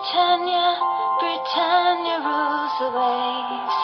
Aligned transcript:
Britannia, 0.00 0.80
Britannia 1.20 2.16
rules 2.24 2.72
the 2.80 2.88
waves. 2.88 3.76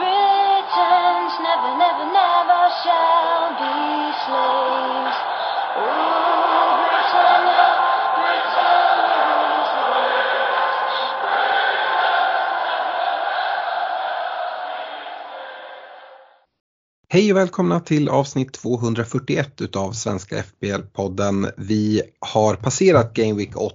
Britons 0.00 1.34
never, 1.46 1.72
never, 1.76 2.06
never 2.20 2.62
shall 2.80 3.52
be 3.60 3.76
slaves. 4.24 5.18
Oh, 5.76 6.80
Britannia, 6.88 7.66
Britannia 8.16 9.20
rules 9.28 9.70
the 9.76 9.84
waves. 9.92 10.78
Hej 17.08 17.32
och 17.32 17.38
välkomna 17.38 17.80
till 17.80 18.08
avsnitt 18.08 18.52
241 18.52 19.60
utav 19.60 19.92
Svenska 19.92 20.42
FBL-podden. 20.42 21.50
Vi 21.56 22.02
har 22.20 22.54
passerat 22.54 23.14
Game 23.14 23.34
Week 23.34 23.56
8 23.56 23.72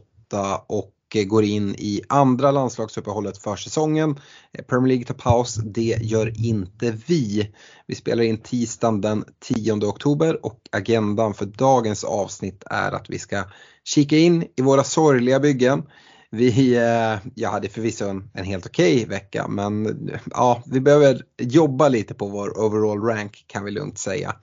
och 0.67 0.94
Eh, 1.15 1.23
går 1.23 1.43
in 1.43 1.75
i 1.77 2.01
andra 2.09 2.51
landslagsuppehållet 2.51 3.37
för 3.37 3.55
säsongen. 3.55 4.19
Eh, 4.53 4.65
Premier 4.65 4.87
League 4.87 5.05
tar 5.05 5.13
paus, 5.13 5.55
det 5.55 5.97
gör 6.01 6.45
inte 6.45 6.97
vi. 7.07 7.51
Vi 7.87 7.95
spelar 7.95 8.23
in 8.23 8.37
tisdagen 8.37 9.01
den 9.01 9.23
10 9.39 9.73
oktober 9.73 10.45
och 10.45 10.59
agendan 10.71 11.33
för 11.33 11.45
dagens 11.45 12.03
avsnitt 12.03 12.63
är 12.69 12.91
att 12.91 13.09
vi 13.09 13.19
ska 13.19 13.43
kika 13.83 14.17
in 14.17 14.47
i 14.55 14.61
våra 14.61 14.83
sorgliga 14.83 15.39
byggen. 15.39 15.83
Vi, 16.29 16.75
eh, 16.75 17.31
jag 17.35 17.49
hade 17.49 17.69
förvisso 17.69 18.05
en, 18.05 18.29
en 18.33 18.45
helt 18.45 18.65
okej 18.65 18.95
okay 18.95 19.05
vecka 19.05 19.47
men 19.47 19.97
ja, 20.31 20.63
vi 20.65 20.79
behöver 20.79 21.21
jobba 21.39 21.89
lite 21.89 22.13
på 22.13 22.27
vår 22.27 22.59
overall 22.59 23.01
rank 23.01 23.43
kan 23.47 23.63
vi 23.63 23.71
lugnt 23.71 23.97
säga. 23.97 24.35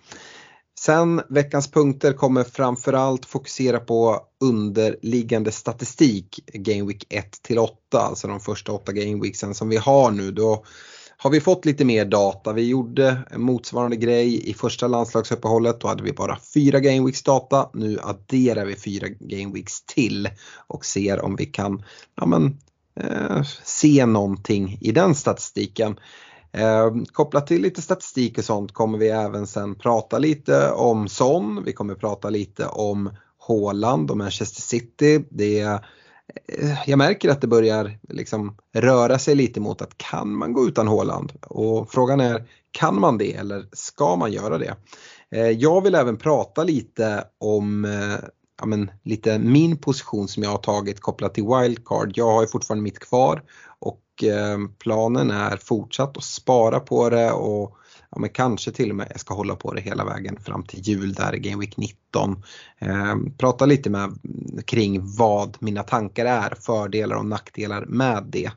Sen 0.85 1.23
veckans 1.29 1.71
punkter 1.71 2.13
kommer 2.13 2.45
framförallt 2.45 3.27
fokusera 3.27 3.81
på 3.81 4.21
underliggande 4.41 5.53
statistik 5.53 6.41
Game 6.55 6.89
Week 6.89 7.07
1 7.09 7.43
till 7.43 7.59
8, 7.59 7.77
alltså 7.93 8.29
de 8.29 8.41
första 8.41 8.73
8 8.73 8.93
Game 8.93 9.23
Weeksen 9.23 9.55
som 9.55 9.69
vi 9.69 9.77
har 9.77 10.11
nu. 10.11 10.31
Då 10.31 10.65
har 11.17 11.31
vi 11.31 11.41
fått 11.41 11.65
lite 11.65 11.85
mer 11.85 12.05
data. 12.05 12.53
Vi 12.53 12.69
gjorde 12.69 13.19
en 13.31 13.43
motsvarande 13.43 13.97
grej 13.97 14.51
i 14.51 14.55
första 14.55 14.87
landslagsuppehållet. 14.87 15.81
Då 15.81 15.89
hade 15.89 16.03
vi 16.03 16.13
bara 16.13 16.39
fyra 16.55 16.81
Game 16.81 17.07
Weeks 17.07 17.23
data. 17.23 17.71
Nu 17.75 17.99
adderar 18.03 18.65
vi 18.65 18.77
fyra 18.77 19.09
Game 19.09 19.55
Weeks 19.55 19.87
till 19.87 20.29
och 20.67 20.85
ser 20.85 21.25
om 21.25 21.37
vi 21.37 21.47
kan 21.47 21.85
ja, 22.17 22.27
men, 22.27 22.59
eh, 23.01 23.43
se 23.65 24.07
någonting 24.07 24.79
i 24.81 24.93
den 24.93 25.15
statistiken. 25.15 25.97
Eh, 26.53 26.91
kopplat 27.13 27.47
till 27.47 27.63
lite 27.63 27.83
statistik 27.83 28.39
och 28.39 28.45
sånt 28.45 28.73
kommer 28.73 28.99
vi 28.99 29.09
även 29.09 29.47
sen 29.47 29.75
prata 29.75 30.19
lite 30.19 30.71
om 30.71 31.09
Son. 31.09 31.63
Vi 31.65 31.73
kommer 31.73 31.95
prata 31.95 32.31
lite 32.31 32.67
om 32.67 33.11
Haaland 33.49 34.11
och 34.11 34.17
Manchester 34.17 34.63
City. 34.63 35.25
Det 35.31 35.61
är 35.61 35.75
eh, 36.49 36.79
jag 36.87 36.99
märker 36.99 37.29
att 37.29 37.41
det 37.41 37.47
börjar 37.47 37.99
liksom 38.09 38.57
röra 38.75 39.19
sig 39.19 39.35
lite 39.35 39.61
mot 39.61 39.83
att 39.83 39.99
kan 39.99 40.37
man 40.37 40.53
gå 40.53 40.67
utan 40.67 40.89
Håland? 40.89 41.33
Och 41.47 41.93
frågan 41.93 42.21
är 42.21 42.49
kan 42.71 43.01
man 43.01 43.19
det 43.19 43.35
eller 43.35 43.67
ska 43.73 44.17
man 44.17 44.33
göra 44.33 44.59
det? 44.59 44.75
Eh, 45.31 45.51
jag 45.51 45.83
vill 45.83 45.95
även 45.95 46.17
prata 46.17 46.65
lite 46.65 47.25
om 47.39 47.85
eh, 47.85 48.29
ja, 48.61 48.67
men, 48.67 48.91
lite 49.03 49.39
min 49.39 49.77
position 49.77 50.29
som 50.29 50.43
jag 50.43 50.51
har 50.51 50.59
tagit 50.59 51.01
kopplat 51.01 51.35
till 51.35 51.45
wildcard. 51.45 52.13
Jag 52.15 52.33
har 52.33 52.43
ju 52.43 52.49
fortfarande 52.49 52.83
mitt 52.83 52.99
kvar 52.99 53.43
och 53.79 54.01
Eh, 54.23 54.59
planen 54.79 55.31
är 55.31 55.57
fortsatt 55.57 56.17
att 56.17 56.25
spara 56.25 56.81
på 56.81 57.11
det 57.11 57.33
och 57.33 57.77
ja, 58.11 58.19
men 58.19 58.31
kanske 58.31 58.73
till 58.73 58.91
och 58.91 58.97
med 58.97 59.07
jag 59.11 59.21
ska 59.21 59.35
hålla 59.35 59.57
på 59.57 59.75
det 59.75 59.81
hela 59.81 60.05
vägen 60.05 60.37
fram 60.41 60.63
till 60.63 60.81
jul 60.81 61.13
där 61.13 61.35
i 61.35 61.39
Game 61.39 61.61
Week 61.61 61.77
19. 61.77 62.43
Eh, 62.79 63.17
prata 63.39 63.67
lite 63.67 63.91
med, 63.91 64.19
kring 64.65 65.17
vad 65.17 65.57
mina 65.61 65.83
tankar 65.83 66.27
är, 66.27 66.55
fördelar 66.61 67.17
och 67.17 67.27
nackdelar 67.27 67.85
med 67.87 68.25
det. 68.27 68.51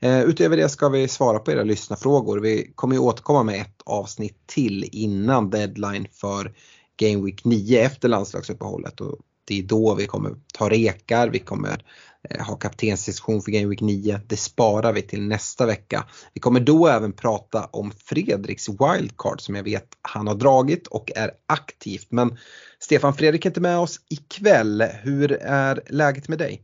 Eh, 0.00 0.20
utöver 0.20 0.56
det 0.56 0.68
ska 0.68 0.88
vi 0.88 1.08
svara 1.08 1.38
på 1.38 1.52
era 1.52 1.62
lyssnarfrågor. 1.62 2.40
Vi 2.40 2.72
kommer 2.74 2.94
ju 2.94 3.00
återkomma 3.00 3.42
med 3.42 3.60
ett 3.60 3.82
avsnitt 3.84 4.46
till 4.46 4.88
innan 4.92 5.50
deadline 5.50 6.06
för 6.12 6.54
Game 6.96 7.24
Week 7.24 7.44
9 7.44 7.80
efter 7.80 8.08
landslagsuppehållet 8.08 9.00
och 9.00 9.18
det 9.44 9.58
är 9.58 9.62
då 9.62 9.94
vi 9.94 10.06
kommer 10.06 10.34
ta 10.54 10.70
rekar, 10.70 11.28
vi 11.28 11.38
kommer 11.38 11.84
Eh, 12.30 12.46
ha 12.46 12.56
kaptensdiskussion 12.56 13.42
för 13.42 13.50
Game 13.50 13.66
Week 13.66 13.80
9. 13.80 14.20
Det 14.26 14.36
sparar 14.36 14.92
vi 14.92 15.02
till 15.02 15.22
nästa 15.22 15.66
vecka. 15.66 16.04
Vi 16.34 16.40
kommer 16.40 16.60
då 16.60 16.86
även 16.88 17.12
prata 17.12 17.64
om 17.64 17.92
Fredriks 18.04 18.68
wildcard 18.68 19.40
som 19.40 19.54
jag 19.54 19.62
vet 19.62 19.88
han 20.02 20.26
har 20.26 20.34
dragit 20.34 20.86
och 20.86 21.12
är 21.16 21.30
aktivt. 21.46 22.06
Men 22.10 22.38
Stefan 22.78 23.14
Fredrik 23.14 23.44
är 23.44 23.50
inte 23.50 23.60
med 23.60 23.78
oss 23.78 24.00
ikväll. 24.08 24.82
Hur 24.82 25.32
är 25.32 25.80
läget 25.90 26.28
med 26.28 26.38
dig? 26.38 26.62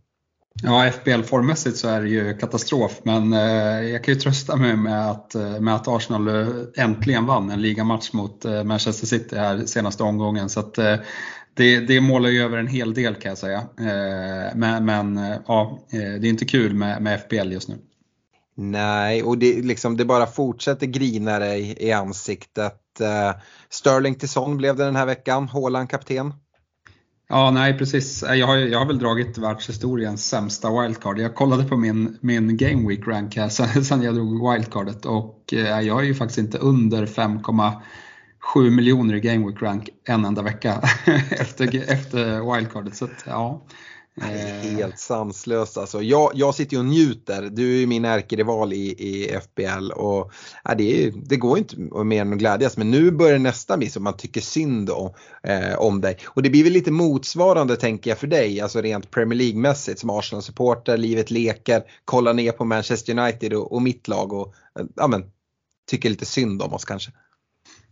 Ja, 0.62 0.90
FBL-formmässigt 0.90 1.76
så 1.76 1.88
är 1.88 2.00
det 2.00 2.08
ju 2.08 2.36
katastrof, 2.36 3.00
men 3.02 3.32
eh, 3.32 3.90
jag 3.90 4.04
kan 4.04 4.14
ju 4.14 4.20
trösta 4.20 4.56
mig 4.56 4.76
med 4.76 5.10
att, 5.10 5.34
eh, 5.34 5.60
med 5.60 5.74
att 5.74 5.88
Arsenal 5.88 6.28
eh, 6.28 6.84
äntligen 6.84 7.26
vann 7.26 7.50
en 7.50 7.62
ligamatch 7.62 8.12
mot 8.12 8.44
eh, 8.44 8.64
Manchester 8.64 9.06
City 9.06 9.36
här 9.36 9.66
senaste 9.66 10.02
omgången. 10.02 10.48
Så 10.48 10.60
att, 10.60 10.78
eh, 10.78 10.96
det, 11.54 11.80
det 11.80 12.00
målar 12.00 12.28
ju 12.28 12.42
över 12.42 12.58
en 12.58 12.66
hel 12.66 12.94
del 12.94 13.14
kan 13.14 13.28
jag 13.28 13.38
säga. 13.38 13.58
Eh, 13.58 14.56
men, 14.56 14.84
men 14.84 15.20
ja, 15.46 15.78
det 15.90 15.98
är 15.98 16.24
inte 16.24 16.44
kul 16.44 16.74
med, 16.74 17.02
med 17.02 17.20
FBL 17.20 17.52
just 17.52 17.68
nu. 17.68 17.78
Nej, 18.54 19.22
och 19.22 19.38
det, 19.38 19.62
liksom, 19.62 19.96
det 19.96 20.04
bara 20.04 20.26
fortsätter 20.26 20.86
grina 20.86 21.38
dig 21.38 21.76
i 21.80 21.92
ansiktet. 21.92 22.78
Sterling 23.70 24.14
till 24.14 24.28
Son 24.28 24.56
blev 24.56 24.76
det 24.76 24.84
den 24.84 24.96
här 24.96 25.06
veckan, 25.06 25.48
Haaland 25.48 25.90
kapten. 25.90 26.32
Ja, 27.32 27.50
nej 27.50 27.78
precis. 27.78 28.24
Jag 28.28 28.46
har, 28.46 28.56
jag 28.56 28.78
har 28.78 28.86
väl 28.86 28.98
dragit 28.98 29.38
världshistoriens 29.38 30.28
sämsta 30.28 30.80
wildcard. 30.82 31.18
Jag 31.18 31.34
kollade 31.34 31.64
på 31.64 31.76
min, 31.76 32.18
min 32.20 32.56
Game 32.56 32.88
Week 32.88 33.06
rank 33.06 33.36
här 33.36 33.48
sen, 33.48 33.84
sen 33.84 34.02
jag 34.02 34.14
drog 34.14 34.52
wildcardet 34.52 35.06
och 35.06 35.44
jag 35.50 36.00
är 36.00 36.02
ju 36.02 36.14
faktiskt 36.14 36.38
inte 36.38 36.58
under 36.58 37.06
5,7 38.54 38.70
miljoner 38.70 39.14
i 39.14 39.20
Game 39.20 39.46
Week 39.46 39.62
rank 39.62 39.88
en 40.04 40.24
enda 40.24 40.42
vecka 40.42 40.82
efter, 41.30 41.90
efter 41.92 42.54
wildcardet. 42.54 42.96
Så 42.96 43.04
att, 43.04 43.24
ja, 43.26 43.62
Helt 44.62 44.98
sanslöst 44.98 45.78
alltså. 45.78 46.02
Jag, 46.02 46.30
jag 46.34 46.54
sitter 46.54 46.76
ju 46.76 46.78
och 46.78 46.86
njuter. 46.86 47.42
Du 47.42 47.74
är 47.74 47.80
ju 47.80 47.86
min 47.86 48.04
ärkerival 48.04 48.72
i, 48.72 48.94
i 48.98 49.40
FBL 49.40 49.90
och 49.92 50.32
ja, 50.64 50.74
det, 50.74 51.06
är, 51.06 51.12
det 51.16 51.36
går 51.36 51.58
inte 51.58 51.76
mer 52.04 52.20
än 52.20 52.32
att 52.32 52.38
glädjas. 52.38 52.76
Men 52.76 52.90
nu 52.90 53.10
börjar 53.10 53.38
nästa 53.38 53.76
miss 53.76 53.96
och 53.96 54.02
man 54.02 54.16
tycker 54.16 54.40
synd 54.40 54.90
om, 54.90 55.14
eh, 55.42 55.78
om 55.78 56.00
dig. 56.00 56.18
Och 56.24 56.42
det 56.42 56.50
blir 56.50 56.64
väl 56.64 56.72
lite 56.72 56.90
motsvarande 56.90 57.76
tänker 57.76 58.10
jag 58.10 58.18
för 58.18 58.26
dig, 58.26 58.60
alltså 58.60 58.80
rent 58.80 59.10
Premier 59.10 59.38
League-mässigt 59.38 59.98
som 59.98 60.10
Arsenal-supporter, 60.10 60.96
livet 60.96 61.30
leker, 61.30 61.82
kollar 62.04 62.34
ner 62.34 62.52
på 62.52 62.64
Manchester 62.64 63.18
United 63.18 63.52
och, 63.52 63.72
och 63.72 63.82
mitt 63.82 64.08
lag 64.08 64.32
och 64.32 64.54
ja, 64.94 65.06
men, 65.06 65.24
tycker 65.90 66.10
lite 66.10 66.26
synd 66.26 66.62
om 66.62 66.74
oss 66.74 66.84
kanske. 66.84 67.12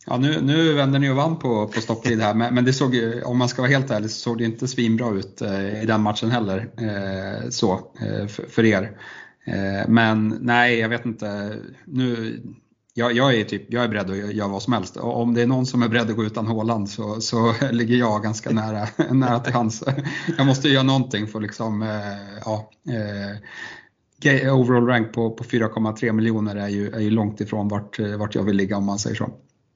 Ja, 0.06 0.16
nu, 0.16 0.40
nu 0.40 0.72
vände 0.72 0.98
ni 0.98 1.10
och 1.10 1.16
vann 1.16 1.38
på, 1.38 1.68
på 1.68 1.80
stopptid 1.80 2.20
här, 2.20 2.34
men, 2.34 2.54
men 2.54 2.64
det 2.64 2.72
såg 2.72 2.94
om 3.24 3.38
man 3.38 3.48
ska 3.48 3.62
vara 3.62 3.72
helt 3.72 3.90
ärlig, 3.90 4.10
så 4.10 4.20
såg 4.20 4.38
det 4.38 4.44
inte 4.44 4.68
svinbra 4.68 5.10
ut 5.10 5.42
eh, 5.42 5.82
i 5.82 5.86
den 5.86 6.02
matchen 6.02 6.30
heller. 6.30 6.70
Eh, 6.76 7.48
så, 7.48 7.72
eh, 7.72 8.26
för, 8.26 8.42
för, 8.48 8.64
er. 8.64 8.98
Eh, 9.46 9.88
men 9.88 10.38
nej, 10.40 10.78
jag 10.78 10.88
vet 10.88 11.06
inte. 11.06 11.56
Nu, 11.84 12.40
jag, 12.94 13.12
jag, 13.12 13.34
är 13.34 13.44
typ, 13.44 13.72
jag 13.72 13.84
är 13.84 13.88
beredd 13.88 14.10
att 14.10 14.34
göra 14.34 14.48
vad 14.48 14.62
som 14.62 14.72
helst. 14.72 14.96
Och 14.96 15.20
om 15.20 15.34
det 15.34 15.42
är 15.42 15.46
någon 15.46 15.66
som 15.66 15.82
är 15.82 15.88
beredd 15.88 16.10
att 16.10 16.16
gå 16.16 16.24
utan 16.24 16.46
Håland 16.46 16.90
så, 16.90 17.20
så 17.20 17.54
ligger 17.70 17.96
jag 17.96 18.22
ganska 18.22 18.50
nära, 18.50 18.88
nära 19.10 19.38
till 19.38 19.52
hans. 19.52 19.84
Jag 20.38 20.46
måste 20.46 20.68
göra 20.68 20.82
någonting 20.82 21.26
för 21.26 21.40
liksom, 21.40 21.82
eh, 21.82 22.38
ja, 22.44 22.70
eh, 24.24 24.56
overall 24.56 24.86
rank 24.86 25.12
på, 25.12 25.30
på 25.30 25.44
4,3 25.44 26.12
miljoner 26.12 26.56
är 26.56 26.68
ju, 26.68 26.90
är 26.90 27.00
ju 27.00 27.10
långt 27.10 27.40
ifrån 27.40 27.68
vart, 27.68 27.98
vart 27.98 28.34
jag 28.34 28.42
vill 28.42 28.56
ligga 28.56 28.76
om 28.76 28.84
man 28.84 28.98
säger 28.98 29.16
så. 29.16 29.30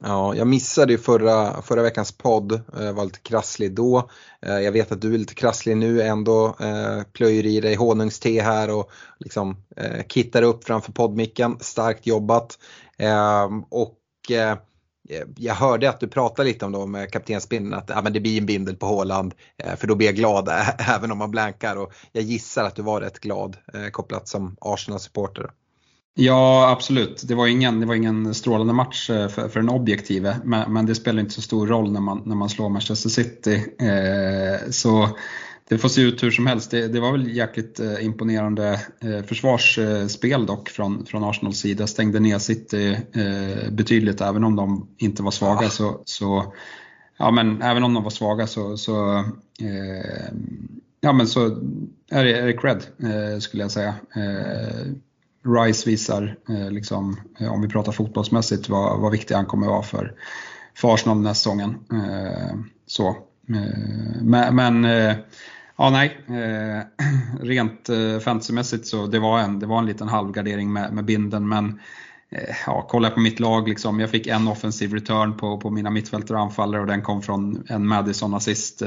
Ja, 0.07 0.35
jag 0.35 0.47
missade 0.47 0.91
ju 0.91 0.97
förra, 0.97 1.61
förra 1.61 1.81
veckans 1.81 2.11
podd, 2.11 2.61
jag 2.79 2.93
var 2.93 3.05
lite 3.05 3.19
krasslig 3.19 3.75
då. 3.75 4.09
Eh, 4.41 4.59
jag 4.59 4.71
vet 4.71 4.91
att 4.91 5.01
du 5.01 5.13
är 5.13 5.17
lite 5.17 5.33
krasslig 5.33 5.77
nu 5.77 6.01
ändå, 6.01 6.55
eh, 6.59 7.03
plöjer 7.13 7.45
i 7.45 7.59
dig 7.61 7.75
honungste 7.75 8.41
här 8.41 8.69
och 8.75 8.91
liksom 9.19 9.57
kittar 10.07 10.41
upp 10.41 10.63
framför 10.63 10.91
poddmicken. 10.91 11.57
Starkt 11.59 12.07
jobbat. 12.07 12.59
Ehm, 12.97 13.63
och 13.63 13.97
jag 15.37 15.53
hörde 15.53 15.89
att 15.89 15.99
du 15.99 16.07
pratade 16.07 16.49
lite 16.49 16.65
om 16.65 16.71
det 16.71 16.85
med 16.85 17.11
kaptensbindeln, 17.11 17.73
att 17.73 17.89
ja, 17.89 18.01
men 18.01 18.13
det 18.13 18.19
blir 18.19 18.37
en 18.37 18.45
bindel 18.45 18.75
på 18.75 18.85
Håland 18.85 19.33
för 19.77 19.87
då 19.87 19.95
blir 19.95 20.07
jag 20.07 20.15
glad 20.15 20.49
även 20.77 21.11
om 21.11 21.17
man 21.17 21.31
blankar 21.31 21.75
och 21.75 21.93
jag 22.11 22.23
gissar 22.23 22.63
att 22.63 22.75
du 22.75 22.81
var 22.81 23.01
rätt 23.01 23.19
glad 23.19 23.57
kopplat 23.91 24.27
som 24.27 24.57
Arsenal-supporter. 24.61 25.49
Ja, 26.17 26.69
absolut. 26.71 27.23
Det 27.27 27.35
var 27.35 27.47
ingen, 27.47 27.79
det 27.79 27.85
var 27.85 27.95
ingen 27.95 28.33
strålande 28.33 28.73
match 28.73 29.09
eh, 29.09 29.27
för, 29.27 29.49
för 29.49 29.59
den 29.59 29.69
objektive, 29.69 30.37
men, 30.43 30.73
men, 30.73 30.85
det 30.85 30.95
spelar 30.95 31.19
inte 31.19 31.33
så 31.33 31.41
stor 31.41 31.67
roll 31.67 31.91
när 31.91 32.01
man, 32.01 32.21
när 32.25 32.35
man 32.35 32.49
slår 32.49 32.69
Manchester 32.69 33.09
City. 33.09 33.55
Eh, 33.79 34.69
så 34.69 35.09
det 35.69 35.77
får 35.77 35.89
se 35.89 36.01
ut 36.01 36.23
hur 36.23 36.31
som 36.31 36.47
helst. 36.47 36.71
Det, 36.71 36.87
det 36.87 36.99
var 36.99 37.11
väl 37.11 37.35
jäkligt 37.35 37.79
eh, 37.79 38.05
imponerande 38.05 38.81
eh, 39.01 39.25
försvarsspel 39.25 40.45
dock 40.45 40.69
från, 40.69 41.05
från 41.05 41.23
Arsenals 41.23 41.59
sida. 41.59 41.87
Stängde 41.87 42.19
ner 42.19 42.39
City 42.39 42.97
eh, 43.13 43.71
betydligt, 43.71 44.21
även 44.21 44.43
om 44.43 44.55
de 44.55 44.87
inte 44.97 45.23
var 45.23 45.31
svaga. 45.31 45.63
Ja. 45.63 45.69
Så, 45.69 46.01
så, 46.05 46.53
ja, 47.17 47.31
men 47.31 47.61
även 47.61 47.83
om 47.83 47.93
de 47.93 48.03
var 48.03 48.11
svaga 48.11 48.47
så, 48.47 48.77
så 48.77 49.17
eh, 49.61 50.33
ja 51.01 51.13
men 51.13 51.27
så 51.27 51.45
är 52.11 52.23
det, 52.23 52.37
är 52.37 52.45
det 52.45 52.53
cred 52.53 52.85
eh, 53.03 53.39
skulle 53.39 53.63
jag 53.63 53.71
säga. 53.71 53.95
Eh, 54.15 54.91
Rice 55.45 55.89
visar, 55.89 56.37
eh, 56.49 56.71
liksom, 56.71 57.17
eh, 57.39 57.53
om 57.53 57.61
vi 57.61 57.67
pratar 57.67 57.91
fotbollsmässigt, 57.91 58.69
vad, 58.69 58.99
vad 58.99 59.11
viktig 59.11 59.35
han 59.35 59.45
kommer 59.45 59.67
vara 59.67 59.83
för, 59.83 60.13
för 60.75 60.93
Arsenal 60.93 61.17
den 61.17 61.25
här 61.25 61.33
säsongen. 61.33 61.75
Eh, 61.91 62.55
så. 62.85 63.07
Eh, 63.49 64.21
men, 64.21 64.55
men 64.55 64.85
eh, 64.85 65.15
ja, 65.77 65.89
nej, 65.89 66.17
rent 67.41 67.89
fantasymässigt 68.23 68.87
så 68.87 69.07
det 69.07 69.19
var 69.19 69.39
en, 69.39 69.59
det 69.59 69.65
var 69.65 69.79
en 69.79 69.85
liten 69.85 70.07
halvgardering 70.07 70.73
med, 70.73 70.93
med 70.93 71.05
binden 71.05 71.47
men 71.47 71.79
ja, 72.65 72.87
kolla 72.89 73.09
på 73.09 73.19
mitt 73.19 73.39
lag, 73.39 73.67
liksom, 73.67 73.99
jag 73.99 74.09
fick 74.09 74.27
en 74.27 74.47
offensiv 74.47 74.93
return 74.93 75.37
på, 75.37 75.57
på 75.57 75.69
mina 75.69 75.89
mittfältare 75.89 76.37
och 76.37 76.43
anfallare 76.43 76.81
och 76.81 76.87
den 76.87 77.01
kom 77.01 77.21
från 77.21 77.63
en 77.67 77.87
Madison 77.87 78.33
assist, 78.33 78.81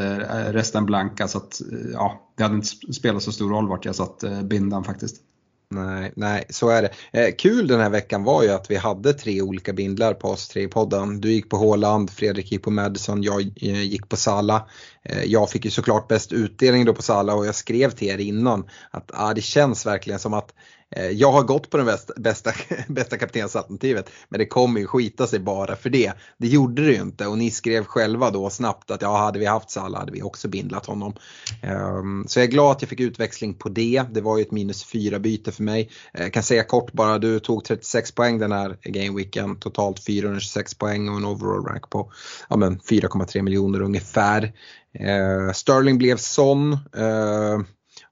resten 0.46 0.86
blanka. 0.86 1.28
Så 1.28 1.38
att, 1.38 1.60
ja, 1.92 2.20
det 2.36 2.42
hade 2.42 2.54
inte 2.54 2.92
spelat 2.92 3.22
så 3.22 3.32
stor 3.32 3.50
roll 3.50 3.68
vart 3.68 3.84
jag 3.84 3.94
satt 3.94 4.24
bindan 4.44 4.84
faktiskt. 4.84 5.27
Nej, 5.70 6.12
nej, 6.16 6.44
så 6.48 6.68
är 6.68 6.82
det. 6.82 6.90
Eh, 7.12 7.34
kul 7.34 7.66
den 7.66 7.80
här 7.80 7.90
veckan 7.90 8.24
var 8.24 8.42
ju 8.42 8.48
att 8.48 8.70
vi 8.70 8.76
hade 8.76 9.12
tre 9.12 9.42
olika 9.42 9.72
bindlar 9.72 10.14
på 10.14 10.28
oss 10.28 10.48
tre 10.48 10.62
i 10.62 10.68
podden. 10.68 11.20
Du 11.20 11.32
gick 11.32 11.50
på 11.50 11.56
Håland, 11.56 12.10
Fredrik 12.10 12.52
gick 12.52 12.62
på 12.62 12.70
Madison, 12.70 13.22
jag 13.22 13.40
eh, 13.40 13.82
gick 13.82 14.08
på 14.08 14.16
Sala. 14.16 14.68
Eh, 15.02 15.24
jag 15.24 15.50
fick 15.50 15.64
ju 15.64 15.70
såklart 15.70 16.08
bäst 16.08 16.32
utdelning 16.32 16.84
då 16.84 16.94
på 16.94 17.02
Sala 17.02 17.34
och 17.34 17.46
jag 17.46 17.54
skrev 17.54 17.90
till 17.90 18.08
er 18.08 18.18
innan 18.18 18.68
att 18.90 19.10
ah, 19.14 19.34
det 19.34 19.40
känns 19.40 19.86
verkligen 19.86 20.18
som 20.18 20.34
att 20.34 20.54
Eh, 20.96 21.10
jag 21.10 21.32
har 21.32 21.42
gått 21.42 21.70
på 21.70 21.76
det 21.76 21.84
bästa, 21.84 22.12
bästa, 22.16 22.52
bästa 22.88 23.18
kaptensalternativet 23.18 24.10
men 24.28 24.38
det 24.38 24.46
kommer 24.46 24.80
ju 24.80 24.86
skita 24.86 25.26
sig 25.26 25.38
bara 25.38 25.76
för 25.76 25.90
det. 25.90 26.12
Det 26.38 26.46
gjorde 26.46 26.84
det 26.84 26.92
ju 26.92 27.00
inte 27.00 27.26
och 27.26 27.38
ni 27.38 27.50
skrev 27.50 27.84
själva 27.84 28.30
då 28.30 28.50
snabbt 28.50 28.90
att 28.90 29.02
ja, 29.02 29.16
hade 29.16 29.38
vi 29.38 29.46
haft 29.46 29.70
Salah 29.70 30.00
hade 30.00 30.12
vi 30.12 30.22
också 30.22 30.48
bindlat 30.48 30.86
honom. 30.86 31.14
Um, 31.62 32.24
så 32.28 32.38
jag 32.38 32.44
är 32.44 32.50
glad 32.50 32.72
att 32.72 32.82
jag 32.82 32.88
fick 32.88 33.00
utväxling 33.00 33.54
på 33.54 33.68
det. 33.68 34.02
Det 34.10 34.20
var 34.20 34.38
ju 34.38 34.42
ett 34.42 34.52
minus 34.52 34.84
4 34.84 35.18
byte 35.18 35.52
för 35.52 35.62
mig. 35.62 35.90
Eh, 36.14 36.22
jag 36.22 36.32
kan 36.32 36.42
säga 36.42 36.64
kort 36.64 36.92
bara, 36.92 37.18
du 37.18 37.40
tog 37.40 37.64
36 37.64 38.12
poäng 38.12 38.38
den 38.38 38.52
här 38.52 38.78
gameweeken. 38.82 39.60
Totalt 39.60 40.04
426 40.04 40.74
poäng 40.74 41.08
och 41.08 41.16
en 41.16 41.24
overall 41.24 41.64
rank 41.64 41.90
på 41.90 42.12
ja, 42.48 42.56
4,3 42.56 43.42
miljoner 43.42 43.82
ungefär. 43.82 44.52
Uh, 45.00 45.52
Sterling 45.52 45.98
blev 45.98 46.16
sån. 46.16 46.72
Uh, 46.72 47.60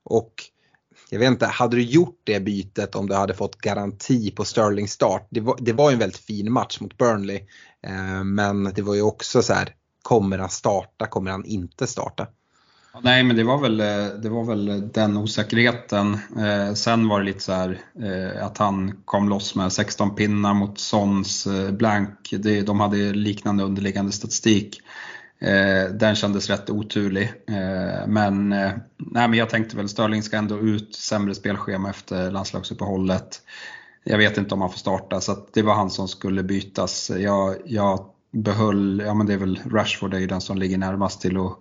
och 0.05 0.33
jag 1.11 1.19
vet 1.19 1.31
inte, 1.31 1.47
hade 1.47 1.77
du 1.77 1.83
gjort 1.83 2.21
det 2.25 2.41
bytet 2.41 2.95
om 2.95 3.09
du 3.09 3.15
hade 3.15 3.35
fått 3.35 3.57
garanti 3.57 4.31
på 4.31 4.45
Sterling 4.45 4.89
start? 4.89 5.27
Det 5.31 5.41
var, 5.41 5.57
det 5.61 5.73
var 5.73 5.93
en 5.93 5.99
väldigt 5.99 6.19
fin 6.19 6.53
match 6.53 6.81
mot 6.81 6.99
Burnley. 6.99 7.41
Eh, 7.87 8.25
men 8.25 8.65
det 8.65 8.83
var 8.83 8.95
ju 8.95 9.03
också 9.03 9.43
så 9.43 9.53
här, 9.53 9.69
kommer 10.03 10.39
han 10.39 10.51
starta, 10.51 11.07
kommer 11.07 11.31
han 11.31 11.45
inte 11.45 11.87
starta? 11.87 12.27
Nej, 13.03 13.23
men 13.23 13.37
det 13.37 13.45
var 13.45 13.59
väl, 13.59 13.81
eh, 13.81 14.07
det 14.23 14.29
var 14.29 14.45
väl 14.45 14.89
den 14.93 15.17
osäkerheten. 15.17 16.15
Eh, 16.39 16.75
sen 16.75 17.09
var 17.09 17.21
det 17.21 17.27
lite 17.27 17.41
så 17.41 17.53
här 17.53 17.81
eh, 18.03 18.47
att 18.47 18.59
han 18.59 19.03
kom 19.05 19.29
loss 19.29 19.55
med 19.55 19.73
16 19.73 20.15
pinnar 20.15 20.55
mot 20.55 20.79
Sons 20.79 21.47
eh, 21.47 21.71
blank. 21.71 22.19
Det, 22.31 22.63
de 22.63 22.81
hade 22.81 22.97
liknande 22.97 23.65
underliggande 23.65 24.13
statistik. 24.13 24.81
Eh, 25.39 25.91
den 25.93 26.15
kändes 26.15 26.51
rätt 26.51 26.71
oturlig. 26.71 27.33
Eh, 27.49 28.07
men, 28.07 28.53
eh, 28.53 28.71
nej, 28.97 29.29
men 29.29 29.35
jag 29.35 29.51
tänkte 29.51 29.77
väl 29.77 29.89
Störling 29.89 30.23
ska 30.23 30.37
ändå 30.37 30.59
ut, 30.59 30.95
sämre 30.95 31.35
spelschema 31.35 31.91
efter 31.91 32.31
landslagsuppehållet. 32.31 33.43
Jag 34.05 34.19
vet 34.19 34.39
inte 34.39 34.55
om 34.55 34.61
han 34.61 34.71
får 34.71 34.79
starta 34.79 35.21
så 35.21 35.47
det 35.53 35.63
var 35.63 35.75
han 35.75 35.91
som 35.91 36.09
skulle 36.09 36.43
bytas. 36.43 37.11
Jag, 37.19 37.57
jag 37.65 38.07
behöll, 38.33 39.03
ja 39.07 39.15
men 39.15 39.27
det 39.27 39.33
är 39.33 39.39
väl 39.39 39.61
Rashford 39.71 40.15
är 40.15 40.19
ju 40.19 40.27
den 40.27 40.41
som 40.41 40.59
ligger 40.59 40.79
närmast 40.79 41.21
till 41.21 41.37
att 41.37 41.59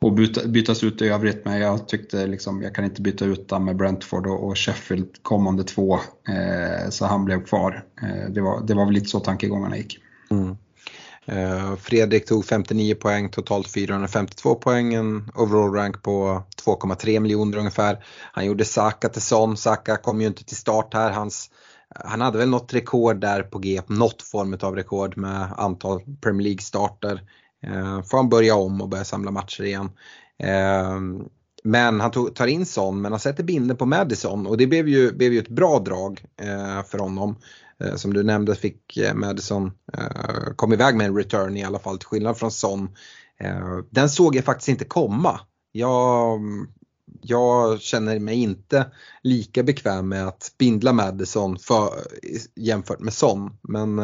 och 0.00 0.12
byta, 0.12 0.48
bytas 0.48 0.84
ut 0.84 1.02
i 1.02 1.08
övrigt 1.08 1.44
men 1.44 1.60
jag 1.60 1.88
tyckte 1.88 2.26
liksom, 2.26 2.62
jag 2.62 2.74
kan 2.74 2.84
inte 2.84 3.02
byta 3.02 3.24
ut 3.24 3.50
honom 3.50 3.64
med 3.64 3.76
Brentford 3.76 4.26
och, 4.26 4.48
och 4.48 4.58
Sheffield 4.58 5.08
kommande 5.22 5.64
två. 5.64 5.94
Eh, 6.28 6.90
så 6.90 7.06
han 7.06 7.24
blev 7.24 7.44
kvar. 7.44 7.84
Eh, 8.02 8.30
det, 8.30 8.40
var, 8.40 8.66
det 8.66 8.74
var 8.74 8.84
väl 8.84 8.94
lite 8.94 9.06
så 9.08 9.20
tankegångarna 9.20 9.76
gick. 9.76 9.98
Mm. 10.30 10.56
Eh, 11.26 11.76
Fredrik 11.76 12.26
tog 12.26 12.44
59 12.44 12.94
poäng, 12.94 13.28
totalt 13.28 13.72
452 13.72 14.54
poäng, 14.54 14.94
en 14.94 15.30
overall 15.34 15.74
rank 15.74 16.02
på 16.02 16.42
2,3 16.64 17.20
miljoner 17.20 17.58
ungefär. 17.58 18.04
Han 18.32 18.46
gjorde 18.46 18.64
Saka 18.64 19.08
till 19.08 19.22
Son, 19.22 19.56
Saka 19.56 19.96
kom 19.96 20.20
ju 20.20 20.26
inte 20.26 20.44
till 20.44 20.56
start 20.56 20.94
här. 20.94 21.10
Hans, 21.10 21.50
han 21.94 22.20
hade 22.20 22.38
väl 22.38 22.48
något 22.48 22.74
rekord 22.74 23.20
där 23.20 23.42
på 23.42 23.58
G, 23.58 23.82
något 23.86 24.22
form 24.22 24.58
av 24.62 24.76
rekord 24.76 25.16
med 25.16 25.52
antal 25.56 26.00
Premier 26.20 26.44
League-starter. 26.44 27.20
Eh, 27.66 28.02
får 28.02 28.16
han 28.16 28.28
börja 28.28 28.54
om 28.54 28.80
och 28.80 28.88
börja 28.88 29.04
samla 29.04 29.30
matcher 29.30 29.62
igen. 29.64 29.90
Eh, 30.38 31.00
men 31.64 32.00
han 32.00 32.10
tog, 32.10 32.34
tar 32.34 32.46
in 32.46 32.66
Son 32.66 33.00
men 33.00 33.12
han 33.12 33.20
sätter 33.20 33.44
binden 33.44 33.76
på 33.76 33.86
Madison 33.86 34.46
och 34.46 34.56
det 34.56 34.66
blev 34.66 34.88
ju, 34.88 35.12
blev 35.12 35.32
ju 35.32 35.38
ett 35.38 35.48
bra 35.48 35.78
drag 35.78 36.24
eh, 36.42 36.82
för 36.84 36.98
honom. 36.98 37.36
Eh, 37.80 37.96
som 37.96 38.12
du 38.12 38.22
nämnde 38.22 38.54
fick 38.54 38.96
eh, 38.96 39.14
Madison 39.14 39.72
eh, 39.98 40.54
kom 40.56 40.72
iväg 40.72 40.96
med 40.96 41.06
en 41.06 41.16
return 41.16 41.56
i 41.56 41.64
alla 41.64 41.78
fall 41.78 41.98
till 41.98 42.06
skillnad 42.06 42.38
från 42.38 42.50
Son. 42.50 42.88
Den 43.90 44.08
såg 44.08 44.36
jag 44.36 44.44
faktiskt 44.44 44.68
inte 44.68 44.84
komma. 44.84 45.40
Jag, 45.72 46.40
jag 47.20 47.80
känner 47.80 48.18
mig 48.18 48.42
inte 48.42 48.86
lika 49.22 49.62
bekväm 49.62 50.08
med 50.08 50.26
att 50.28 50.54
bindla 50.58 50.92
Madison 50.92 51.58
för, 51.58 51.90
jämfört 52.56 53.00
med 53.00 53.12
Son. 53.12 53.50
Men 53.62 53.98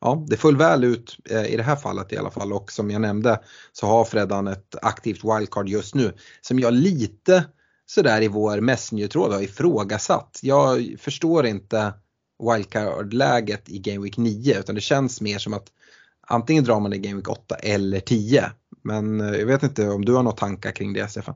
ja, 0.00 0.24
det 0.28 0.36
föll 0.36 0.56
väl 0.56 0.84
ut 0.84 1.16
i 1.48 1.56
det 1.56 1.62
här 1.62 1.76
fallet 1.76 2.12
i 2.12 2.16
alla 2.16 2.30
fall 2.30 2.52
och 2.52 2.72
som 2.72 2.90
jag 2.90 3.00
nämnde 3.00 3.40
så 3.72 3.86
har 3.86 4.04
Freddan 4.04 4.48
ett 4.48 4.74
aktivt 4.82 5.24
wildcard 5.24 5.68
just 5.68 5.94
nu 5.94 6.12
som 6.40 6.58
jag 6.58 6.74
lite 6.74 7.44
sådär 7.86 8.22
i 8.22 8.28
vår 8.28 8.60
Messenger-tråd 8.60 9.32
har 9.32 9.42
ifrågasatt. 9.42 10.38
Jag 10.42 10.96
förstår 10.98 11.46
inte 11.46 11.92
wildcard-läget 12.38 13.68
i 13.68 13.78
Game 13.78 14.04
Week 14.04 14.16
9 14.16 14.58
utan 14.58 14.74
det 14.74 14.80
känns 14.80 15.20
mer 15.20 15.38
som 15.38 15.54
att 15.54 15.72
antingen 16.20 16.64
drar 16.64 16.80
man 16.80 16.92
i 16.92 16.98
Game 16.98 17.16
Week 17.16 17.28
8 17.28 17.54
eller 17.54 18.00
10. 18.00 18.50
Men 18.82 19.20
eh, 19.20 19.34
jag 19.34 19.46
vet 19.46 19.62
inte 19.62 19.88
om 19.88 20.04
du 20.04 20.14
har 20.14 20.22
några 20.22 20.36
tankar 20.36 20.72
kring 20.72 20.92
det 20.92 21.08
Stefan? 21.08 21.34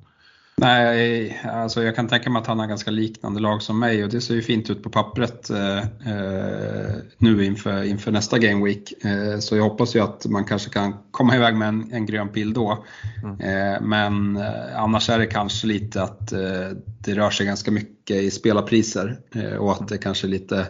Nej, 0.61 1.41
alltså 1.45 1.83
jag 1.83 1.97
kan 1.97 2.09
tänka 2.09 2.31
mig 2.31 2.41
att 2.41 2.47
han 2.47 2.59
har 2.59 2.67
ganska 2.67 2.91
liknande 2.91 3.41
lag 3.41 3.63
som 3.63 3.79
mig 3.79 4.05
och 4.05 4.11
det 4.11 4.21
ser 4.21 4.35
ju 4.35 4.43
fint 4.43 4.71
ut 4.71 4.83
på 4.83 4.91
pappret 4.91 5.51
eh, 5.51 5.79
eh, 5.79 6.95
nu 7.19 7.45
inför, 7.45 7.83
inför 7.83 8.13
nästa 8.13 8.39
Game 8.39 8.65
Week. 8.65 9.05
Eh, 9.05 9.39
så 9.39 9.57
jag 9.57 9.63
hoppas 9.63 9.97
ju 9.97 10.01
att 10.01 10.27
man 10.27 10.45
kanske 10.45 10.71
kan 10.71 10.95
komma 11.11 11.37
iväg 11.37 11.57
med 11.57 11.69
en, 11.69 11.93
en 11.93 12.07
grön 12.07 12.29
pil 12.29 12.53
då. 12.53 12.85
Mm. 13.23 13.41
Eh, 13.41 13.81
men 13.81 14.37
eh, 14.37 14.83
annars 14.83 15.11
är 15.11 15.19
det 15.19 15.27
kanske 15.27 15.67
lite 15.67 16.03
att 16.03 16.33
eh, 16.33 16.69
det 17.05 17.15
rör 17.15 17.31
sig 17.31 17.47
ganska 17.47 17.71
mycket 17.71 18.17
i 18.17 18.31
spelarpriser 18.31 19.19
och 19.59 19.73
att 19.73 19.89
det 19.89 19.99
kanske 19.99 20.27
är 20.27 20.29
lite 20.29 20.67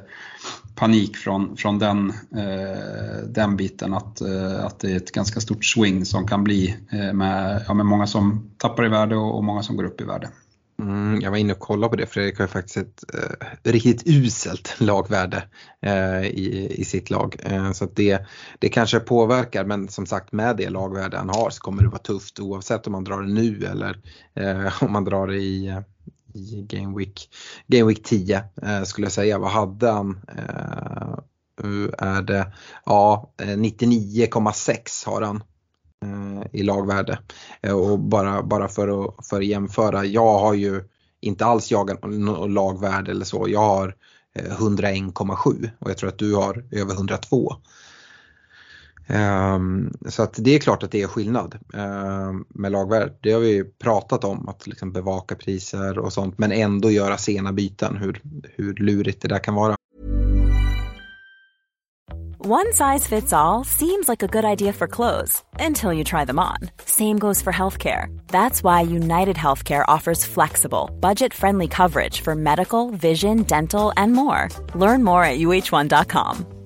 panik 0.80 1.16
från, 1.16 1.56
från 1.56 1.78
den, 1.78 2.10
eh, 2.10 3.28
den 3.28 3.56
biten 3.56 3.94
att, 3.94 4.20
eh, 4.20 4.64
att 4.64 4.80
det 4.80 4.92
är 4.92 4.96
ett 4.96 5.12
ganska 5.12 5.40
stort 5.40 5.64
swing 5.64 6.04
som 6.04 6.26
kan 6.26 6.44
bli 6.44 6.76
eh, 6.92 7.12
med, 7.12 7.64
ja, 7.68 7.74
med 7.74 7.86
många 7.86 8.06
som 8.06 8.50
tappar 8.56 8.86
i 8.86 8.88
värde 8.88 9.16
och, 9.16 9.36
och 9.36 9.44
många 9.44 9.62
som 9.62 9.76
går 9.76 9.84
upp 9.84 10.00
i 10.00 10.04
värde. 10.04 10.30
Mm, 10.80 11.20
jag 11.20 11.30
var 11.30 11.38
inne 11.38 11.52
och 11.52 11.58
kollade 11.58 11.90
på 11.90 11.96
det, 11.96 12.06
Fredrik 12.06 12.38
har 12.38 12.44
ju 12.44 12.48
faktiskt 12.48 12.76
ett 12.76 13.04
eh, 13.14 13.70
riktigt 13.70 14.02
uselt 14.06 14.76
lagvärde 14.80 15.42
eh, 15.82 16.22
i, 16.22 16.74
i 16.78 16.84
sitt 16.84 17.10
lag. 17.10 17.36
Eh, 17.44 17.72
så 17.72 17.84
att 17.84 17.96
det, 17.96 18.26
det 18.58 18.68
kanske 18.68 19.00
påverkar 19.00 19.64
men 19.64 19.88
som 19.88 20.06
sagt 20.06 20.32
med 20.32 20.56
det 20.56 20.70
lagvärde 20.70 21.16
han 21.16 21.28
har 21.28 21.50
så 21.50 21.60
kommer 21.60 21.82
det 21.82 21.88
vara 21.88 21.98
tufft 21.98 22.40
oavsett 22.40 22.86
om 22.86 22.92
man 22.92 23.04
drar 23.04 23.22
det 23.22 23.32
nu 23.32 23.64
eller 23.64 23.98
eh, 24.34 24.82
om 24.82 24.92
man 24.92 25.04
drar 25.04 25.26
det 25.26 25.36
i, 25.36 25.68
eh, 25.68 25.80
i 26.34 26.66
Game 26.68 26.98
Week, 26.98 27.30
Game 27.66 27.84
Week 27.84 28.02
10 28.02 28.44
eh, 28.62 28.82
skulle 28.82 29.04
jag 29.04 29.12
säga. 29.12 29.38
Vad 29.38 29.50
hade 29.50 29.90
han? 29.90 30.20
Eh, 30.28 31.18
är 31.98 32.22
det 32.22 32.52
ja, 32.86 33.32
eh, 33.42 33.46
99,6 33.46 35.06
har 35.06 35.22
han 35.22 35.42
eh, 36.04 36.46
i 36.52 36.62
lagvärde. 36.62 37.18
Eh, 37.62 37.72
och 37.72 37.98
bara, 37.98 38.42
bara 38.42 38.68
för, 38.68 39.04
att, 39.04 39.26
för 39.26 39.40
att 39.40 39.46
jämföra, 39.46 40.04
jag 40.04 40.38
har 40.38 40.54
ju 40.54 40.84
inte 41.20 41.44
alls 41.44 41.70
jagat 41.70 42.04
något 42.04 42.50
lagvärde 42.50 43.10
eller 43.10 43.24
så. 43.24 43.46
Jag 43.48 43.60
har 43.60 43.96
eh, 44.34 44.58
101,7 44.58 45.70
och 45.78 45.90
jag 45.90 45.98
tror 45.98 46.08
att 46.08 46.18
du 46.18 46.34
har 46.34 46.64
över 46.70 46.94
102. 46.94 47.56
Um, 49.10 49.92
så 50.08 50.22
att 50.22 50.34
det 50.38 50.54
är 50.54 50.58
klart 50.58 50.82
att 50.82 50.90
det 50.90 51.02
är 51.02 51.06
skillnad 51.06 51.58
um, 51.72 52.44
med 52.48 52.72
lagvärdet. 52.72 53.18
Det 53.20 53.32
har 53.32 53.40
vi 53.40 53.64
pratat 53.64 54.24
om, 54.24 54.48
att 54.48 54.66
liksom 54.66 54.92
bevaka 54.92 55.34
priser 55.34 55.98
och 55.98 56.12
sånt 56.12 56.38
men 56.38 56.52
ändå 56.52 56.90
göra 56.90 57.18
sena 57.18 57.52
byten, 57.52 57.96
hur, 57.96 58.22
hur 58.42 58.74
lurigt 58.74 59.22
det 59.22 59.28
där 59.28 59.38
kan 59.38 59.54
vara. 59.54 59.76
One 62.42 62.72
size 62.72 63.06
fits 63.06 63.32
all 63.32 63.64
seems 63.64 64.08
like 64.08 64.22
a 64.22 64.26
good 64.26 64.46
idea 64.46 64.72
for 64.72 64.86
clothes 64.86 65.42
until 65.58 65.92
you 65.92 66.04
try 66.04 66.24
them 66.24 66.38
on. 66.38 66.56
Same 66.86 67.18
goes 67.18 67.42
for 67.42 67.52
healthcare. 67.52 68.06
That's 68.28 68.64
why 68.64 68.80
United 68.80 69.36
Healthcare 69.36 69.84
offers 69.86 70.24
flexible, 70.24 70.90
budget-friendly 71.00 71.68
coverage 71.68 72.22
for 72.22 72.34
medical, 72.34 72.90
vision, 72.92 73.42
dental 73.42 73.92
and 73.96 74.14
more. 74.14 74.48
Learn 74.74 75.04
more 75.04 75.22
at 75.22 75.38
uh1.com. 75.38 76.59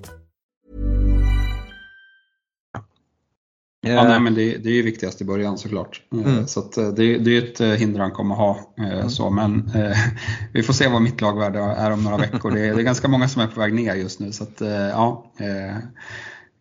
Ja, 3.85 4.03
nej, 4.03 4.19
men 4.19 4.35
det, 4.35 4.57
det 4.57 4.69
är 4.69 4.73
ju 4.73 4.81
viktigast 4.81 5.21
i 5.21 5.25
början 5.25 5.57
såklart. 5.57 6.01
Mm. 6.13 6.47
Så 6.47 6.59
att, 6.59 6.73
det, 6.73 7.17
det 7.17 7.37
är 7.37 7.43
ett 7.43 7.79
hinder 7.79 7.99
han 7.99 8.11
kommer 8.11 8.35
ha. 8.35 8.73
Mm. 8.77 9.09
Så, 9.09 9.29
men 9.29 9.71
eh, 9.75 9.97
vi 10.53 10.63
får 10.63 10.73
se 10.73 10.87
vad 10.87 11.01
mitt 11.01 11.21
lagvärde 11.21 11.59
är 11.59 11.91
om 11.91 12.03
några 12.03 12.17
veckor. 12.17 12.51
Det 12.51 12.59
är, 12.59 12.75
det 12.75 12.81
är 12.81 12.83
ganska 12.83 13.07
många 13.07 13.27
som 13.27 13.41
är 13.41 13.47
på 13.47 13.59
väg 13.59 13.73
ner 13.73 13.95
just 13.95 14.19
nu. 14.19 14.31
Så 14.31 14.43
att, 14.43 14.61
ja, 14.91 15.31
eh, 15.39 15.75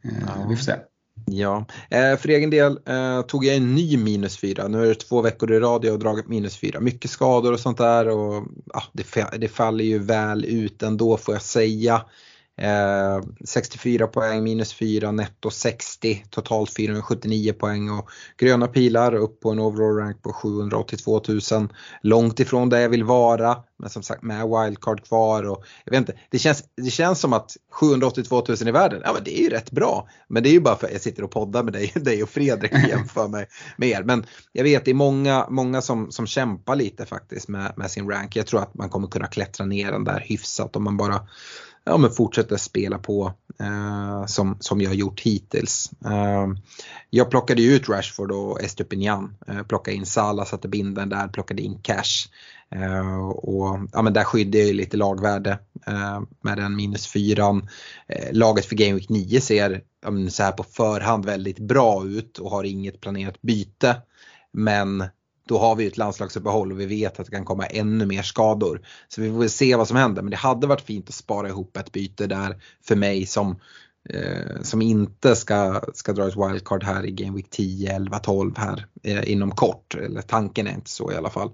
ja, 0.02 0.46
vi 0.48 0.56
får 0.56 0.64
se. 0.64 0.74
Ja, 1.26 1.64
eh, 1.90 2.16
för 2.16 2.28
egen 2.28 2.50
del 2.50 2.78
eh, 2.86 3.22
tog 3.22 3.44
jag 3.44 3.56
en 3.56 3.74
ny 3.74 3.96
minus 3.96 4.38
4. 4.38 4.68
Nu 4.68 4.82
är 4.82 4.88
det 4.88 4.94
två 4.94 5.22
veckor 5.22 5.52
i 5.52 5.60
rad 5.60 5.84
jag 5.84 5.92
har 5.92 5.98
dragit 5.98 6.28
minus 6.28 6.56
4. 6.56 6.80
Mycket 6.80 7.10
skador 7.10 7.52
och 7.52 7.60
sånt 7.60 7.78
där 7.78 8.08
och 8.08 8.46
ja, 8.74 8.82
det, 8.92 9.38
det 9.38 9.48
faller 9.48 9.84
ju 9.84 9.98
väl 9.98 10.44
ut 10.44 10.82
ändå 10.82 11.16
får 11.16 11.34
jag 11.34 11.42
säga. 11.42 12.02
Eh, 12.56 13.20
64 13.44 14.06
poäng, 14.06 14.42
minus 14.42 14.74
4, 14.74 15.12
netto 15.12 15.50
60, 15.50 16.24
totalt 16.30 16.76
479 16.76 17.52
poäng 17.52 17.90
och 17.90 18.10
gröna 18.38 18.66
pilar 18.66 19.14
upp 19.14 19.40
på 19.40 19.50
en 19.50 19.58
overall 19.58 19.96
rank 19.96 20.22
på 20.22 20.32
782 20.32 21.22
000. 21.28 21.68
Långt 22.02 22.40
ifrån 22.40 22.68
där 22.68 22.80
jag 22.80 22.88
vill 22.88 23.04
vara, 23.04 23.56
men 23.78 23.90
som 23.90 24.02
sagt 24.02 24.22
med 24.22 24.48
wildcard 24.48 25.04
kvar 25.06 25.42
och 25.42 25.64
jag 25.84 25.90
vet 25.90 25.98
inte, 25.98 26.14
det 26.30 26.38
känns, 26.38 26.64
det 26.76 26.90
känns 26.90 27.20
som 27.20 27.32
att 27.32 27.56
782 27.72 28.44
000 28.48 28.68
i 28.68 28.70
världen, 28.70 29.02
ja 29.04 29.12
men 29.12 29.24
det 29.24 29.38
är 29.38 29.42
ju 29.42 29.50
rätt 29.50 29.70
bra. 29.70 30.08
Men 30.28 30.42
det 30.42 30.48
är 30.48 30.52
ju 30.52 30.60
bara 30.60 30.76
för 30.76 30.86
att 30.86 30.92
jag 30.92 31.02
sitter 31.02 31.24
och 31.24 31.30
poddar 31.30 31.62
med 31.62 31.72
dig, 31.72 31.92
dig 31.94 32.22
och 32.22 32.28
Fredrik 32.28 32.72
och 32.72 32.88
jämför 32.88 33.28
mig 33.28 33.46
med 33.76 33.88
er. 33.88 34.02
Men 34.02 34.26
jag 34.52 34.64
vet 34.64 34.84
det 34.84 34.90
är 34.90 34.94
många, 34.94 35.46
många 35.50 35.82
som, 35.82 36.10
som 36.10 36.26
kämpar 36.26 36.76
lite 36.76 37.06
faktiskt 37.06 37.48
med, 37.48 37.72
med 37.76 37.90
sin 37.90 38.10
rank. 38.10 38.36
Jag 38.36 38.46
tror 38.46 38.62
att 38.62 38.74
man 38.74 38.88
kommer 38.88 39.08
kunna 39.08 39.26
klättra 39.26 39.66
ner 39.66 39.92
den 39.92 40.04
där 40.04 40.24
hyfsat 40.26 40.76
om 40.76 40.84
man 40.84 40.96
bara 40.96 41.20
ja, 41.84 41.96
men 41.96 42.10
fortsätta 42.10 42.58
spela 42.58 42.98
på 42.98 43.32
eh, 43.60 44.26
som, 44.26 44.56
som 44.60 44.80
jag 44.80 44.90
har 44.90 44.94
gjort 44.94 45.20
hittills. 45.20 45.90
Eh, 46.04 46.46
jag 47.10 47.30
plockade 47.30 47.62
ju 47.62 47.74
ut 47.74 47.88
Rashford 47.88 48.32
och 48.32 48.62
Estupinian, 48.62 49.36
eh, 49.46 49.62
plockade 49.62 49.96
in 49.96 50.06
Salah, 50.06 50.46
satte 50.46 50.68
binden 50.68 51.08
där, 51.08 51.28
plockade 51.28 51.62
in 51.62 51.78
Cash. 51.82 52.28
Eh, 52.70 53.28
och 53.28 53.78
ja, 53.92 54.02
men 54.02 54.12
där 54.12 54.24
skyddar 54.24 54.58
jag 54.58 54.74
lite 54.74 54.96
lagvärde 54.96 55.58
eh, 55.86 56.20
med 56.40 56.58
den 56.58 56.76
minus 56.76 57.06
fyran. 57.06 57.68
Eh, 58.06 58.32
laget 58.32 58.66
för 58.66 58.76
Game 58.76 58.92
Week 58.94 59.08
9 59.08 59.40
ser 59.40 59.82
um, 60.06 60.30
så 60.30 60.42
här 60.42 60.52
på 60.52 60.62
förhand 60.62 61.24
väldigt 61.24 61.58
bra 61.58 62.04
ut 62.06 62.38
och 62.38 62.50
har 62.50 62.64
inget 62.64 63.00
planerat 63.00 63.42
byte. 63.42 63.96
Men 64.52 65.04
då 65.48 65.58
har 65.58 65.76
vi 65.76 65.86
ett 65.86 65.96
landslagsuppehåll 65.96 66.72
och 66.72 66.80
vi 66.80 66.86
vet 66.86 67.20
att 67.20 67.26
det 67.26 67.32
kan 67.32 67.44
komma 67.44 67.66
ännu 67.66 68.06
mer 68.06 68.22
skador. 68.22 68.80
Så 69.08 69.20
vi 69.20 69.30
får 69.30 69.38
väl 69.38 69.50
se 69.50 69.76
vad 69.76 69.88
som 69.88 69.96
händer 69.96 70.22
men 70.22 70.30
det 70.30 70.36
hade 70.36 70.66
varit 70.66 70.80
fint 70.80 71.08
att 71.08 71.14
spara 71.14 71.48
ihop 71.48 71.76
ett 71.76 71.92
byte 71.92 72.26
där 72.26 72.62
för 72.84 72.96
mig 72.96 73.26
som, 73.26 73.60
eh, 74.10 74.62
som 74.62 74.82
inte 74.82 75.36
ska, 75.36 75.80
ska 75.94 76.12
dra 76.12 76.28
ett 76.28 76.36
wildcard 76.36 76.84
här 76.84 77.06
i 77.06 77.10
Game 77.10 77.36
Week 77.36 77.50
10, 77.50 77.92
11, 77.92 78.18
12 78.18 78.52
här 78.56 78.86
eh, 79.02 79.32
inom 79.32 79.50
kort. 79.50 79.94
Eller 79.94 80.22
tanken 80.22 80.66
är 80.66 80.74
inte 80.74 80.90
så 80.90 81.12
i 81.12 81.16
alla 81.16 81.30
fall. 81.30 81.50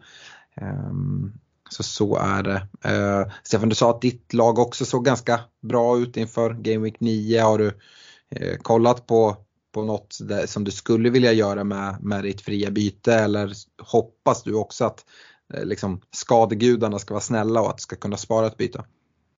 Um, 0.60 1.32
så 1.70 1.82
så 1.82 2.16
är 2.16 2.42
det. 2.42 2.68
Uh, 2.90 3.32
Stefan 3.42 3.68
du 3.68 3.74
sa 3.74 3.90
att 3.90 4.00
ditt 4.00 4.32
lag 4.32 4.58
också 4.58 4.84
såg 4.84 5.04
ganska 5.04 5.40
bra 5.62 5.98
ut 5.98 6.16
inför 6.16 6.54
Game 6.54 6.78
Week 6.78 7.00
9. 7.00 7.42
Har 7.42 7.58
du 7.58 7.72
eh, 8.30 8.56
kollat 8.56 9.06
på 9.06 9.36
på 9.72 9.84
något 9.84 10.18
som 10.46 10.64
du 10.64 10.70
skulle 10.70 11.10
vilja 11.10 11.32
göra 11.32 11.64
med, 11.64 11.96
med 12.02 12.24
ditt 12.24 12.40
fria 12.40 12.70
byte 12.70 13.14
eller 13.14 13.52
hoppas 13.82 14.42
du 14.42 14.54
också 14.54 14.84
att 14.84 15.04
eh, 15.54 15.64
liksom, 15.64 16.00
skadegudarna 16.10 16.98
ska 16.98 17.14
vara 17.14 17.22
snälla 17.22 17.60
och 17.60 17.70
att 17.70 17.76
du 17.76 17.82
ska 17.82 17.96
kunna 17.96 18.16
spara 18.16 18.46
ett 18.46 18.56
byte? 18.56 18.84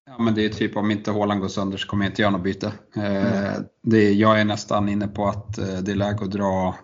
Ja 0.06 0.22
men 0.22 0.34
det 0.34 0.44
är 0.44 0.48
typ 0.48 0.76
om 0.76 0.90
inte 0.90 1.10
Håland 1.10 1.40
går 1.40 1.48
sönder 1.48 1.78
så 1.78 1.88
kommer 1.88 2.04
jag 2.04 2.10
inte 2.10 2.22
göra 2.22 2.32
något 2.32 2.42
byte. 2.42 2.72
Mm. 2.96 3.64
det, 3.82 4.12
jag 4.12 4.40
är 4.40 4.44
nästan 4.44 4.88
inne 4.88 5.08
på 5.08 5.26
att 5.26 5.58
eh, 5.58 5.78
det 5.82 5.92
är 5.92 5.96
läge 5.96 6.24
att 6.24 6.30
dra 6.30 6.68
eh, 6.68 6.74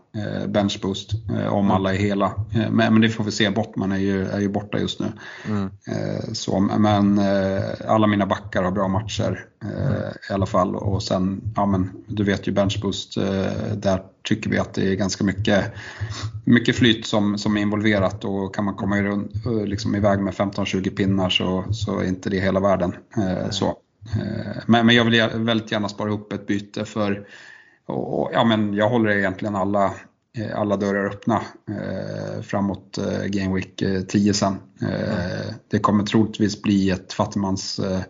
benchboost 0.49 1.13
eh, 1.31 1.47
om 1.47 1.65
mm. 1.65 1.71
alla 1.71 1.95
är 1.95 1.99
hela. 1.99 2.27
Eh, 2.55 2.71
men, 2.71 3.01
det 3.01 3.09
får 3.09 3.25
vi 3.25 3.31
se, 3.31 3.51
Bottman 3.51 3.93
är 3.93 3.99
ju, 3.99 4.27
är 4.27 4.41
ju 4.41 4.49
borta 4.49 4.79
just 4.79 5.01
nu. 5.01 5.07
Mm. 5.49 5.71
så, 6.33 6.61
men 6.61 7.21
alla 7.87 8.07
mina 8.07 8.27
backar 8.27 8.63
har 8.63 8.71
bra 8.71 8.89
matcher 8.89 9.47
mm. 9.63 10.13
i 10.31 10.33
alla 10.33 10.47
fall. 10.47 10.77
Och 10.77 11.03
sen, 11.03 11.53
ja 11.57 11.67
men 11.67 11.91
du 12.07 12.25
vet 12.25 12.49
ju 12.49 12.53
benchboost, 12.53 13.15
där 13.75 14.03
tycker 14.29 14.51
vi 14.51 14.59
att 14.59 14.75
det 14.75 14.93
är 14.93 14.95
ganska 14.95 15.25
mycket, 15.25 15.65
mycket 16.45 16.77
flyt 16.77 17.07
som, 17.07 17.39
som 17.39 17.57
är 17.57 17.61
involverat 17.61 18.25
och 18.25 18.55
kan 18.55 18.65
man 18.65 18.75
komma 18.75 19.03
runt, 19.03 19.33
liksom 19.67 19.95
iväg 19.95 20.21
med 20.21 20.35
15-20 20.35 20.97
pinnar 20.97 21.31
så, 21.31 21.65
så 21.71 21.99
är 21.99 22.05
inte 22.05 22.31
det 22.31 22.41
hela 22.41 22.61
världen. 22.61 22.95
så. 23.51 23.77
Men, 24.67 24.87
men 24.87 24.95
jag 24.95 25.05
vill 25.05 25.45
väldigt 25.45 25.73
gärna 25.73 25.89
spara 25.89 26.09
ihop 26.09 26.33
ett 26.33 26.47
byte 26.47 26.85
för 26.85 27.27
och, 27.89 28.31
ja, 28.33 28.45
men 28.45 28.75
jag 28.75 28.89
håller 28.89 29.11
egentligen 29.11 29.57
alla, 29.57 29.95
eh, 30.39 30.61
alla 30.61 30.77
dörrar 30.77 31.07
öppna 31.07 31.43
eh, 31.71 32.43
framåt 32.43 32.99
eh, 32.99 33.25
Game 33.27 33.55
Week 33.55 33.83
10 34.09 34.35
sen. 34.35 34.57
Eh, 34.83 35.55
det 35.71 35.79
kommer 35.79 36.05
troligtvis 36.05 36.63
bli 36.63 36.91
ett 36.91 37.13
fattigmans 37.13 37.79
eh, 37.79 38.01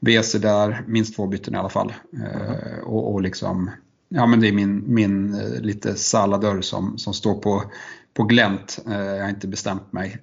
BC 0.00 0.38
där, 0.38 0.84
minst 0.86 1.16
två 1.16 1.26
byten 1.26 1.54
i 1.54 1.58
alla 1.58 1.68
fall. 1.68 1.92
Eh, 2.12 2.78
och, 2.84 3.12
och 3.12 3.22
liksom, 3.22 3.70
ja 4.08 4.26
men 4.26 4.40
det 4.40 4.48
är 4.48 4.52
min, 4.52 4.94
min 4.94 5.34
eh, 5.34 5.60
lite 5.60 5.94
saladörr 5.94 6.60
som, 6.60 6.98
som 6.98 7.14
står 7.14 7.34
på, 7.34 7.62
på 8.14 8.24
glänt. 8.24 8.78
jag 8.86 9.22
har 9.22 9.28
inte 9.28 9.48
bestämt 9.48 9.92
mig 9.92 10.18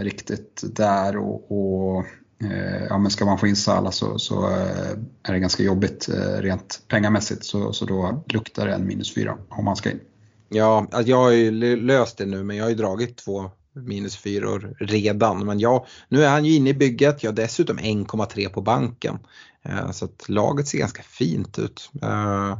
riktigt 0.00 0.64
där 0.76 1.16
och, 1.16 1.52
och 1.52 2.04
Eh, 2.04 2.25
Eh, 2.42 2.84
ja, 2.88 2.98
men 2.98 3.10
ska 3.10 3.24
man 3.24 3.38
få 3.38 3.46
in 3.46 3.56
Sala 3.56 3.92
så, 3.92 4.18
så 4.18 4.50
eh, 4.50 4.90
är 5.22 5.32
det 5.32 5.38
ganska 5.38 5.62
jobbigt 5.62 6.08
eh, 6.08 6.42
rent 6.42 6.82
pengamässigt 6.88 7.44
så, 7.44 7.72
så 7.72 7.84
då 7.84 8.24
luktar 8.28 8.66
det 8.66 8.74
en 8.74 8.86
minus 8.86 9.14
fyra 9.14 9.38
om 9.48 9.64
man 9.64 9.76
ska 9.76 9.90
in. 9.90 10.00
Ja, 10.48 10.86
alltså 10.92 11.10
jag 11.10 11.16
har 11.16 11.30
ju 11.30 11.50
löst 11.76 12.18
det 12.18 12.26
nu 12.26 12.44
men 12.44 12.56
jag 12.56 12.64
har 12.64 12.70
ju 12.70 12.76
dragit 12.76 13.16
två 13.16 13.50
minus 13.72 14.16
fyror 14.16 14.76
redan. 14.80 15.46
Men 15.46 15.60
ja, 15.60 15.86
nu 16.08 16.24
är 16.24 16.30
han 16.30 16.44
ju 16.44 16.54
inne 16.54 16.70
i 16.70 16.74
bygget. 16.74 17.22
Jag 17.22 17.30
har 17.30 17.36
dessutom 17.36 17.78
1,3 17.78 18.48
på 18.48 18.60
banken. 18.60 19.18
Eh, 19.62 19.90
så 19.90 20.04
att 20.04 20.28
laget 20.28 20.68
ser 20.68 20.78
ganska 20.78 21.02
fint 21.02 21.58
ut. 21.58 21.90
Eh, 22.02 22.58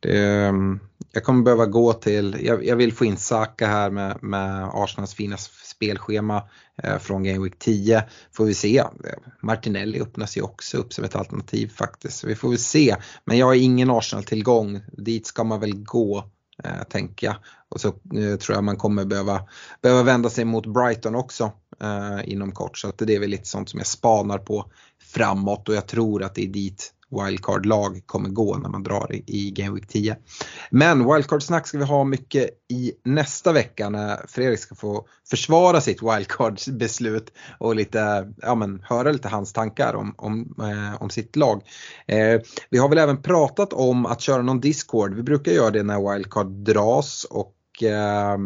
det, 0.00 0.18
mm, 0.18 0.80
jag 1.12 1.24
kommer 1.24 1.42
behöva 1.42 1.66
gå 1.66 1.92
till, 1.92 2.36
jag, 2.42 2.64
jag, 2.64 2.76
vill 2.76 2.92
få 2.92 3.04
in 3.04 3.16
Saka 3.16 3.66
här 3.66 3.90
med, 3.90 4.22
med 4.22 4.70
Arsenals 4.72 5.14
fina 5.14 5.36
spelschema 5.82 6.42
eh, 6.82 6.98
från 6.98 7.24
Game 7.24 7.38
Week 7.38 7.58
10. 7.58 8.04
Får 8.32 8.44
vi 8.44 8.54
se. 8.54 8.84
Martinelli 9.40 10.00
öppnas 10.00 10.36
ju 10.36 10.42
också 10.42 10.76
upp 10.76 10.92
som 10.92 11.04
ett 11.04 11.16
alternativ 11.16 11.68
faktiskt. 11.68 12.24
Vi 12.24 12.34
får 12.34 12.48
väl 12.48 12.58
se. 12.58 12.96
Men 13.24 13.38
jag 13.38 13.46
har 13.46 13.54
ingen 13.54 13.90
Arsenal-tillgång. 13.90 14.80
Dit 14.92 15.26
ska 15.26 15.44
man 15.44 15.60
väl 15.60 15.84
gå 15.84 16.24
eh, 16.64 16.82
tänker 16.88 17.26
jag. 17.26 17.36
Och 17.68 17.80
så 17.80 17.88
eh, 17.88 18.36
tror 18.38 18.56
jag 18.56 18.64
man 18.64 18.76
kommer 18.76 19.04
behöva, 19.04 19.48
behöva 19.82 20.02
vända 20.02 20.30
sig 20.30 20.44
mot 20.44 20.66
Brighton 20.66 21.14
också 21.14 21.52
eh, 21.80 22.32
inom 22.32 22.52
kort. 22.52 22.78
Så 22.78 22.88
att 22.88 22.98
det 22.98 23.14
är 23.14 23.20
väl 23.20 23.30
lite 23.30 23.48
sånt 23.48 23.68
som 23.68 23.78
jag 23.78 23.86
spanar 23.86 24.38
på 24.38 24.70
framåt 25.14 25.68
och 25.68 25.74
jag 25.74 25.86
tror 25.86 26.22
att 26.22 26.34
det 26.34 26.42
är 26.42 26.48
dit 26.48 26.92
wildcard-lag 27.12 28.06
kommer 28.06 28.28
gå 28.28 28.56
när 28.56 28.68
man 28.68 28.82
drar 28.82 29.12
i, 29.12 29.24
i 29.26 29.50
Game 29.50 29.74
Week 29.74 29.88
10. 29.88 30.16
Men 30.70 30.98
wildcard-snack 31.14 31.66
ska 31.66 31.78
vi 31.78 31.84
ha 31.84 32.04
mycket 32.04 32.50
i 32.72 32.92
nästa 33.04 33.52
vecka 33.52 33.88
när 33.88 34.26
Fredrik 34.28 34.60
ska 34.60 34.74
få 34.74 35.06
försvara 35.30 35.80
sitt 35.80 36.02
wildcard-beslut 36.02 37.32
och 37.58 37.76
lite, 37.76 38.32
ja, 38.36 38.54
men, 38.54 38.82
höra 38.88 39.12
lite 39.12 39.28
hans 39.28 39.52
tankar 39.52 39.94
om, 39.94 40.14
om, 40.18 40.54
eh, 40.60 41.02
om 41.02 41.10
sitt 41.10 41.36
lag. 41.36 41.62
Eh, 42.06 42.40
vi 42.70 42.78
har 42.78 42.88
väl 42.88 42.98
även 42.98 43.22
pratat 43.22 43.72
om 43.72 44.06
att 44.06 44.20
köra 44.20 44.42
någon 44.42 44.60
Discord. 44.60 45.14
Vi 45.14 45.22
brukar 45.22 45.52
göra 45.52 45.70
det 45.70 45.82
när 45.82 46.12
wildcard 46.12 46.46
dras 46.46 47.26
och 47.30 47.54
Eh, 47.80 48.38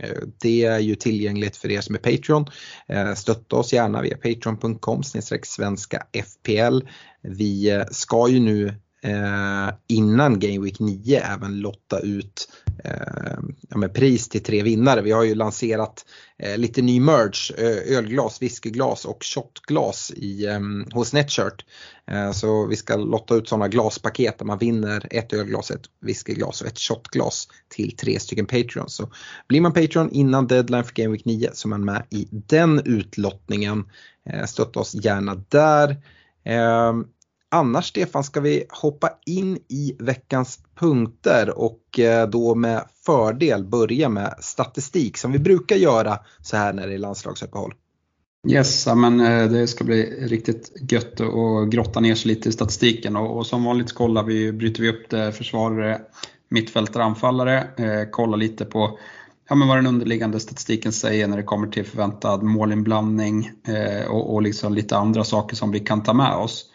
Eh, 0.00 0.22
det 0.40 0.64
är 0.64 0.78
ju 0.78 0.94
tillgängligt 0.94 1.56
för 1.56 1.70
er 1.70 1.80
som 1.80 1.94
är 1.94 1.98
Patreon. 1.98 2.46
Eh, 2.88 3.14
stötta 3.14 3.56
oss 3.56 3.72
gärna 3.72 4.02
via 4.02 4.16
patreon.com 4.16 5.02
svenska 5.42 6.06
FPL. 6.12 6.80
Vi 7.22 7.70
eh, 7.70 7.84
ska 7.90 8.28
ju 8.28 8.40
nu 8.40 8.74
Eh, 9.04 9.74
innan 9.86 10.38
Game 10.38 10.64
Week 10.64 10.80
9 10.80 11.20
även 11.20 11.60
lotta 11.60 12.00
ut 12.00 12.48
eh, 12.84 13.38
ja, 13.68 13.88
pris 13.88 14.28
till 14.28 14.42
tre 14.42 14.62
vinnare. 14.62 15.02
Vi 15.02 15.10
har 15.10 15.22
ju 15.22 15.34
lanserat 15.34 16.04
eh, 16.38 16.58
lite 16.58 16.82
ny 16.82 17.00
merch, 17.00 17.50
ölglas, 17.86 18.42
whiskyglas 18.42 19.04
och 19.04 19.24
shotglas 19.24 20.12
i, 20.16 20.46
ehm, 20.46 20.86
hos 20.92 21.12
Netshirt. 21.12 21.64
Eh, 22.10 22.32
så 22.32 22.66
vi 22.66 22.76
ska 22.76 22.96
lotta 22.96 23.34
ut 23.34 23.48
sådana 23.48 23.68
glaspaket 23.68 24.38
där 24.38 24.46
man 24.46 24.58
vinner 24.58 25.06
ett 25.10 25.32
ölglas, 25.32 25.70
ett 25.70 25.84
whiskyglas 26.00 26.60
och 26.60 26.66
ett 26.66 26.78
shotglas 26.78 27.48
till 27.68 27.96
tre 27.96 28.20
stycken 28.20 28.46
Patreons. 28.46 28.94
Så 28.94 29.10
blir 29.48 29.60
man 29.60 29.72
Patreon 29.72 30.10
innan 30.10 30.46
deadline 30.46 30.84
för 30.84 30.94
Game 30.94 31.12
Week 31.12 31.24
9 31.24 31.50
så 31.52 31.68
är 31.68 31.70
man 31.70 31.84
med 31.84 32.06
i 32.10 32.28
den 32.30 32.80
utlottningen. 32.84 33.84
Eh, 34.30 34.44
stötta 34.44 34.80
oss 34.80 34.94
gärna 34.94 35.34
där. 35.48 35.96
Ehm, 36.44 37.06
annars 37.54 37.88
Stefan 37.88 38.24
ska 38.24 38.40
vi 38.40 38.64
hoppa 38.68 39.10
in 39.26 39.58
i 39.68 39.96
veckans 39.98 40.58
punkter 40.74 41.58
och 41.58 42.00
eh, 42.00 42.28
då 42.28 42.54
med 42.54 42.84
fördel 43.06 43.64
börja 43.64 44.08
med 44.08 44.34
statistik 44.40 45.16
som 45.16 45.32
vi 45.32 45.38
brukar 45.38 45.76
göra 45.76 46.18
så 46.42 46.56
här 46.56 46.72
när 46.72 46.86
det 46.86 46.94
är 46.94 46.98
landslagsuppehåll. 46.98 47.74
Yes, 48.48 48.86
men 48.86 49.20
eh, 49.20 49.50
det 49.50 49.66
ska 49.66 49.84
bli 49.84 50.26
riktigt 50.26 50.72
gött 50.90 51.20
att 51.20 51.70
grotta 51.70 52.00
ner 52.00 52.14
sig 52.14 52.28
lite 52.28 52.48
i 52.48 52.52
statistiken 52.52 53.16
och, 53.16 53.36
och 53.36 53.46
som 53.46 53.64
vanligt 53.64 53.92
kollar 53.92 54.22
vi, 54.22 54.52
bryter 54.52 54.82
vi 54.82 54.88
upp 54.88 55.10
det 55.10 55.32
försvarare 55.32 56.00
mittfältare, 56.48 57.04
anfallare. 57.04 57.68
Eh, 57.76 58.36
lite 58.36 58.64
på 58.64 58.98
ja, 59.48 59.54
men 59.54 59.68
vad 59.68 59.78
den 59.78 59.86
underliggande 59.86 60.40
statistiken 60.40 60.92
säger 60.92 61.28
när 61.28 61.36
det 61.36 61.42
kommer 61.42 61.66
till 61.66 61.84
förväntad 61.84 62.42
målinblandning 62.42 63.50
eh, 63.68 64.10
och, 64.10 64.34
och 64.34 64.42
liksom 64.42 64.74
lite 64.74 64.96
andra 64.96 65.24
saker 65.24 65.56
som 65.56 65.70
vi 65.70 65.80
kan 65.80 66.02
ta 66.02 66.12
med 66.12 66.34
oss. 66.34 66.70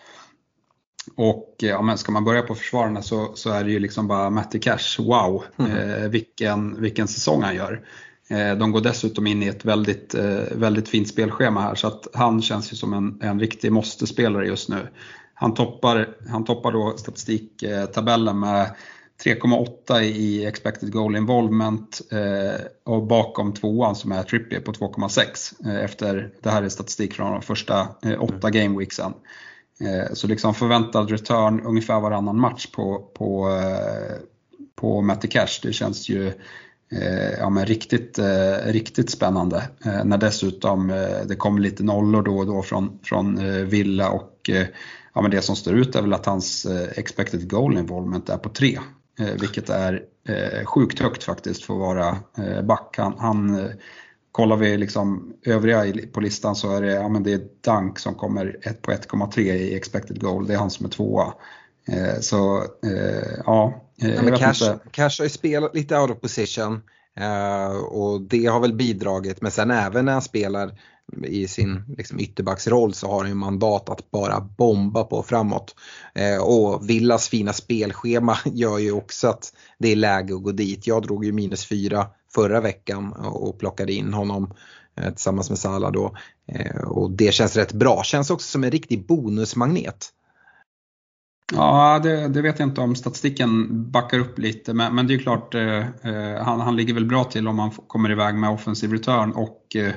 Och 1.15 1.55
ja, 1.57 1.81
men 1.81 1.97
ska 1.97 2.11
man 2.11 2.25
börja 2.25 2.41
på 2.41 2.55
försvararna 2.55 3.01
så, 3.01 3.31
så 3.35 3.49
är 3.49 3.63
det 3.63 3.71
ju 3.71 3.79
liksom 3.79 4.07
bara 4.07 4.29
Matty 4.29 4.59
Cash, 4.59 4.99
wow, 4.99 5.43
mm. 5.57 5.71
eh, 5.71 6.09
vilken, 6.09 6.81
vilken 6.81 7.07
säsong 7.07 7.43
han 7.43 7.55
gör. 7.55 7.81
Eh, 8.29 8.57
de 8.57 8.71
går 8.71 8.81
dessutom 8.81 9.27
in 9.27 9.43
i 9.43 9.47
ett 9.47 9.65
väldigt, 9.65 10.15
eh, 10.15 10.41
väldigt 10.51 10.89
fint 10.89 11.07
spelschema 11.07 11.61
här 11.61 11.75
så 11.75 11.87
att 11.87 12.07
han 12.13 12.41
känns 12.41 12.73
ju 12.73 12.75
som 12.75 12.93
en, 12.93 13.19
en 13.21 13.39
riktig 13.39 13.71
måste-spelare 13.71 14.47
just 14.47 14.69
nu. 14.69 14.87
Han 15.33 15.53
toppar, 15.53 16.07
han 16.29 16.45
toppar 16.45 16.71
då 16.71 16.97
statistiktabellen 16.97 18.39
med 18.39 18.75
3,8 19.23 20.01
i 20.01 20.45
expected 20.45 20.91
goal 20.91 21.15
involvement 21.15 22.01
eh, 22.11 22.61
och 22.83 23.07
bakom 23.07 23.53
tvåan 23.53 23.95
som 23.95 24.11
är 24.11 24.23
Trippier 24.23 24.59
på 24.59 24.71
2,6 24.71 25.69
eh, 25.69 25.83
efter, 25.83 26.33
det 26.41 26.49
här 26.49 26.63
är 26.63 26.69
statistik 26.69 27.13
från 27.13 27.31
de 27.31 27.41
första 27.41 27.79
eh, 27.79 28.23
åtta 28.23 28.47
mm. 28.47 28.51
gameweeksen. 28.51 29.13
Eh, 29.81 30.13
så 30.13 30.27
liksom 30.27 30.53
förväntad 30.53 31.11
return 31.11 31.61
ungefär 31.61 31.99
varannan 31.99 32.39
match 32.39 32.67
på, 32.67 33.11
på, 33.13 33.49
eh, 33.49 34.17
på 34.75 35.01
Matty 35.01 35.27
Cash, 35.27 35.59
det 35.63 35.73
känns 35.73 36.09
ju 36.09 36.27
eh, 36.91 37.31
ja, 37.39 37.49
men 37.49 37.65
riktigt, 37.65 38.19
riktigt 38.63 39.09
spännande. 39.09 39.63
när 40.03 40.17
dessutom 40.17 40.87
det 41.25 41.35
kommer 41.35 41.61
lite 41.61 41.83
nollor 41.83 42.21
då 42.21 42.37
och 42.37 42.45
då 42.45 42.61
från, 42.61 42.99
från 43.03 43.35
Villa 43.69 44.09
och 44.09 44.49
ja, 45.13 45.21
men 45.21 45.31
det 45.31 45.41
som 45.41 45.55
står 45.55 45.73
ut 45.73 45.95
är 45.95 46.01
väl 46.01 46.13
att 46.13 46.25
hans 46.25 46.67
expected 46.95 47.49
goal 47.49 47.77
involvement 47.77 48.29
är 48.29 48.37
på 48.37 48.49
3 48.49 48.79
vilket 49.39 49.69
är 49.69 50.05
sjukt 50.65 50.99
högt 50.99 51.23
faktiskt 51.23 51.63
för 51.63 51.73
att 51.73 51.79
vara 51.79 52.17
back. 52.63 52.95
Han, 52.97 53.13
han 53.17 53.69
kollar 54.31 54.55
vi 54.55 54.77
liksom 54.77 55.33
övriga 55.45 55.93
på 56.13 56.21
listan 56.21 56.55
så 56.55 56.75
är 56.75 56.81
det, 56.81 56.91
ja, 56.91 57.09
men 57.09 57.23
det 57.23 57.33
är 57.33 57.41
Dunk 57.61 57.99
som 57.99 58.15
kommer 58.15 58.57
ett 58.61 58.81
på 58.81 58.91
1,3 58.91 59.39
i 59.39 59.75
expected 59.75 60.21
goal. 60.21 60.47
Det 60.47 60.53
är 60.53 60.57
han 60.57 60.71
som 60.71 60.85
är 60.85 60.89
tvåa. 60.89 61.33
Så 62.19 62.65
ja, 63.45 63.81
ja 63.95 64.21
men 64.21 64.37
Cash, 64.37 64.77
Cash 64.91 65.19
har 65.19 65.23
ju 65.23 65.29
spelat 65.29 65.75
lite 65.75 65.97
out 65.99 66.11
of 66.11 66.21
position 66.21 66.81
och 67.89 68.21
det 68.21 68.45
har 68.45 68.59
väl 68.59 68.73
bidragit. 68.73 69.41
Men 69.41 69.51
sen 69.51 69.71
även 69.71 70.05
när 70.05 70.13
han 70.13 70.21
spelar 70.21 70.71
i 71.23 71.47
sin 71.47 71.83
liksom, 71.97 72.19
ytterbacksroll 72.19 72.93
så 72.93 73.07
har 73.07 73.19
han 73.19 73.27
ju 73.27 73.35
mandat 73.35 73.89
att 73.89 74.11
bara 74.11 74.41
bomba 74.41 75.03
på 75.03 75.23
framåt. 75.23 75.75
Eh, 76.15 76.41
och 76.41 76.89
Villas 76.89 77.29
fina 77.29 77.53
spelschema 77.53 78.37
gör 78.45 78.77
ju 78.77 78.91
också 78.91 79.27
att 79.27 79.53
det 79.77 79.91
är 79.91 79.95
läge 79.95 80.35
att 80.35 80.43
gå 80.43 80.51
dit. 80.51 80.87
Jag 80.87 81.03
drog 81.03 81.25
ju 81.25 81.31
minus 81.31 81.65
fyra 81.65 82.07
förra 82.33 82.61
veckan 82.61 83.13
och 83.13 83.59
plockade 83.59 83.93
in 83.93 84.13
honom 84.13 84.53
eh, 84.95 85.09
tillsammans 85.09 85.49
med 85.49 85.59
Salah 85.59 85.91
då. 85.91 86.17
Eh, 86.47 86.81
och 86.81 87.11
det 87.11 87.33
känns 87.33 87.55
rätt 87.55 87.73
bra. 87.73 88.03
Känns 88.03 88.29
också 88.29 88.47
som 88.47 88.63
en 88.63 88.71
riktig 88.71 89.07
bonusmagnet. 89.07 90.09
Ja, 91.53 91.99
det, 92.03 92.27
det, 92.27 92.41
vet 92.41 92.59
jag 92.59 92.67
inte 92.67 92.81
om 92.81 92.95
statistiken 92.95 93.67
backar 93.91 94.19
upp 94.19 94.39
lite, 94.39 94.73
men, 94.73 94.95
men 94.95 95.07
det 95.07 95.13
är 95.13 95.19
klart, 95.19 95.55
eh, 95.55 95.77
eh 95.77 96.43
han, 96.43 96.59
han 96.59 96.75
ligger 96.75 96.93
väl 96.93 97.05
bra 97.05 97.23
till 97.23 97.47
om 97.47 97.59
han 97.59 97.71
kommer 97.71 98.11
iväg 98.11 98.35
med 98.35 98.49
offensiv 98.49 98.91
return 98.91 99.31
och 99.31 99.75
eh, 99.75 99.93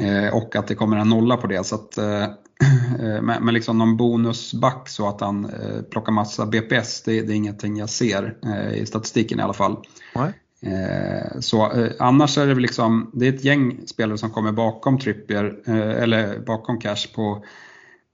Eh, 0.00 0.34
och 0.34 0.56
att 0.56 0.66
det 0.66 0.74
kommer 0.74 0.96
en 0.96 1.08
nolla 1.08 1.36
på 1.36 1.46
det. 1.46 1.66
Så 1.66 1.74
att, 1.74 1.98
eh, 1.98 2.22
eh, 3.00 3.22
men 3.22 3.54
liksom 3.54 3.78
någon 3.78 3.96
bonusback 3.96 4.88
så 4.88 5.08
att 5.08 5.20
han 5.20 5.52
plockar 5.90 6.12
massa 6.12 6.46
BPS, 6.46 7.02
det, 7.02 7.22
det 7.22 7.32
är 7.32 7.36
ingenting 7.36 7.76
jag 7.76 7.90
ser 7.90 8.34
i 8.74 8.86
statistiken 8.86 9.40
i 9.40 9.42
alla 9.42 9.52
fall. 9.52 9.76
Nej. 10.14 10.32
Eh, 10.62 11.40
så 11.40 11.72
eh, 11.72 11.90
annars 11.98 12.38
är 12.38 12.46
det 12.46 12.54
väl 12.54 12.62
liksom, 12.62 13.10
det 13.14 13.28
är 13.28 13.32
ett 13.32 13.44
gäng 13.44 13.86
spelare 13.86 14.18
som 14.18 14.30
kommer 14.30 14.52
bakom 14.52 14.98
Trippier, 14.98 15.62
eh, 15.66 16.02
eller 16.02 16.38
bakom 16.38 16.80
Cash 16.80 17.14
på 17.14 17.44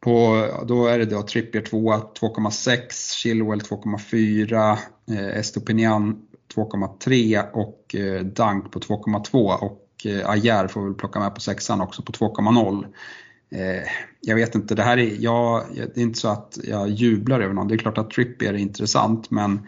på, 0.00 0.46
då 0.68 0.86
är 0.86 0.98
det 0.98 1.04
då 1.04 1.22
Trippier 1.22 1.62
2 1.62 1.94
2,6, 1.94 3.14
Chilwell 3.16 3.60
2,4, 3.60 4.78
eh, 5.10 5.38
Estopinian 5.38 6.23
2,3 6.54 7.50
och 7.52 7.94
eh, 7.94 8.25
Dank 8.25 8.73
på 8.73 8.80
2,2 8.80 9.54
och 9.54 10.06
eh, 10.06 10.30
Ajer 10.30 10.68
får 10.68 10.84
väl 10.84 10.94
plocka 10.94 11.21
med 11.21 11.34
på 11.34 11.40
sexan 11.40 11.80
också 11.80 12.02
på 12.02 12.12
2,0. 12.12 12.86
Eh, 13.50 13.88
jag 14.21 14.36
vet 14.36 14.54
inte, 14.54 14.75
det 14.75 14.82
här 14.82 14.99
är, 14.99 15.16
jag, 15.18 15.64
det 15.75 16.00
är 16.00 16.02
inte 16.02 16.18
så 16.18 16.28
att 16.28 16.58
jag 16.64 16.88
jublar 16.88 17.40
över 17.40 17.54
någon. 17.54 17.68
Det 17.68 17.75
är 17.75 17.78
klart 17.78 17.99
att 17.99 18.10
Trippier 18.10 18.54
är 18.54 18.58
intressant 18.58 19.30
men 19.30 19.66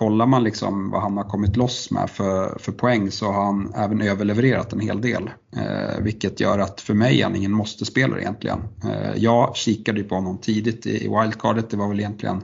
kollar 0.00 0.26
man 0.26 0.44
liksom 0.44 0.90
vad 0.90 1.02
han 1.02 1.16
har 1.16 1.24
kommit 1.24 1.56
loss 1.56 1.90
med 1.90 2.10
för, 2.10 2.58
för 2.58 2.72
poäng 2.72 3.10
så 3.10 3.32
har 3.32 3.44
han 3.44 3.74
även 3.76 4.02
överlevererat 4.02 4.72
en 4.72 4.80
hel 4.80 5.00
del. 5.00 5.30
Eh, 5.56 6.02
vilket 6.02 6.40
gör 6.40 6.58
att 6.58 6.80
för 6.80 6.94
mig 6.94 7.20
är 7.20 7.24
han 7.24 7.36
ingen 7.36 7.52
måste-spelare 7.52 8.20
egentligen. 8.20 8.58
Eh, 8.84 9.16
jag 9.16 9.56
kikade 9.56 9.98
ju 9.98 10.04
på 10.04 10.14
honom 10.14 10.38
tidigt 10.38 10.86
i, 10.86 11.04
i 11.04 11.08
wildcardet, 11.08 11.70
det 11.70 11.76
var 11.76 11.88
väl 11.88 12.00
egentligen 12.00 12.42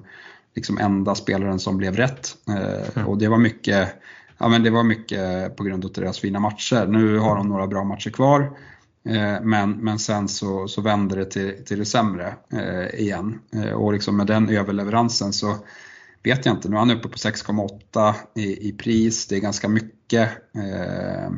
liksom 0.55 0.79
enda 0.79 1.15
spelaren 1.15 1.59
som 1.59 1.77
blev 1.77 1.97
rätt. 1.97 2.37
Eh, 2.49 2.97
mm. 2.97 3.09
Och 3.09 3.19
det 3.19 3.29
var 3.29 3.39
mycket 3.39 3.89
ja, 4.39 4.49
men 4.49 4.63
det 4.63 4.71
var 4.71 4.83
mycket 4.83 5.57
på 5.57 5.65
grund 5.65 5.85
av 5.85 5.93
deras 5.93 6.19
fina 6.19 6.41
matcher. 6.41 6.87
Nu 6.87 7.19
har 7.19 7.37
de 7.37 7.49
några 7.49 7.67
bra 7.67 7.85
matcher 7.85 8.11
kvar. 8.11 8.41
Eh, 9.09 9.41
men, 9.43 9.71
men 9.71 9.99
sen 9.99 10.29
så, 10.29 10.69
så 10.69 10.81
vänder 10.81 11.17
det 11.17 11.25
till, 11.25 11.65
till 11.65 11.79
det 11.79 11.85
sämre 11.85 12.35
eh, 12.53 13.01
igen. 13.01 13.39
Eh, 13.55 13.73
och 13.73 13.93
liksom 13.93 14.17
med 14.17 14.27
den 14.27 14.49
överleveransen 14.49 15.33
så 15.33 15.57
vet 16.27 16.47
jag 16.47 16.55
inte. 16.55 16.69
Nu 16.69 16.77
är 16.77 16.81
han 16.81 16.91
uppe 16.91 17.09
på 17.09 17.17
6,8 17.17 18.15
i, 18.35 18.69
i 18.69 18.73
pris. 18.73 19.27
Det 19.27 19.37
är 19.37 19.41
ganska 19.41 19.69
mycket. 19.69 20.31
Eh, 20.55 21.31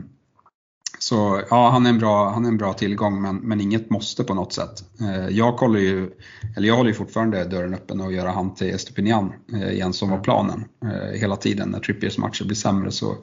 så 0.98 1.42
ja, 1.50 1.70
han 1.70 1.86
är 1.86 1.90
en 1.90 1.98
bra, 1.98 2.30
han 2.30 2.44
är 2.44 2.48
en 2.48 2.56
bra 2.56 2.72
tillgång 2.72 3.22
men, 3.22 3.36
men 3.36 3.60
inget 3.60 3.90
måste 3.90 4.24
på 4.24 4.34
något 4.34 4.52
sätt. 4.52 4.84
Eh, 5.00 5.28
jag 5.28 5.56
kollar 5.56 5.80
ju, 5.80 6.10
eller 6.56 6.68
jag 6.68 6.76
håller 6.76 6.90
ju 6.90 6.94
fortfarande 6.94 7.44
dörren 7.44 7.74
öppen 7.74 8.00
och 8.00 8.12
göra 8.12 8.30
han 8.30 8.54
till 8.54 8.74
Estopinian 8.74 9.32
eh, 9.52 9.70
igen 9.70 9.92
som 9.92 10.10
var 10.10 10.18
planen. 10.18 10.64
Eh, 10.84 11.20
hela 11.20 11.36
tiden 11.36 11.68
när 11.68 11.80
Trippiers 11.80 12.18
matcher 12.18 12.44
blir 12.44 12.56
sämre 12.56 12.90
så, 12.90 13.16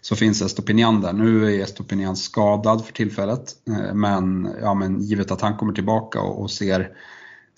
så 0.00 0.16
finns 0.16 0.42
Estopinian 0.42 1.00
där. 1.00 1.12
Nu 1.12 1.44
är 1.44 1.62
Estopinian 1.62 2.16
skadad 2.16 2.84
för 2.84 2.92
tillfället 2.92 3.52
eh, 3.70 3.94
men, 3.94 4.48
ja, 4.60 4.74
men 4.74 5.00
givet 5.00 5.30
att 5.30 5.40
han 5.40 5.56
kommer 5.56 5.72
tillbaka 5.72 6.20
och, 6.20 6.42
och 6.42 6.50
ser 6.50 6.90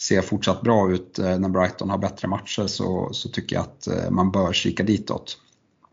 ser 0.08 0.22
fortsatt 0.22 0.62
bra 0.62 0.90
ut 0.92 1.18
när 1.18 1.48
Brighton 1.48 1.90
har 1.90 1.98
bättre 1.98 2.28
matcher 2.28 2.66
så, 2.66 3.08
så 3.12 3.28
tycker 3.28 3.56
jag 3.56 3.62
att 3.62 3.88
man 4.10 4.30
bör 4.30 4.52
kika 4.52 4.82
ditåt. 4.82 5.38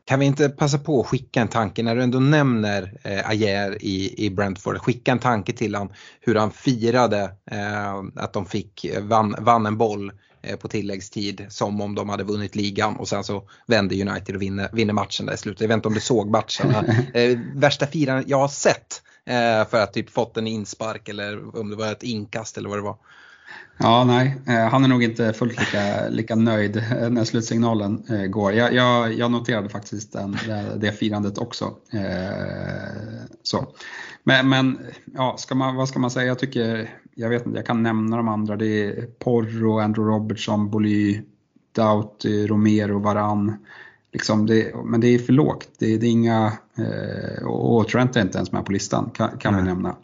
Kan 0.09 0.19
vi 0.19 0.25
inte 0.25 0.49
passa 0.49 0.77
på 0.77 0.99
att 0.99 1.07
skicka 1.07 1.41
en 1.41 1.47
tanke 1.47 1.83
när 1.83 1.95
du 1.95 2.03
ändå 2.03 2.19
nämner 2.19 2.93
eh, 3.03 3.29
Ayer 3.29 3.83
i, 3.83 4.25
i 4.25 4.29
Brentford, 4.29 4.77
skicka 4.77 5.11
en 5.11 5.19
tanke 5.19 5.53
till 5.53 5.75
han 5.75 5.93
hur 6.19 6.35
han 6.35 6.51
firade 6.51 7.23
eh, 7.51 8.03
att 8.15 8.33
de 8.33 8.45
fick, 8.45 8.85
eh, 8.85 9.03
vann, 9.03 9.35
vann 9.39 9.65
en 9.65 9.77
boll 9.77 10.11
eh, 10.41 10.55
på 10.55 10.67
tilläggstid 10.67 11.45
som 11.49 11.81
om 11.81 11.95
de 11.95 12.09
hade 12.09 12.23
vunnit 12.23 12.55
ligan 12.55 12.95
och 12.95 13.07
sen 13.07 13.23
så 13.23 13.43
vände 13.67 14.01
United 14.01 14.35
och 14.35 14.41
vinner, 14.41 14.69
vinner 14.73 14.93
matchen 14.93 15.25
där 15.25 15.33
i 15.33 15.37
slutet. 15.37 15.61
Jag 15.61 15.67
vet 15.67 15.75
inte 15.75 15.87
om 15.87 15.93
du 15.93 16.01
såg 16.01 16.29
matcherna. 16.29 16.85
Eh, 17.13 17.39
värsta 17.55 17.87
firandet 17.87 18.29
jag 18.29 18.39
har 18.39 18.47
sett 18.47 19.01
eh, 19.25 19.67
för 19.69 19.81
att 19.81 19.93
typ 19.93 20.09
fått 20.09 20.37
en 20.37 20.47
inspark 20.47 21.09
eller 21.09 21.59
om 21.59 21.69
det 21.69 21.75
var 21.75 21.91
ett 21.91 22.03
inkast 22.03 22.57
eller 22.57 22.69
vad 22.69 22.77
det 22.77 22.83
var. 22.83 22.97
Ja, 23.81 24.03
nej, 24.03 24.41
eh, 24.47 24.69
han 24.69 24.83
är 24.83 24.87
nog 24.87 25.03
inte 25.03 25.33
fullt 25.33 25.59
lika, 25.59 26.09
lika 26.09 26.35
nöjd 26.35 26.77
eh, 26.77 27.09
när 27.09 27.23
slutsignalen 27.23 28.03
eh, 28.09 28.25
går. 28.25 28.53
Jag, 28.53 28.73
jag, 28.73 29.13
jag 29.13 29.31
noterade 29.31 29.69
faktiskt 29.69 30.13
den, 30.13 30.37
det, 30.47 30.77
det 30.77 30.91
firandet 30.91 31.37
också. 31.37 31.73
Så. 33.43 33.67
Men, 34.23 34.49
men 34.49 34.79
ja, 35.13 35.35
ska 35.37 35.55
man, 35.55 35.75
vad 35.75 35.89
ska 35.89 35.99
man 35.99 36.11
säga? 36.11 36.25
Jag 36.25 36.39
tycker, 36.39 36.89
jag 37.15 37.29
vet 37.29 37.45
inte, 37.45 37.57
jag 37.59 37.65
kan 37.65 37.83
nämna 37.83 38.17
de 38.17 38.27
andra. 38.27 38.55
Det 38.55 38.85
är 38.85 39.05
Porro, 39.05 39.79
Andrew 39.79 40.15
Robertson, 40.15 40.69
Boly, 40.69 41.21
Doughty, 41.75 42.47
Romero, 42.47 42.99
Varann. 42.99 43.57
Liksom 44.13 44.45
det, 44.45 44.75
men 44.85 45.01
det 45.01 45.07
är 45.07 45.19
för 45.19 45.33
lågt. 45.33 45.69
Det, 45.77 45.97
det 45.97 46.05
är 46.07 46.11
inga, 46.11 46.53
och 47.45 47.87
Trent 47.87 48.15
är 48.15 48.21
inte 48.21 48.37
ens 48.37 48.51
med 48.51 48.65
på 48.65 48.71
listan 48.71 49.11
kan, 49.13 49.37
kan 49.37 49.57
vi 49.57 49.63
nämna. 49.63 49.95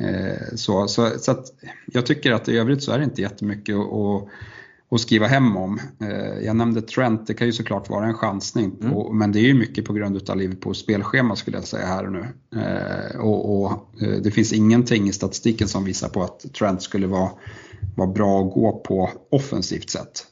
Eh, 0.00 0.54
så, 0.54 0.88
så, 0.88 1.10
så 1.18 1.44
jag 1.86 2.06
tycker 2.06 2.32
att 2.32 2.48
i 2.48 2.58
övrigt 2.58 2.82
så 2.82 2.92
är 2.92 2.98
det 2.98 3.04
inte 3.04 3.22
jättemycket 3.22 3.76
att, 3.76 4.28
att 4.90 5.00
skriva 5.00 5.26
hem 5.26 5.56
om. 5.56 5.80
Eh, 6.00 6.44
jag 6.44 6.56
nämnde 6.56 6.82
Trent, 6.82 7.26
det 7.26 7.34
kan 7.34 7.46
ju 7.46 7.52
såklart 7.52 7.90
vara 7.90 8.06
en 8.06 8.14
chansning, 8.14 8.76
mm. 8.80 8.92
och, 8.92 9.14
men 9.14 9.32
det 9.32 9.38
är 9.38 9.46
ju 9.46 9.54
mycket 9.54 9.84
på 9.84 9.92
grund 9.92 10.30
av 10.30 10.36
Liverpools 10.36 10.78
spelschema 10.78 11.36
skulle 11.36 11.56
jag 11.56 11.64
säga 11.64 11.86
här 11.86 12.06
och 12.06 12.12
nu. 12.12 12.26
Eh, 12.60 13.20
och, 13.20 13.64
och, 13.64 13.88
det 14.22 14.30
finns 14.30 14.52
ingenting 14.52 15.08
i 15.08 15.12
statistiken 15.12 15.68
som 15.68 15.84
visar 15.84 16.08
på 16.08 16.22
att 16.22 16.54
Trent 16.58 16.82
skulle 16.82 17.06
vara, 17.06 17.30
vara 17.96 18.08
bra 18.08 18.40
att 18.40 18.52
gå 18.54 18.72
på 18.72 19.10
offensivt 19.30 19.90
sett. 19.90 20.24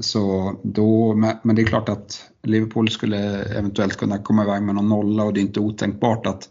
Så 0.00 0.54
då, 0.62 1.14
men 1.42 1.56
det 1.56 1.62
är 1.62 1.66
klart 1.66 1.88
att 1.88 2.20
Liverpool 2.42 2.90
skulle 2.90 3.44
eventuellt 3.44 3.96
kunna 3.96 4.18
komma 4.18 4.42
iväg 4.42 4.62
med 4.62 4.74
någon 4.74 4.88
nolla 4.88 5.24
och 5.24 5.32
det 5.32 5.40
är 5.40 5.42
inte 5.42 5.60
otänkbart 5.60 6.26
att 6.26 6.48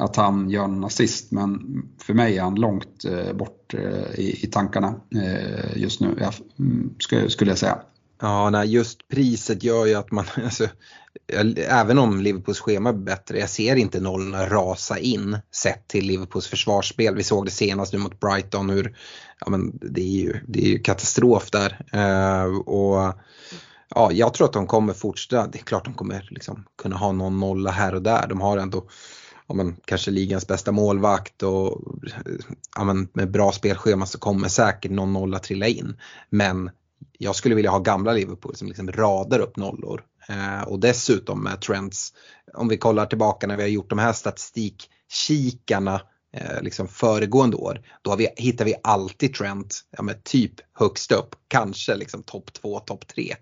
att 0.00 0.16
han 0.16 0.50
gör 0.50 0.64
en 0.64 0.84
assist 0.84 1.30
men 1.30 1.60
för 2.02 2.14
mig 2.14 2.38
är 2.38 2.42
han 2.42 2.54
långt 2.54 3.04
eh, 3.04 3.32
bort 3.32 3.74
eh, 3.74 4.20
i, 4.20 4.38
i, 4.42 4.46
tankarna 4.46 4.94
eh, 5.14 5.76
just 5.76 6.00
nu, 6.00 6.30
mm, 6.58 6.94
skulle, 6.98 7.30
skulle 7.30 7.50
jag 7.50 7.58
säga. 7.58 7.78
Ja, 8.20 8.50
nej, 8.50 8.68
just 8.68 9.08
priset 9.08 9.62
gör 9.62 9.86
ju 9.86 9.94
att 9.94 10.10
man, 10.10 10.24
alltså, 10.44 10.68
även 11.56 11.98
om 11.98 12.20
Liverpools 12.20 12.60
schema 12.60 12.88
är 12.88 12.94
bättre, 12.94 13.38
jag 13.38 13.50
ser 13.50 13.76
inte 13.76 14.00
nollorna 14.00 14.46
rasa 14.46 14.98
in 14.98 15.38
sett 15.54 15.88
till 15.88 16.06
Liverpools 16.06 16.46
försvarsspel. 16.46 17.14
Vi 17.14 17.22
såg 17.22 17.44
det 17.44 17.50
senast 17.50 17.92
nu 17.92 17.98
mot 17.98 18.20
Brighton 18.20 18.70
hur, 18.70 18.96
ja 19.40 19.50
men 19.50 19.78
det 19.82 20.00
är 20.00 20.22
ju, 20.22 20.40
det 20.48 20.64
är 20.64 20.68
ju 20.68 20.78
katastrof 20.78 21.50
där. 21.50 21.86
Uh, 21.94 22.58
och 22.58 23.14
ja, 23.94 24.12
jag 24.12 24.34
tror 24.34 24.46
att 24.46 24.52
de 24.52 24.66
kommer 24.66 24.92
fortsätta, 24.92 25.46
det 25.46 25.58
är 25.58 25.62
klart 25.62 25.84
de 25.84 25.94
kommer 25.94 26.28
liksom 26.30 26.64
kunna 26.82 26.96
ha 26.96 27.12
någon 27.12 27.40
nolla 27.40 27.70
här 27.70 27.94
och 27.94 28.02
där. 28.02 28.26
De 28.28 28.40
har 28.40 28.58
ändå 28.58 28.86
ja, 29.50 29.54
men, 29.54 29.76
kanske 29.84 30.10
ligans 30.10 30.46
bästa 30.46 30.72
målvakt 30.72 31.42
och 31.42 31.80
ja, 32.76 32.84
men, 32.84 33.08
med 33.12 33.30
bra 33.30 33.52
spelschema 33.52 34.06
så 34.06 34.18
kommer 34.18 34.48
säkert 34.48 34.90
någon 34.90 35.12
nolla 35.12 35.38
trilla 35.38 35.66
in. 35.66 35.96
Men 36.30 36.70
jag 37.18 37.36
skulle 37.36 37.54
vilja 37.54 37.70
ha 37.70 37.78
gamla 37.78 38.12
Liverpool 38.12 38.56
som 38.56 38.68
liksom 38.68 38.92
radar 38.92 39.38
upp 39.38 39.56
nollor. 39.56 40.02
Eh, 40.28 40.62
och 40.62 40.80
dessutom 40.80 41.42
med 41.42 41.60
trends, 41.60 42.12
om 42.54 42.68
vi 42.68 42.76
kollar 42.76 43.06
tillbaka 43.06 43.46
när 43.46 43.56
vi 43.56 43.62
har 43.62 43.68
gjort 43.68 43.90
de 43.90 43.98
här 43.98 44.12
statistikkikarna 44.12 46.02
eh, 46.36 46.62
liksom 46.62 46.88
föregående 46.88 47.56
år, 47.56 47.82
då 48.02 48.16
vi, 48.16 48.28
hittar 48.36 48.64
vi 48.64 48.74
alltid 48.82 49.34
trend, 49.34 49.70
ja, 49.90 50.02
med 50.02 50.24
typ 50.24 50.54
högst 50.72 51.12
upp, 51.12 51.34
kanske 51.48 51.94
liksom 51.94 52.22
topp 52.22 52.52
2, 52.52 52.78
topp 52.78 53.06
3. 53.06 53.34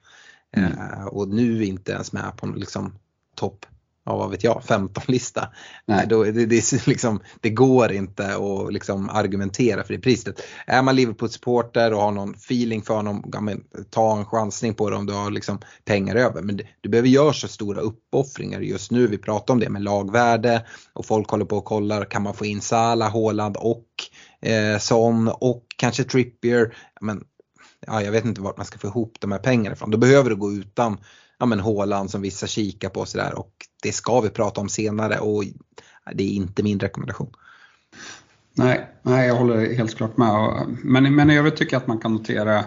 Mm. 0.57 0.73
Eh, 0.73 1.07
och 1.07 1.29
nu 1.29 1.65
inte 1.65 1.93
ens 1.93 2.13
med 2.13 2.37
på 2.37 2.47
liksom 2.47 2.99
topp 3.37 3.67
ja 4.09 4.17
vad 4.17 4.31
vet 4.31 4.45
jag, 4.45 4.61
15-lista. 4.61 5.49
Det, 5.87 6.33
det, 6.33 6.47
det, 6.47 6.87
liksom, 6.87 7.21
det, 7.41 7.51
går 7.51 7.93
inte 7.93 8.37
att 8.37 8.73
liksom 8.73 9.09
argumentera 9.09 9.85
för 9.85 9.95
det 9.95 10.01
priset. 10.01 10.43
Är 10.67 10.83
man 10.83 10.97
Liverpool-supporter 10.97 11.93
och 11.93 12.01
har 12.01 12.13
någon 12.13 12.35
feeling 12.35 12.83
för 12.83 12.95
honom, 12.95 13.31
ja, 13.33 13.41
men, 13.41 13.65
ta 13.91 14.19
en 14.19 14.25
chansning 14.25 14.75
på 14.75 14.91
det 14.91 14.97
om 14.97 15.07
du 15.07 15.13
har 15.13 15.31
liksom 15.31 15.59
pengar 15.85 16.17
över. 16.17 16.43
Men 16.43 16.61
du 16.81 16.89
behöver 16.89 17.09
göra 17.09 17.33
så 17.33 17.49
stora 17.49 17.81
uppoffringar 17.81 18.61
just 18.61 18.91
nu. 18.91 19.07
Vi 19.07 19.19
pratar 19.19 19.55
om 19.55 19.61
det 19.61 19.69
med 19.69 19.83
lagvärde 19.83 20.67
och 20.93 21.07
folk 21.07 21.31
håller 21.31 21.45
på 21.45 21.57
och 21.57 21.65
kollar, 21.65 22.05
kan 22.05 22.23
man 22.23 22.35
få 22.35 22.45
in 22.45 22.61
Salah, 22.61 23.13
Haaland 23.13 23.57
och 23.57 23.87
eh, 24.43 24.79
Son 24.79 25.29
och 25.29 25.65
kanske 25.77 26.05
Trippier. 26.05 26.77
Men, 27.01 27.25
ja, 27.87 28.03
jag 28.03 28.13
vet 28.13 28.25
inte 28.25 28.41
vart 28.41 28.57
man 28.57 28.67
ska 28.67 28.79
få 28.79 28.87
ihop 28.87 29.17
de 29.21 29.33
här 29.33 29.39
pengarna 29.39 29.77
ifrån. 29.77 29.91
Då 29.91 29.99
behöver 29.99 30.31
du 30.31 30.37
gå 30.37 30.53
utan 30.53 30.99
ja 31.39 31.47
men 31.47 31.61
Håland 31.61 32.11
som 32.11 32.23
vissa 32.23 32.47
kikar 32.47 32.89
på 32.89 33.07
sådär 33.07 33.39
och 33.39 33.53
det 33.83 33.93
ska 33.93 34.21
vi 34.21 34.29
prata 34.29 34.61
om 34.61 34.69
senare 34.69 35.19
och 35.19 35.45
det 36.15 36.23
är 36.23 36.33
inte 36.33 36.63
min 36.63 36.81
rekommendation. 36.81 37.33
Nej, 38.55 38.91
nej 39.03 39.29
jag 39.29 39.35
håller 39.35 39.75
helt 39.75 39.97
klart 39.97 40.17
med. 40.17 40.67
Men, 40.83 41.15
men 41.15 41.31
övrigt 41.31 41.57
tycker 41.57 41.75
jag 41.75 41.81
att 41.81 41.87
man 41.87 41.99
kan 41.99 42.13
notera 42.13 42.65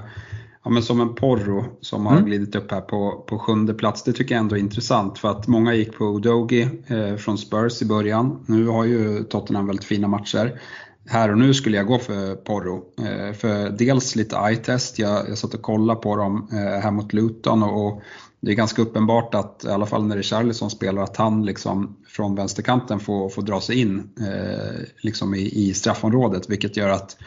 ja, 0.64 0.70
men 0.70 0.84
som 0.84 1.02
en 1.02 1.16
Porro 1.16 1.66
som 1.82 2.06
har 2.06 2.14
mm. 2.14 2.26
glidit 2.26 2.56
upp 2.56 2.72
här 2.72 2.82
på, 2.82 3.26
på 3.28 3.40
sjunde 3.40 3.74
plats. 3.74 4.04
Det 4.04 4.14
tycker 4.14 4.36
jag 4.36 4.40
ändå 4.40 4.56
är 4.56 4.60
intressant 4.60 5.20
för 5.20 5.32
att 5.32 5.48
många 5.48 5.74
gick 5.74 5.98
på 5.98 6.06
Udogi 6.06 6.70
eh, 6.88 7.16
från 7.16 7.38
Spurs 7.38 7.82
i 7.82 7.86
början. 7.86 8.46
Nu 8.46 8.68
har 8.68 8.86
ju 8.86 9.24
Tottenham 9.24 9.68
väldigt 9.68 9.86
fina 9.86 10.08
matcher. 10.08 10.62
Här 11.08 11.32
och 11.32 11.38
nu 11.38 11.54
skulle 11.54 11.78
jag 11.78 11.88
gå 11.88 12.00
för 12.00 12.36
Porro. 12.36 12.84
Eh, 13.06 13.34
för 13.34 13.70
dels 13.70 14.16
lite 14.16 14.36
eye-test, 14.36 15.00
jag, 15.00 15.30
jag 15.30 15.38
satt 15.38 15.54
och 15.54 15.62
kollade 15.62 16.02
på 16.02 16.16
dem 16.16 16.48
eh, 16.52 16.82
här 16.82 16.92
mot 16.92 17.14
Luton 17.14 17.64
och, 17.64 17.88
och 17.88 18.02
det 18.42 18.52
är 18.52 18.56
ganska 18.56 18.82
uppenbart 18.82 19.36
att, 19.36 19.66
i 19.66 19.70
alla 19.70 19.86
fall 19.86 20.06
när 20.06 20.16
det 20.16 20.22
är 20.22 20.24
Charlie 20.24 20.54
som 20.54 20.70
spelar, 20.70 21.04
att 21.04 21.18
han 21.18 21.46
liksom 21.46 21.98
från 22.08 22.36
vänsterkanten 22.36 23.00
får, 23.00 23.30
får 23.30 23.42
dra 23.42 23.62
sig 23.62 23.80
in 23.80 24.10
eh, 24.20 24.82
liksom 25.02 25.36
i, 25.36 25.70
i 25.70 25.74
straffområdet 25.74 26.50
vilket 26.50 26.78
gör 26.78 26.90
att 26.90 27.18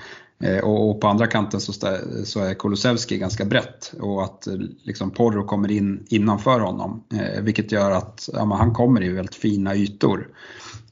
eh, 0.41 0.59
och, 0.59 0.91
och, 0.91 1.01
på 1.01 1.09
andra 1.09 1.27
kanten 1.27 1.61
så, 1.61 1.73
så 2.25 2.41
är 2.41 2.55
Kulusevski 2.55 3.19
ganska 3.19 3.45
brett 3.45 3.95
och 4.01 4.25
att 4.25 4.47
eh, 4.47 4.55
liksom 4.83 5.11
Porro 5.11 5.45
kommer 5.45 5.71
in 5.71 6.07
innanför 6.09 6.61
honom 6.61 7.05
eh, 7.15 7.43
vilket 7.43 7.73
gör 7.73 7.91
att 7.91 8.29
ja, 8.33 8.55
han 8.55 8.73
kommer 8.73 9.03
i 9.03 9.09
väldigt 9.09 9.35
fina 9.35 9.75
ytor. 9.75 10.29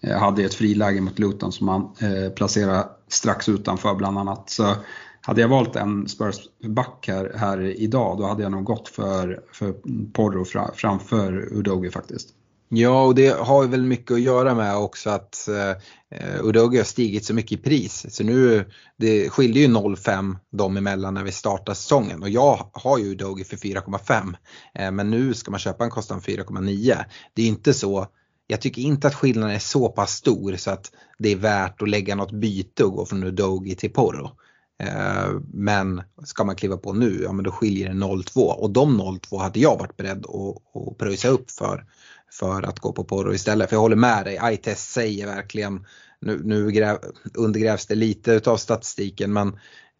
Jag 0.00 0.18
hade 0.18 0.44
ett 0.44 0.54
friläge 0.54 1.00
mot 1.00 1.18
Luton 1.18 1.52
som 1.52 1.68
han 1.68 1.82
eh, 1.82 2.32
placerade 2.32 2.88
strax 3.08 3.48
utanför 3.48 3.94
bland 3.94 4.18
annat. 4.18 4.50
Så 4.50 4.74
hade 5.22 5.40
jag 5.40 5.48
valt 5.48 5.76
en 5.76 6.08
Spurs-back 6.08 7.04
här, 7.08 7.32
här 7.36 7.60
idag 7.60 8.18
då 8.18 8.26
hade 8.26 8.42
jag 8.42 8.52
nog 8.52 8.64
gått 8.64 8.88
för, 8.88 9.40
för 9.52 9.74
Porro 10.12 10.44
framför 10.74 11.48
Udogi 11.52 11.90
faktiskt. 11.90 12.28
Ja, 12.68 13.04
och 13.04 13.14
det 13.14 13.38
har 13.38 13.66
väl 13.66 13.82
mycket 13.84 14.10
att 14.10 14.20
göra 14.20 14.54
med 14.54 14.76
också 14.76 15.10
att 15.10 15.48
eh, 15.48 16.44
Udogi 16.44 16.76
har 16.76 16.84
stigit 16.84 17.24
så 17.24 17.34
mycket 17.34 17.52
i 17.52 17.56
pris. 17.56 18.06
Så 18.08 18.24
nu, 18.24 18.70
det 18.96 19.30
skiljer 19.30 19.62
ju 19.62 19.74
0,5 19.74 20.36
dem 20.52 20.76
emellan 20.76 21.14
när 21.14 21.24
vi 21.24 21.32
startar 21.32 21.74
säsongen 21.74 22.22
och 22.22 22.28
jag 22.28 22.70
har 22.72 22.98
ju 22.98 23.04
Udogi 23.04 23.44
för 23.44 23.56
4,5. 23.56 24.34
Eh, 24.74 24.90
men 24.90 25.10
nu 25.10 25.34
ska 25.34 25.50
man 25.50 25.60
köpa 25.60 25.84
en 25.84 25.90
kostar 25.90 26.16
4,9. 26.16 27.04
Det 27.34 27.42
är 27.42 27.46
inte 27.46 27.74
så 27.74 28.06
jag 28.46 28.60
tycker 28.60 28.82
inte 28.82 29.06
att 29.06 29.14
skillnaden 29.14 29.54
är 29.54 29.58
så 29.58 29.88
pass 29.88 30.10
stor 30.10 30.56
så 30.56 30.70
att 30.70 30.92
det 31.18 31.32
är 31.32 31.36
värt 31.36 31.82
att 31.82 31.88
lägga 31.88 32.14
något 32.14 32.32
byte 32.32 32.84
och 32.84 32.92
gå 32.92 33.06
från 33.06 33.24
Udogi 33.24 33.74
till 33.74 33.92
Porro. 33.92 34.30
Eh, 34.78 35.30
men 35.52 36.02
ska 36.24 36.44
man 36.44 36.56
kliva 36.56 36.76
på 36.76 36.92
nu, 36.92 37.20
ja 37.22 37.32
men 37.32 37.44
då 37.44 37.50
skiljer 37.50 37.88
det 37.88 37.94
0-2 37.94 38.40
och 38.40 38.70
de 38.70 39.00
0-2 39.00 39.38
hade 39.38 39.60
jag 39.60 39.78
varit 39.78 39.96
beredd 39.96 40.26
att, 40.26 40.76
att 40.76 40.98
pröjsa 40.98 41.28
upp 41.28 41.50
för, 41.50 41.84
för 42.30 42.62
att 42.62 42.80
gå 42.80 42.92
på 42.92 43.04
Porro 43.04 43.34
istället. 43.34 43.68
För 43.68 43.76
jag 43.76 43.80
håller 43.80 43.96
med 43.96 44.24
dig, 44.24 44.40
iTest 44.44 44.92
säger 44.92 45.26
verkligen, 45.26 45.86
nu, 46.20 46.40
nu 46.44 46.70
gräv, 46.70 46.98
undergrävs 47.34 47.86
det 47.86 47.94
lite 47.94 48.32
utav 48.32 48.56
statistiken 48.56 49.32
men 49.32 49.48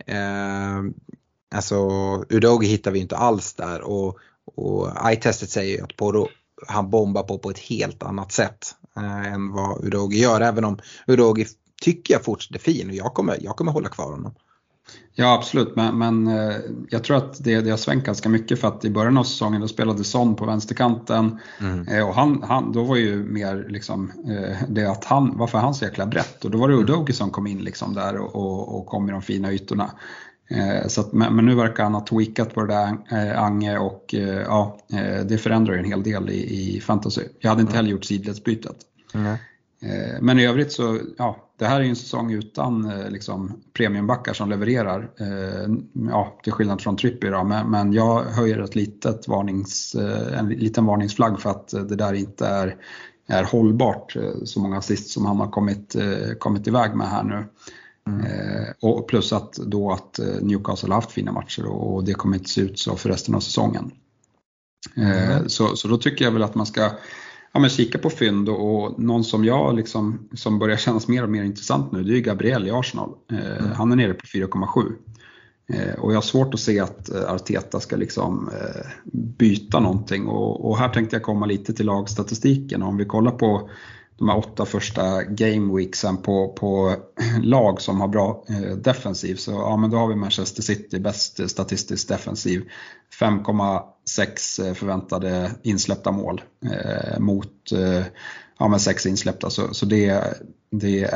eh, 0.07 0.93
alltså 1.55 1.89
Udogi 2.29 2.67
hittar 2.67 2.91
vi 2.91 2.99
inte 2.99 3.17
alls 3.17 3.55
där 3.55 3.81
och, 3.83 4.19
och 4.45 4.89
iTestet 5.13 5.51
säger 5.51 5.85
att 5.85 5.97
Porro 5.97 6.29
han 6.67 6.91
bombar 6.91 7.23
på 7.23 7.39
på 7.39 7.51
ett 7.51 7.59
helt 7.59 8.03
annat 8.03 8.33
sätt 8.33 8.75
eh, 8.97 9.33
än 9.33 9.53
vad 9.53 9.85
Udogi 9.85 10.19
gör. 10.19 10.41
Även 10.41 10.65
om 10.65 10.79
Udogi 11.07 11.47
tycker 11.83 12.15
jag 12.15 12.25
fortsätter 12.25 12.59
fin 12.59 12.89
och 12.89 12.95
jag 12.95 13.15
kommer, 13.15 13.39
jag 13.41 13.57
kommer 13.57 13.73
hålla 13.73 13.89
kvar 13.89 14.11
honom. 14.11 14.35
Ja 15.15 15.35
absolut, 15.35 15.77
men, 15.77 15.99
men 15.99 16.27
eh, 16.27 16.57
jag 16.91 17.05
tror 17.05 17.17
att 17.17 17.45
det, 17.45 17.61
det 17.61 17.71
har 17.71 17.77
svängt 17.77 18.05
ganska 18.05 18.29
mycket 18.29 18.61
för 18.61 18.69
att 18.69 18.85
i 18.85 18.91
början 18.91 19.19
av 19.19 19.25
säsongen 19.25 19.61
då 19.61 19.69
spelade 19.69 20.05
Son 20.05 20.37
på 20.37 20.47
vänsterkanten 20.47 21.39
mm. 21.61 21.89
Eh, 21.89 22.09
och 22.09 22.15
han, 22.15 22.43
han, 22.43 22.73
då 22.73 22.85
var 22.85 22.97
ju 22.97 23.25
mer 23.25 23.67
liksom 23.69 24.13
eh, 24.29 24.57
det 24.69 24.87
att 24.87 25.05
han, 25.05 25.39
varför 25.39 25.59
han 25.59 25.75
så 25.75 25.85
jäkla 25.85 26.07
brett? 26.07 26.45
Och 26.45 26.51
då 26.51 26.59
var 26.59 26.69
det 26.69 26.75
Udogi 26.75 27.13
som 27.13 27.31
kom 27.31 27.47
in 27.47 27.65
liksom 27.65 27.95
där 27.95 28.17
och, 28.17 28.35
och, 28.37 28.79
och 28.79 28.87
kom 28.87 29.09
i 29.09 29.13
de 29.13 29.23
fina 29.23 29.53
ytorna. 29.53 29.91
Så 30.87 31.01
att, 31.01 31.13
men, 31.13 31.37
men, 31.37 31.47
nu 31.47 31.55
verkar 31.55 31.83
han 31.83 31.95
ha 31.95 32.07
tweakat 32.07 32.55
på 32.55 32.63
det 32.63 32.75
där 32.75 33.35
Ange 33.37 33.79
och 33.79 34.15
ja, 34.47 34.79
det 35.25 35.39
förändrar 35.39 35.75
ju 35.75 35.79
en 35.79 35.85
hel 35.85 36.03
del 36.03 36.31
i, 36.31 36.77
i 36.77 36.81
fantasy. 36.81 37.23
Jag 37.41 37.51
hade 37.51 37.61
inte 37.61 37.71
mm. 37.71 37.77
heller 37.77 37.91
gjort 37.91 38.05
sidledsbytet. 38.05 38.77
Mm. 39.15 39.37
Men 40.21 40.39
i 40.39 40.47
övrigt 40.47 40.73
så, 40.73 40.99
ja, 41.19 41.53
det 41.63 41.69
här 41.69 41.81
är 41.81 41.85
ju 41.85 41.91
en 41.91 41.97
säsong 41.97 42.33
utan 42.33 42.91
eh, 42.91 43.11
liksom, 43.11 43.63
premiumbackar 43.73 44.33
som 44.33 44.51
levererar. 44.51 45.11
Eh, 45.21 45.75
ja, 46.11 46.39
till 46.43 46.53
skillnad 46.53 46.81
från 46.81 46.97
Trippier 46.97 47.45
men, 47.45 47.71
men 47.71 47.93
jag 47.93 48.25
höjer 48.25 48.59
ett 48.59 48.75
litet 48.75 49.29
varnings, 49.29 49.95
eh, 49.95 50.39
en 50.39 50.49
liten 50.49 50.87
varningsflagg 50.87 51.41
för 51.41 51.51
att 51.51 51.69
det 51.69 51.97
där 51.97 52.13
inte 52.13 52.47
är, 52.47 52.77
är 53.29 53.45
hållbart, 53.45 54.17
så 54.45 54.61
många 54.61 54.79
assist 54.79 55.11
som 55.11 55.27
han 55.27 55.37
har 55.37 55.51
kommit, 55.51 55.97
kommit 56.39 56.67
iväg 56.67 56.95
med 56.95 57.09
här 57.09 57.23
nu. 57.23 57.45
Mm. 58.07 58.27
och 58.83 59.09
plus 59.09 59.33
att 59.33 59.53
då 59.53 59.93
att 59.93 60.21
Newcastle 60.41 60.89
har 60.89 60.95
haft 60.95 61.13
fina 61.13 61.33
matcher 61.33 61.67
och 61.67 62.05
det 62.05 62.15
kommer 62.15 62.37
inte 62.37 62.51
se 62.51 62.61
ut 62.61 62.79
så 62.79 62.97
för 62.97 63.09
resten 63.09 63.35
av 63.35 63.41
säsongen. 63.41 63.91
Mm. 64.97 65.49
så, 65.49 65.77
så 65.77 65.89
då 65.89 65.97
tycker 65.97 66.25
jag 66.25 66.33
väl 66.33 66.43
att 66.43 66.55
man 66.55 66.67
ska 66.67 66.91
ja, 67.53 67.61
men 67.61 67.71
kika 67.71 67.99
på 67.99 68.11
fynd 68.11 68.49
och, 68.49 68.85
och 68.85 68.99
någon 69.03 69.25
som 69.25 69.45
jag 69.45 69.77
liksom, 69.77 70.29
som 70.35 70.59
börjar 70.59 70.77
kännas 70.77 71.09
mer 71.09 71.23
och 71.23 71.31
mer 71.31 71.43
intressant 71.43 71.93
nu 71.93 72.03
det 72.03 72.19
är 72.19 72.21
Gabriel 72.21 72.67
i 72.67 72.71
Arsenal. 72.71 73.11
Eh, 73.33 73.59
mm. 73.59 73.73
Han 73.73 73.93
är 73.93 73.97
nere 73.97 74.15
på 74.15 74.27
4,7. 74.27 74.93
Eh, 75.73 75.95
och 75.95 76.13
jag 76.13 76.17
har 76.17 76.23
svårt 76.23 76.55
att 76.55 76.61
se 76.61 76.81
att 76.81 77.11
eh, 77.11 77.33
Arteta 77.33 77.81
ska 77.81 77.97
liksom 77.97 78.51
eh, 78.61 78.87
byta 79.13 79.81
någonting 79.81 80.27
och, 80.27 80.69
och, 80.69 80.79
här 80.79 80.89
tänkte 80.89 81.17
jag 81.17 81.23
komma 81.23 81.47
lite 81.47 81.73
till 81.73 81.87
lagstatistiken. 81.87 82.83
Om 82.83 82.97
vi 82.97 83.05
kollar 83.05 83.33
på 83.33 83.71
de 84.19 84.29
här 84.29 84.39
åtta 84.39 84.67
första 84.67 85.23
gameweeksen 85.23 86.17
på, 86.17 86.53
på 86.53 86.95
lag 87.43 87.81
som 87.81 88.01
har 88.01 88.09
bra 88.09 88.45
eh, 88.49 88.77
defensiv 88.77 89.35
så 89.37 89.51
ja, 89.51 89.77
men 89.77 89.91
då 89.91 89.97
har 89.97 90.09
vi 90.09 90.15
Manchester 90.15 90.63
City 90.63 90.99
bäst 90.99 91.51
statistiskt 91.51 92.09
defensiv. 92.09 92.69
5,6 93.21 93.83
sex 94.05 94.59
eh, 94.59 94.75
förväntade 94.75 95.51
insläppta 95.63 96.13
mål 96.13 96.43
eh, 96.65 97.19
mot 97.21 97.73
eh, 97.73 98.05
ja, 98.59 98.69
men 98.69 98.81
6 98.81 99.07
insläppta. 99.07 99.51
Så, 99.51 99.75
så 99.75 99.87
det, 99.87 100.25
det 100.71 101.11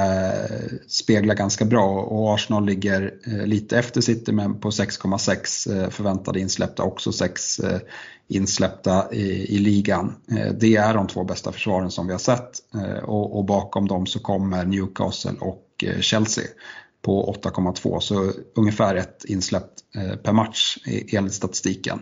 speglar 0.88 1.34
ganska 1.34 1.64
bra. 1.64 2.00
Och 2.00 2.34
Arsenal 2.34 2.66
ligger 2.66 3.14
eh, 3.26 3.46
lite 3.46 3.78
efter 3.78 4.00
City 4.00 4.32
men 4.32 4.60
på 4.60 4.70
6,6 4.70 5.82
eh, 5.82 5.90
förväntade 5.90 6.40
insläppta, 6.40 6.82
också 6.82 7.12
6 7.12 7.58
eh, 7.58 7.80
insläppta 8.28 9.12
i, 9.12 9.56
i 9.56 9.58
ligan. 9.58 10.14
Eh, 10.30 10.52
det 10.52 10.76
är 10.76 10.94
de 10.94 11.06
två 11.06 11.24
bästa 11.24 11.52
försvaren 11.52 11.90
som 11.90 12.06
vi 12.06 12.12
har 12.12 12.18
sett. 12.18 12.50
Eh, 12.74 13.04
och, 13.04 13.38
och 13.38 13.44
bakom 13.44 13.88
dem 13.88 14.06
så 14.06 14.18
kommer 14.18 14.64
Newcastle 14.64 15.36
och 15.40 15.84
eh, 15.84 16.00
Chelsea 16.00 16.44
på 17.02 17.34
8,2 17.42 18.00
så 18.00 18.32
ungefär 18.54 18.94
ett 18.94 19.24
insläppt 19.24 19.80
eh, 19.96 20.16
per 20.16 20.32
match 20.32 20.78
e-, 20.86 21.16
enligt 21.16 21.34
statistiken 21.34 22.00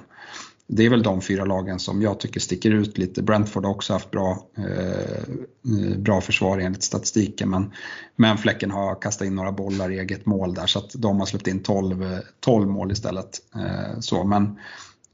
det 0.66 0.87
är 0.87 0.90
väl 0.90 1.03
de 1.03 1.20
fyra 1.20 1.44
lagen 1.44 1.79
som 1.79 2.03
jag 2.03 2.20
tycker 2.20 2.40
sticker 2.40 2.70
ut 2.70 2.98
lite. 2.98 3.22
Brentford 3.22 3.64
har 3.64 3.70
också 3.70 3.92
haft 3.92 4.11
bra, 4.11 4.46
eh, 4.57 5.98
bra 5.98 6.20
försvar 6.20 6.59
enligt 6.59 6.83
statistiken 6.83 7.50
men, 7.50 7.72
men 8.16 8.38
Fläcken 8.38 8.70
har 8.70 9.00
kastat 9.00 9.27
in 9.27 9.35
några 9.35 9.53
bollar 9.53 9.90
i 9.90 9.98
eget 9.98 10.27
mål 10.27 10.55
där 10.55 10.66
så 10.66 10.79
att 10.79 10.90
de 10.94 11.18
har 11.18 11.27
släppt 11.27 11.46
in 11.46 11.62
12, 11.62 12.18
12 12.40 12.68
mål 12.68 12.92
istället. 12.92 13.38
Eh, 13.55 14.00
så, 14.00 14.24
men 14.24 14.44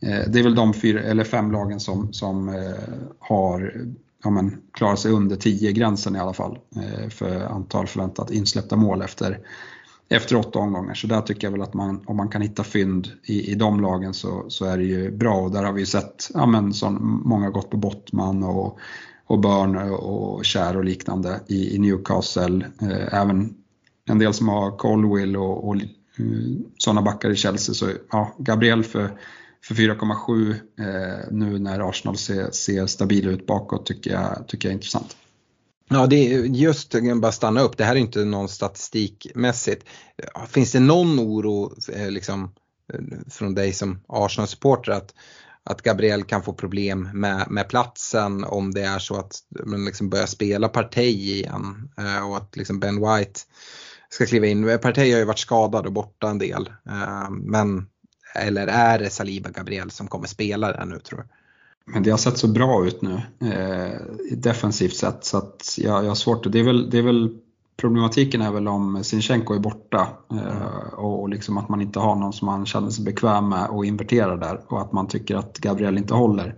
eh, 0.02 0.30
det 0.30 0.38
är 0.38 0.42
väl 0.42 0.54
de 0.54 0.74
fyra, 0.74 1.02
eller 1.02 1.24
fem 1.24 1.52
lagen 1.52 1.80
som, 1.80 2.12
som 2.12 2.48
eh, 2.48 2.74
har 3.18 3.74
ja, 4.24 4.30
men, 4.30 4.62
klarat 4.72 4.98
sig 4.98 5.12
under 5.12 5.36
10 5.36 5.72
gränsen 5.72 6.16
i 6.16 6.18
alla 6.18 6.32
fall 6.32 6.58
eh, 6.76 7.08
för 7.08 7.40
antal 7.40 7.86
förväntat 7.86 8.30
insläppta 8.30 8.76
mål 8.76 9.02
efter 9.02 9.38
efter 10.10 10.36
åtta 10.36 10.58
omgångar. 10.58 10.94
Så 10.94 11.06
där 11.06 11.20
tycker 11.20 11.46
jag 11.46 11.52
väl 11.52 11.62
att 11.62 11.74
man, 11.74 12.04
om 12.06 12.16
man 12.16 12.28
kan 12.28 12.42
hitta 12.42 12.64
fynd 12.64 13.08
i, 13.24 13.52
i 13.52 13.54
de 13.54 13.80
lagen 13.80 14.14
så, 14.14 14.44
så 14.48 14.64
är 14.64 14.78
det 14.78 14.84
ju 14.84 15.10
bra. 15.10 15.34
Och 15.34 15.50
där 15.50 15.64
har 15.64 15.72
vi 15.72 15.80
ju 15.80 15.86
sett, 15.86 16.30
ja 16.34 16.46
men 16.46 16.74
som 16.74 17.22
många 17.24 17.50
gått 17.50 17.70
på 17.70 17.76
Bottman 17.76 18.42
och, 18.42 18.78
och 19.26 19.40
Burn 19.40 19.76
och 19.92 20.44
Kär 20.44 20.76
och 20.76 20.84
liknande 20.84 21.40
i, 21.46 21.74
i 21.74 21.78
Newcastle. 21.78 22.66
Eh, 22.82 23.20
även 23.20 23.54
en 24.08 24.18
del 24.18 24.34
som 24.34 24.48
har 24.48 24.76
Colwill 24.76 25.36
och, 25.36 25.68
och 25.68 25.76
eh, 25.76 25.82
sådana 26.78 27.02
backar 27.02 27.30
i 27.30 27.36
Chelsea. 27.36 27.74
Så 27.74 27.90
ja, 28.10 28.34
Gabriel 28.38 28.84
för, 28.84 29.10
för 29.64 29.74
4,7 29.74 30.50
eh, 30.50 31.28
nu 31.30 31.58
när 31.58 31.88
Arsenal 31.88 32.16
ser, 32.16 32.50
ser 32.50 32.86
stabila 32.86 33.30
ut 33.30 33.46
bakåt 33.46 33.86
tycker 33.86 34.10
jag, 34.10 34.44
tycker 34.48 34.68
jag 34.68 34.72
är 34.72 34.76
intressant. 34.76 35.16
Ja, 35.92 36.06
det 36.06 36.34
är 36.34 36.44
just 36.44 36.94
bara 37.20 37.32
stanna 37.32 37.60
upp. 37.60 37.76
Det 37.76 37.84
här 37.84 37.96
är 37.96 38.00
inte 38.00 38.24
någon 38.24 38.48
statistikmässigt. 38.48 39.88
Finns 40.48 40.72
det 40.72 40.80
någon 40.80 41.20
oro 41.20 41.74
eh, 41.92 42.10
liksom, 42.10 42.54
eh, 42.92 43.00
från 43.30 43.54
dig 43.54 43.72
som 43.72 44.00
Arsenal-supporter 44.08 44.92
att, 44.92 45.14
att 45.64 45.82
Gabriel 45.82 46.24
kan 46.24 46.42
få 46.42 46.52
problem 46.52 47.10
med, 47.14 47.46
med 47.50 47.68
platsen 47.68 48.44
om 48.44 48.70
det 48.74 48.82
är 48.82 48.98
så 48.98 49.16
att 49.16 49.38
man 49.66 49.84
liksom 49.84 50.10
börjar 50.10 50.26
spela 50.26 50.68
Partey 50.68 51.10
igen 51.10 51.90
eh, 51.98 52.28
och 52.28 52.36
att 52.36 52.56
liksom 52.56 52.80
Ben 52.80 52.96
White 52.96 53.40
ska 54.08 54.26
kliva 54.26 54.46
in. 54.46 54.78
Partey 54.82 55.12
har 55.12 55.18
ju 55.18 55.24
varit 55.24 55.38
skadad 55.38 55.86
och 55.86 55.92
borta 55.92 56.28
en 56.30 56.38
del. 56.38 56.72
Men, 57.30 57.86
eller 58.34 58.66
är 58.66 58.98
det 58.98 59.10
Saliba 59.10 59.50
Gabriel 59.50 59.90
som 59.90 60.08
kommer 60.08 60.26
spela 60.26 60.72
där 60.72 60.84
nu 60.84 60.98
tror 60.98 61.20
jag? 61.20 61.39
Men 61.92 62.02
det 62.02 62.10
har 62.10 62.18
sett 62.18 62.38
så 62.38 62.48
bra 62.48 62.86
ut 62.86 63.02
nu 63.02 63.22
eh, 63.40 64.00
defensivt 64.36 64.96
sett 64.96 65.24
så 65.24 65.36
att 65.38 65.74
jag, 65.78 66.04
jag 66.04 66.10
har 66.10 66.14
svårt. 66.14 66.52
Det 66.52 66.60
är 66.60 66.64
väl, 66.64 66.90
det 66.90 66.98
är 66.98 67.02
väl 67.02 67.38
problematiken 67.80 68.42
är 68.42 68.50
väl 68.50 68.68
om 68.68 69.04
Sinchenko 69.04 69.54
är 69.54 69.58
borta 69.58 70.08
eh, 70.32 70.94
och 70.94 71.28
liksom 71.28 71.58
att 71.58 71.68
man 71.68 71.80
inte 71.80 71.98
har 71.98 72.16
någon 72.16 72.32
som 72.32 72.46
man 72.46 72.66
känner 72.66 72.90
sig 72.90 73.04
bekväm 73.04 73.48
med 73.48 73.68
och 73.68 73.86
invertera 73.86 74.36
där 74.36 74.60
och 74.66 74.80
att 74.80 74.92
man 74.92 75.08
tycker 75.08 75.36
att 75.36 75.58
Gabriel 75.58 75.98
inte 75.98 76.14
håller. 76.14 76.54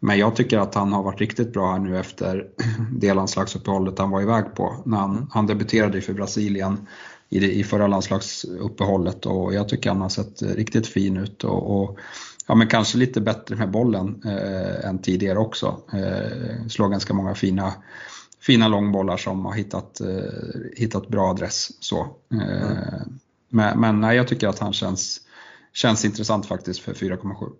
Men 0.00 0.18
jag 0.18 0.36
tycker 0.36 0.58
att 0.58 0.74
han 0.74 0.92
har 0.92 1.02
varit 1.02 1.20
riktigt 1.20 1.52
bra 1.52 1.72
här 1.72 1.78
nu 1.78 1.98
efter 1.98 2.46
det 2.92 3.14
landslagsuppehållet 3.14 3.98
han 3.98 4.10
var 4.10 4.22
iväg 4.22 4.54
på. 4.54 4.76
När 4.84 4.98
han, 4.98 5.30
han 5.32 5.46
debuterade 5.46 6.00
för 6.00 6.12
Brasilien 6.12 6.86
i, 7.28 7.40
det, 7.40 7.52
i 7.52 7.64
förra 7.64 7.86
landslagsuppehållet 7.86 9.26
och 9.26 9.54
jag 9.54 9.68
tycker 9.68 9.90
han 9.90 10.00
har 10.00 10.08
sett 10.08 10.42
riktigt 10.42 10.86
fin 10.86 11.16
ut. 11.16 11.44
och, 11.44 11.82
och 11.82 11.98
ja, 12.46 12.54
men 12.54 12.68
kanske 12.68 12.98
lite 12.98 13.20
bättre 13.20 13.56
med 13.56 13.70
bollen 13.70 14.22
eh, 14.24 14.88
än 14.88 14.98
tidigare 14.98 15.38
också. 15.38 15.80
Eh, 15.92 16.66
slår 16.68 16.88
ganska 16.88 17.14
många 17.14 17.34
fina, 17.34 17.72
fina 18.40 18.68
långbollar 18.68 19.16
som 19.16 19.44
har 19.44 19.52
hittat, 19.52 20.00
eh, 20.00 20.60
hittat 20.76 21.08
bra 21.08 21.30
adress. 21.30 21.70
Så. 21.80 22.00
Eh, 22.32 22.62
mm. 22.62 23.18
Men, 23.48 23.80
men 23.80 24.00
nej, 24.00 24.16
jag 24.16 24.28
tycker 24.28 24.48
att 24.48 24.58
han 24.58 24.72
känns, 24.72 25.20
känns 25.72 26.04
intressant 26.04 26.46
faktiskt 26.46 26.80
för 26.80 26.94
4,7. 26.94 27.52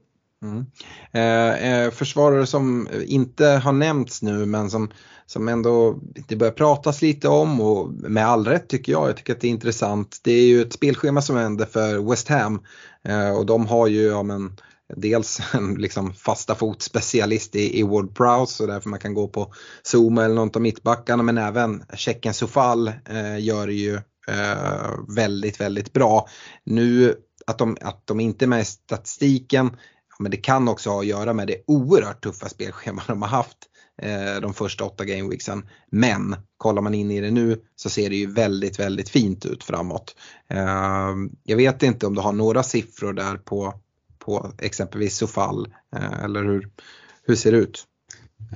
Mm. 0.42 0.66
Eh, 1.12 1.70
eh, 1.70 1.90
försvarare 1.90 2.46
som 2.46 2.88
inte 3.06 3.46
har 3.46 3.72
nämnts 3.72 4.22
nu 4.22 4.46
men 4.46 4.70
som, 4.70 4.90
som 5.26 5.48
ändå 5.48 5.98
det 6.28 6.36
börjar 6.36 6.52
pratas 6.52 7.02
lite 7.02 7.28
om 7.28 7.60
och 7.60 7.92
med 7.92 8.26
all 8.26 8.46
rätt 8.46 8.68
tycker 8.68 8.92
jag. 8.92 9.08
Jag 9.08 9.16
tycker 9.16 9.32
att 9.32 9.40
det 9.40 9.46
är 9.46 9.50
intressant. 9.50 10.20
Det 10.22 10.32
är 10.32 10.46
ju 10.46 10.62
ett 10.62 10.72
spelschema 10.72 11.22
som 11.22 11.36
händer 11.36 11.66
för 11.66 12.10
West 12.10 12.28
Ham 12.28 12.62
eh, 13.02 13.30
och 13.30 13.46
de 13.46 13.66
har 13.66 13.86
ju 13.86 14.02
ja, 14.02 14.22
men, 14.22 14.56
dels 14.96 15.40
en 15.54 15.74
liksom 15.74 16.14
fasta 16.14 16.54
fotspecialist 16.54 17.56
i, 17.56 17.80
i 17.80 17.82
Ward 17.82 18.16
Prowse 18.16 18.54
så 18.54 18.66
därför 18.66 18.88
man 18.88 18.98
kan 18.98 19.14
gå 19.14 19.28
på 19.28 19.52
Zuma 19.82 20.24
eller 20.24 20.34
något 20.34 20.56
av 20.56 20.62
mittbackarna 20.62 21.22
men 21.22 21.38
även 21.38 21.82
Tjeckien 21.94 22.34
Sofall 22.34 22.88
eh, 22.88 23.38
gör 23.38 23.66
det 23.66 23.74
ju 23.74 23.94
eh, 24.28 24.90
väldigt, 25.08 25.60
väldigt 25.60 25.92
bra. 25.92 26.28
Nu 26.64 27.14
att 27.46 27.58
de, 27.58 27.76
att 27.80 28.06
de 28.06 28.20
inte 28.20 28.44
är 28.44 28.46
med 28.46 28.60
i 28.60 28.64
statistiken, 28.64 29.70
ja, 30.08 30.16
men 30.18 30.30
det 30.30 30.36
kan 30.36 30.68
också 30.68 30.90
ha 30.90 31.00
att 31.00 31.06
göra 31.06 31.32
med 31.32 31.46
det 31.46 31.62
oerhört 31.66 32.24
tuffa 32.24 32.48
spelschema 32.48 33.02
de 33.06 33.22
har 33.22 33.28
haft 33.28 33.58
eh, 34.02 34.40
de 34.40 34.54
första 34.54 34.84
åtta 34.84 35.04
gameweeksen. 35.04 35.68
Men 35.90 36.36
kollar 36.56 36.82
man 36.82 36.94
in 36.94 37.10
i 37.10 37.20
det 37.20 37.30
nu 37.30 37.60
så 37.76 37.90
ser 37.90 38.10
det 38.10 38.16
ju 38.16 38.32
väldigt, 38.32 38.78
väldigt 38.78 39.08
fint 39.08 39.46
ut 39.46 39.64
framåt. 39.64 40.16
Eh, 40.50 41.14
jag 41.44 41.56
vet 41.56 41.82
inte 41.82 42.06
om 42.06 42.14
du 42.14 42.20
har 42.20 42.32
några 42.32 42.62
siffror 42.62 43.12
där 43.12 43.36
på 43.36 43.74
på 44.26 44.52
exempelvis 44.58 45.16
Sofall 45.16 45.68
eh, 45.96 46.24
eller 46.24 46.44
hur, 46.44 46.68
hur 47.26 47.34
ser 47.34 47.52
det 47.52 47.58
ut? 47.58 47.84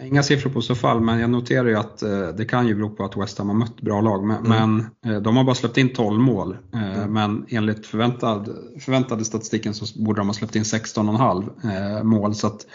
Inga 0.02 0.22
siffror 0.22 0.50
på 0.50 0.62
Sofall 0.62 1.00
men 1.00 1.20
jag 1.20 1.30
noterar 1.30 1.68
ju 1.68 1.76
att 1.76 2.02
eh, 2.02 2.28
det 2.28 2.44
kan 2.44 2.66
ju 2.66 2.74
bero 2.74 2.90
på 2.90 3.04
att 3.04 3.16
West 3.16 3.38
Ham 3.38 3.48
har 3.48 3.56
mött 3.56 3.80
bra 3.80 4.00
lag. 4.00 4.26
Men, 4.26 4.46
mm. 4.46 4.87
men 5.02 5.14
eh, 5.14 5.22
de 5.22 5.37
har 5.37 5.44
bara 5.44 5.54
släppt 5.54 5.76
in 5.76 5.92
12 5.92 6.20
mål. 6.20 6.56
Mm. 6.72 7.12
Men 7.12 7.46
enligt 7.48 7.87
förväntad, 7.87 8.56
förväntade 8.80 9.24
statistiken 9.24 9.74
så 9.74 10.02
borde 10.02 10.20
de 10.20 10.26
ha 10.26 10.35
släppt 10.35 10.56
in 10.56 10.62
16,5 10.62 12.02
mål. 12.02 12.35
Så 12.35 12.46
att 12.46 12.66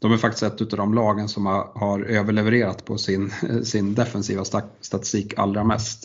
de 0.00 0.12
är 0.12 0.16
faktiskt 0.16 0.42
ett 0.42 0.60
av 0.60 0.78
de 0.78 0.94
lagen 0.94 1.28
som 1.28 1.46
har, 1.46 1.72
har 1.74 2.00
överlevererat 2.00 2.84
på 2.84 2.98
sin, 2.98 3.32
sin 3.64 3.94
defensiva 3.94 4.44
statistik 4.80 5.34
allra 5.36 5.64
mest. 5.64 6.04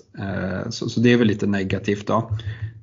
Så, 0.70 0.90
så 0.90 1.00
det 1.00 1.14
är 1.14 1.18
väl 1.18 1.28
lite 1.28 1.48
negativt 1.48 2.08
då. 2.08 2.32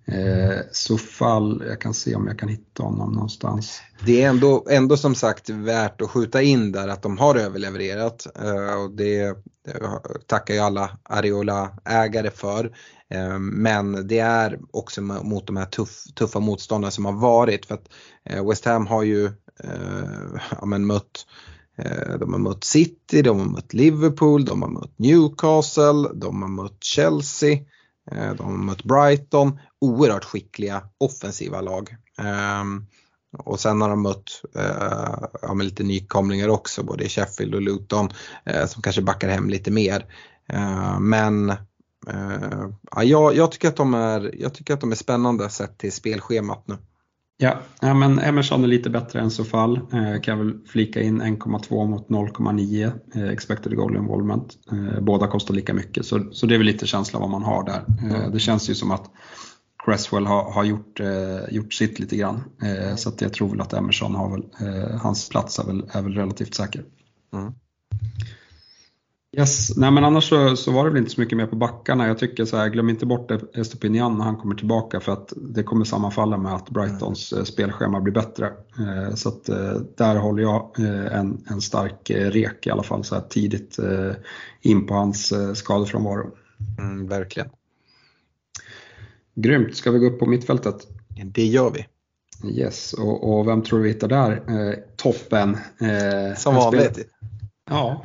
Eh, 0.08 0.58
Sofall, 0.72 1.62
jag 1.66 1.80
kan 1.80 1.94
se 1.94 2.14
om 2.14 2.26
jag 2.26 2.38
kan 2.38 2.48
hitta 2.48 2.82
honom 2.82 3.12
någonstans. 3.12 3.80
Det 4.06 4.22
är 4.22 4.28
ändå, 4.28 4.66
ändå 4.70 4.96
som 4.96 5.14
sagt 5.14 5.50
värt 5.50 6.00
att 6.00 6.10
skjuta 6.10 6.42
in 6.42 6.72
där 6.72 6.88
att 6.88 7.02
de 7.02 7.18
har 7.18 7.34
överlevererat. 7.34 8.26
Eh, 8.36 8.82
och 8.82 8.90
det 8.90 9.36
tackar 10.26 10.54
ju 10.54 10.60
alla 10.60 10.98
Ariola-ägare 11.02 12.30
för. 12.30 12.72
Eh, 13.10 13.38
men 13.38 14.08
det 14.08 14.18
är 14.18 14.58
också 14.70 15.02
mot 15.02 15.46
de 15.46 15.56
här 15.56 15.66
tuff, 15.66 16.04
tuffa 16.14 16.40
motståndarna 16.40 16.90
som 16.90 17.04
har 17.04 17.12
varit. 17.12 17.66
För 17.66 17.74
att 17.74 17.88
eh, 18.24 18.48
West 18.48 18.64
Ham 18.64 18.86
har 18.86 19.02
ju 19.02 19.26
eh, 19.64 20.40
ja, 20.60 20.66
men 20.66 20.86
mött 20.86 21.26
eh, 21.78 22.18
de 22.20 22.32
har 22.32 22.40
mött 22.40 22.64
City, 22.64 23.22
de 23.22 23.38
har 23.38 23.46
mött 23.46 23.74
Liverpool, 23.74 24.44
de 24.44 24.62
har 24.62 24.68
mött 24.68 24.98
Newcastle, 24.98 26.08
de 26.14 26.42
har 26.42 26.48
mött 26.48 26.84
Chelsea. 26.84 27.58
Eh, 28.12 28.34
de 28.34 28.46
har 28.46 28.56
mött 28.56 28.84
Brighton, 28.84 29.60
oerhört 29.80 30.24
skickliga 30.24 30.82
offensiva 30.98 31.60
lag. 31.60 31.96
Ehm, 32.18 32.86
och 33.38 33.60
sen 33.60 33.80
har 33.80 33.88
de 33.88 34.02
mött 34.02 34.42
eh, 34.56 35.28
ja, 35.42 35.54
med 35.54 35.64
lite 35.64 35.82
nykomlingar 35.82 36.48
också, 36.48 36.82
både 36.82 37.08
Sheffield 37.08 37.54
och 37.54 37.62
Luton, 37.62 38.08
eh, 38.44 38.66
som 38.66 38.82
kanske 38.82 39.02
backar 39.02 39.28
hem 39.28 39.50
lite 39.50 39.70
mer. 39.70 40.06
Ehm, 40.48 41.08
men 41.08 41.54
ja, 42.96 43.32
jag, 43.32 43.52
tycker 43.52 43.68
att 43.68 43.76
de 43.76 43.94
är, 43.94 44.34
jag 44.38 44.54
tycker 44.54 44.74
att 44.74 44.80
de 44.80 44.92
är 44.92 44.96
spännande 44.96 45.50
sett 45.50 45.78
till 45.78 45.92
spelschemat 45.92 46.62
nu. 46.66 46.76
Ja, 47.38 47.58
ja 47.80 47.94
men 47.94 48.18
Emerson 48.18 48.64
är 48.64 48.68
lite 48.68 48.90
bättre 48.90 49.20
än 49.20 49.30
Sofall. 49.30 49.76
Eh, 49.76 50.20
kan 50.20 50.38
jag 50.38 50.44
väl 50.44 50.58
flika 50.66 51.00
in 51.00 51.22
1,2 51.22 51.86
mot 51.86 52.08
0,9 52.08 52.92
eh, 53.14 53.28
expected 53.28 53.76
goal 53.76 53.96
involvement. 53.96 54.54
Eh, 54.72 55.00
båda 55.00 55.26
kostar 55.26 55.54
lika 55.54 55.74
mycket 55.74 56.06
så, 56.06 56.32
så 56.32 56.46
det 56.46 56.54
är 56.54 56.58
väl 56.58 56.66
lite 56.66 56.86
känsla 56.86 57.18
vad 57.18 57.30
man 57.30 57.42
har 57.42 57.64
där. 57.64 57.84
Eh, 58.10 58.30
det 58.30 58.38
känns 58.38 58.70
ju 58.70 58.74
som 58.74 58.90
att 58.90 59.10
Cresswell 59.84 60.26
har, 60.26 60.52
har 60.52 60.64
gjort, 60.64 61.00
eh, 61.00 61.54
gjort 61.54 61.74
sitt 61.74 61.98
lite 61.98 62.16
grann. 62.16 62.44
Eh, 62.62 62.96
så 62.96 63.08
att 63.08 63.20
jag 63.20 63.32
tror 63.32 63.48
väl 63.48 63.60
att 63.60 63.72
Emerson 63.72 64.14
har 64.14 64.30
väl, 64.30 64.44
eh, 64.60 64.96
hans 64.96 65.28
plats 65.28 65.58
är 65.58 65.64
väl, 65.64 65.90
är 65.92 66.02
väl 66.02 66.14
relativt 66.14 66.54
säker. 66.54 66.84
Mm. 67.32 67.52
Yes. 69.32 69.76
Nej 69.76 69.90
men 69.90 70.04
annars 70.04 70.28
så, 70.28 70.56
så, 70.56 70.72
var 70.72 70.84
det 70.84 70.90
väl 70.90 70.98
inte 70.98 71.10
så 71.10 71.20
mycket 71.20 71.38
mer 71.38 71.46
på 71.46 71.56
backarna. 71.56 72.06
Jag 72.06 72.18
tycker 72.18 72.44
så 72.44 72.56
här, 72.56 72.68
glöm 72.68 72.88
inte 72.88 73.06
bort 73.06 73.30
Estopinian 73.56 74.18
när 74.18 74.24
han 74.24 74.36
kommer 74.36 74.54
tillbaka 74.54 75.00
för 75.00 75.12
att 75.12 75.32
det 75.36 75.62
kommer 75.62 75.84
sammanfalla 75.84 76.36
med 76.36 76.54
att 76.54 76.70
Brightons 76.70 77.32
mm. 77.32 77.46
spelschema 77.46 78.00
blir 78.00 78.14
bättre. 78.14 78.46
Eh, 78.78 79.14
så 79.14 79.28
att 79.28 79.48
eh, 79.48 79.72
där 79.96 80.16
håller 80.16 80.42
jag 80.42 80.70
eh, 80.78 81.18
en, 81.18 81.44
en 81.50 81.60
stark 81.60 82.10
rek 82.10 82.66
i 82.66 82.70
alla 82.70 82.82
fall 82.82 83.04
så 83.04 83.14
här 83.14 83.22
tidigt 83.22 83.78
in 84.60 84.86
på 84.86 84.94
hans 84.94 85.32
skadefrånvaro. 85.54 86.30
Mm, 86.78 87.08
verkligen. 87.08 87.48
Grymt, 89.34 89.76
ska 89.76 89.90
vi 89.90 89.98
gå 89.98 90.06
upp 90.06 90.18
på 90.18 90.26
mittfältet? 90.26 90.86
Det 91.24 91.44
gör 91.44 91.70
vi. 91.70 91.86
Yes, 92.60 92.92
och, 92.92 93.38
och 93.38 93.48
vem 93.48 93.62
tror 93.62 93.78
du 93.78 93.82
vi 93.82 93.88
hittar 93.88 94.08
där? 94.08 94.42
toppen. 94.96 95.58
Som 96.36 96.54
vanligt. 96.54 96.98
Ja, 97.70 98.04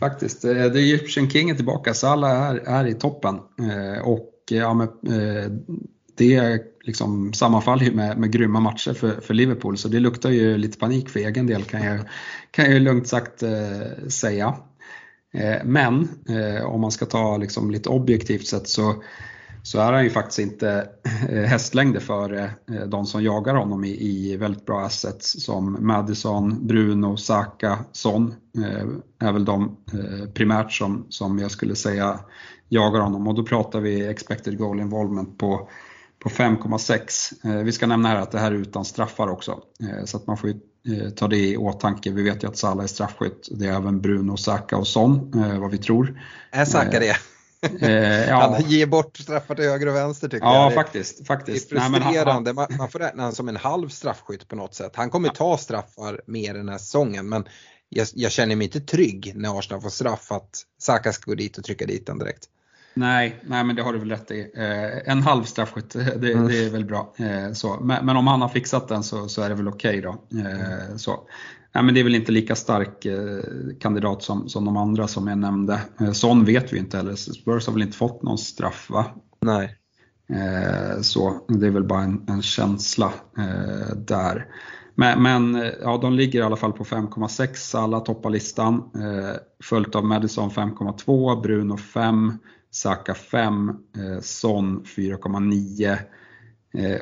Faktiskt. 0.00 0.44
Eh, 0.44 0.54
det 0.54 0.70
The 0.70 0.78
Egyptian 0.78 1.30
King 1.30 1.50
är 1.50 1.54
tillbaka, 1.54 1.94
så 1.94 2.06
alla 2.06 2.30
är, 2.30 2.54
är 2.56 2.86
i 2.86 2.94
toppen. 2.94 3.34
Eh, 3.34 4.02
och 4.02 4.32
eh, 4.50 4.56
ja, 4.56 4.74
men, 4.74 4.88
det 6.16 6.62
liksom 6.86 7.32
sammanfaller 7.32 7.84
ju 7.84 7.92
med, 7.92 8.18
med 8.18 8.32
grymma 8.32 8.60
matcher 8.60 8.92
för, 8.92 9.20
för 9.20 9.34
Liverpool 9.34 9.78
så 9.78 9.88
det 9.88 10.00
luktar 10.00 10.30
ju 10.30 10.58
lite 10.58 10.78
panik 10.78 11.08
för 11.08 11.20
egen 11.20 11.46
del 11.46 11.62
kan 11.62 11.84
jag, 11.84 12.00
kan 12.50 12.72
jag 12.72 12.82
lugnt 12.82 13.08
sagt 13.08 13.42
eh, 13.42 14.08
säga. 14.08 14.54
Eh, 15.34 15.64
men 15.64 16.08
eh, 16.28 16.64
om 16.64 16.80
man 16.80 16.90
ska 16.90 17.06
ta 17.06 17.36
liksom 17.36 17.70
lite 17.70 17.88
objektivt 17.88 18.46
sett 18.46 18.68
så, 18.68 19.02
så 19.66 19.78
är 19.78 19.92
han 19.92 20.04
ju 20.04 20.10
faktiskt 20.10 20.38
inte 20.38 20.88
eh, 21.28 21.42
hästlängder 21.42 22.00
före 22.00 22.50
de 22.86 23.06
som 23.06 23.22
jagar 23.22 23.54
honom 23.54 23.84
i, 23.84 23.88
i 23.88 24.36
väldigt 24.36 24.66
bra 24.66 24.80
assets 24.80 25.44
som 25.44 25.76
Madison, 25.80 26.66
Bruno, 26.66 27.16
Saka, 27.16 27.78
Son. 27.92 28.34
är 29.18 29.32
väl 29.32 29.44
de 29.44 29.76
primärt 30.34 30.72
som, 30.72 31.06
som 31.08 31.38
jag 31.38 31.50
skulle 31.50 31.74
säga 31.74 32.20
jagar 32.68 33.00
honom 33.00 33.28
och 33.28 33.34
då 33.34 33.44
pratar 33.44 33.80
vi 33.80 34.06
expected 34.06 34.58
goal 34.58 34.80
involvement 34.80 35.38
på, 35.38 35.68
på 36.22 36.28
5,6. 36.28 37.62
Vi 37.62 37.72
ska 37.72 37.86
nämna 37.86 38.08
här 38.08 38.16
att 38.16 38.32
det 38.32 38.38
här 38.38 38.52
är 38.52 38.56
utan 38.56 38.84
straffar 38.84 39.28
också 39.28 39.58
så 40.04 40.16
att 40.16 40.26
man 40.26 40.36
får 40.36 40.50
Eh, 40.88 41.10
ta 41.10 41.28
det 41.28 41.36
i 41.36 41.56
åtanke. 41.56 42.10
Vi 42.10 42.22
vet 42.22 42.44
ju 42.44 42.48
att 42.48 42.56
Salah 42.56 42.84
är 42.84 42.88
straffskytt. 42.88 43.48
Det 43.50 43.66
är 43.66 43.76
även 43.76 44.00
Bruno, 44.00 44.36
Saka 44.36 44.76
och 44.76 44.86
Son, 44.86 45.32
eh, 45.34 45.60
vad 45.60 45.70
vi 45.70 45.78
tror. 45.78 46.22
Är 46.50 46.64
Saka 46.64 47.00
det? 47.00 47.16
Eh, 47.80 47.90
ja. 48.28 48.40
Han 48.40 48.70
ger 48.70 48.86
bort 48.86 49.16
straffar 49.16 49.54
till 49.54 49.64
höger 49.64 49.86
och 49.86 49.94
vänster 49.94 50.28
tycker 50.28 50.46
ja, 50.46 50.54
jag. 50.54 50.72
Ja, 50.72 50.74
faktiskt. 50.74 51.26
faktiskt. 51.26 51.70
Det 51.70 51.76
är 51.76 51.80
frustrerande. 51.80 52.52
Nej, 52.52 52.66
han, 52.68 52.78
man 52.78 52.90
får 52.90 52.98
räkna 52.98 53.22
honom 53.22 53.34
som 53.34 53.48
en 53.48 53.56
halv 53.56 53.88
straffskytt 53.88 54.48
på 54.48 54.56
något 54.56 54.74
sätt. 54.74 54.92
Han 54.94 55.10
kommer 55.10 55.28
ta 55.28 55.56
straffar 55.56 56.20
mer 56.26 56.54
den 56.54 56.68
här 56.68 56.78
säsongen 56.78 57.28
men 57.28 57.44
jag, 57.88 58.06
jag, 58.14 58.32
känner 58.32 58.56
mig 58.56 58.64
inte 58.64 58.80
trygg 58.80 59.32
när 59.36 59.58
Arsenal 59.58 59.82
får 59.82 59.90
straff 59.90 60.32
att 60.32 60.62
Saka 60.78 61.12
ska 61.12 61.30
gå 61.30 61.34
dit 61.34 61.58
och 61.58 61.64
trycka 61.64 61.86
dit 61.86 62.06
den 62.06 62.18
direkt. 62.18 62.48
Nej, 62.94 63.40
nej 63.42 63.64
men 63.64 63.76
det 63.76 63.82
har 63.82 63.92
du 63.92 63.98
väl 63.98 64.10
rätt 64.10 64.30
i. 64.30 64.50
Eh, 64.56 65.12
en 65.12 65.22
halv 65.22 65.44
straffskytt, 65.44 65.90
det, 65.90 66.32
mm. 66.32 66.48
det, 66.48 66.64
är 66.64 66.70
väl 66.70 66.84
bra. 66.84 67.14
Eh, 67.16 67.52
så. 67.52 67.80
Men, 67.80 68.06
men, 68.06 68.16
om 68.16 68.26
han 68.26 68.42
har 68.42 68.48
fixat 68.48 68.88
den 68.88 69.02
så, 69.02 69.28
så 69.28 69.42
är 69.42 69.48
det 69.48 69.54
väl 69.54 69.68
okej 69.68 69.98
okay 69.98 70.00
då. 70.00 70.38
Eh, 70.40 70.96
så. 70.96 71.20
Nej, 71.76 71.84
men 71.84 71.94
det 71.94 72.00
är 72.00 72.04
väl 72.04 72.14
inte 72.14 72.32
lika 72.32 72.54
stark 72.54 73.04
eh, 73.04 73.40
kandidat 73.80 74.22
som, 74.22 74.48
som 74.48 74.64
de 74.64 74.76
andra 74.76 75.08
som 75.08 75.26
jag 75.26 75.38
nämnde. 75.38 75.80
Eh, 76.00 76.12
sån 76.12 76.44
vet 76.44 76.72
vi 76.72 76.78
inte 76.78 76.96
heller. 76.96 77.14
Spurs 77.14 77.66
har 77.66 77.72
väl 77.72 77.82
inte 77.82 77.96
fått 77.96 78.22
någon 78.22 78.38
straff 78.38 78.90
va? 78.90 79.04
Nej. 79.40 79.76
Eh, 80.28 81.00
så 81.00 81.40
det 81.48 81.66
är 81.66 81.70
väl 81.70 81.84
bara 81.84 82.02
en, 82.02 82.24
en 82.28 82.42
känsla 82.42 83.12
där. 83.96 84.46
Men, 84.94 85.22
men, 85.22 85.72
ja, 85.82 85.98
de 86.02 86.12
ligger 86.12 86.40
i 86.40 86.42
alla 86.42 86.56
fall 86.56 86.72
på 86.72 86.84
5,6 86.84 87.78
alla 87.78 88.00
toppar 88.00 88.30
listan. 88.30 88.90
Följt 89.64 89.94
av 89.94 90.04
Madison 90.04 90.50
5,2, 90.50 91.42
Bruno 91.42 91.76
5, 91.76 92.32
Saka 92.70 93.14
5, 93.14 93.68
eh, 93.68 94.20
Son 94.20 94.84
4,9 94.96 95.92
eh, 95.92 95.98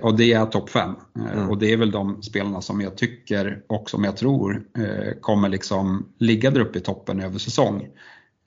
och 0.03 0.17
det 0.17 0.33
är 0.33 0.47
topp 0.47 0.71
5. 0.71 0.95
Eh, 1.19 1.33
mm. 1.33 1.51
Och 1.51 1.59
det 1.59 1.73
är 1.73 1.77
väl 1.77 1.91
de 1.91 2.23
spelarna 2.23 2.61
som 2.61 2.81
jag 2.81 2.97
tycker 2.97 3.63
och 3.67 3.91
som 3.91 4.05
jag 4.05 4.17
tror 4.17 4.65
eh, 4.79 5.21
kommer 5.21 5.49
liksom 5.49 6.09
ligga 6.19 6.51
där 6.51 6.61
uppe 6.61 6.79
i 6.79 6.83
toppen 6.83 7.21
över 7.21 7.39
säsong. 7.39 7.89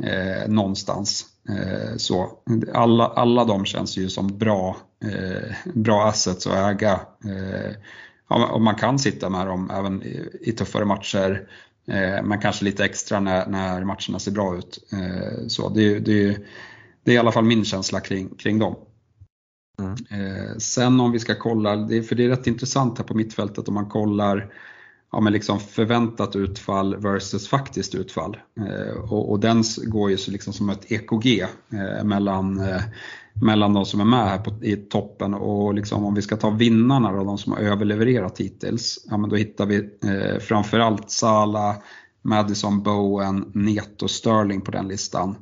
Eh, 0.03 0.49
någonstans. 0.49 1.25
Eh, 1.49 1.97
så. 1.97 2.31
Alla, 2.73 3.07
alla 3.07 3.45
de 3.45 3.65
känns 3.65 3.97
ju 3.97 4.09
som 4.09 4.37
bra, 4.37 4.77
eh, 5.05 5.55
bra 5.73 6.07
assets 6.07 6.47
att 6.47 6.53
äga. 6.53 6.99
Eh, 7.25 7.75
och 8.27 8.61
man 8.61 8.75
kan 8.75 8.99
sitta 8.99 9.29
med 9.29 9.47
dem 9.47 9.71
även 9.73 10.03
i, 10.03 10.29
i 10.41 10.51
tuffare 10.51 10.85
matcher. 10.85 11.47
men 12.23 12.39
kanske 12.39 12.65
lite 12.65 12.85
extra 12.85 13.19
när, 13.19 13.47
när 13.47 13.83
matcherna 13.83 14.19
ser 14.19 14.31
bra 14.31 14.57
ut. 14.57 14.79
så 15.47 15.69
det, 15.69 15.99
det, 15.99 16.37
det 17.03 17.11
är 17.11 17.15
i 17.15 17.17
alla 17.17 17.31
fall 17.31 17.45
min 17.45 17.65
känsla 17.65 17.99
kring, 17.99 18.29
kring 18.29 18.59
dem. 18.59 18.75
Mm. 19.79 19.95
Eh, 20.09 20.57
sen 20.57 20.99
om 20.99 21.11
vi 21.11 21.19
ska 21.19 21.35
kolla, 21.35 21.75
det, 21.75 22.03
för 22.03 22.15
det 22.15 22.25
är 22.25 22.29
rätt 22.29 22.47
intressant 22.47 22.97
här 22.97 23.05
på 23.05 23.13
mittfältet 23.13 23.67
om 23.67 23.73
man 23.73 23.89
kollar 23.89 24.53
ja, 25.11 25.19
men 25.19 25.33
liksom 25.33 25.59
förväntat 25.59 26.35
utfall 26.35 26.95
versus 26.95 27.47
faktiskt 27.47 27.95
utfall. 27.95 28.37
Eh, 28.59 28.97
och, 29.11 29.31
och, 29.31 29.39
den 29.39 29.63
går 29.83 30.11
ju 30.11 30.17
så 30.17 30.31
liksom 30.31 30.53
som 30.53 30.69
ett 30.69 30.91
EKG 30.91 31.41
eh, 31.69 32.03
mellan, 32.03 32.59
eh, 32.59 32.81
mellan 33.45 33.73
de 33.73 33.85
som 33.85 34.01
är 34.01 34.05
med 34.05 34.29
här 34.29 34.37
på, 34.37 34.63
i 34.63 34.75
toppen 34.75 35.33
och 35.33 35.73
liksom 35.73 36.05
om 36.05 36.15
vi 36.15 36.21
ska 36.21 36.35
ta 36.35 36.49
vinnarna 36.49 37.09
och 37.09 37.25
de 37.25 37.37
som 37.37 37.51
har 37.51 37.59
överlevererat 37.59 38.39
hittills, 38.39 39.05
ja, 39.09 39.17
men 39.17 39.29
då 39.29 39.35
hittar 39.35 39.65
vi 39.65 39.77
eh, 40.03 40.39
framförallt 40.39 41.11
Sala, 41.11 41.75
Madison, 42.21 42.83
Bowen, 42.83 43.51
Neto, 43.53 44.07
Sterling 44.07 44.61
på 44.61 44.71
den 44.71 44.87
listan. 44.87 45.35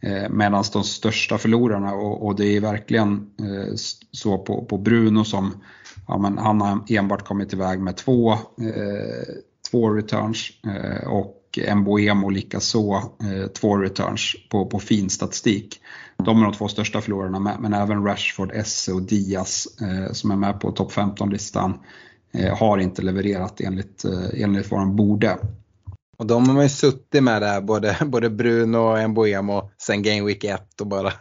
Eh, 0.00 0.28
medan 0.30 0.64
de 0.72 0.84
största 0.84 1.38
förlorarna, 1.38 1.94
och, 1.94 2.26
och, 2.26 2.36
det 2.36 2.56
är 2.56 2.60
verkligen 2.60 3.30
eh, 3.40 3.74
så 4.12 4.38
på, 4.38 4.64
på 4.64 4.78
Bruno 4.78 5.24
som, 5.24 5.54
ja, 6.08 6.18
men 6.18 6.38
han 6.38 6.60
har 6.60 6.84
enbart 6.88 7.24
kommit 7.24 7.52
iväg 7.52 7.80
med 7.80 7.96
två, 7.96 8.32
eh, 8.32 9.34
två 9.70 9.90
returns 9.90 10.50
eh, 10.66 11.08
och 11.08 11.34
Mboemo 11.76 12.30
likaså 12.30 12.94
eh, 13.22 13.46
två 13.46 13.76
returns 13.76 14.36
på, 14.50 14.66
på 14.66 14.78
fin 14.78 15.10
statistik. 15.10 15.80
De 16.16 16.40
är 16.40 16.44
de 16.44 16.52
två 16.52 16.68
största 16.68 17.00
förlorarna, 17.00 17.38
men, 17.38 17.62
men 17.62 17.72
även 17.74 18.04
Rashford, 18.04 18.52
Esse 18.54 18.92
och 18.92 19.02
Diaz 19.02 19.66
eh, 19.80 20.12
som 20.12 20.30
är 20.30 20.36
med 20.36 20.60
på 20.60 20.72
topp 20.72 20.92
15-listan 20.92 21.78
eh, 22.32 22.58
har 22.58 22.78
inte 22.78 23.02
levererat 23.02 23.60
enligt, 23.60 24.04
enligt 24.34 24.70
vad 24.70 24.80
de 24.80 24.96
borde. 24.96 25.38
Och 26.18 26.26
de 26.26 26.48
har 26.48 26.54
man 26.54 26.62
ju 26.62 26.68
suttit 26.68 27.22
med 27.22 27.42
där, 27.42 27.60
både, 27.60 27.96
både 28.06 28.30
Bruno 28.30 28.78
och 28.78 29.10
Mboemo 29.10 29.70
sen 29.78 30.02
Game 30.02 30.22
Week 30.22 30.44
1 30.44 30.80
och 30.80 30.86
bara 30.86 31.12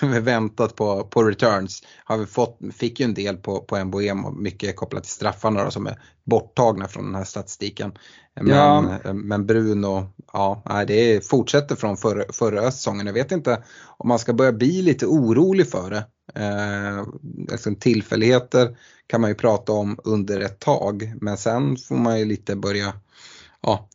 väntat 0.20 0.76
på, 0.76 1.04
på 1.04 1.22
returns. 1.22 1.82
Har 2.04 2.18
vi 2.18 2.26
fått, 2.26 2.58
fick 2.74 3.00
ju 3.00 3.04
en 3.04 3.14
del 3.14 3.36
på, 3.36 3.60
på 3.60 3.84
Mboemo, 3.84 4.30
mycket 4.30 4.76
kopplat 4.76 5.02
till 5.02 5.12
straffarna 5.12 5.64
då, 5.64 5.70
som 5.70 5.86
är 5.86 5.98
borttagna 6.24 6.88
från 6.88 7.04
den 7.04 7.14
här 7.14 7.24
statistiken. 7.24 7.92
Men, 8.40 8.48
ja. 8.48 9.12
men 9.12 9.46
Bruno, 9.46 10.12
ja, 10.32 10.84
det 10.86 11.26
fortsätter 11.26 11.76
från 11.76 11.96
förra, 11.96 12.24
förra 12.32 12.70
säsongen. 12.70 13.06
Jag 13.06 13.14
vet 13.14 13.32
inte 13.32 13.62
om 13.96 14.08
man 14.08 14.18
ska 14.18 14.32
börja 14.32 14.52
bli 14.52 14.82
lite 14.82 15.06
orolig 15.06 15.70
för 15.70 15.90
det. 15.90 16.04
Eh, 16.34 17.06
liksom 17.50 17.76
tillfälligheter 17.76 18.76
kan 19.06 19.20
man 19.20 19.30
ju 19.30 19.34
prata 19.34 19.72
om 19.72 19.98
under 20.04 20.40
ett 20.40 20.58
tag 20.58 21.14
men 21.20 21.36
sen 21.36 21.76
får 21.76 21.96
man 21.96 22.18
ju 22.18 22.24
lite 22.24 22.56
börja 22.56 22.92
ja, 23.62 23.88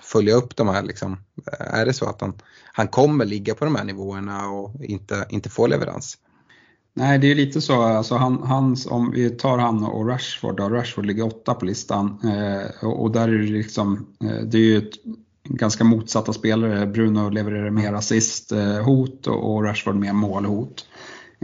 följa 0.00 0.34
upp 0.34 0.56
de 0.56 0.68
här 0.68 0.82
liksom. 0.82 1.16
Är 1.58 1.86
det 1.86 1.92
så 1.92 2.06
att 2.06 2.20
han, 2.20 2.32
han 2.72 2.88
kommer 2.88 3.24
ligga 3.24 3.54
på 3.54 3.64
de 3.64 3.76
här 3.76 3.84
nivåerna 3.84 4.48
och 4.48 4.84
inte, 4.84 5.26
inte 5.30 5.50
få 5.50 5.66
leverans? 5.66 6.18
Nej, 6.94 7.18
det 7.18 7.30
är 7.30 7.34
lite 7.34 7.60
så. 7.60 7.82
Alltså 7.82 8.14
han, 8.14 8.42
hans, 8.42 8.86
om 8.86 9.10
vi 9.10 9.30
tar 9.30 9.58
han 9.58 9.84
och 9.84 10.08
Rashford, 10.08 10.56
då, 10.56 10.68
Rashford 10.68 11.06
ligger 11.06 11.26
åtta 11.26 11.54
på 11.54 11.64
listan 11.64 12.18
eh, 12.24 12.86
och, 12.86 13.02
och, 13.02 13.10
där 13.10 13.28
är 13.28 13.38
det 13.38 13.52
liksom, 13.52 14.06
eh, 14.24 14.40
det 14.44 14.58
är 14.58 14.62
ju 14.62 14.78
ett, 14.78 14.94
ganska 15.44 15.84
motsatta 15.84 16.32
spelare. 16.32 16.86
Bruno 16.86 17.28
levererar 17.28 17.70
mer 17.70 17.92
assisthot 17.92 19.26
eh, 19.26 19.32
och, 19.32 19.54
och 19.54 19.64
Rashford 19.64 19.96
mer 19.96 20.12
målhot. 20.12 20.86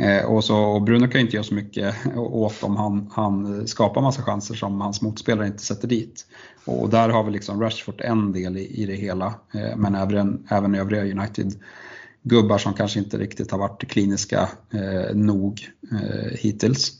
Eh, 0.00 0.24
och, 0.24 0.44
så, 0.44 0.56
och 0.56 0.82
Bruno 0.82 1.08
kan 1.08 1.20
ju 1.20 1.24
inte 1.24 1.36
göra 1.36 1.44
så 1.44 1.54
mycket 1.54 1.94
åt 2.16 2.62
om 2.62 2.76
han, 2.76 3.10
han 3.12 3.66
skapar 3.68 4.00
massa 4.02 4.22
chanser 4.22 4.54
som 4.54 4.80
hans 4.80 5.02
motspelare 5.02 5.46
inte 5.46 5.62
sätter 5.62 5.88
dit. 5.88 6.26
Och 6.64 6.90
där 6.90 7.08
har 7.08 7.24
vi 7.24 7.30
liksom 7.30 7.60
Rashford 7.60 8.00
en 8.00 8.32
del 8.32 8.56
i, 8.56 8.82
i 8.82 8.86
det 8.86 8.94
hela, 8.94 9.26
eh, 9.54 9.76
men 9.76 9.94
även, 9.94 10.46
även 10.50 10.74
övriga 10.74 11.02
United-gubbar 11.02 12.58
som 12.58 12.74
kanske 12.74 12.98
inte 12.98 13.18
riktigt 13.18 13.50
har 13.50 13.58
varit 13.58 13.88
kliniska 13.88 14.48
eh, 14.72 15.14
nog 15.14 15.68
eh, 15.92 16.38
hittills. 16.38 16.92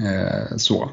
Eh, 0.00 0.56
så. 0.56 0.90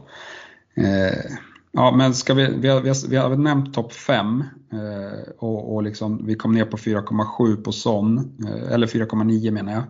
Eh, 0.75 1.31
ja, 1.71 1.95
men 1.95 2.13
ska 2.13 2.33
vi, 2.33 2.47
vi, 2.57 2.67
har, 2.67 2.81
vi, 2.81 2.89
har, 2.89 3.09
vi 3.09 3.17
har 3.17 3.35
nämnt 3.35 3.73
topp 3.73 3.93
5 3.93 4.43
eh, 4.73 5.31
och, 5.37 5.75
och 5.75 5.83
liksom, 5.83 6.25
vi 6.25 6.35
kom 6.35 6.53
ner 6.53 6.65
på 6.65 6.77
4,7 6.77 7.63
på 7.63 7.71
Son, 7.71 8.37
eh, 8.47 8.73
eller 8.73 8.87
4,9 8.87 9.51
menar 9.51 9.73
jag. 9.73 9.83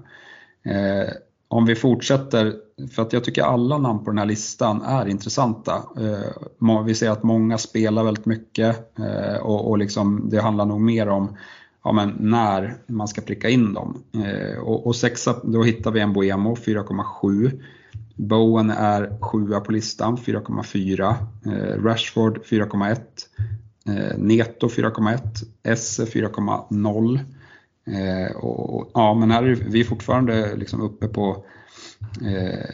Eh, 0.63 1.10
om 1.47 1.65
vi 1.65 1.76
fortsätter 1.76 2.54
för 2.91 3.02
att 3.02 3.13
jag 3.13 3.24
tycker 3.24 3.43
alla 3.43 3.78
namn 3.78 4.04
på 4.04 4.12
den 4.12 4.17
här 4.17 4.26
listan 4.26 4.82
är 4.82 5.06
intressanta. 5.06 5.84
Eh, 5.97 6.84
vi 6.86 6.95
ser 6.95 7.10
att 7.10 7.24
många 7.24 7.58
spelar 7.58 8.04
väldigt 8.04 8.26
mycket 8.26 9.00
eh, 9.00 9.41
och, 9.41 9.69
och 9.69 9.78
liksom, 9.78 10.30
det 10.30 10.41
handlar 10.41 10.65
nog 10.65 10.82
mer 10.82 11.10
om 11.10 11.38
ja, 11.83 11.92
men 11.92 12.15
när 12.19 12.77
man 12.88 13.08
ska 13.08 13.21
pricka 13.21 13.50
in 13.50 13.73
dem. 13.73 14.04
Eh, 14.13 14.60
och, 14.60 14.88
och 14.88 14.96
sexa, 14.96 15.35
då 15.44 15.63
hittar 15.63 15.92
vi 15.92 16.00
en 16.00 16.13
Boemo 16.13 16.56
4,7. 16.56 17.62
Bowen 18.15 18.69
är 18.69 19.19
sjua 19.21 19.60
på 19.60 19.71
listan 19.71 20.17
4,4. 20.17 21.15
Eh, 21.46 21.83
Rashford 21.83 22.40
4,1. 22.46 22.96
Eh, 23.85 24.17
Neto 24.17 24.67
4,1. 24.67 25.19
Esse 25.63 26.06
4,0. 26.06 27.19
Och, 28.36 28.92
ja, 28.94 29.13
men 29.13 29.32
här 29.32 29.44
är 29.44 29.56
vi 29.56 29.84
fortfarande 29.84 30.56
liksom 30.56 30.82
uppe 30.82 31.08
på 31.08 31.46
eh, 32.21 32.69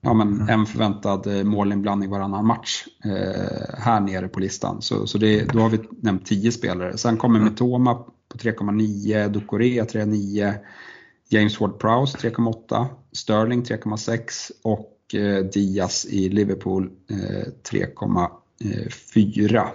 ja, 0.00 0.14
men 0.14 0.28
mm. 0.28 0.48
en 0.48 0.66
förväntad 0.66 1.26
eh, 1.26 1.44
målinblandning 1.44 2.10
varannan 2.10 2.46
match 2.46 2.84
eh, 3.04 3.74
här 3.78 4.00
nere 4.00 4.28
på 4.28 4.40
listan. 4.40 4.82
Så, 4.82 5.06
så 5.06 5.18
det, 5.18 5.52
då 5.52 5.58
har 5.58 5.68
vi 5.70 5.78
nämnt 6.00 6.26
10 6.26 6.52
spelare. 6.52 6.96
Sen 6.96 7.16
kommer 7.16 7.38
mm. 7.38 7.50
Mitoma 7.50 7.94
på 8.28 8.38
3,9, 8.38 9.28
Ducoré 9.28 9.82
3,9, 9.82 10.54
James 11.28 11.58
Ward-Prowse 11.58 12.16
3,8, 12.16 12.86
Sterling 13.12 13.62
3,6 13.62 14.50
och 14.62 15.14
eh, 15.14 15.44
Diaz 15.44 16.06
i 16.06 16.28
Liverpool 16.28 16.90
3,4. 17.70 19.66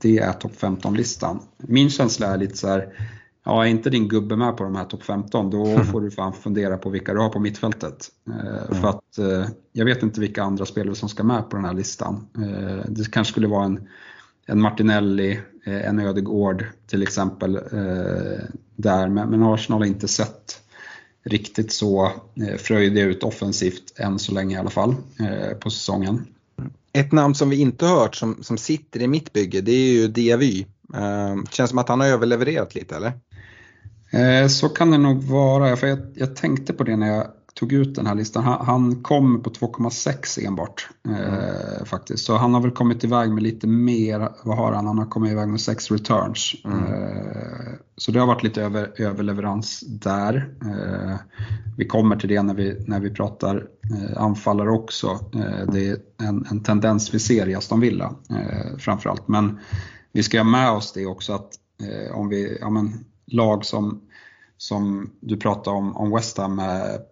Det 0.00 0.18
är 0.18 0.32
topp 0.32 0.52
15-listan. 0.58 1.40
Min 1.56 1.90
känsla 1.90 2.26
är 2.26 2.38
lite 2.38 2.56
så 2.56 2.68
här, 2.68 2.92
ja 3.48 3.64
är 3.64 3.68
inte 3.68 3.90
din 3.90 4.08
gubbe 4.08 4.36
med 4.36 4.56
på 4.56 4.64
de 4.64 4.76
här 4.76 4.84
topp 4.84 5.02
15 5.02 5.50
då 5.50 5.78
får 5.78 6.00
du 6.00 6.10
fan 6.10 6.32
fundera 6.32 6.76
på 6.76 6.90
vilka 6.90 7.14
du 7.14 7.20
har 7.20 7.28
på 7.28 7.40
mittfältet. 7.40 8.08
Mm. 8.26 8.80
För 8.80 8.88
att 8.88 9.18
jag 9.72 9.84
vet 9.84 10.02
inte 10.02 10.20
vilka 10.20 10.42
andra 10.42 10.66
spelare 10.66 10.94
som 10.94 11.08
ska 11.08 11.24
med 11.24 11.50
på 11.50 11.56
den 11.56 11.64
här 11.64 11.74
listan. 11.74 12.28
Det 12.88 13.10
kanske 13.10 13.32
skulle 13.32 13.48
vara 13.48 13.64
en, 13.64 13.88
en 14.46 14.60
Martinelli, 14.60 15.40
en 15.64 15.98
Ödegård 15.98 16.64
till 16.86 17.02
exempel 17.02 17.60
där, 18.76 19.08
men 19.08 19.42
Arsenal 19.42 19.80
har 19.80 19.86
inte 19.86 20.08
sett 20.08 20.62
riktigt 21.28 21.72
så 21.72 22.12
eh, 22.34 22.56
fröjdiga 22.58 23.04
ut 23.04 23.22
offensivt 23.22 23.92
än 23.96 24.18
så 24.18 24.32
länge 24.32 24.56
i 24.56 24.58
alla 24.58 24.70
fall 24.70 24.94
eh, 25.20 25.56
på 25.58 25.70
säsongen. 25.70 26.26
Ett 26.92 27.12
namn 27.12 27.34
som 27.34 27.50
vi 27.50 27.60
inte 27.60 27.86
hört 27.86 28.14
som, 28.14 28.42
som 28.42 28.58
sitter 28.58 29.02
i 29.02 29.08
mitt 29.08 29.32
bygge 29.32 29.60
det 29.60 29.72
är 29.72 29.92
ju 29.92 30.08
Diavy. 30.08 30.66
Eh, 30.94 31.36
känns 31.50 31.70
som 31.70 31.78
att 31.78 31.88
han 31.88 32.00
har 32.00 32.06
överlevererat 32.06 32.74
lite 32.74 32.96
eller? 32.96 33.12
Så 34.50 34.68
kan 34.68 34.90
det 34.90 34.98
nog 34.98 35.22
vara, 35.22 35.76
för 35.76 35.86
jag, 35.86 35.98
jag 36.14 36.36
tänkte 36.36 36.72
på 36.72 36.84
det 36.84 36.96
när 36.96 37.06
jag 37.06 37.26
tog 37.58 37.72
ut 37.72 37.94
den 37.94 38.06
här 38.06 38.14
listan. 38.14 38.44
Han, 38.44 38.66
han 38.66 39.02
kom 39.02 39.42
på 39.42 39.50
2,6 39.50 40.46
enbart 40.46 40.88
eh, 41.08 41.84
faktiskt. 41.84 42.24
Så 42.24 42.36
han 42.36 42.54
har 42.54 42.60
väl 42.60 42.70
kommit 42.70 43.04
iväg 43.04 43.30
med 43.30 43.42
lite 43.42 43.66
mer, 43.66 44.28
vad 44.44 44.56
har 44.56 44.72
han? 44.72 44.86
Han 44.86 44.98
har 44.98 45.06
kommit 45.06 45.32
iväg 45.32 45.48
med 45.48 45.60
6 45.60 45.90
returns. 45.90 46.54
Mm. 46.64 46.78
Eh, 46.78 47.72
så 47.96 48.12
det 48.12 48.20
har 48.20 48.26
varit 48.26 48.42
lite 48.42 48.62
över, 48.62 48.92
överleverans 48.96 49.80
där. 49.80 50.54
Eh, 50.64 51.16
vi 51.76 51.86
kommer 51.86 52.16
till 52.16 52.28
det 52.28 52.42
när 52.42 52.54
vi, 52.54 52.84
när 52.86 53.00
vi 53.00 53.10
pratar 53.10 53.66
eh, 53.90 54.22
anfallare 54.22 54.70
också. 54.70 55.06
Eh, 55.34 55.72
det 55.72 55.88
är 55.88 55.96
en, 56.22 56.46
en 56.50 56.62
tendens 56.62 57.14
vi 57.14 57.18
ser 57.18 57.48
i 57.48 57.54
Aston 57.54 57.80
Villa 57.80 58.14
eh, 58.30 58.78
framförallt. 58.78 59.28
Men 59.28 59.58
vi 60.12 60.22
ska 60.22 60.38
ha 60.38 60.44
med 60.44 60.70
oss 60.70 60.92
det 60.92 61.06
också 61.06 61.32
att 61.32 61.48
om 62.12 62.28
vi, 62.28 62.58
ja 62.60 62.70
men, 62.70 63.04
lag 63.30 63.64
som 63.64 64.00
som 64.58 65.10
du 65.20 65.36
pratade 65.36 65.76
om, 65.76 65.96
om 65.96 66.10
West 66.10 66.38
Ham 66.38 66.62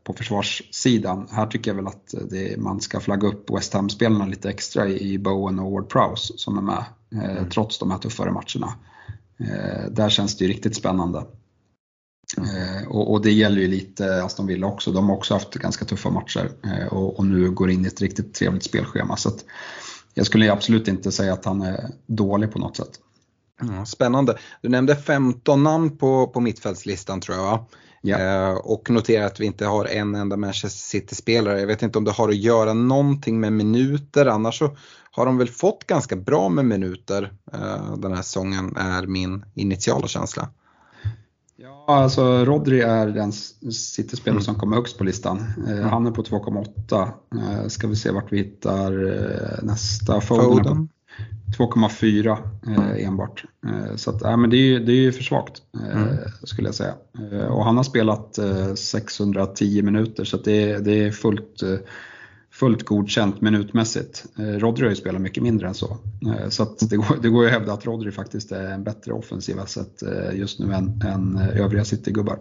på 0.04 0.12
försvarssidan. 0.12 1.28
Här 1.30 1.46
tycker 1.46 1.70
jag 1.70 1.76
väl 1.76 1.86
att 1.86 2.14
det, 2.30 2.60
man 2.60 2.80
ska 2.80 3.00
flagga 3.00 3.28
upp 3.28 3.50
West 3.50 3.74
Ham-spelarna 3.74 4.26
lite 4.26 4.50
extra 4.50 4.88
i, 4.88 5.18
Bowen 5.18 5.58
och 5.58 5.72
Ward 5.72 5.88
Prowse 5.88 6.32
som 6.36 6.58
är 6.58 6.62
med 6.62 6.84
eh, 7.14 7.30
mm. 7.30 7.50
trots 7.50 7.78
de 7.78 7.90
här 7.90 7.98
tuffare 7.98 8.32
matcherna. 8.32 8.74
Eh, 9.40 9.90
där 9.90 10.08
känns 10.08 10.36
det 10.36 10.44
ju 10.44 10.50
riktigt 10.50 10.76
spännande. 10.76 11.18
Eh, 12.38 12.88
och, 12.88 13.12
och, 13.12 13.22
det 13.22 13.32
gäller 13.32 13.60
ju 13.60 13.68
lite 13.68 14.24
Aston 14.24 14.46
Villa 14.46 14.66
också. 14.66 14.92
De 14.92 15.08
har 15.08 15.16
också 15.16 15.34
haft 15.34 15.54
ganska 15.54 15.84
tuffa 15.84 16.10
matcher 16.10 16.50
och, 16.90 17.18
och, 17.18 17.26
nu 17.26 17.50
går 17.50 17.70
in 17.70 17.84
i 17.84 17.88
ett 17.88 18.00
riktigt 18.00 18.34
trevligt 18.34 18.64
spelschema. 18.64 19.16
Så 19.16 19.30
jag 20.14 20.26
skulle 20.26 20.52
absolut 20.52 20.88
inte 20.88 21.12
säga 21.12 21.32
att 21.32 21.44
han 21.44 21.62
är 21.62 21.90
dålig 22.06 22.52
på 22.52 22.58
något 22.58 22.76
sätt. 22.76 23.00
Spännande. 23.86 24.38
Du 24.62 24.68
nämnde 24.68 24.96
15 24.96 25.62
namn 25.62 25.96
på, 25.96 26.26
på 26.26 26.40
mittfältslistan 26.40 27.20
tror 27.20 27.36
jag 27.36 27.66
ja. 28.06 28.18
eh, 28.18 28.56
och 28.56 28.90
noterar 28.90 29.26
att 29.26 29.40
vi 29.40 29.46
inte 29.46 29.66
har 29.66 29.84
en 29.84 30.14
enda 30.14 30.36
Manchester 30.36 30.68
City-spelare. 30.68 31.60
Jag 31.60 31.66
vet 31.66 31.82
inte 31.82 31.98
om 31.98 32.04
det 32.04 32.10
har 32.10 32.28
att 32.28 32.36
göra 32.36 32.72
någonting 32.72 33.40
med 33.40 33.52
minuter, 33.52 34.26
annars 34.26 34.58
så 34.58 34.76
har 35.10 35.26
de 35.26 35.38
väl 35.38 35.48
fått 35.48 35.84
ganska 35.84 36.16
bra 36.16 36.48
med 36.48 36.64
minuter 36.64 37.32
eh, 37.52 37.96
den 37.96 38.12
här 38.12 38.22
säsongen 38.22 38.76
är 38.76 39.06
min 39.06 39.44
initiala 39.54 40.06
känsla. 40.06 40.48
Ja, 41.58 41.84
alltså 41.88 42.44
Rodri 42.44 42.80
är 42.80 43.06
den 43.06 43.32
City-spelare 43.72 44.36
mm. 44.36 44.44
som 44.44 44.54
kommer 44.54 44.76
högst 44.76 44.98
på 44.98 45.04
listan. 45.04 45.38
Eh, 45.66 45.72
mm. 45.72 45.88
Han 45.88 46.06
är 46.06 46.10
på 46.10 46.22
2,8. 46.22 47.08
Eh, 47.34 47.68
ska 47.68 47.86
vi 47.86 47.96
se 47.96 48.10
vart 48.10 48.32
vi 48.32 48.38
hittar 48.38 49.06
eh, 49.06 49.64
nästa. 49.64 50.20
Foden, 50.20 50.44
Foden. 50.44 50.88
2,4 51.58 52.38
eh, 52.66 53.06
enbart. 53.06 53.44
Eh, 53.66 53.96
så 53.96 54.10
att, 54.10 54.22
äh, 54.22 54.36
men 54.36 54.50
det, 54.50 54.56
är 54.56 54.66
ju, 54.66 54.78
det 54.78 54.92
är 54.92 54.96
ju 54.96 55.12
för 55.12 55.22
svagt 55.22 55.62
eh, 55.74 56.02
mm. 56.02 56.16
skulle 56.42 56.68
jag 56.68 56.74
säga. 56.74 56.94
Och 57.48 57.64
han 57.64 57.76
har 57.76 57.84
spelat 57.84 58.38
610 58.74 59.82
minuter 59.82 60.24
så 60.24 60.36
det, 60.36 60.78
det 60.78 61.04
är 61.04 61.10
fullt, 61.10 61.62
fullt 62.52 62.84
godkänt 62.84 63.40
minutmässigt. 63.40 64.24
Rodri 64.36 64.82
har 64.82 64.90
ju 64.90 64.96
spelat 64.96 65.20
mycket 65.20 65.42
mindre 65.42 65.68
än 65.68 65.74
så. 65.74 65.96
Så 66.48 66.62
att 66.62 66.90
det, 66.90 66.96
går, 66.96 67.18
det 67.22 67.28
går 67.28 67.42
ju 67.42 67.48
att 67.48 67.54
hävda 67.54 67.72
att 67.72 67.86
Rodri 67.86 68.12
faktiskt 68.12 68.52
är 68.52 68.70
en 68.70 68.84
bättre 68.84 69.12
offensiv 69.12 69.60
asset 69.60 70.02
just 70.32 70.58
nu 70.58 70.72
än, 70.72 71.02
än 71.02 71.38
övriga 71.38 71.84
City-gubbar. 71.84 72.38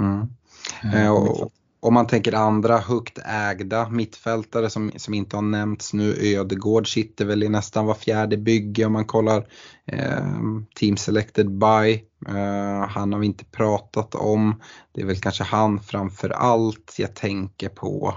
Mm. 0.00 1.12
Och, 1.12 1.52
om 1.80 1.94
man 1.94 2.06
tänker 2.06 2.32
andra 2.32 2.78
högt 2.78 3.18
ägda 3.24 3.88
mittfältare 3.88 4.70
som, 4.70 4.92
som 4.96 5.14
inte 5.14 5.36
har 5.36 5.42
nämnts 5.42 5.92
nu, 5.92 6.14
Ödegård 6.20 6.92
sitter 6.92 7.24
väl 7.24 7.42
i 7.42 7.48
nästan 7.48 7.86
var 7.86 7.94
fjärde 7.94 8.36
bygge 8.36 8.84
om 8.84 8.92
man 8.92 9.04
kollar 9.04 9.46
eh, 9.86 10.26
Team 10.74 10.96
Selected 10.96 11.50
by. 11.50 11.92
Eh, 12.28 12.88
han 12.88 13.12
har 13.12 13.18
vi 13.18 13.26
inte 13.26 13.44
pratat 13.44 14.14
om. 14.14 14.62
Det 14.94 15.00
är 15.00 15.06
väl 15.06 15.20
kanske 15.20 15.44
han 15.44 15.80
framför 15.80 16.30
allt 16.30 16.94
jag 16.98 17.14
tänker 17.14 17.68
på. 17.68 18.14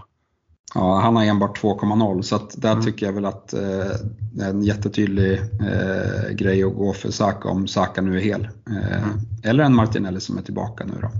Ja, 0.73 0.99
han 0.99 1.15
har 1.15 1.23
enbart 1.23 1.61
2,0 1.61 2.21
så 2.21 2.35
att 2.35 2.61
där 2.61 2.71
mm. 2.71 2.83
tycker 2.83 3.05
jag 3.05 3.13
väl 3.13 3.25
att 3.25 3.53
eh, 3.53 3.91
är 4.39 4.49
en 4.49 4.63
jättetydlig 4.63 5.33
eh, 5.39 6.31
grej 6.31 6.63
att 6.63 6.75
gå 6.75 6.93
för 6.93 7.11
Saka 7.11 7.49
om 7.49 7.67
Saka 7.67 8.01
nu 8.01 8.17
är 8.17 8.21
hel. 8.21 8.49
Eh, 8.69 9.03
mm. 9.03 9.19
Eller 9.43 9.63
en 9.63 9.75
Martinelli 9.75 10.19
som 10.19 10.37
är 10.37 10.41
tillbaka 10.41 10.85
nu 10.85 10.93
då. 11.01 11.11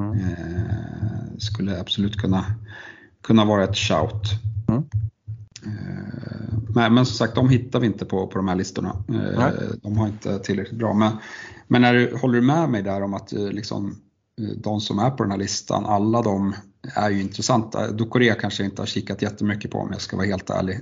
Mm. 0.00 0.18
Eh, 0.18 1.38
skulle 1.38 1.80
absolut 1.80 2.16
kunna, 2.16 2.44
kunna 3.22 3.44
vara 3.44 3.64
ett 3.64 3.76
shout. 3.76 4.30
Mm. 4.68 4.84
Eh, 5.66 6.58
men, 6.74 6.94
men 6.94 7.06
som 7.06 7.16
sagt, 7.16 7.34
de 7.34 7.48
hittar 7.48 7.80
vi 7.80 7.86
inte 7.86 8.04
på, 8.04 8.26
på 8.26 8.38
de 8.38 8.48
här 8.48 8.56
listorna. 8.56 8.96
Eh, 9.08 9.52
de 9.82 9.98
har 9.98 10.06
inte 10.06 10.38
tillräckligt 10.38 10.78
bra. 10.78 10.94
Men, 10.94 11.12
men 11.68 11.82
när 11.82 11.94
du, 11.94 12.16
håller 12.16 12.40
du 12.40 12.46
med 12.46 12.70
mig 12.70 12.82
där 12.82 13.02
om 13.02 13.14
att 13.14 13.32
liksom, 13.32 13.96
de 14.56 14.80
som 14.80 14.98
är 14.98 15.10
på 15.10 15.22
den 15.22 15.30
här 15.30 15.38
listan, 15.38 15.86
alla 15.86 16.22
de 16.22 16.54
är 16.94 17.10
ju 17.10 17.20
intressanta. 17.20 17.92
Ducoré 17.92 18.34
kanske 18.40 18.64
inte 18.64 18.82
har 18.82 18.86
kikat 18.86 19.22
jättemycket 19.22 19.70
på 19.70 19.78
om 19.78 19.88
jag 19.92 20.00
ska 20.00 20.16
vara 20.16 20.26
helt 20.26 20.50
ärlig. 20.50 20.80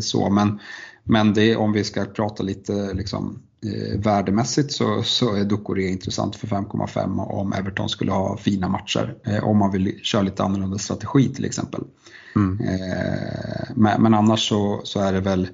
Så, 0.00 0.30
men 0.30 0.58
men 1.04 1.34
det, 1.34 1.56
om 1.56 1.72
vi 1.72 1.84
ska 1.84 2.04
prata 2.04 2.42
lite 2.42 2.94
liksom, 2.94 3.42
eh, 3.64 4.00
värdemässigt 4.00 4.72
så, 4.72 5.02
så 5.02 5.34
är 5.34 5.44
Ducoré 5.44 5.88
intressant 5.88 6.36
för 6.36 6.46
5,5 6.46 7.20
om 7.20 7.52
Everton 7.52 7.88
skulle 7.88 8.12
ha 8.12 8.36
fina 8.36 8.68
matcher. 8.68 9.14
Eh, 9.24 9.44
om 9.44 9.58
man 9.58 9.72
vill 9.72 10.00
köra 10.02 10.22
lite 10.22 10.42
annorlunda 10.42 10.78
strategi 10.78 11.34
till 11.34 11.44
exempel. 11.44 11.84
Mm. 12.36 12.60
Eh, 12.60 13.70
men, 13.74 14.02
men, 14.02 14.14
annars 14.14 14.48
så, 14.48 14.80
så, 14.84 15.00
är 15.00 15.12
det 15.12 15.20
väl, 15.20 15.48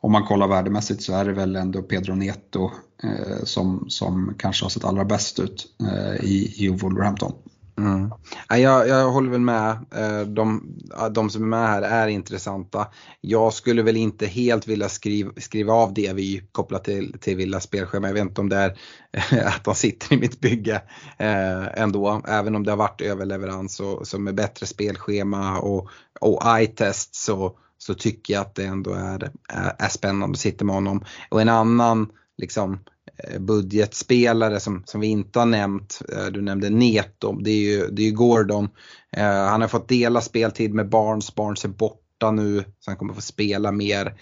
om 0.00 0.12
man 0.12 0.24
kollar 0.24 0.48
värdemässigt 0.48 1.02
så 1.02 1.14
är 1.14 1.24
det 1.24 1.32
väl 1.32 1.56
ändå 1.56 1.82
Pedro 1.82 2.14
Neto 2.14 2.70
eh, 3.02 3.44
som, 3.44 3.84
som 3.88 4.34
kanske 4.38 4.64
har 4.64 4.70
sett 4.70 4.84
allra 4.84 5.04
bäst 5.04 5.40
ut 5.40 5.66
eh, 5.80 6.24
i, 6.24 6.54
i 6.56 6.68
Wolverhampton. 6.68 7.32
Mm. 7.78 8.10
Jag, 8.48 8.88
jag 8.88 9.10
håller 9.10 9.30
väl 9.30 9.40
med. 9.40 9.70
Eh, 9.94 10.20
de, 10.20 10.74
de 11.10 11.30
som 11.30 11.42
är 11.42 11.46
med 11.46 11.68
här 11.68 11.82
är 11.82 12.08
intressanta. 12.08 12.86
Jag 13.20 13.52
skulle 13.52 13.82
väl 13.82 13.96
inte 13.96 14.26
helt 14.26 14.68
vilja 14.68 14.88
skriva, 14.88 15.32
skriva 15.36 15.72
av 15.72 15.94
det 15.94 16.12
vi 16.12 16.48
kopplat 16.52 16.84
till, 16.84 17.16
till 17.20 17.36
Villas 17.36 17.64
spelschema. 17.64 18.06
Jag 18.06 18.14
vet 18.14 18.22
inte 18.22 18.40
om 18.40 18.48
det 18.48 18.56
är 18.56 18.76
att 19.46 19.64
de 19.64 19.74
sitter 19.74 20.12
i 20.12 20.16
mitt 20.16 20.40
bygge 20.40 20.82
eh, 21.18 21.82
ändå. 21.82 22.22
Även 22.28 22.54
om 22.54 22.64
det 22.64 22.72
har 22.72 22.76
varit 22.76 23.00
överleverans 23.00 23.80
och, 23.80 24.06
som 24.06 24.24
med 24.24 24.34
bättre 24.34 24.66
spelschema 24.66 25.58
och, 25.58 25.88
och 26.20 26.58
eye-test 26.58 27.14
så, 27.14 27.58
så 27.78 27.94
tycker 27.94 28.34
jag 28.34 28.40
att 28.40 28.54
det 28.54 28.64
ändå 28.64 28.92
är, 28.92 29.30
är, 29.48 29.76
är 29.78 29.88
spännande 29.88 30.34
att 30.34 30.40
sitta 30.40 30.64
med 30.64 30.74
honom. 30.74 31.04
Och 31.28 31.40
en 31.40 31.48
annan 31.48 32.08
liksom 32.38 32.78
Eh, 33.18 33.40
budgetspelare 33.40 34.60
som, 34.60 34.82
som 34.86 35.00
vi 35.00 35.06
inte 35.06 35.38
har 35.38 35.46
nämnt. 35.46 36.02
Eh, 36.12 36.26
du 36.26 36.42
nämnde 36.42 36.70
Neto, 36.70 37.32
det 37.40 37.50
är 37.50 37.60
ju, 37.60 37.86
det 37.86 38.02
är 38.08 38.10
Gordon. 38.10 38.68
Eh, 39.12 39.24
han 39.24 39.60
har 39.60 39.68
fått 39.68 39.88
dela 39.88 40.20
speltid 40.20 40.74
med 40.74 40.88
Barnes, 40.88 41.34
Barnes 41.34 41.64
är 41.64 41.68
borta 41.68 42.30
nu 42.30 42.64
så 42.80 42.90
han 42.90 42.96
kommer 42.96 43.14
få 43.14 43.20
spela 43.20 43.72
mer. 43.72 44.14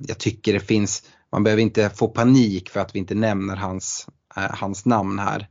Jag 0.00 0.18
tycker 0.18 0.52
det 0.52 0.60
finns, 0.60 1.02
man 1.32 1.44
behöver 1.44 1.62
inte 1.62 1.90
få 1.90 2.08
panik 2.08 2.68
för 2.70 2.80
att 2.80 2.94
vi 2.94 2.98
inte 2.98 3.14
nämner 3.14 3.56
hans, 3.56 4.06
hans 4.34 4.86
namn 4.86 5.18
här. 5.18 5.48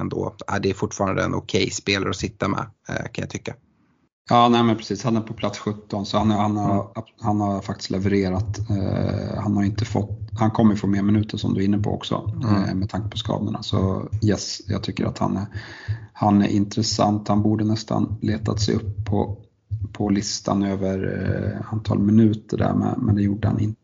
Ändå. 0.00 0.36
Det 0.62 0.70
är 0.70 0.74
fortfarande 0.74 1.22
en 1.22 1.34
okej 1.34 1.58
okay 1.62 1.70
spelare 1.70 2.10
att 2.10 2.16
sitta 2.16 2.48
med 2.48 2.66
kan 2.86 3.22
jag 3.22 3.30
tycka. 3.30 3.54
Ja, 4.32 4.48
nej 4.48 4.62
men 4.62 4.76
precis. 4.76 5.04
Han 5.04 5.16
är 5.16 5.20
på 5.20 5.34
plats 5.34 5.58
17 5.58 6.06
så 6.06 6.18
han, 6.18 6.30
han, 6.30 6.56
har, 6.56 6.74
mm. 6.74 7.04
han 7.20 7.40
har 7.40 7.60
faktiskt 7.60 7.90
levererat. 7.90 8.58
Uh, 8.70 9.40
han 9.40 9.56
har 9.56 9.64
inte 9.64 9.84
fått, 9.84 10.30
han 10.38 10.50
kommer 10.50 10.76
få 10.76 10.86
mer 10.86 11.02
minuter 11.02 11.38
som 11.38 11.54
du 11.54 11.60
är 11.60 11.64
inne 11.64 11.78
på 11.78 11.94
också 11.94 12.32
mm. 12.34 12.64
uh, 12.64 12.74
med 12.74 12.90
tanke 12.90 13.08
på 13.08 13.16
skadorna. 13.16 13.62
Så 13.62 14.08
yes, 14.22 14.60
jag 14.66 14.82
tycker 14.82 15.06
att 15.06 15.18
han 15.18 15.36
är, 15.36 15.46
han 16.12 16.42
är 16.42 16.48
intressant. 16.48 17.28
Han 17.28 17.42
borde 17.42 17.64
nästan 17.64 18.18
letat 18.22 18.60
sig 18.60 18.74
upp 18.74 19.04
på, 19.04 19.36
på 19.92 20.08
listan 20.08 20.62
över 20.62 21.04
uh, 21.04 21.72
antal 21.72 21.98
minuter 21.98 22.56
där 22.56 22.96
men, 22.96 23.16
det 23.16 23.22
gjorde 23.22 23.48
han 23.48 23.60
inte. 23.60 23.76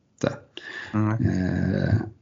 Mm. 0.95 1.17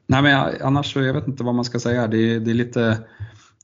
nej 0.07 0.23
men 0.23 0.55
annars 0.63 0.93
så, 0.93 1.03
jag 1.03 1.15
vet 1.15 1.29
inte 1.29 1.45
vad 1.45 1.55
man 1.55 1.65
ska 1.65 1.79
säga. 1.81 2.07
Det, 2.07 2.39
det 2.39 2.51
är 2.51 2.55
lite 2.55 2.99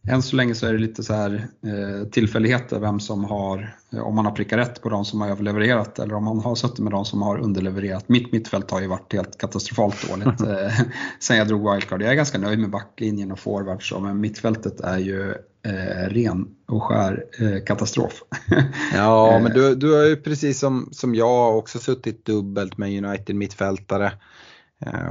än 0.09 0.23
så 0.23 0.37
länge 0.37 0.55
så 0.55 0.67
är 0.67 0.73
det 0.73 0.79
lite 0.79 1.03
så 1.03 1.15
här 1.15 1.49
eh, 1.67 2.09
tillfälligheter 2.09 2.81
vem 2.81 3.01
som 3.01 3.25
har, 3.25 3.77
eh, 3.93 4.01
om 4.01 4.15
man 4.15 4.25
har 4.25 4.33
prickat 4.33 4.59
rätt 4.59 4.83
på 4.83 4.89
de 4.89 5.05
som 5.05 5.21
har 5.21 5.29
överlevererat 5.29 5.99
eller 5.99 6.15
om 6.15 6.25
man 6.25 6.41
har 6.41 6.55
suttit 6.55 6.79
med 6.79 6.93
de 6.93 7.05
som 7.05 7.23
har 7.23 7.39
underlevererat. 7.39 8.09
Mitt 8.09 8.33
mittfält 8.33 8.71
har 8.71 8.81
ju 8.81 8.87
varit 8.87 9.13
helt 9.13 9.39
katastrofalt 9.39 10.09
dåligt 10.09 10.41
eh, 10.41 10.87
sen 11.21 11.37
jag 11.37 11.49
drog 11.49 11.73
wildcard. 11.73 12.03
Jag 12.03 12.11
är 12.11 12.15
ganska 12.15 12.39
nöjd 12.39 12.59
med 12.59 12.71
backlinjen 12.71 13.33
och 13.33 13.39
forwards 13.39 13.93
men 14.01 14.21
mittfältet 14.21 14.81
är 14.81 14.99
ju 14.99 15.31
eh, 15.67 16.09
ren 16.09 16.47
och 16.69 16.83
skär 16.83 17.25
eh, 17.41 17.65
katastrof. 17.65 18.23
ja, 18.95 19.41
men 19.43 19.53
du, 19.53 19.75
du 19.75 19.95
har 19.95 20.05
ju 20.05 20.17
precis 20.17 20.59
som, 20.59 20.89
som 20.93 21.15
jag 21.15 21.59
också 21.59 21.79
suttit 21.79 22.25
dubbelt 22.25 22.79
med 22.79 23.05
United 23.05 23.37
mittfältare. 23.37 24.13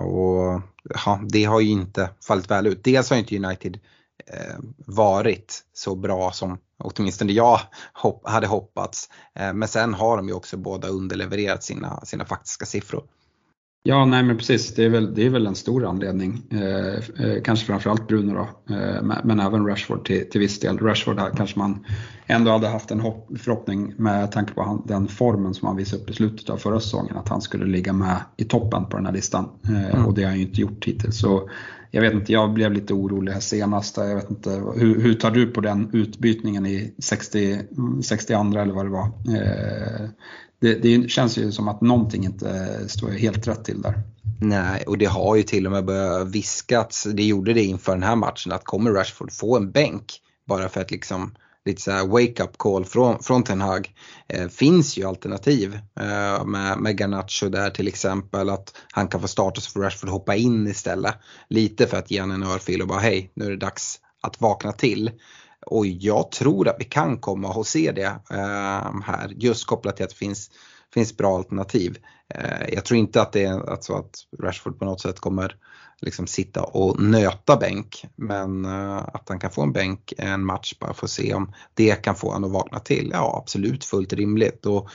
Och 0.03 0.61
ja, 1.05 1.21
det 1.29 1.43
har 1.43 1.59
ju 1.59 1.69
inte 1.69 2.09
fallit 2.27 2.51
väl 2.51 2.67
ut. 2.67 2.83
Dels 2.83 3.09
har 3.09 3.17
inte 3.17 3.37
United 3.37 3.79
Eh, 4.27 4.55
varit 4.77 5.63
så 5.73 5.95
bra 5.95 6.31
som 6.31 6.57
åtminstone 6.83 7.31
jag 7.31 7.59
hopp, 7.93 8.29
hade 8.29 8.47
hoppats. 8.47 9.09
Eh, 9.35 9.53
men 9.53 9.67
sen 9.67 9.93
har 9.93 10.17
de 10.17 10.27
ju 10.27 10.33
också 10.33 10.57
båda 10.57 10.87
underlevererat 10.87 11.63
sina, 11.63 12.05
sina 12.05 12.25
faktiska 12.25 12.65
siffror. 12.65 13.03
Ja, 13.83 14.05
nej 14.05 14.23
men 14.23 14.37
precis. 14.37 14.75
Det 14.75 14.83
är 14.83 14.89
väl, 14.89 15.15
det 15.15 15.25
är 15.25 15.29
väl 15.29 15.47
en 15.47 15.55
stor 15.55 15.85
anledning. 15.85 16.43
Eh, 16.51 17.25
eh, 17.25 17.41
kanske 17.43 17.65
framförallt 17.65 18.07
Bruno 18.07 18.33
då, 18.33 18.75
eh, 18.75 19.21
men, 19.23 19.39
även 19.39 19.67
Rashford 19.67 20.05
till, 20.05 20.29
till 20.29 20.39
viss 20.39 20.59
del. 20.59 20.77
Rashford 20.77 21.19
här 21.19 21.31
kanske 21.37 21.59
man 21.59 21.85
ändå 22.27 22.51
hade 22.51 22.67
haft 22.67 22.91
en 22.91 22.99
hopp, 22.99 23.29
förhoppning 23.37 23.93
med 23.97 24.31
tanke 24.31 24.53
på 24.53 24.63
han, 24.63 24.83
den 24.85 25.07
formen 25.07 25.53
som 25.53 25.67
han 25.67 25.77
visade 25.77 26.03
upp 26.03 26.09
i 26.09 26.13
slutet 26.13 26.49
av 26.49 26.57
förra 26.57 26.79
säsongen, 26.79 27.17
att 27.17 27.29
han 27.29 27.41
skulle 27.41 27.65
ligga 27.65 27.93
med 27.93 28.17
i 28.37 28.43
toppen 28.43 28.85
på 28.85 28.97
den 28.97 29.05
här 29.05 29.13
listan. 29.13 29.49
Eh, 29.63 29.95
mm. 29.95 30.05
Och 30.05 30.13
det 30.13 30.21
har 30.21 30.29
han 30.29 30.39
ju 30.39 30.45
inte 30.45 30.61
gjort 30.61 30.85
hittills. 30.85 31.19
Så 31.19 31.49
jag 31.91 32.01
vet 32.01 32.13
inte, 32.13 32.33
jag 32.33 32.53
blev 32.53 32.73
lite 32.73 32.93
orolig 32.93 33.31
här 33.31 33.39
senast. 33.39 33.97
Jag 33.97 34.15
vet 34.15 34.29
inte, 34.29 34.49
hur, 34.75 35.01
hur 35.01 35.13
tar 35.13 35.31
du 35.31 35.47
på 35.47 35.61
den 35.61 35.89
utbytningen 35.93 36.65
i 36.65 36.93
60, 36.99 37.59
62 38.03 38.59
eller 38.59 38.73
vad 38.73 38.85
det 38.85 38.89
var? 38.89 39.11
Det, 40.61 40.75
det, 40.75 41.09
känns 41.09 41.37
ju 41.37 41.51
som 41.51 41.67
att 41.67 41.81
någonting 41.81 42.25
inte 42.25 42.79
står 42.89 43.09
helt 43.09 43.47
rätt 43.47 43.65
till 43.65 43.81
där. 43.81 44.01
Nej, 44.41 44.83
och 44.87 44.97
det 44.97 45.05
har 45.05 45.35
ju 45.35 45.43
till 45.43 45.65
och 45.65 45.71
med 45.71 45.85
börjat 45.85 46.27
viskats, 46.27 47.03
det 47.03 47.23
gjorde 47.23 47.53
det 47.53 47.63
inför 47.63 47.91
den 47.91 48.03
här 48.03 48.15
matchen, 48.15 48.51
att 48.51 48.63
kommer 48.63 48.91
Rashford 48.91 49.31
få 49.31 49.57
en 49.57 49.71
bänk 49.71 50.05
bara 50.47 50.69
för 50.69 50.81
att 50.81 50.91
liksom 50.91 51.35
lite 51.65 51.81
så 51.81 52.07
wake-up 52.07 52.57
call 52.57 52.85
från, 52.85 53.23
från 53.23 53.43
Ten 53.43 53.61
Hag. 53.61 53.93
Eh, 54.27 54.47
finns 54.47 54.97
ju 54.97 55.07
alternativ 55.07 55.79
eh, 55.99 56.45
med, 56.45 56.77
med 56.77 56.99
Garnacho 56.99 57.49
där 57.49 57.69
till 57.69 57.87
exempel 57.87 58.49
att 58.49 58.73
han 58.91 59.07
kan 59.07 59.21
få 59.21 59.27
starta 59.27 59.61
så 59.61 59.71
får 59.71 59.81
Rashford 59.81 60.09
hoppa 60.09 60.35
in 60.35 60.67
istället. 60.67 61.15
Lite 61.49 61.87
för 61.87 61.97
att 61.97 62.11
ge 62.11 62.21
honom 62.21 62.41
en 62.41 62.49
örfil 62.49 62.81
och 62.81 62.87
bara 62.87 62.99
hej 62.99 63.31
nu 63.33 63.45
är 63.45 63.49
det 63.49 63.57
dags 63.57 63.99
att 64.21 64.41
vakna 64.41 64.71
till. 64.71 65.11
Och 65.65 65.85
jag 65.85 66.31
tror 66.31 66.67
att 66.67 66.75
vi 66.79 66.85
kan 66.85 67.17
komma 67.17 67.53
och 67.53 67.67
se 67.67 67.91
det 67.91 68.19
eh, 68.29 69.01
här 69.03 69.33
just 69.35 69.67
kopplat 69.67 69.95
till 69.95 70.03
att 70.03 70.09
det 70.09 70.15
finns, 70.15 70.51
finns 70.93 71.17
bra 71.17 71.37
alternativ. 71.37 71.97
Eh, 72.35 72.73
jag 72.73 72.85
tror 72.85 72.97
inte 72.97 73.21
att 73.21 73.31
det 73.31 73.43
är 73.43 73.69
alltså 73.69 73.93
att 73.93 74.15
Rashford 74.39 74.79
på 74.79 74.85
något 74.85 75.01
sätt 75.01 75.19
kommer 75.19 75.55
liksom 76.01 76.27
sitta 76.27 76.63
och 76.63 77.01
nöta 77.01 77.57
bänk. 77.57 78.05
Men 78.15 78.65
eh, 78.65 78.97
att 78.97 79.29
han 79.29 79.39
kan 79.39 79.51
få 79.51 79.61
en 79.61 79.71
bänk 79.71 80.13
en 80.17 80.45
match 80.45 80.73
bara 80.79 80.93
för 80.93 81.05
att 81.05 81.11
se 81.11 81.33
om 81.33 81.53
det 81.73 81.95
kan 81.95 82.15
få 82.15 82.31
honom 82.31 82.49
att 82.49 82.53
vakna 82.53 82.79
till. 82.79 83.09
Ja 83.13 83.37
absolut 83.43 83.85
fullt 83.85 84.13
rimligt. 84.13 84.65
Och 84.65 84.89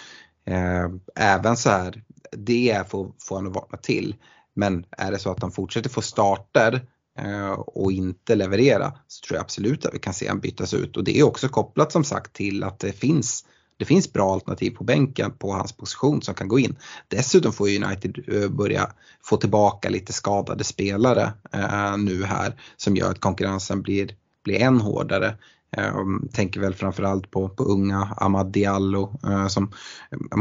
eh, 0.46 0.88
även 1.14 1.56
så 1.56 1.70
här, 1.70 2.02
det 2.30 2.70
är 2.70 2.84
för 2.84 3.00
att 3.00 3.22
få 3.22 3.34
honom 3.34 3.52
att 3.52 3.56
vakna 3.56 3.78
till. 3.78 4.14
Men 4.54 4.84
är 4.90 5.10
det 5.10 5.18
så 5.18 5.30
att 5.30 5.42
han 5.42 5.52
fortsätter 5.52 5.90
få 5.90 6.02
starter 6.02 6.86
Eh, 7.18 7.50
och 7.50 7.92
inte 7.92 8.34
leverera 8.34 8.92
så 9.06 9.26
tror 9.26 9.36
jag 9.36 9.42
absolut 9.42 9.86
att 9.86 9.94
vi 9.94 9.98
kan 9.98 10.14
se 10.14 10.28
han 10.28 10.40
bytas 10.40 10.74
ut. 10.74 10.96
Och 10.96 11.04
det 11.04 11.18
är 11.18 11.22
också 11.22 11.48
kopplat 11.48 11.92
som 11.92 12.04
sagt 12.04 12.32
till 12.32 12.64
att 12.64 12.78
det 12.78 12.92
finns 12.92 13.44
det 13.78 13.84
finns 13.84 14.12
bra 14.12 14.32
alternativ 14.32 14.70
på 14.70 14.84
bänken 14.84 15.32
på 15.38 15.52
hans 15.52 15.72
position 15.72 16.22
som 16.22 16.34
kan 16.34 16.48
gå 16.48 16.58
in. 16.58 16.76
Dessutom 17.08 17.52
får 17.52 17.68
United 17.68 18.18
eh, 18.28 18.48
börja 18.48 18.90
få 19.24 19.36
tillbaka 19.36 19.88
lite 19.88 20.12
skadade 20.12 20.64
spelare 20.64 21.32
eh, 21.52 21.96
nu 21.96 22.24
här 22.24 22.60
som 22.76 22.96
gör 22.96 23.10
att 23.10 23.20
konkurrensen 23.20 23.82
blir, 23.82 24.10
blir 24.44 24.60
än 24.60 24.80
hårdare. 24.80 25.36
Eh, 25.76 25.94
tänker 26.32 26.60
väl 26.60 26.74
framförallt 26.74 27.30
på, 27.30 27.48
på 27.48 27.64
unga 27.64 28.14
Amad 28.16 28.52
Diallo 28.52 29.20
som 29.48 29.72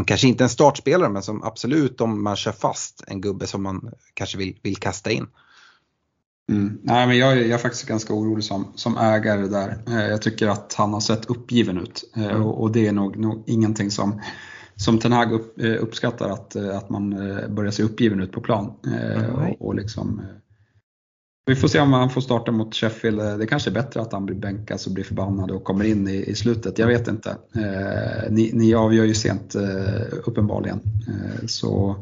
kanske 0.08 0.28
inte 0.28 0.44
är 0.44 0.46
en 0.46 0.50
startspelare 0.50 1.10
men 1.10 1.24
som 1.24 1.44
absolut 1.44 2.02
om 2.02 2.24
man 2.24 2.36
kör 2.36 2.52
fast 2.52 3.04
en 3.08 3.22
gubbe 3.22 3.48
som 3.48 3.64
man 3.64 3.92
kanske 4.14 4.38
vill, 4.38 4.60
vill 4.64 4.78
kasta 4.78 5.12
in. 5.12 5.28
Mm. 6.52 6.80
Nej, 6.84 7.08
men 7.08 7.18
jag, 7.18 7.38
jag, 7.38 7.50
är 7.50 7.58
faktiskt 7.58 7.88
ganska 7.88 8.14
orolig 8.14 8.44
som, 8.44 8.68
som 8.76 8.98
ägare 8.98 9.48
där. 9.48 9.78
Eh, 9.88 10.08
jag 10.08 10.22
tycker 10.22 10.48
att 10.48 10.74
han 10.74 10.94
har 10.94 11.00
sett 11.00 11.26
uppgiven 11.26 11.78
ut 11.78 12.12
eh, 12.16 12.26
mm. 12.26 12.44
och, 12.44 12.62
och, 12.62 12.72
det 12.72 12.88
är 12.88 12.92
nog, 12.92 13.18
nog 13.18 13.44
ingenting 13.46 13.92
som, 13.92 14.22
som 14.76 15.00
Ten 15.00 15.12
Hag 15.12 15.34
upp, 15.34 15.62
eh, 15.62 15.76
uppskattar 15.80 16.30
att, 16.30 16.56
att 16.56 16.90
man 16.90 17.10
börjar 17.56 17.72
se 17.72 17.84
uppgiven 17.84 18.20
ut 18.20 18.32
på 18.32 18.42
plan. 18.42 18.74
Mm. 18.86 19.36
Och, 19.36 19.68
och 19.68 19.76
liksom, 19.76 20.22
vi 21.46 21.56
får 21.56 21.68
se 21.68 21.80
om 21.80 21.94
han 21.94 22.10
får 22.10 22.22
starta 22.22 22.52
mot 22.52 22.76
Sheffield. 22.76 23.40
Det 23.40 23.48
kanske 23.48 23.70
är 23.70 23.74
bättre 23.74 24.02
att 24.02 24.14
han 24.14 24.26
blir 24.26 24.36
bänkad 24.36 24.80
och 24.86 24.92
blir 24.92 25.04
förbannad 25.04 25.52
och 25.52 25.64
kommer 25.64 25.86
in 25.86 26.08
i, 26.08 26.16
i 26.16 26.36
slutet. 26.36 26.80
Jag 26.80 26.88
vet 26.88 27.08
inte. 27.08 27.38
ni, 28.30 28.52
ni 28.54 28.74
avgör 28.74 29.06
ju 29.06 29.14
sent 29.14 29.56
uppenbarligen. 30.26 30.80
så 31.48 31.96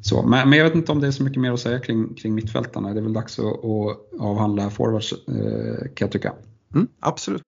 så, 0.00 0.22
men, 0.22 0.48
men, 0.48 0.58
jag 0.58 0.64
vet 0.64 0.74
inte 0.74 0.92
om 0.92 1.00
det 1.00 1.06
är 1.06 1.10
så 1.10 1.22
mycket 1.22 1.40
mer 1.40 1.52
att 1.52 1.60
säga 1.60 1.78
kring, 1.78 2.14
kring 2.14 2.34
mittfältarna. 2.34 2.92
Det 2.94 3.00
är 3.00 3.02
väl 3.02 3.12
dags 3.12 3.38
att, 3.38 3.44
att 3.44 4.20
avhandla 4.20 4.70
forwards 4.70 5.12
eh, 5.12 5.78
kan 5.78 6.06
jag 6.06 6.12
tycka. 6.12 6.32
Mm, 6.74 6.88
absolut. 7.00 7.42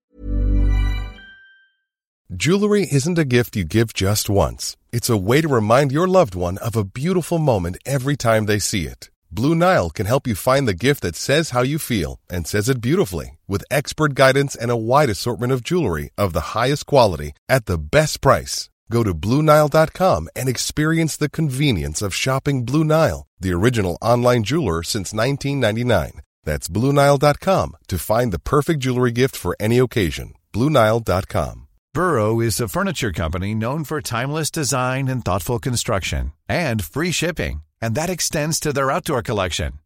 Jewelry 2.29 2.87
isn't 2.91 3.19
a 3.19 3.25
gift 3.25 3.57
you 3.57 3.65
give 3.65 3.93
just 3.93 4.29
once. 4.29 4.77
It's 4.93 5.09
a 5.09 5.17
way 5.17 5.41
to 5.43 5.49
remind 5.49 5.93
your 5.93 6.09
loved 6.09 6.35
one 6.35 6.59
of 6.59 6.77
a 6.77 6.83
beautiful 6.83 7.39
moment 7.39 7.77
every 7.87 8.17
time 8.17 8.47
they 8.47 8.59
see 8.59 8.83
it. 8.83 9.11
Blue 9.31 9.55
Nile 9.55 9.91
can 9.91 10.07
help 10.07 10.27
you 10.27 10.35
find 10.35 10.67
the 10.67 10.87
gift 10.87 11.03
that 11.03 11.15
says 11.15 11.51
how 11.51 11.63
you 11.63 11.79
feel 11.79 12.19
and 12.29 12.47
says 12.47 12.69
it 12.69 12.81
beautifully 12.81 13.39
with 13.47 13.65
expert 13.71 14.15
guidance 14.15 14.57
and 14.57 14.71
a 14.71 14.77
wide 14.77 15.11
assortment 15.11 15.53
of 15.53 15.63
jewelry 15.63 16.11
of 16.19 16.33
the 16.33 16.53
highest 16.55 16.87
quality 16.87 17.33
at 17.49 17.67
the 17.67 17.79
best 17.79 18.21
price. 18.21 18.71
Go 18.91 19.03
to 19.03 19.15
BlueNile.com 19.15 20.29
and 20.37 20.49
experience 20.49 21.17
the 21.17 21.29
convenience 21.29 22.03
of 22.03 22.15
shopping 22.15 22.65
Blue 22.65 22.85
Nile, 22.85 23.27
the 23.41 23.53
original 23.53 23.99
online 24.01 24.45
jeweler 24.45 24.83
since 24.83 25.13
1999. 25.13 26.23
That's 26.45 26.69
BlueNile.com 26.69 27.77
to 27.89 27.99
find 27.99 28.33
the 28.33 28.39
perfect 28.39 28.81
jewelry 28.81 29.13
gift 29.13 29.37
for 29.37 29.57
any 29.59 29.79
occasion. 29.79 30.35
BlueNile.com. 30.53 31.67
Burrow 31.93 32.41
is 32.41 32.61
a 32.61 32.69
furniture 32.69 33.11
company 33.11 33.55
known 33.55 33.83
for 33.83 34.03
timeless 34.03 34.51
design 34.51 35.09
and 35.09 35.25
thoughtful 35.25 35.59
construction 35.59 36.33
and 36.49 36.85
free 36.85 37.11
shipping, 37.11 37.63
and 37.81 37.95
that 37.95 38.11
extends 38.11 38.61
to 38.61 38.73
their 38.73 38.91
outdoor 38.91 39.23
collection. 39.23 39.79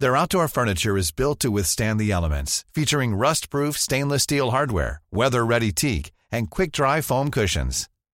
Their 0.00 0.16
outdoor 0.16 0.48
furniture 0.48 0.96
is 0.98 1.12
built 1.12 1.38
to 1.40 1.52
withstand 1.52 2.00
the 2.00 2.10
elements, 2.10 2.64
featuring 2.74 3.14
rust 3.14 3.50
proof 3.50 3.78
stainless 3.78 4.24
steel 4.24 4.50
hardware, 4.50 5.00
weather 5.12 5.44
ready 5.46 5.70
teak, 5.70 6.10
and 6.32 6.50
quick 6.50 6.72
dry 6.72 7.00
foam 7.00 7.30
cushions. 7.30 7.88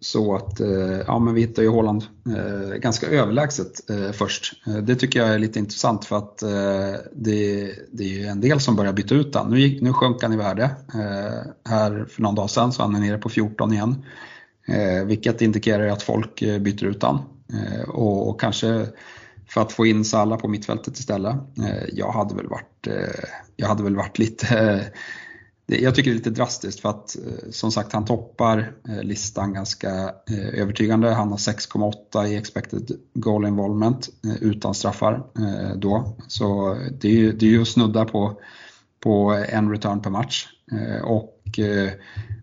så 0.00 0.34
att 0.34 0.60
eh, 0.60 1.00
ja, 1.06 1.18
men 1.18 1.34
vi 1.34 1.40
hittar 1.40 1.62
ju 1.62 1.68
Håland 1.68 2.04
eh, 2.26 2.74
ganska 2.76 3.06
överlägset 3.06 3.90
eh, 3.90 4.12
först. 4.12 4.66
Eh, 4.66 4.76
det 4.76 4.94
tycker 4.94 5.20
jag 5.20 5.28
är 5.28 5.38
lite 5.38 5.58
intressant 5.58 6.04
för 6.04 6.16
att 6.16 6.42
eh, 6.42 7.00
det, 7.12 7.72
det 7.92 8.04
är 8.04 8.08
ju 8.08 8.26
en 8.26 8.40
del 8.40 8.60
som 8.60 8.76
börjar 8.76 8.92
byta 8.92 9.14
ut 9.14 9.34
han. 9.34 9.50
Nu, 9.50 9.60
gick, 9.60 9.82
nu 9.82 9.92
sjönk 9.92 10.22
han 10.22 10.32
i 10.32 10.36
värde. 10.36 10.64
Eh, 10.94 11.70
här 11.70 12.06
för 12.10 12.22
någon 12.22 12.34
dag 12.34 12.50
sedan 12.50 12.72
så 12.72 12.82
han 12.82 12.94
är 12.94 13.00
nere 13.00 13.18
på 13.18 13.28
14 13.28 13.72
igen. 13.72 14.04
Eh, 14.66 15.04
vilket 15.04 15.42
indikerar 15.42 15.88
att 15.88 16.02
folk 16.02 16.40
byter 16.40 16.84
ut 16.84 17.02
han. 17.02 17.18
Och, 17.88 18.28
och, 18.28 18.40
kanske 18.40 18.86
för 19.48 19.60
att 19.60 19.72
få 19.72 19.86
in 19.86 20.04
Salla 20.04 20.36
på 20.36 20.48
mittfältet 20.48 20.98
istället. 20.98 21.36
jag, 21.92 22.12
hade 22.12 22.34
väl 22.34 22.48
varit, 22.48 22.88
jag 23.56 23.68
hade 23.68 23.82
väl 23.82 23.96
varit 23.96 24.18
lite 24.18 24.84
jag 25.78 25.94
tycker 25.94 26.10
det 26.10 26.14
är 26.14 26.18
lite 26.18 26.30
drastiskt 26.30 26.80
för 26.80 26.88
att 26.88 27.16
eh, 27.16 27.50
som 27.50 27.72
sagt 27.72 27.92
han 27.92 28.04
toppar 28.04 28.72
eh, 28.88 29.02
listan 29.02 29.52
ganska 29.52 29.90
eh, 30.30 30.60
övertygande. 30.60 31.10
Han 31.10 31.28
har 31.28 31.36
6,8 31.36 32.26
i 32.26 32.36
expected 32.36 32.90
goal 33.14 33.46
involvement 33.46 34.08
utan 34.40 34.74
straffar 34.74 35.22
då. 35.76 36.16
Så 36.28 36.76
det 37.00 37.08
är 37.08 37.12
ju, 37.12 37.32
det 37.32 37.46
är 37.46 37.50
ju 37.50 37.62
att 37.62 37.68
snudda 37.68 38.04
på, 38.04 38.40
på 39.00 39.44
en 39.48 39.70
return 39.70 40.02
per 40.02 40.10
match. 40.10 40.46
Och 41.04 41.58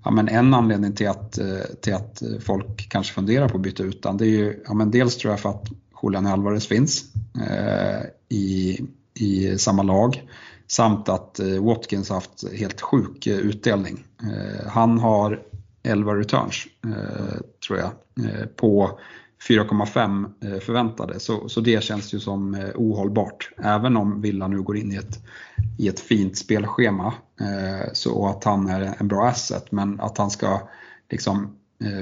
ja, 0.04 0.12
men 0.12 0.28
en 0.28 0.54
anledning 0.54 0.94
till 0.94 1.08
att, 1.08 1.40
till 1.82 1.94
att 1.94 2.24
folk 2.40 2.90
kanske 2.90 3.14
funderar 3.14 3.50
på 3.50 3.58
att 3.58 3.64
byta 3.64 3.84
ut 3.84 4.02
det 4.02 4.26
är 4.26 4.30
ju 4.30 4.64
ja, 4.68 4.74
men 4.74 4.92
dels 4.92 5.18
tror 5.18 5.32
jag 5.32 5.40
för 5.40 5.50
att 5.50 5.68
Julian 6.04 6.28
Alvarez 6.28 6.68
finns 6.68 7.04
i, 8.30 8.80
i 9.14 9.58
samma 9.58 9.84
lag. 9.84 10.24
Samt 10.68 11.10
att 11.10 11.40
eh, 11.40 11.64
Watkins 11.64 12.10
haft 12.10 12.54
helt 12.54 12.82
sjuk 12.82 13.28
eh, 13.28 13.38
utdelning. 13.38 14.04
Eh, 14.24 14.68
han 14.68 15.00
har 15.00 15.42
11 15.84 16.16
returns, 16.16 16.64
tror 17.68 17.80
jag, 17.80 17.92
på 18.56 19.00
4,5 19.50 20.60
förväntade. 20.60 21.20
Så, 21.20 21.50
så 21.50 21.62
det 21.62 21.84
känns 21.84 22.14
ju 22.14 22.20
som 22.20 22.72
ohållbart. 22.76 23.52
Även 23.58 23.98
om 23.98 24.22
Villa 24.22 24.48
nu 24.48 24.62
går 24.62 24.78
in 24.78 24.92
i 24.92 24.96
ett, 24.96 25.20
i 25.78 25.88
ett 25.88 26.00
fint 26.00 26.38
spelschema. 26.38 27.14
Så 27.94 28.28
att 28.28 28.44
han 28.44 28.70
är 28.70 28.96
en 29.00 29.08
bra 29.08 29.28
asset. 29.28 29.72
Men 29.72 30.00
att 30.00 30.18
han 30.18 30.30
ska 30.30 30.62
liksom 31.10 31.56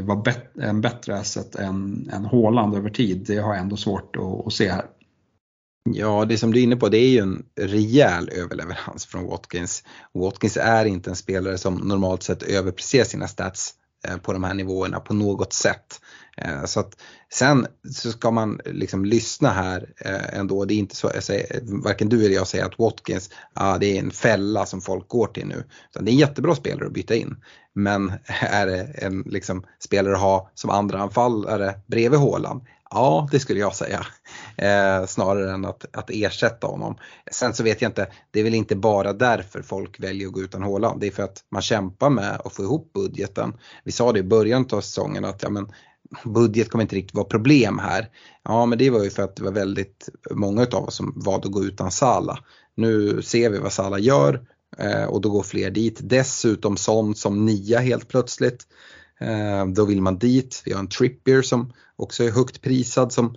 vara 0.03 0.21
bet 0.21 0.57
en 0.57 0.81
bättre 0.81 1.17
asset 1.17 1.55
än, 1.55 2.09
än 2.13 2.25
Haaland 2.25 2.75
över 2.75 2.89
tid, 2.89 3.23
det 3.27 3.37
har 3.37 3.53
jag 3.53 3.61
ändå 3.61 3.77
svårt 3.77 4.15
att, 4.15 4.47
att 4.47 4.53
se 4.53 4.69
här. 4.71 4.85
Ja, 5.89 6.25
det 6.25 6.37
som 6.37 6.53
du 6.53 6.59
är 6.59 6.63
inne 6.63 6.75
på 6.75 6.89
det 6.89 6.97
är 6.97 7.09
ju 7.09 7.19
en 7.19 7.45
rejäl 7.55 8.29
överleverans 8.29 9.05
från 9.05 9.25
Watkins. 9.25 9.83
Watkins 10.13 10.57
är 10.57 10.85
inte 10.85 11.09
en 11.09 11.15
spelare 11.15 11.57
som 11.57 11.75
normalt 11.75 12.23
sett 12.23 12.43
överpresterar 12.43 13.03
sina 13.03 13.27
stats 13.27 13.73
eh, 14.07 14.17
på 14.17 14.33
de 14.33 14.43
här 14.43 14.53
nivåerna 14.53 14.99
på 14.99 15.13
något 15.13 15.53
sätt. 15.53 16.01
Eh, 16.37 16.65
så 16.65 16.79
att 16.79 17.01
sen 17.33 17.67
så 17.91 18.11
ska 18.11 18.31
man 18.31 18.59
liksom 18.65 19.05
lyssna 19.05 19.49
här 19.49 19.93
eh, 19.97 20.39
ändå. 20.39 20.65
Det 20.65 20.73
är 20.73 20.77
inte 20.77 20.95
så, 20.95 21.11
jag 21.13 21.23
säger, 21.23 21.59
varken 21.83 22.09
du 22.09 22.25
eller 22.25 22.35
jag 22.35 22.47
säger 22.47 22.65
att 22.65 22.79
Watkins, 22.79 23.29
ah, 23.53 23.77
det 23.77 23.97
är 23.97 23.99
en 23.99 24.11
fälla 24.11 24.65
som 24.65 24.81
folk 24.81 25.07
går 25.07 25.27
till 25.27 25.47
nu. 25.47 25.63
Utan 25.91 26.05
det 26.05 26.11
är 26.11 26.13
en 26.13 26.19
jättebra 26.19 26.55
spelare 26.55 26.87
att 26.87 26.93
byta 26.93 27.15
in. 27.15 27.35
Men 27.73 28.13
är 28.41 28.67
det 28.67 28.83
en 28.83 29.21
liksom, 29.21 29.63
spelare 29.79 30.15
att 30.15 30.21
ha 30.21 30.51
som 30.53 30.69
andra 30.69 30.99
anfallare 30.99 31.79
bredvid 31.87 32.19
Håland? 32.19 32.61
Ja, 32.89 33.27
det 33.31 33.39
skulle 33.39 33.59
jag 33.59 33.75
säga. 33.75 34.05
Eh, 34.57 35.05
snarare 35.05 35.51
än 35.51 35.65
att, 35.65 35.85
att 35.91 36.09
ersätta 36.09 36.67
honom. 36.67 36.97
Sen 37.31 37.53
så 37.53 37.63
vet 37.63 37.81
jag 37.81 37.89
inte, 37.89 38.07
det 38.31 38.39
är 38.39 38.43
väl 38.43 38.53
inte 38.53 38.75
bara 38.75 39.13
därför 39.13 39.61
folk 39.61 39.99
väljer 39.99 40.27
att 40.27 40.33
gå 40.33 40.41
utan 40.41 40.63
Håland. 40.63 41.01
Det 41.01 41.07
är 41.07 41.11
för 41.11 41.23
att 41.23 41.43
man 41.51 41.61
kämpar 41.61 42.09
med 42.09 42.41
att 42.45 42.53
få 42.53 42.63
ihop 42.63 42.93
budgeten. 42.93 43.53
Vi 43.83 43.91
sa 43.91 44.11
det 44.11 44.19
i 44.19 44.23
början 44.23 44.67
av 44.71 44.81
säsongen 44.81 45.25
att 45.25 45.43
ja, 45.43 45.49
men, 45.49 45.67
budget 46.23 46.69
kommer 46.69 46.81
inte 46.81 46.95
riktigt 46.95 47.15
vara 47.15 47.25
problem 47.25 47.79
här. 47.79 48.09
Ja 48.43 48.65
men 48.65 48.77
det 48.77 48.89
var 48.89 49.03
ju 49.03 49.09
för 49.09 49.23
att 49.23 49.35
det 49.35 49.43
var 49.43 49.51
väldigt 49.51 50.09
många 50.31 50.67
av 50.71 50.83
oss 50.83 50.95
som 50.95 51.13
valde 51.15 51.47
att 51.47 51.53
gå 51.53 51.63
utan 51.63 51.91
Sala. 51.91 52.39
Nu 52.75 53.21
ser 53.21 53.49
vi 53.49 53.57
vad 53.57 53.73
Sala 53.73 53.99
gör 53.99 54.41
eh, 54.77 55.03
och 55.03 55.21
då 55.21 55.29
går 55.29 55.43
fler 55.43 55.71
dit. 55.71 55.99
Dessutom 56.03 56.77
sånt 56.77 57.17
som 57.17 57.45
nia 57.45 57.79
helt 57.79 58.07
plötsligt. 58.07 58.63
Eh, 59.19 59.65
då 59.65 59.85
vill 59.85 60.01
man 60.01 60.17
dit. 60.17 60.61
Vi 60.65 60.73
har 60.73 60.79
en 60.79 60.89
Trippier 60.89 61.41
som 61.41 61.73
också 61.95 62.23
är 62.23 62.31
högt 62.31 62.61
prisad 62.61 63.13
som, 63.13 63.35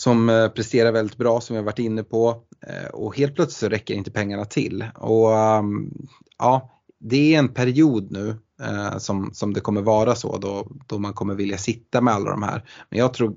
som 0.00 0.28
eh, 0.28 0.48
presterar 0.48 0.92
väldigt 0.92 1.16
bra 1.16 1.40
som 1.40 1.56
jag 1.56 1.62
varit 1.62 1.78
inne 1.78 2.02
på. 2.02 2.42
Eh, 2.66 2.90
och 2.90 3.16
helt 3.16 3.34
plötsligt 3.34 3.58
så 3.58 3.68
räcker 3.68 3.94
inte 3.94 4.10
pengarna 4.10 4.44
till. 4.44 4.84
Och 4.94 5.38
ehm, 5.38 5.90
ja, 6.38 6.70
det 7.00 7.34
är 7.34 7.38
en 7.38 7.48
period 7.48 8.10
nu 8.10 8.36
eh, 8.62 8.98
som, 8.98 9.30
som 9.34 9.54
det 9.54 9.60
kommer 9.60 9.82
vara 9.82 10.14
så 10.14 10.38
då, 10.38 10.66
då 10.86 10.98
man 10.98 11.12
kommer 11.12 11.34
vilja 11.34 11.58
sitta 11.58 12.00
med 12.00 12.14
alla 12.14 12.30
de 12.30 12.42
här. 12.42 12.64
Men 12.90 12.98
jag 12.98 13.14
tror 13.14 13.36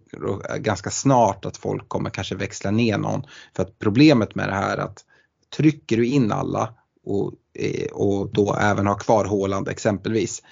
ganska 0.57 0.89
snart 0.89 1.45
att 1.45 1.57
folk 1.57 1.89
kommer 1.89 2.09
kanske 2.09 2.35
växla 2.35 2.71
ner 2.71 2.97
någon. 2.97 3.23
För 3.55 3.63
att 3.63 3.79
problemet 3.79 4.35
med 4.35 4.49
det 4.49 4.55
här 4.55 4.77
är 4.77 4.81
att 4.81 5.05
trycker 5.57 5.97
du 5.97 6.05
in 6.05 6.31
alla 6.31 6.73
och, 7.05 7.33
och 7.91 8.33
då 8.33 8.55
även 8.61 8.87
har 8.87 8.99
kvar 8.99 9.25
Håland 9.25 9.67
exempelvis 9.67 10.43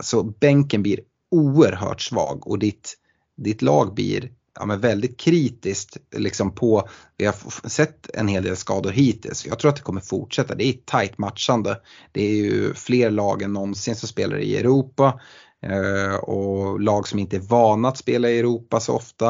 så 0.00 0.22
bänken 0.22 0.82
blir 0.82 1.00
oerhört 1.30 2.00
svag 2.00 2.46
och 2.46 2.58
ditt, 2.58 2.94
ditt 3.36 3.62
lag 3.62 3.94
blir 3.94 4.30
ja, 4.54 4.66
men 4.66 4.80
väldigt 4.80 5.20
kritiskt 5.20 5.96
liksom 6.16 6.54
på, 6.54 6.88
vi 7.16 7.24
har 7.24 7.68
sett 7.68 8.10
en 8.14 8.28
hel 8.28 8.42
del 8.42 8.56
skador 8.56 8.90
hittills. 8.90 9.46
Jag 9.46 9.58
tror 9.58 9.68
att 9.68 9.76
det 9.76 9.82
kommer 9.82 10.00
fortsätta. 10.00 10.54
Det 10.54 10.64
är 10.64 10.72
tajt 10.84 11.18
matchande. 11.18 11.80
Det 12.12 12.22
är 12.22 12.34
ju 12.34 12.74
fler 12.74 13.10
lag 13.10 13.42
än 13.42 13.52
någonsin 13.52 13.96
som 13.96 14.08
spelar 14.08 14.38
i 14.38 14.56
Europa 14.56 15.20
eh, 15.62 16.14
och 16.14 16.80
lag 16.80 17.08
som 17.08 17.18
inte 17.18 17.36
är 17.36 17.40
vana 17.40 17.88
att 17.88 17.98
spela 17.98 18.30
i 18.30 18.38
Europa 18.38 18.80
så 18.80 18.96
ofta. 18.96 19.28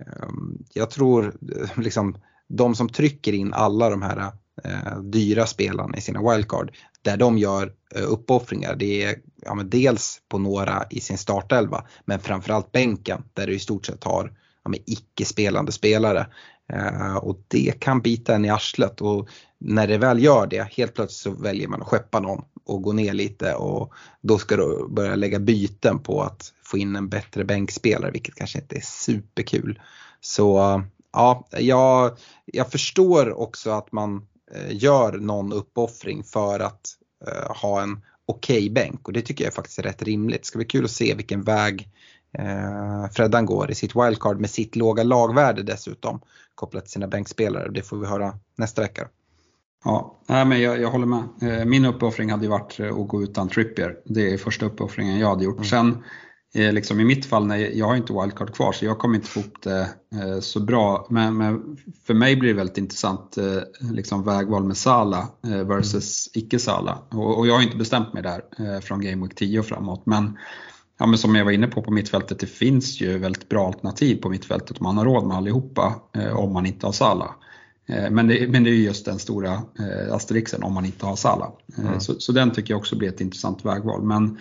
Eh, 0.00 0.28
jag 0.72 0.90
tror 0.90 1.24
eh, 1.26 1.82
liksom 1.82 2.16
de 2.48 2.74
som 2.74 2.88
trycker 2.88 3.32
in 3.32 3.52
alla 3.52 3.90
de 3.90 4.02
här 4.02 4.32
eh, 4.64 5.00
dyra 5.00 5.46
spelarna 5.46 5.96
i 5.96 6.00
sina 6.00 6.30
wildcard, 6.30 6.72
där 7.02 7.16
de 7.16 7.38
gör 7.38 7.72
eh, 7.94 8.12
uppoffringar, 8.12 8.76
det 8.76 9.02
är 9.02 9.16
ja, 9.42 9.54
dels 9.64 10.20
på 10.28 10.38
några 10.38 10.86
i 10.90 11.00
sin 11.00 11.18
startelva, 11.18 11.86
men 12.04 12.20
framförallt 12.20 12.72
bänken 12.72 13.24
där 13.34 13.46
du 13.46 13.54
i 13.54 13.58
stort 13.58 13.86
sett 13.86 14.04
har 14.04 14.32
ja, 14.74 14.82
icke-spelande 14.86 15.72
spelare. 15.72 16.26
Eh, 16.72 17.16
och 17.16 17.40
det 17.48 17.80
kan 17.80 18.00
bita 18.00 18.34
en 18.34 18.44
i 18.44 18.50
arslet 18.50 19.00
och 19.00 19.28
när 19.58 19.86
det 19.86 19.98
väl 19.98 20.22
gör 20.22 20.46
det, 20.46 20.68
helt 20.72 20.94
plötsligt 20.94 21.36
så 21.36 21.42
väljer 21.42 21.68
man 21.68 21.82
att 21.82 21.88
skeppa 21.88 22.20
någon 22.20 22.44
och 22.64 22.82
gå 22.82 22.92
ner 22.92 23.12
lite 23.12 23.54
och 23.54 23.92
då 24.20 24.38
ska 24.38 24.56
du 24.56 24.88
börja 24.88 25.14
lägga 25.14 25.38
byten 25.38 25.98
på 25.98 26.22
att 26.22 26.52
få 26.62 26.78
in 26.78 26.96
en 26.96 27.08
bättre 27.08 27.44
bänkspelare 27.44 28.10
vilket 28.10 28.34
kanske 28.34 28.58
inte 28.58 28.76
är 28.76 28.80
superkul. 28.80 29.80
Så 30.20 30.82
ja, 31.12 31.48
jag, 31.50 32.16
jag 32.44 32.70
förstår 32.70 33.38
också 33.38 33.70
att 33.70 33.92
man 33.92 34.26
eh, 34.54 34.76
gör 34.76 35.12
någon 35.12 35.52
uppoffring 35.52 36.24
för 36.24 36.60
att 36.60 36.80
eh, 37.26 37.56
ha 37.56 37.82
en 37.82 38.00
okej 38.26 38.56
okay 38.56 38.70
bänk 38.70 39.06
och 39.06 39.12
det 39.12 39.22
tycker 39.22 39.44
jag 39.44 39.54
faktiskt 39.54 39.78
är 39.78 39.82
rätt 39.82 40.02
rimligt. 40.02 40.42
Det 40.42 40.46
ska 40.46 40.58
bli 40.58 40.66
kul 40.66 40.84
att 40.84 40.90
se 40.90 41.14
vilken 41.14 41.42
väg 41.42 41.88
eh, 42.38 43.10
Freddan 43.10 43.46
går 43.46 43.70
i 43.70 43.74
sitt 43.74 43.96
wildcard 43.96 44.40
med 44.40 44.50
sitt 44.50 44.76
låga 44.76 45.02
lagvärde 45.02 45.62
dessutom 45.62 46.20
kopplat 46.54 46.84
till 46.84 46.92
sina 46.92 47.08
bänkspelare. 47.08 47.70
Det 47.70 47.82
får 47.82 47.96
vi 47.96 48.06
höra 48.06 48.34
nästa 48.56 48.82
vecka. 48.82 49.08
Ja, 49.84 50.20
nej, 50.28 50.44
men 50.44 50.60
jag, 50.60 50.80
jag 50.80 50.90
håller 50.90 51.06
med. 51.06 51.24
Eh, 51.42 51.64
min 51.64 51.84
uppoffring 51.84 52.30
hade 52.30 52.42
ju 52.42 52.50
varit 52.50 52.80
eh, 52.80 52.96
att 52.96 53.08
gå 53.08 53.22
utan 53.22 53.48
Trippier. 53.48 53.96
Det 54.04 54.32
är 54.32 54.38
första 54.38 54.66
uppoffringen 54.66 55.18
jag 55.18 55.28
hade 55.28 55.44
gjort. 55.44 55.56
Mm. 55.56 55.64
Sen 55.64 56.04
eh, 56.54 56.72
liksom 56.72 57.00
i 57.00 57.04
mitt 57.04 57.26
fall, 57.26 57.46
när 57.46 57.56
jag 57.56 57.86
har 57.86 57.96
inte 57.96 58.12
wildcard 58.12 58.54
kvar 58.54 58.72
så 58.72 58.84
jag 58.84 58.98
kommer 58.98 59.14
inte 59.14 59.28
få 59.28 59.40
ihop 59.40 59.62
det 59.62 59.88
så 60.40 60.60
bra. 60.60 61.06
Men, 61.10 61.36
men, 61.36 61.76
för 62.06 62.14
mig 62.14 62.36
blir 62.36 62.50
det 62.50 62.56
väldigt 62.56 62.78
intressant 62.78 63.38
liksom 63.80 64.24
vägval 64.24 64.64
med 64.64 64.76
Sala 64.76 65.28
versus 65.42 66.30
mm. 66.34 66.46
icke-Sala. 66.46 66.98
Och, 67.10 67.38
och, 67.38 67.46
jag 67.46 67.54
har 67.54 67.62
inte 67.62 67.76
bestämt 67.76 68.12
mig 68.12 68.22
där 68.22 68.80
från 68.80 69.00
Game 69.00 69.22
Week 69.22 69.34
10 69.34 69.58
och 69.58 69.66
framåt. 69.66 70.02
Men 70.06 70.38
ja, 70.98 71.06
men 71.06 71.18
som 71.18 71.34
jag 71.34 71.44
var 71.44 71.52
inne 71.52 71.66
på 71.66 71.82
på 71.82 71.90
mittfältet, 71.90 72.38
det 72.38 72.46
finns 72.46 73.00
ju 73.00 73.18
väldigt 73.18 73.48
bra 73.48 73.66
alternativ 73.66 74.16
på 74.16 74.28
mittfältet 74.28 74.80
man 74.80 74.96
har 74.96 75.04
råd 75.04 75.26
med 75.26 75.36
allihopa 75.36 75.94
eh, 76.12 76.36
om 76.36 76.52
man 76.52 76.66
inte 76.66 76.86
har 76.86 76.92
Sala. 76.92 77.34
Eh, 77.86 78.10
men, 78.10 78.26
det, 78.26 78.50
men 78.50 78.64
det 78.64 78.70
är 78.70 78.74
just 78.74 79.04
den 79.04 79.18
stora 79.18 79.52
eh, 79.52 80.14
asterixen 80.14 80.62
om 80.62 80.74
man 80.74 80.84
inte 80.84 81.06
har 81.06 81.16
Sala. 81.16 81.52
Eh, 81.78 81.86
mm. 81.86 82.00
Så, 82.00 82.14
så, 82.20 82.32
den 82.32 82.50
tycker 82.50 82.74
jag 82.74 82.78
också 82.78 82.96
blir 82.96 83.08
ett 83.08 83.20
intressant 83.20 83.64
vägval. 83.64 84.02
Men 84.02 84.38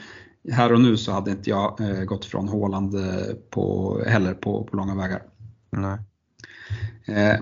här 0.51 0.73
och 0.73 0.81
nu 0.81 0.97
så 0.97 1.11
hade 1.11 1.31
inte 1.31 1.49
jag 1.49 1.81
eh, 1.81 2.03
gått 2.03 2.25
från 2.25 2.47
Håland 2.47 2.95
eh, 2.95 3.35
på, 3.49 3.97
heller 4.07 4.33
på, 4.33 4.63
på 4.63 4.77
långa 4.77 4.95
vägar. 4.95 5.21
Nej. 5.69 5.99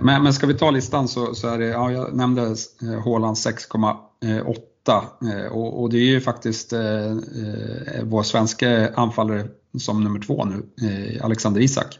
Men, 0.02 0.24
men 0.24 0.34
ska 0.34 0.48
vi 0.48 0.54
ta 0.54 0.72
listan 0.72 1.08
så, 1.08 1.36
så 1.36 1.48
är 1.48 1.58
det, 1.58 1.66
ja, 1.66 1.92
jag 1.92 2.16
nämnde 2.16 2.56
Håland 3.04 3.36
6,8 3.36 4.56
Eh, 4.90 5.52
och, 5.52 5.82
och, 5.82 5.90
det 5.90 5.98
är 5.98 6.06
ju 6.06 6.22
faktiskt 6.22 6.74
eh, 6.74 7.12
eh, 7.12 8.04
vår 8.04 8.24
svenska 8.24 8.94
anfallare 8.96 9.48
som 9.80 10.04
nummer 10.04 10.20
två 10.20 10.46
nu, 10.46 10.66
eh, 10.88 11.26
Alexander 11.26 11.62
Isak. 11.62 12.00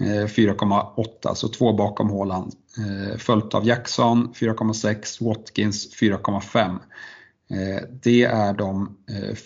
Eh, 0.00 0.26
4,8, 0.26 1.34
så 1.34 1.48
två 1.48 1.72
bakom 1.72 2.10
Håland. 2.10 2.52
Eh, 2.78 3.18
följt 3.18 3.54
av 3.54 3.66
Jackson 3.66 4.32
4,6, 4.34 5.24
Watkins 5.24 5.96
4,5. 6.00 6.78
Det 8.02 8.24
är 8.24 8.52
de 8.52 8.96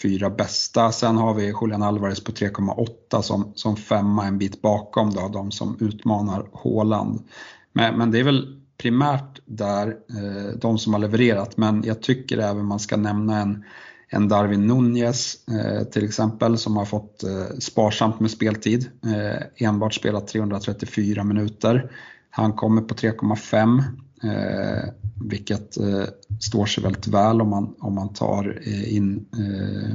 fyra 0.03 0.31
bästa. 0.31 0.93
Sen 0.93 1.17
har 1.17 1.35
vi 1.35 1.55
Julian 1.61 1.83
Alvarez 1.83 2.25
på 2.25 2.33
3,8 2.33 3.23
som, 3.23 3.53
som 3.55 3.77
femma 3.77 4.27
en 4.27 4.39
bit 4.39 4.63
bakom 4.63 5.11
då, 5.11 5.29
de 5.29 5.51
som 5.51 5.77
utmanar 5.81 6.49
Håland. 6.53 7.29
Men, 7.73 7.99
men 7.99 8.11
det 8.11 8.19
är 8.19 8.25
väl 8.25 8.60
primärt 8.81 9.41
där, 9.45 9.89
eh, 9.89 10.59
de 10.61 10.79
som 10.79 10.93
har 10.93 11.01
levererat, 11.01 11.57
men 11.57 11.83
jag 11.87 12.03
tycker 12.03 12.39
även 12.39 12.65
man 12.65 12.79
ska 12.79 12.97
nämna 12.97 13.41
en, 13.41 13.65
en 14.09 14.29
Darwin 14.29 14.67
Nunez 14.67 15.49
eh, 15.49 15.85
till 15.85 16.05
exempel 16.05 16.59
som 16.59 16.77
har 16.77 16.85
fått 16.85 17.23
eh, 17.23 17.59
sparsamt 17.59 18.21
med 18.21 18.31
speltid, 18.31 18.91
eh, 19.07 19.67
enbart 19.69 19.95
spelat 19.95 20.29
334 20.29 21.25
minuter. 21.25 21.93
Han 22.31 22.53
kommer 22.53 22.83
på 22.83 22.95
3,5 22.95 23.83
eh, 24.23 24.93
vilket 25.15 25.77
eh, 25.77 26.05
står 26.41 26.67
sig 26.67 26.83
väldigt 26.83 27.07
väl 27.07 27.41
om 27.41 27.49
man, 27.49 27.75
om 27.79 27.95
man 27.95 28.13
tar 28.13 28.69
in 28.89 29.27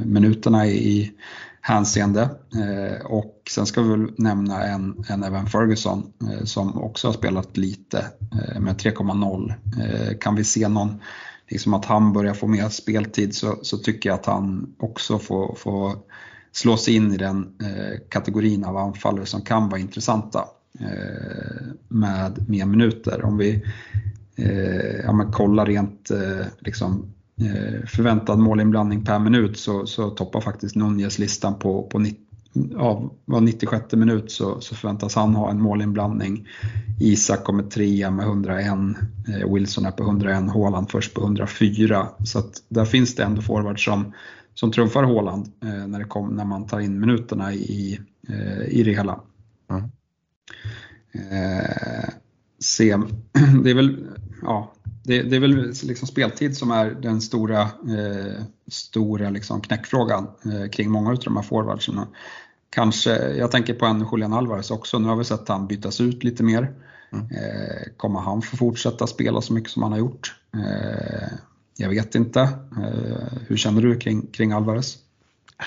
minuterna 0.06 0.68
i, 0.68 1.12
hänseende. 1.66 2.22
Eh, 2.56 3.06
och 3.06 3.42
sen 3.50 3.66
ska 3.66 3.82
vi 3.82 3.90
väl 3.90 4.12
nämna 4.18 4.64
en, 4.64 5.04
en 5.10 5.24
Evan 5.24 5.48
Ferguson 5.48 6.14
eh, 6.22 6.44
som 6.44 6.82
också 6.84 7.08
har 7.08 7.14
spelat 7.14 7.58
lite 7.58 8.06
eh, 8.32 8.60
med 8.60 8.76
3,0. 8.76 9.54
Kan 10.20 10.36
vi 10.36 10.44
se 10.44 10.68
någon, 10.68 11.02
liksom 11.48 11.74
att 11.74 11.86
han 11.86 12.14
börjar 12.14 12.34
få 12.34 12.48
mer 12.48 12.70
speltid 12.70 13.36
så, 13.36 13.60
så 13.62 13.78
tycker 13.78 14.10
jag 14.10 14.20
att 14.20 14.26
han 14.26 14.76
också 14.80 15.20
får, 15.20 15.56
får 15.56 15.98
slå 16.52 16.78
sig 16.78 16.96
in 16.96 17.14
i 17.14 17.18
den 17.18 17.48
kategorin 18.10 18.66
av 18.66 18.78
anfallare 18.78 19.26
som 19.26 19.42
kan 19.42 19.70
vara 19.70 19.80
intressanta 19.80 20.46
med 21.88 22.50
mer 22.50 22.66
minuter. 22.66 23.24
Om 23.24 23.38
vi 23.38 23.64
eh, 24.36 24.96
ja, 25.06 25.32
kollar 25.32 25.66
rent 25.66 26.12
liksom, 26.60 27.15
förväntad 27.88 28.40
målinblandning 28.40 29.06
per 29.06 29.20
minut 29.20 29.58
så, 29.58 29.86
så 29.86 30.10
toppar 30.10 30.42
faktiskt 30.42 30.76
Nunez 30.76 31.20
listan 31.20 31.60
på, 31.60 31.84
på 31.84 32.00
90, 32.00 32.26
av 32.78 33.14
var 33.26 33.42
96 33.42 33.94
minut 33.94 34.32
så, 34.32 34.62
så 34.62 34.76
förväntas 34.76 35.16
han 35.16 35.36
ha 35.36 35.52
en 35.52 35.62
målinblandning. 35.62 36.48
Isak 37.00 37.44
kommer 37.44 37.64
trea 37.64 38.12
med 38.12 38.26
101, 38.26 38.68
eh, 38.68 39.54
Wilson 39.54 39.86
är 39.86 39.92
på 39.92 40.04
101, 40.04 40.52
Haaland 40.54 40.90
först 40.90 41.14
på 41.14 41.22
104. 41.22 42.08
Så 42.24 42.40
att 42.40 42.64
där 42.70 42.86
finns 42.86 43.16
det 43.16 43.24
ändå 43.24 43.42
forwards 43.42 43.86
som, 43.86 44.14
som 44.54 44.72
trumfar 44.72 45.04
Haaland 45.04 45.52
eh, 45.64 45.88
när, 45.88 46.00
det 46.00 46.06
kom, 46.06 46.30
när 46.30 46.46
man 46.46 46.68
tar 46.68 46.80
in 46.80 47.00
minuterna 47.00 47.54
i, 47.54 48.00
eh, 48.30 48.80
i 48.80 48.84
det 48.84 48.92
hela. 48.92 49.20
Mm. 49.70 49.84
Eh, 51.14 52.10
se, 52.60 52.98
det 53.64 53.70
är 53.70 53.76
väl, 53.76 54.08
ja, 54.42 54.75
det, 55.06 55.22
det, 55.22 55.36
är 55.36 55.40
väl 55.40 55.74
liksom 55.84 56.08
speltid 56.08 56.58
som 56.58 56.72
är 56.72 56.92
den 56.92 57.22
stora, 57.22 57.62
eh, 57.62 58.44
stora 58.68 59.30
liksom 59.30 59.62
knäckfrågan 59.62 60.28
eh, 60.46 60.70
kring 60.70 60.92
många 60.92 61.10
av 61.10 61.20
de 61.20 61.36
här 61.36 61.44
forwardsen. 61.44 62.00
Kanske, 62.70 63.34
jag 63.34 63.52
tänker 63.52 63.74
på 63.74 63.86
en 63.86 64.08
Julian 64.12 64.34
Alvarez 64.34 64.72
också, 64.72 65.00
nu 65.00 65.08
har 65.08 65.16
vi 65.16 65.24
sett 65.24 65.48
han 65.48 65.68
bytas 65.68 66.02
ut 66.02 66.24
lite 66.24 66.44
mer. 66.44 66.74
Mm. 67.14 67.26
Eh, 67.26 67.94
kommer 67.98 68.20
han 68.20 68.42
få 68.42 68.58
fortsätta 68.58 69.08
spela 69.08 69.42
så 69.42 69.54
mycket 69.54 69.72
som 69.72 69.84
han 69.84 69.92
har 69.92 70.00
gjort? 70.00 70.36
Eh, 70.54 71.28
jag 71.78 71.90
vet 71.90 72.16
inte. 72.16 72.40
Eh, 72.42 73.38
hur 73.48 73.58
känner 73.58 73.82
du 73.82 74.00
kring, 74.00 74.28
kring 74.28 74.52
Alvarez? 74.52 74.98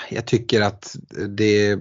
Jag 0.09 0.25
tycker 0.25 0.61
att 0.61 0.95
det, 1.27 1.79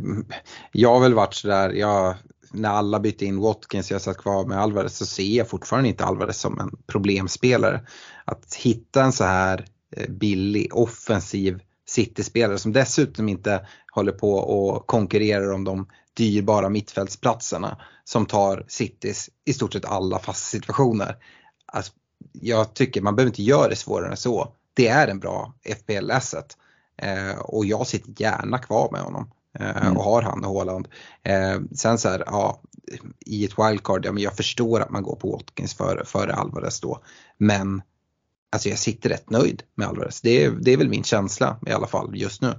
jag 0.73 0.95
har 0.95 1.01
väl 1.01 1.15
varit 1.15 1.35
sådär, 1.35 1.71
jag, 1.71 2.15
när 2.51 2.69
alla 2.69 3.01
bytte 3.01 3.25
in 3.25 3.41
Watkins 3.41 3.91
och 3.91 3.95
jag 3.95 4.03
satt 4.03 4.19
kvar 4.19 4.47
med 4.47 4.59
Alvarez 4.59 4.97
så 4.97 5.07
ser 5.07 5.37
jag 5.37 5.49
fortfarande 5.49 5.89
inte 5.89 6.05
Alvarez 6.05 6.41
som 6.41 6.61
en 6.61 6.71
problemspelare. 6.87 7.81
Att 8.25 8.55
hitta 8.55 9.03
en 9.03 9.13
så 9.13 9.25
här 9.25 9.67
eh, 9.97 10.11
billig 10.11 10.77
offensiv 10.77 11.61
City-spelare 11.89 12.59
som 12.59 12.73
dessutom 12.73 13.29
inte 13.29 13.67
håller 13.93 14.13
på 14.13 14.35
och 14.35 14.87
konkurrerar 14.87 15.53
om 15.53 15.65
de 15.65 15.87
dyrbara 16.15 16.69
mittfältsplatserna 16.69 17.81
som 18.05 18.27
tar 18.27 18.65
Citys 18.69 19.31
i 19.45 19.53
stort 19.53 19.73
sett 19.73 19.85
alla 19.85 20.19
fasta 20.19 20.45
situationer. 20.59 21.17
Alltså, 21.67 21.93
jag 22.33 22.75
tycker 22.75 23.01
man 23.01 23.17
behöver 23.17 23.31
inte 23.31 23.43
göra 23.43 23.69
det 23.69 23.77
svårare 23.77 24.11
än 24.11 24.17
så. 24.17 24.55
Det 24.75 24.89
är 24.89 25.09
en 25.09 25.19
bra 25.19 25.55
FPL-asset 25.65 26.57
eh, 27.03 27.39
och 27.39 27.67
jag 27.67 27.87
sitter 27.87 28.23
gärna 28.23 28.59
kvar 28.59 28.89
med 28.93 29.01
honom 29.01 29.31
mm. 29.59 29.97
och 29.97 30.05
har 30.05 30.23
han 30.23 30.45
och 30.45 30.55
Haaland. 30.55 30.89
Eh, 31.23 31.61
sen 31.73 31.99
så 31.99 32.09
här, 32.09 32.23
ja, 32.27 32.61
i 33.27 33.45
ett 33.45 33.59
wildcard, 33.59 34.07
ja 34.07 34.13
men 34.13 34.23
jag 34.23 34.37
förstår 34.37 34.81
att 34.81 34.91
man 34.91 35.03
går 35.03 35.17
på 35.17 35.31
Watkins 35.31 35.75
före, 35.75 36.05
före 36.05 36.35
Alvarez 36.35 36.81
då. 36.81 36.99
Men 37.39 37.83
alltså 38.53 38.69
jag 38.69 38.79
sitter 38.79 39.09
rätt 39.09 39.31
nöjd 39.31 39.63
med 39.75 39.89
Alvarez. 39.89 40.21
Det 40.21 40.45
är, 40.45 40.51
det 40.51 40.73
är 40.73 40.77
väl 40.77 40.89
min 40.89 41.05
känsla 41.05 41.57
i 41.67 41.73
alla 41.73 41.87
fall 41.87 42.11
just 42.15 42.43
nu. 42.43 42.55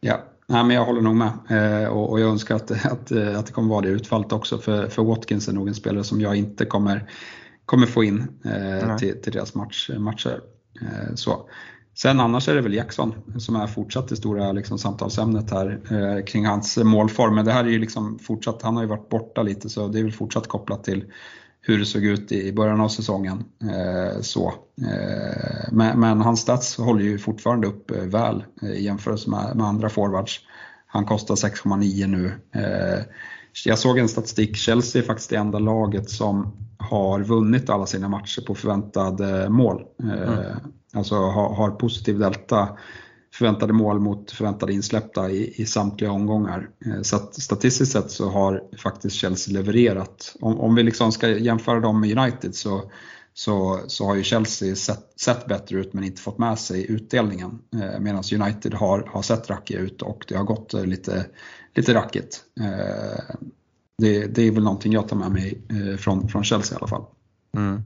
Ja, 0.00 0.20
Nej, 0.46 0.64
men 0.64 0.76
jag 0.76 0.84
håller 0.84 1.00
nog 1.00 1.16
med 1.16 1.32
eh, 1.50 1.88
och, 1.88 2.10
och, 2.10 2.20
jag 2.20 2.30
önskar 2.30 2.54
att, 2.54 2.70
att, 2.70 3.12
att 3.12 3.46
det 3.46 3.52
kommer 3.52 3.68
vara 3.68 3.80
det 3.80 3.88
utfallet 3.88 4.32
också 4.32 4.58
för, 4.58 4.88
för 4.88 5.02
Watkins 5.02 5.48
är 5.48 5.52
nog 5.52 5.68
en 5.68 5.74
spelare 5.74 6.04
som 6.04 6.20
jag 6.20 6.36
inte 6.36 6.64
kommer, 6.64 7.10
kommer 7.64 7.86
få 7.86 8.04
in 8.04 8.26
eh, 8.44 8.96
till, 8.96 9.22
till 9.22 9.32
deras 9.32 9.54
match, 9.54 9.90
matcher. 9.98 10.40
Eh, 10.80 11.14
så. 11.14 11.48
Sen 11.94 12.20
annars 12.20 12.48
är 12.48 12.54
det 12.54 12.60
väl 12.60 12.74
Jackson 12.74 13.14
som 13.38 13.56
är 13.56 13.66
fortsatt 13.66 14.08
det 14.08 14.16
stora 14.16 14.52
liksom, 14.52 14.78
samtalsämnet 14.78 15.50
här 15.50 15.80
eh, 15.90 16.24
kring 16.24 16.46
hans 16.46 16.76
målform. 16.76 17.34
Men 17.34 17.44
det 17.44 17.52
här 17.52 17.64
är 17.64 17.68
ju 17.68 17.78
liksom 17.78 18.18
fortsatt, 18.18 18.62
han 18.62 18.76
har 18.76 18.82
ju 18.82 18.88
varit 18.88 19.08
borta 19.08 19.42
lite 19.42 19.68
så 19.68 19.88
det 19.88 19.98
är 19.98 20.02
väl 20.02 20.12
fortsatt 20.12 20.48
kopplat 20.48 20.84
till 20.84 21.04
hur 21.60 21.78
det 21.78 21.86
såg 21.86 22.04
ut 22.04 22.32
i 22.32 22.52
början 22.52 22.80
av 22.80 22.88
säsongen. 22.88 23.44
Eh, 23.62 24.20
så. 24.20 24.54
Eh, 24.82 25.72
men, 25.72 26.00
men, 26.00 26.20
hans 26.20 26.40
stats 26.40 26.76
håller 26.76 27.02
ju 27.02 27.18
fortfarande 27.18 27.66
upp 27.66 27.90
eh, 27.90 28.02
väl 28.02 28.44
eh, 28.62 28.68
i 28.68 28.84
jämförelse 28.84 29.30
med, 29.30 29.56
med 29.56 29.66
andra 29.66 29.88
forwards. 29.88 30.40
Han 30.86 31.04
kostar 31.04 31.34
6,9 31.34 32.06
nu. 32.06 32.32
Eh, 32.54 33.04
jag 33.64 33.78
såg 33.78 33.98
en 33.98 34.08
statistik, 34.08 34.56
Chelsea 34.56 35.02
är 35.02 35.06
faktiskt 35.06 35.30
det 35.30 35.36
enda 35.36 35.58
laget 35.58 36.10
som 36.10 36.56
har 36.78 37.20
vunnit 37.20 37.70
alla 37.70 37.86
sina 37.86 38.08
matcher 38.08 38.42
på 38.46 38.54
förväntad 38.54 39.20
eh, 39.20 39.48
mål. 39.48 39.82
Mm. 40.02 40.16
Alltså 40.94 41.14
har, 41.14 41.54
har 41.54 41.70
positiv 41.70 42.18
delta 42.18 42.68
förväntade 43.34 43.72
mål 43.72 44.00
mot 44.00 44.30
förväntade 44.30 44.72
insläppta 44.72 45.30
i, 45.30 45.54
i 45.56 45.66
samtliga 45.66 46.12
omgångar. 46.12 46.70
Eh, 46.86 47.02
så 47.02 47.16
att 47.16 47.42
statistiskt 47.42 47.92
sett 47.92 48.10
så 48.10 48.28
har 48.30 48.62
faktiskt 48.78 49.16
Chelsea 49.16 49.54
levererat. 49.54 50.36
Om, 50.40 50.60
om 50.60 50.74
vi 50.74 50.82
liksom 50.82 51.12
ska 51.12 51.28
jämföra 51.28 51.80
dem 51.80 52.00
med 52.00 52.18
United 52.18 52.54
så, 52.54 52.90
så, 53.34 53.80
så 53.86 54.06
har 54.06 54.14
ju 54.14 54.22
Chelsea 54.22 54.76
sett, 54.76 55.20
sett 55.20 55.46
bättre 55.46 55.78
ut 55.78 55.92
men 55.92 56.04
inte 56.04 56.22
fått 56.22 56.38
med 56.38 56.58
sig 56.58 56.90
utdelningen. 56.90 57.58
Eh, 57.74 58.00
Medan 58.00 58.22
United 58.32 58.74
har, 58.74 59.08
har 59.12 59.22
sett 59.22 59.50
rackiga 59.50 59.78
ut 59.78 60.02
och 60.02 60.24
det 60.28 60.36
har 60.36 60.44
gått 60.44 60.74
eh, 60.74 60.84
lite, 60.84 61.26
lite 61.74 61.94
rackigt. 61.94 62.40
Eh, 62.60 63.36
det, 63.98 64.26
det 64.26 64.42
är 64.42 64.50
väl 64.50 64.64
någonting 64.64 64.92
jag 64.92 65.08
tar 65.08 65.16
med 65.16 65.30
mig 65.30 65.60
från, 65.98 66.28
från 66.28 66.44
Chelsea 66.44 66.76
i 66.76 66.78
alla 66.78 66.88
fall. 66.88 67.04
Mm. 67.54 67.82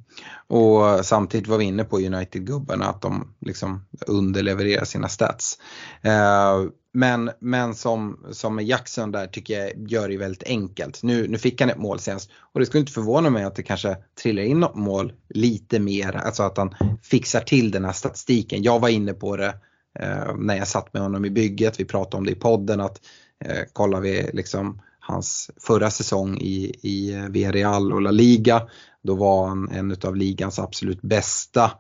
Och 0.47 1.07
samtidigt 1.07 1.49
var 1.49 1.59
vi 1.59 1.65
inne 1.65 1.85
på 1.85 1.99
United-gubbarna 1.99 2.85
att 2.85 3.03
de 3.03 3.35
liksom 3.41 3.85
underlevererar 4.07 4.85
sina 4.85 5.09
stats. 5.09 5.59
Eh, 6.03 6.71
men, 6.93 7.31
men 7.41 7.75
som, 7.75 8.27
som 8.31 8.61
Jackson 8.61 9.13
där 9.13 9.27
tycker 9.27 9.61
jag 9.61 9.91
gör 9.91 10.09
det 10.09 10.17
väldigt 10.17 10.43
enkelt. 10.43 11.03
Nu, 11.03 11.29
nu 11.29 11.39
fick 11.39 11.61
han 11.61 11.71
ett 11.71 11.79
mål 11.79 11.99
senast 11.99 12.31
och 12.53 12.61
det 12.61 12.67
skulle 12.67 12.81
inte 12.81 12.93
förvåna 12.93 13.31
mig 13.31 13.45
att 13.45 13.55
det 13.55 13.63
kanske 13.63 13.97
trillar 14.23 14.43
in 14.43 14.61
något 14.61 14.77
mål 14.77 15.13
lite 15.29 15.79
mer. 15.79 16.17
Alltså 16.17 16.43
att 16.43 16.57
han 16.57 16.75
fixar 17.03 17.41
till 17.41 17.71
den 17.71 17.85
här 17.85 17.93
statistiken. 17.93 18.63
Jag 18.63 18.81
var 18.81 18.89
inne 18.89 19.13
på 19.13 19.37
det 19.37 19.55
eh, 19.99 20.37
när 20.39 20.57
jag 20.57 20.69
satt 20.69 20.95
med 20.95 21.03
honom 21.03 21.25
i 21.25 21.31
bygget. 21.31 21.81
Vi 21.81 21.85
pratade 21.85 22.17
om 22.17 22.25
det 22.25 22.33
i 22.33 22.35
podden 22.35 22.81
att 22.81 23.01
eh, 23.45 23.63
kollar 23.73 24.01
vi 24.01 24.31
liksom 24.33 24.81
hans 25.01 25.51
förra 25.61 25.91
säsong 25.91 26.39
i, 26.39 26.75
i 26.83 27.15
eh, 27.15 27.25
Villarreal 27.25 27.93
och 27.93 28.03
La 28.03 28.11
Liga. 28.11 28.63
Då 29.09 29.15
var 29.15 29.49
han 29.49 29.69
en 29.71 29.97
av 30.05 30.17
ligans 30.17 30.59
absolut 30.59 31.03
bästa 31.03 31.71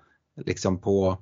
liksom 0.47 0.81
på, 0.81 1.18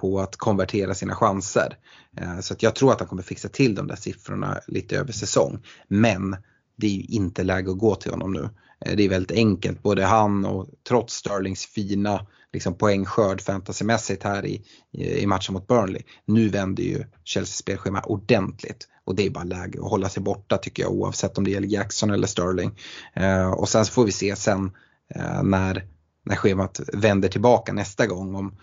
på 0.00 0.20
att 0.20 0.36
konvertera 0.36 0.94
sina 0.94 1.14
chanser. 1.14 1.76
Eh, 2.16 2.40
så 2.40 2.54
att 2.54 2.62
jag 2.62 2.74
tror 2.74 2.92
att 2.92 3.00
han 3.00 3.08
kommer 3.08 3.22
fixa 3.22 3.48
till 3.48 3.74
de 3.74 3.86
där 3.86 3.96
siffrorna 3.96 4.60
lite 4.66 4.98
över 4.98 5.12
säsong. 5.12 5.58
Men 5.88 6.36
det 6.76 6.86
är 6.86 6.90
ju 6.90 7.02
inte 7.02 7.42
läge 7.42 7.70
att 7.70 7.78
gå 7.78 7.94
till 7.94 8.10
honom 8.10 8.32
nu. 8.32 8.48
Eh, 8.86 8.96
det 8.96 9.02
är 9.02 9.08
väldigt 9.08 9.36
enkelt, 9.36 9.82
både 9.82 10.04
han 10.04 10.44
och 10.44 10.68
trots 10.88 11.14
Sterlings 11.14 11.66
fina 11.66 12.26
liksom 12.52 12.74
poängskörd 12.74 13.40
fantasymässigt 13.40 14.22
här 14.22 14.46
i, 14.46 14.64
i 14.92 15.26
matchen 15.26 15.52
mot 15.52 15.66
Burnley. 15.66 16.02
Nu 16.24 16.48
vänder 16.48 16.82
ju 16.82 17.04
Chelseas 17.24 17.56
spelschema 17.56 18.00
ordentligt 18.00 18.88
och 19.04 19.14
det 19.14 19.26
är 19.26 19.30
bara 19.30 19.44
läge 19.44 19.78
att 19.82 19.90
hålla 19.90 20.08
sig 20.08 20.22
borta 20.22 20.58
tycker 20.58 20.82
jag 20.82 20.92
oavsett 20.92 21.38
om 21.38 21.44
det 21.44 21.50
gäller 21.50 21.68
Jackson 21.68 22.10
eller 22.10 22.26
Sterling. 22.26 22.78
Eh, 23.14 23.50
och 23.50 23.68
sen 23.68 23.84
så 23.84 23.92
får 23.92 24.04
vi 24.04 24.12
se 24.12 24.36
sen 24.36 24.64
eh, 24.64 24.70
Eh, 25.14 25.42
när, 25.42 25.84
när 26.24 26.36
schemat 26.36 26.80
vänder 26.92 27.28
tillbaka 27.28 27.72
nästa 27.72 28.06
gång 28.06 28.34
om 28.34 28.56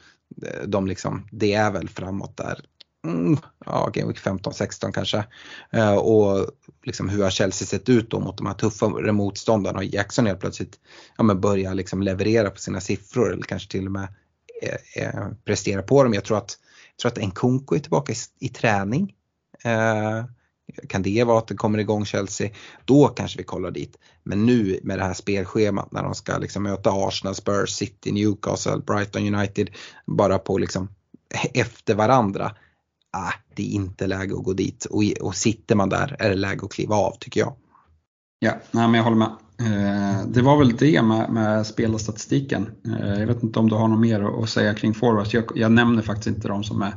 eh, 0.45 0.67
de 0.67 0.87
liksom, 0.87 1.27
det 1.31 1.53
är 1.53 1.71
väl 1.71 1.89
framåt 1.89 2.37
där. 2.37 2.59
Mm, 3.05 3.37
ja, 3.65 3.89
Game 3.93 4.07
Week 4.07 4.19
15-16 4.19 4.91
kanske. 4.91 5.25
Eh, 5.71 5.95
och 5.95 6.47
liksom 6.83 7.09
hur 7.09 7.23
har 7.23 7.29
Chelsea 7.29 7.67
sett 7.67 7.89
ut 7.89 8.11
då 8.11 8.19
mot 8.19 8.37
de 8.37 8.47
här 8.47 8.53
tuffare 8.53 9.11
motståndarna 9.11 9.77
och 9.77 9.85
Jackson 9.85 10.25
helt 10.25 10.39
plötsligt 10.39 10.79
ja, 11.17 11.23
men 11.23 11.41
börjar 11.41 11.73
liksom 11.73 12.01
leverera 12.01 12.49
på 12.49 12.59
sina 12.59 12.81
siffror 12.81 13.33
eller 13.33 13.43
kanske 13.43 13.71
till 13.71 13.85
och 13.85 13.91
med 13.91 14.07
eh, 14.63 15.03
eh, 15.03 15.27
prestera 15.45 15.81
på 15.81 16.03
dem. 16.03 16.13
Jag 16.13 16.23
tror 16.23 16.37
att, 16.37 16.57
jag 16.95 16.99
tror 16.99 17.11
att 17.11 17.27
Nkunku 17.27 17.75
är 17.75 17.79
tillbaka 17.79 18.13
i, 18.13 18.15
i 18.39 18.49
träning. 18.49 19.13
Eh, 19.63 20.25
kan 20.89 21.01
det 21.01 21.23
vara 21.23 21.37
att 21.37 21.47
det 21.47 21.55
kommer 21.55 21.79
igång 21.79 22.05
Chelsea? 22.05 22.49
Då 22.85 23.07
kanske 23.07 23.37
vi 23.37 23.43
kollar 23.43 23.71
dit. 23.71 23.97
Men 24.23 24.45
nu 24.45 24.79
med 24.83 24.99
det 24.99 25.03
här 25.03 25.13
spelschemat 25.13 25.91
när 25.91 26.03
de 26.03 26.15
ska 26.15 26.37
liksom 26.37 26.63
möta 26.63 26.91
Arsenal, 26.91 27.35
Spurs, 27.35 27.69
City, 27.69 28.11
Newcastle, 28.11 28.77
Brighton 28.77 29.35
United 29.35 29.69
bara 30.05 30.39
på 30.39 30.57
liksom 30.57 30.89
efter 31.53 31.95
varandra. 31.95 32.55
Ah, 33.11 33.33
det 33.55 33.63
är 33.63 33.71
inte 33.71 34.07
läge 34.07 34.35
att 34.35 34.43
gå 34.43 34.53
dit 34.53 34.85
och, 34.85 35.03
och 35.21 35.35
sitter 35.35 35.75
man 35.75 35.89
där 35.89 36.15
är 36.19 36.29
det 36.29 36.35
läge 36.35 36.65
att 36.65 36.71
kliva 36.71 36.95
av 36.95 37.17
tycker 37.19 37.39
jag. 37.39 37.55
Ja, 38.39 38.51
nej, 38.71 38.87
men 38.87 38.93
jag 38.93 39.03
håller 39.03 39.17
med. 39.17 39.35
Eh, 39.59 40.27
det 40.27 40.41
var 40.41 40.57
väl 40.57 40.77
det 40.77 41.01
med, 41.01 41.29
med 41.29 41.67
spelarstatistiken. 41.67 42.69
Eh, 42.85 43.19
jag 43.19 43.27
vet 43.27 43.43
inte 43.43 43.59
om 43.59 43.69
du 43.69 43.75
har 43.75 43.87
något 43.87 43.99
mer 43.99 44.43
att 44.43 44.49
säga 44.49 44.73
kring 44.73 44.93
forwards. 44.93 45.33
Jag, 45.33 45.43
jag, 45.55 45.71
nämner 45.71 46.01
faktiskt 46.01 46.27
inte 46.27 46.47
de 46.47 46.63
som 46.63 46.81
är, 46.81 46.93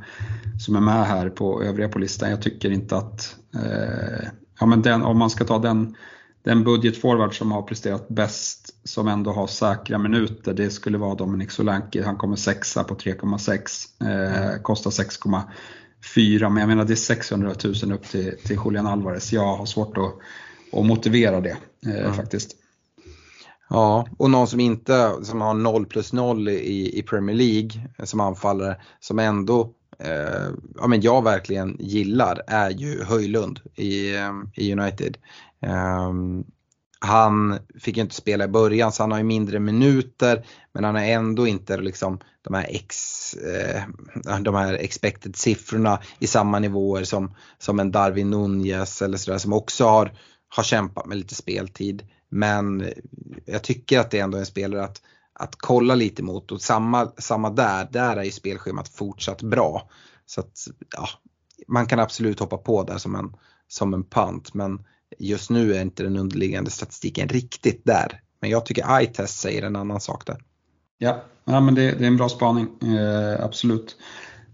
som 0.61 0.77
är 0.77 0.81
med 0.81 1.07
här 1.07 1.31
på 1.31 1.63
övriga 1.63 1.89
på 1.89 1.99
listan. 1.99 2.31
Jag 2.31 2.43
tycker 2.43 2.71
inte 2.71 2.97
att, 2.97 3.37
eh, 3.55 4.29
ja, 4.61 4.67
men 4.67 4.83
den, 4.83 5.03
om 5.03 5.19
man 5.19 5.31
ska 5.31 5.45
ta 5.45 5.59
den, 5.59 5.97
den 6.43 6.65
budgetforward 6.65 7.39
som 7.39 7.53
har 7.53 7.63
presterat 7.63 8.09
bäst, 8.09 8.75
som 8.85 9.09
ändå 9.09 9.33
har 9.33 9.47
säkra 9.47 9.99
minuter, 9.99 10.55
det 10.55 10.71
skulle 10.71 10.99
vara 10.99 11.15
Dominic 11.15 11.53
Solanke. 11.53 12.05
Han 12.05 12.17
kommer 12.17 12.37
sexa 12.37 12.85
på 12.85 12.95
3,6, 12.95 14.55
eh, 14.55 14.63
kostar 14.63 14.91
6,4 14.91 16.49
men 16.49 16.61
jag 16.61 16.69
menar 16.69 16.85
det 16.85 16.93
är 16.93 16.97
600 16.97 17.55
000 17.83 17.93
upp 17.93 18.05
till, 18.05 18.35
till 18.45 18.59
Julian 18.65 18.87
Alvarez. 18.87 19.33
Jag 19.33 19.57
har 19.57 19.67
svårt 19.67 19.99
att 19.99 20.15
och 20.73 20.87
motivera 20.87 21.41
det 21.41 21.57
eh, 21.87 22.01
mm. 22.01 22.15
faktiskt. 22.15 22.57
Ja, 23.69 24.07
och 24.19 24.31
någon 24.31 24.47
som 24.47 24.61
inte 24.61 25.15
som 25.23 25.41
har 25.41 25.55
0 25.55 25.87
plus 25.87 26.13
0 26.13 26.49
i, 26.49 26.99
i 26.99 27.03
Premier 27.03 27.37
League 27.37 27.71
som 28.05 28.21
anfallare 28.21 28.77
som 29.01 29.19
ändå 29.19 29.75
eh, 29.99 30.49
ja, 30.77 30.87
men 30.87 31.01
jag 31.01 31.25
verkligen 31.25 31.77
gillar 31.81 32.43
är 32.47 32.71
ju 32.71 33.05
Höjlund 33.05 33.61
i, 33.75 34.17
eh, 34.17 34.33
i 34.55 34.73
United. 34.73 35.19
Um, 36.07 36.45
han 37.01 37.59
fick 37.81 37.97
inte 37.97 38.15
spela 38.15 38.45
i 38.45 38.49
början 38.49 38.93
så 38.93 39.03
han 39.03 39.11
har 39.11 39.19
ju 39.19 39.25
mindre 39.25 39.61
minuter 39.61 40.47
men 40.73 40.85
han 40.85 40.95
har 40.95 41.03
ändå 41.03 41.47
inte 41.47 41.77
liksom 41.77 42.21
de 42.43 42.55
här, 42.55 42.67
ex, 42.69 43.35
eh, 43.35 43.83
de 44.41 44.55
här 44.55 44.75
expected 44.75 45.37
siffrorna 45.37 45.99
i 46.19 46.27
samma 46.27 46.59
nivåer 46.59 47.05
som, 47.05 47.35
som 47.59 47.81
en 47.81 47.91
Darwin 47.91 48.31
Nunez 48.31 49.03
eller 49.03 49.19
sådär 49.19 49.39
som 49.39 49.53
också 49.53 49.85
har, 49.85 50.13
har 50.51 50.63
kämpat 50.63 51.07
med 51.07 51.19
lite 51.19 51.35
speltid. 51.35 52.09
Men 52.29 52.89
jag 53.45 53.63
tycker 53.63 53.99
att 53.99 54.11
det 54.11 54.19
ändå 54.19 54.37
är 54.37 54.41
en 54.41 54.47
spelare 54.47 54.85
att, 54.85 55.03
att 55.33 55.57
kolla 55.57 55.95
lite 55.95 56.23
mot 56.23 56.53
och 56.53 56.61
samma, 56.61 57.13
samma 57.19 57.51
där, 57.51 57.89
där 57.93 58.17
är 58.17 58.25
ju 58.25 58.31
spelschemat 58.31 58.89
fortsatt 58.89 59.43
bra. 59.43 59.91
Så 60.27 60.41
att 60.41 60.69
ja, 60.97 61.09
man 61.69 61.87
kan 61.87 62.01
absolut 62.01 62.41
hoppa 62.41 62.57
på 62.57 62.83
där 62.83 62.99
som 62.99 63.15
en, 63.15 63.33
som 63.69 63.95
en 63.95 64.05
pant 64.05 64.55
men 64.55 64.85
just 65.19 65.51
nu 65.51 65.75
är 65.75 65.83
inte 65.83 66.03
den 66.03 66.17
underliggande 66.17 66.71
statistiken 66.71 67.29
riktigt 67.29 67.85
där. 67.85 68.21
Men 68.41 68.51
jag 68.51 68.67
tycker 68.67 69.01
iTest 69.03 69.41
säger 69.41 69.63
en 69.63 69.77
annan 69.77 70.01
sak 70.01 70.27
där. 70.27 70.37
Ja, 70.99 71.23
ja 71.45 71.61
men 71.61 71.75
det, 71.75 71.93
det 71.93 72.05
är 72.05 72.09
en 72.09 72.17
bra 72.17 72.29
spaning, 72.29 72.69
eh, 72.83 73.45
absolut. 73.45 73.97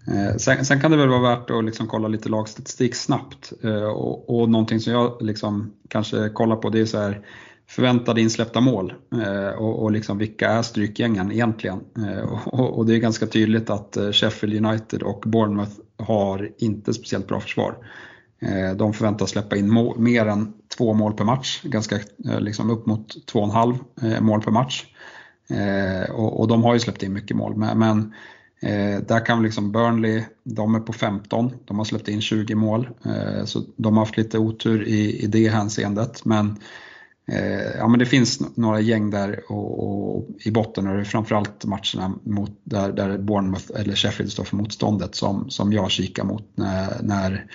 Eh, 0.09 0.37
sen, 0.37 0.65
sen, 0.65 0.81
kan 0.81 0.91
det 0.91 0.97
väl 0.97 1.09
vara 1.09 1.37
värt 1.37 1.51
att 1.51 1.65
liksom 1.65 1.87
kolla 1.87 2.09
lite 2.09 2.29
lagstatistik 2.29 2.95
snabbt. 2.95 3.53
Eh, 3.63 3.85
och, 3.85 4.41
och 4.41 4.49
någonting 4.49 4.81
som 4.81 4.93
jag 4.93 5.17
liksom 5.21 5.73
kanske 5.89 6.29
kollar 6.29 6.57
på 6.57 6.71
det 6.71 6.81
är 6.81 6.85
så 6.85 6.99
här 6.99 7.23
förväntade 7.69 8.21
insläppta 8.21 8.61
mål 8.61 8.95
eh, 9.13 9.49
och, 9.49 9.83
och 9.83 9.93
liksom 9.93 10.19
vilka 10.19 10.51
är 10.51 10.63
strykgängen 10.63 11.33
egentligen? 11.33 11.81
Eh, 11.97 12.47
och, 12.47 12.79
och, 12.79 12.87
det 12.87 12.95
är 12.95 12.99
ganska 12.99 13.27
tydligt 13.27 13.71
att 13.71 13.97
eh, 13.97 14.13
Sheffield 14.13 14.67
United 14.67 15.03
och 15.03 15.25
Bournemouth 15.27 15.73
har 15.99 16.51
inte 16.59 16.95
speciellt 16.95 17.27
bra 17.29 17.41
försvar. 17.41 17.77
Eh, 18.41 18.77
de 18.77 18.93
förväntas 18.93 19.31
släppa 19.31 19.57
in 19.57 19.71
mål, 19.71 19.99
mer 19.99 20.27
än 20.27 20.53
två 20.77 20.95
mål 20.95 21.13
per 21.13 21.25
match, 21.25 21.63
ganska 21.63 21.99
liksom 22.17 22.71
upp 22.71 22.87
mot 22.87 23.27
två 23.27 23.39
och 23.39 23.45
en 23.45 23.51
halv 23.51 23.75
eh, 24.03 24.21
mål 24.21 24.43
per 24.43 24.51
match. 24.51 24.87
Och, 26.13 26.41
och 26.41 26.49
de 26.49 26.63
har 26.63 26.75
ju 26.75 26.81
släppt 26.81 27.03
in 27.03 27.13
mycket 27.13 27.37
mål, 27.37 27.57
men, 27.57 27.79
men 27.79 28.15
Eh, 28.61 29.01
där 29.01 29.27
kan 29.27 29.43
liksom 29.43 29.73
Burnley, 29.73 30.25
de 30.45 30.75
är 30.75 30.81
på 30.81 30.93
15, 30.93 31.53
de 31.65 31.79
har 31.79 31.85
släppt 31.85 32.09
in 32.09 32.21
20 32.21 32.55
mål. 32.55 32.89
Eh, 33.05 33.45
så 33.45 33.63
de 33.77 33.97
har 33.97 34.05
haft 34.05 34.17
lite 34.17 34.39
otur 34.39 34.89
i, 34.89 35.23
i 35.23 35.27
det 35.27 35.49
hänseendet. 35.49 36.25
Men, 36.25 36.59
eh, 37.29 37.77
ja, 37.79 37.89
men 37.89 37.99
det 37.99 38.07
finns 38.07 38.57
några 38.57 38.81
gäng 38.81 39.11
där 39.11 39.41
och, 39.49 40.17
och 40.17 40.29
i 40.45 40.51
botten 40.51 40.87
och 40.87 40.95
det 40.95 41.01
är 41.01 41.05
framförallt 41.05 41.65
matcherna 41.65 42.15
mot, 42.23 42.61
där, 42.65 42.93
där 42.93 43.19
Bournemouth 43.19 43.67
eller 43.75 43.95
Sheffield 43.95 44.33
står 44.33 44.45
för 44.45 44.57
motståndet 44.57 45.15
som, 45.15 45.51
som 45.51 45.73
jag 45.73 45.91
kikar 45.91 46.25
mot 46.25 46.51
när, 46.55 47.03
när 47.03 47.47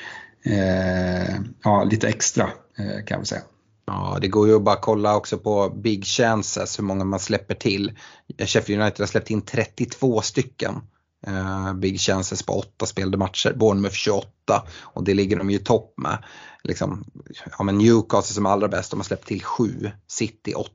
eh, 0.43 1.35
ja, 1.63 1.83
lite 1.83 2.07
extra 2.07 2.49
eh, 2.77 3.05
kan 3.05 3.19
vi 3.19 3.25
säga. 3.25 3.41
Ja, 3.85 4.17
det 4.21 4.27
går 4.27 4.47
ju 4.47 4.55
att 4.55 4.63
bara 4.63 4.75
kolla 4.75 5.15
också 5.15 5.37
på 5.37 5.69
big 5.69 6.05
chances, 6.05 6.79
hur 6.79 6.83
många 6.83 7.03
man 7.03 7.19
släpper 7.19 7.55
till. 7.55 7.91
Sheffield 8.37 8.81
United 8.81 8.99
har 8.99 9.07
släppt 9.07 9.29
in 9.29 9.41
32 9.41 10.21
stycken 10.21 10.81
Eh, 11.27 11.73
big 11.73 11.99
chances 11.99 12.43
på 12.43 12.53
8 12.53 12.85
spelade 12.85 13.17
matcher. 13.17 13.53
Bournemouth 13.53 13.95
28 13.95 14.27
och 14.79 15.03
det 15.03 15.13
ligger 15.13 15.37
de 15.37 15.49
ju 15.49 15.59
topp 15.59 15.93
med. 15.97 16.23
Liksom, 16.63 17.05
ja, 17.57 17.63
men 17.63 17.77
Newcastle 17.77 18.33
som 18.33 18.45
allra 18.45 18.67
bäst, 18.67 18.91
de 18.91 18.99
har 18.99 19.03
släppt 19.03 19.27
till 19.27 19.43
7, 19.43 19.91
City 20.07 20.53
8. 20.53 20.71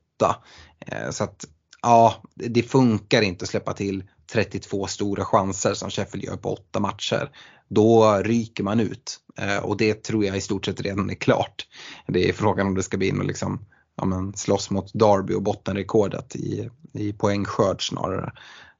Eh, 0.81 1.11
så 1.11 1.25
att 1.25 1.45
ja, 1.83 2.15
det 2.35 2.63
funkar 2.63 3.23
inte 3.23 3.43
att 3.43 3.49
släppa 3.49 3.73
till 3.73 4.05
32 4.33 4.87
stora 4.87 5.25
chanser 5.25 5.75
som 5.75 5.91
Sheffield 5.91 6.25
gör 6.25 6.37
på 6.37 6.53
8 6.53 6.81
matcher 6.81 7.31
då 7.69 8.21
ryker 8.25 8.65
man 8.65 8.81
ut. 8.81 9.21
Eh, 9.39 9.59
och 9.59 9.77
det 9.77 10.03
tror 10.03 10.25
jag 10.25 10.37
i 10.37 10.41
stort 10.41 10.65
sett 10.65 10.81
redan 10.81 11.11
är 11.11 11.15
klart. 11.15 11.67
Det 12.07 12.29
är 12.29 12.33
frågan 12.33 12.67
om 12.67 12.75
det 12.75 12.83
ska 12.83 12.97
bli 12.97 13.09
in 13.09 13.19
och 13.19 13.27
liksom, 13.27 13.61
ja, 13.97 14.05
men 14.05 14.33
slåss 14.33 14.71
mot 14.71 14.91
Derby 14.95 15.35
och 15.35 15.43
bottenrekordet 15.43 16.37
i, 16.37 16.71
i 16.93 17.13
poängskörd 17.13 17.89
snarare. 17.89 18.33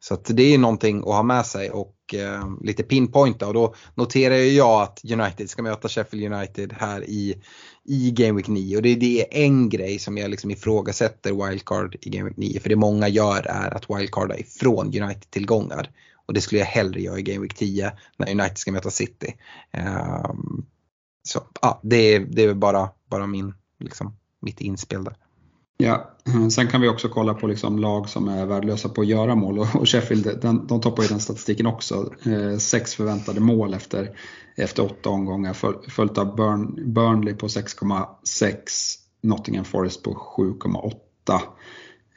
Så 0.09 0.15
att 0.15 0.25
det 0.25 0.55
är 0.55 0.59
någonting 0.59 0.99
att 0.99 1.05
ha 1.05 1.23
med 1.23 1.47
sig 1.47 1.71
och 1.71 2.15
eh, 2.15 2.45
lite 2.63 2.83
pinpointa 2.83 3.47
och 3.47 3.55
då 3.55 3.75
noterar 3.95 4.35
jag 4.35 4.83
att 4.83 5.01
United 5.05 5.51
ska 5.51 5.63
möta 5.63 5.89
Sheffield 5.89 6.33
United 6.33 6.73
här 6.73 7.05
i, 7.05 7.43
i 7.85 8.11
Game 8.11 8.33
Week 8.33 8.49
9 8.49 8.77
och 8.77 8.83
det, 8.83 8.95
det 8.95 9.21
är 9.21 9.45
en 9.45 9.69
grej 9.69 9.99
som 9.99 10.19
jag 10.19 10.31
liksom 10.31 10.51
ifrågasätter 10.51 11.47
wildcard 11.47 11.97
i 12.01 12.11
Game 12.11 12.25
Week 12.25 12.37
9 12.37 12.61
för 12.61 12.69
det 12.69 12.77
många 12.77 13.09
gör 13.09 13.47
är 13.47 13.77
att 13.77 13.91
wildcarda 13.91 14.39
ifrån 14.39 14.87
United-tillgångar. 14.87 15.91
Och 16.27 16.35
det 16.35 16.41
skulle 16.41 16.59
jag 16.59 16.67
hellre 16.67 17.01
göra 17.01 17.19
i 17.19 17.23
Game 17.23 17.41
Week 17.41 17.55
10 17.55 17.93
när 18.17 18.31
United 18.31 18.59
ska 18.59 18.73
möta 18.73 18.91
City. 18.91 19.35
Um, 20.31 20.67
så 21.23 21.41
ja, 21.63 21.81
det, 21.83 21.97
är, 21.97 22.21
det 22.21 22.43
är 22.43 22.55
bara, 22.55 22.91
bara 23.11 23.27
min, 23.27 23.55
liksom, 23.81 24.17
mitt 24.41 24.61
inspel 24.61 25.05
där. 25.05 25.17
Ja, 25.79 26.11
eh, 26.27 26.49
sen 26.49 26.67
kan 26.67 26.81
vi 26.81 26.89
också 26.89 27.09
kolla 27.09 27.35
på 27.35 27.47
liksom 27.47 27.79
lag 27.79 28.09
som 28.09 28.29
är 28.29 28.47
värdelösa 28.47 28.89
på 28.89 29.01
att 29.01 29.07
göra 29.07 29.35
mål 29.35 29.59
och 29.59 29.89
Sheffield 29.89 30.39
den, 30.43 30.67
de 30.67 30.81
toppar 30.81 31.03
ju 31.03 31.09
den 31.09 31.21
statistiken 31.21 31.67
också. 31.67 32.13
Eh, 32.27 32.59
sex 32.59 32.95
förväntade 32.95 33.41
mål 33.41 33.75
efter, 33.75 34.11
efter 34.57 34.85
åtta 34.85 35.11
omgångar 35.11 35.57
följt 35.91 36.19
av 36.19 36.37
Burn, 36.37 36.93
Burnley 36.95 37.35
på 37.35 37.47
6,6, 37.47 38.57
Nottingham 39.23 39.65
Forest 39.65 40.03
på 40.03 40.37
7,8. 40.37 41.41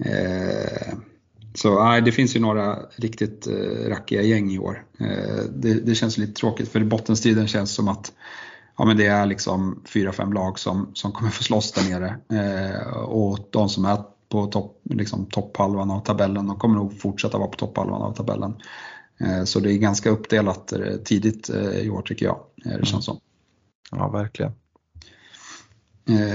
Eh, 0.05 0.97
så 1.53 1.84
nej, 1.84 2.01
det 2.01 2.12
finns 2.12 2.36
ju 2.36 2.39
några 2.39 2.80
riktigt 2.95 3.47
eh, 3.47 3.89
rackiga 3.89 4.22
gäng 4.22 4.51
i 4.51 4.60
år. 4.60 4.86
Eh, 4.99 5.43
det, 5.53 5.74
det, 5.74 5.95
känns 5.95 6.18
lite 6.18 6.34
tråkigt 6.34 6.70
för 6.70 6.82
i 6.82 6.86
bottenstriden 6.86 7.47
känns 7.47 7.72
som 7.72 7.88
att 7.88 8.12
ja, 8.80 8.86
men 8.86 8.98
det 8.98 9.06
är 9.06 9.26
liksom 9.26 9.84
fyra, 9.86 10.12
fem 10.12 10.34
lag 10.34 10.60
som, 10.60 10.92
som 10.94 11.12
kommer 11.12 11.32
få 11.32 11.44
slåss 11.44 11.72
där 11.72 11.90
nere. 11.90 12.18
Eh, 12.42 12.92
och 12.98 13.40
de 13.52 13.70
som 13.70 13.86
är 13.86 13.98
på 14.30 14.46
topp, 14.46 14.82
liksom 14.90 15.26
topphalvan 15.26 15.92
av 15.92 16.00
tabellen, 16.00 16.48
de 16.48 16.60
kommer 16.60 16.76
nog 16.76 17.00
fortsätta 17.00 17.38
vara 17.38 17.48
på 17.48 17.58
topphalvan 17.58 18.02
av 18.02 18.14
tabellen. 18.14 18.54
Eh, 19.20 19.44
så 19.44 19.60
det 19.60 19.74
är 19.74 19.78
ganska 19.78 20.10
uppdelat 20.10 20.72
eh, 20.72 20.96
tidigt 21.06 21.50
eh, 21.50 21.80
i 21.80 21.90
år 21.90 22.02
tycker 22.02 22.26
jag. 22.26 22.40
det 22.80 22.86
känns 22.86 23.06
som. 23.06 23.20
Ja, 23.92 24.10
verkligen. 24.10 24.52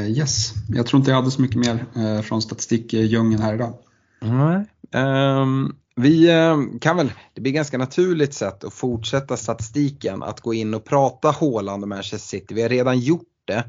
Yes, 0.08 0.52
jag 0.68 0.86
tror 0.86 0.98
inte 0.98 1.10
jag 1.10 1.16
hade 1.16 1.30
så 1.30 1.42
mycket 1.42 1.56
mer 1.56 2.22
från 2.22 2.42
statistikdjungeln 2.42 3.42
här 3.42 3.54
idag. 3.54 3.74
Nej. 4.20 4.64
Um, 5.04 5.76
vi 5.96 6.30
eh, 6.30 6.56
kan 6.80 6.96
väl, 6.96 7.12
det 7.34 7.40
blir 7.40 7.52
ganska 7.52 7.78
naturligt 7.78 8.34
sätt 8.34 8.64
att 8.64 8.74
fortsätta 8.74 9.36
statistiken 9.36 10.22
att 10.22 10.40
gå 10.40 10.54
in 10.54 10.74
och 10.74 10.84
prata 10.84 11.30
Håland 11.30 11.82
och 11.82 11.88
Manchester 11.88 12.18
City. 12.38 12.54
Vi 12.54 12.62
har 12.62 12.68
redan 12.68 12.98
gjort 12.98 13.28
det 13.44 13.64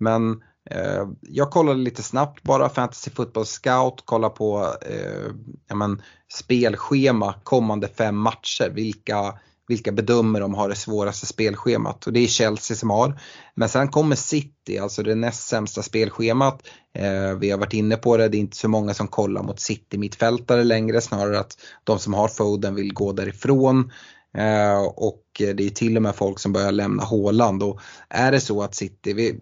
men 0.00 0.42
eh, 0.70 1.08
jag 1.20 1.50
kollade 1.50 1.78
lite 1.78 2.02
snabbt 2.02 2.42
bara 2.42 2.68
Fantasy 2.68 3.10
Football 3.10 3.46
Scout, 3.46 4.02
kolla 4.04 4.28
på 4.28 4.74
eh, 4.82 5.32
ja, 5.68 5.74
men, 5.74 6.02
spelschema 6.32 7.34
kommande 7.42 7.88
fem 7.88 8.16
matcher. 8.16 8.70
Vilka 8.70 9.38
vilka 9.70 9.92
bedömer 9.92 10.40
de 10.40 10.54
har 10.54 10.68
det 10.68 10.74
svåraste 10.74 11.26
spelschemat 11.26 12.06
och 12.06 12.12
det 12.12 12.20
är 12.20 12.26
Chelsea 12.26 12.76
som 12.76 12.90
har. 12.90 13.20
Men 13.54 13.68
sen 13.68 13.88
kommer 13.88 14.16
City, 14.16 14.78
alltså 14.78 15.02
det 15.02 15.14
näst 15.14 15.48
sämsta 15.48 15.82
spelschemat. 15.82 16.62
Eh, 16.94 17.38
vi 17.38 17.50
har 17.50 17.58
varit 17.58 17.72
inne 17.72 17.96
på 17.96 18.16
det, 18.16 18.28
det 18.28 18.36
är 18.36 18.40
inte 18.40 18.56
så 18.56 18.68
många 18.68 18.94
som 18.94 19.08
kollar 19.08 19.42
mot 19.42 19.60
City 19.60 19.98
mittfältare 19.98 20.64
längre, 20.64 21.00
snarare 21.00 21.40
att 21.40 21.56
de 21.84 21.98
som 21.98 22.14
har 22.14 22.28
Foden 22.28 22.74
vill 22.74 22.94
gå 22.94 23.12
därifrån. 23.12 23.90
Eh, 24.36 24.82
och 24.82 25.22
det 25.32 25.66
är 25.66 25.70
till 25.70 25.96
och 25.96 26.02
med 26.02 26.14
folk 26.14 26.38
som 26.38 26.52
börjar 26.52 26.72
lämna 26.72 27.02
Håland 27.02 27.62
och 27.62 27.80
är 28.08 28.32
det 28.32 28.40
så 28.40 28.62
att 28.62 28.74
City, 28.74 29.12
vi, 29.12 29.40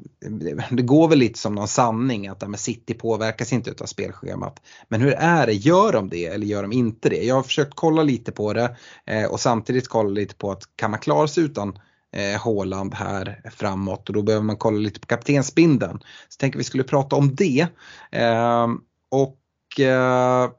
det 0.71 0.83
går 0.83 1.09
väl 1.09 1.19
lite 1.19 1.39
som 1.39 1.55
någon 1.55 1.69
sanning 1.69 2.29
att 2.29 2.49
men 2.49 2.59
City 2.59 2.95
påverkas 2.95 3.53
inte 3.53 3.75
av 3.81 3.87
spelschemat. 3.87 4.63
Men 4.89 5.01
hur 5.01 5.13
är 5.13 5.47
det, 5.47 5.53
gör 5.53 5.93
de 5.93 6.09
det 6.09 6.27
eller 6.27 6.47
gör 6.47 6.63
de 6.63 6.73
inte 6.73 7.09
det? 7.09 7.25
Jag 7.25 7.35
har 7.35 7.43
försökt 7.43 7.73
kolla 7.75 8.03
lite 8.03 8.33
på 8.33 8.53
det 8.53 8.77
eh, 9.07 9.25
och 9.25 9.41
samtidigt 9.41 9.89
kolla 9.89 10.11
lite 10.11 10.35
på 10.35 10.51
att 10.51 10.63
kan 10.77 10.91
man 10.91 11.01
klara 11.01 11.29
sig 11.29 11.45
utan 11.45 11.79
eh, 12.13 12.41
Håland 12.41 12.95
här 12.95 13.51
framåt 13.51 14.09
och 14.09 14.15
då 14.15 14.23
behöver 14.23 14.45
man 14.45 14.57
kolla 14.57 14.79
lite 14.79 15.01
på 15.01 15.07
kaptensbindeln. 15.07 15.99
Så 15.99 16.37
jag 16.37 16.41
tänker 16.41 16.59
vi 16.59 16.65
skulle 16.65 16.85
prata 16.85 17.17
om 17.17 17.35
det. 17.35 17.67
Eh, 18.13 18.67
och 19.11 19.81
eh, 19.81 20.51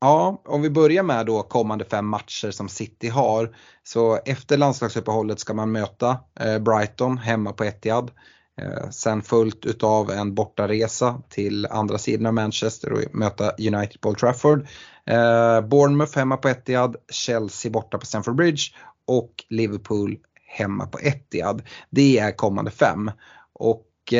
Ja, 0.00 0.42
om 0.44 0.62
vi 0.62 0.70
börjar 0.70 1.02
med 1.02 1.26
då 1.26 1.42
kommande 1.42 1.84
fem 1.84 2.06
matcher 2.06 2.50
som 2.50 2.68
City 2.68 3.08
har. 3.08 3.56
Så 3.82 4.16
efter 4.24 4.56
landslagsuppehållet 4.56 5.40
ska 5.40 5.54
man 5.54 5.72
möta 5.72 6.18
eh, 6.40 6.58
Brighton 6.58 7.18
hemma 7.18 7.52
på 7.52 7.64
Etihad. 7.64 8.10
Eh, 8.60 8.90
sen 8.90 9.22
följt 9.22 9.66
utav 9.66 10.10
en 10.10 10.34
bortaresa 10.34 11.22
till 11.28 11.66
andra 11.66 11.98
sidan 11.98 12.26
av 12.26 12.34
Manchester 12.34 12.92
och 12.92 13.14
möta 13.14 13.50
United 13.50 14.00
på 14.00 14.08
Old 14.08 14.18
Trafford. 14.18 14.66
Eh, 15.06 15.60
Bournemouth 15.60 16.18
hemma 16.18 16.36
på 16.36 16.48
Etihad, 16.48 16.96
Chelsea 17.12 17.72
borta 17.72 17.98
på 17.98 18.06
Stamford 18.06 18.36
Bridge 18.36 18.62
och 19.06 19.44
Liverpool 19.48 20.16
hemma 20.46 20.86
på 20.86 20.98
Etihad. 20.98 21.62
Det 21.90 22.18
är 22.18 22.32
kommande 22.32 22.70
fem. 22.70 23.10
Och 23.52 24.14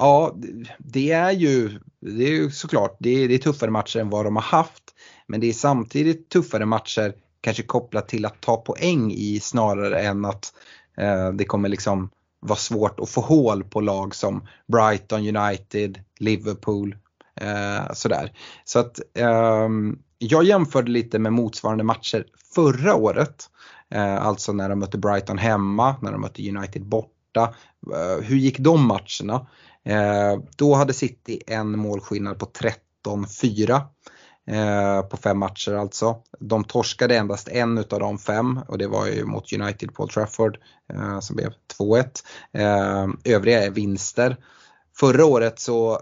ja, 0.00 0.34
det 0.78 1.10
är 1.10 1.30
ju, 1.30 1.80
det 2.00 2.24
är 2.24 2.32
ju 2.32 2.50
såklart, 2.50 2.96
det 3.00 3.24
är, 3.24 3.28
det 3.28 3.34
är 3.34 3.38
tuffare 3.38 3.70
matcher 3.70 3.98
än 3.98 4.10
vad 4.10 4.24
de 4.24 4.36
har 4.36 4.42
haft. 4.42 4.82
Men 5.26 5.40
det 5.40 5.46
är 5.46 5.52
samtidigt 5.52 6.28
tuffare 6.28 6.66
matcher 6.66 7.14
kanske 7.40 7.62
kopplat 7.62 8.08
till 8.08 8.26
att 8.26 8.40
ta 8.40 8.56
poäng 8.56 9.12
i 9.12 9.40
snarare 9.40 10.00
än 10.00 10.24
att 10.24 10.52
eh, 10.96 11.32
det 11.32 11.44
kommer 11.44 11.68
liksom 11.68 12.10
vara 12.40 12.58
svårt 12.58 13.00
att 13.00 13.10
få 13.10 13.20
hål 13.20 13.64
på 13.64 13.80
lag 13.80 14.14
som 14.14 14.48
Brighton, 14.66 15.36
United, 15.36 16.00
Liverpool. 16.18 16.96
Eh, 17.40 17.92
sådär. 17.92 18.32
Så 18.64 18.78
att 18.78 19.00
eh, 19.14 19.68
jag 20.18 20.44
jämförde 20.44 20.90
lite 20.90 21.18
med 21.18 21.32
motsvarande 21.32 21.84
matcher 21.84 22.24
förra 22.54 22.94
året. 22.94 23.50
Eh, 23.90 24.26
alltså 24.26 24.52
när 24.52 24.68
de 24.68 24.78
mötte 24.78 24.98
Brighton 24.98 25.38
hemma, 25.38 25.96
när 26.02 26.12
de 26.12 26.20
mötte 26.20 26.48
United 26.48 26.86
borta. 26.86 27.54
Eh, 27.92 28.24
hur 28.24 28.36
gick 28.36 28.58
de 28.58 28.86
matcherna? 28.86 29.46
Eh, 29.84 30.38
då 30.56 30.74
hade 30.74 30.92
City 30.92 31.40
en 31.46 31.78
målskillnad 31.78 32.38
på 32.38 32.46
13-4 33.06 33.80
eh, 34.46 35.02
på 35.02 35.16
fem 35.16 35.38
matcher 35.38 35.72
alltså. 35.72 36.22
De 36.40 36.64
torskade 36.64 37.16
endast 37.16 37.48
en 37.48 37.78
av 37.78 37.84
de 38.00 38.18
fem 38.18 38.60
och 38.68 38.78
det 38.78 38.86
var 38.86 39.06
ju 39.06 39.24
mot 39.24 39.52
United 39.52 39.94
Paul 39.94 40.08
Trafford 40.08 40.58
eh, 40.92 41.20
som 41.20 41.36
blev 41.36 41.52
2-1. 41.78 43.14
övriga 43.24 43.64
är 43.64 43.70
vinster. 43.70 44.36
Förra 44.96 45.24
året 45.24 45.60
så 45.60 46.00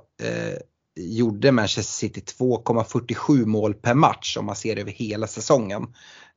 gjorde 0.98 1.52
Manchester 1.52 1.92
City 1.92 2.20
2,47 2.38 3.46
mål 3.46 3.74
per 3.74 3.94
match 3.94 4.36
om 4.36 4.46
man 4.46 4.56
ser 4.56 4.76
över 4.76 4.92
hela 4.92 5.26
säsongen. 5.26 5.86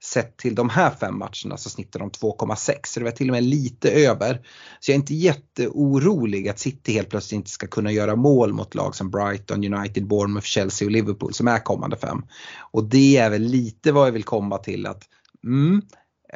Sett 0.04 0.38
till 0.38 0.56
de 0.56 0.70
här 0.70 0.92
fem 1.00 1.18
matcherna 1.18 1.58
så 1.58 1.70
snittar 1.70 2.00
de 2.00 2.10
2,6 2.10 2.76
så 2.84 3.00
det 3.00 3.04
var 3.04 3.12
till 3.12 3.30
och 3.30 3.34
med 3.34 3.44
lite 3.44 3.92
över. 3.92 4.42
Så 4.80 4.92
jag 4.92 4.96
är 4.96 5.00
inte 5.00 5.16
jätteorolig 5.16 6.50
att 6.50 6.60
City 6.60 6.94
helt 6.94 7.10
plötsligt 7.10 7.36
inte 7.36 7.50
ska 7.50 7.68
kunna 7.68 7.92
göra 7.92 8.16
mål 8.16 8.54
mot 8.54 8.76
lag 8.76 8.96
som 8.96 9.12
Brighton, 9.12 9.74
United, 9.74 10.08
Bournemouth, 10.08 10.48
Chelsea 10.48 10.86
och 10.86 10.92
Liverpool 10.92 11.34
som 11.34 11.48
är 11.48 11.60
kommande 11.60 11.98
fem. 11.98 12.26
Och 12.72 12.84
det 12.84 13.18
är 13.18 13.30
väl 13.30 13.42
lite 13.42 13.92
vad 13.92 14.08
jag 14.08 14.12
vill 14.12 14.24
komma 14.24 14.58
till 14.58 14.86
att 14.86 15.04
mm, 15.46 15.82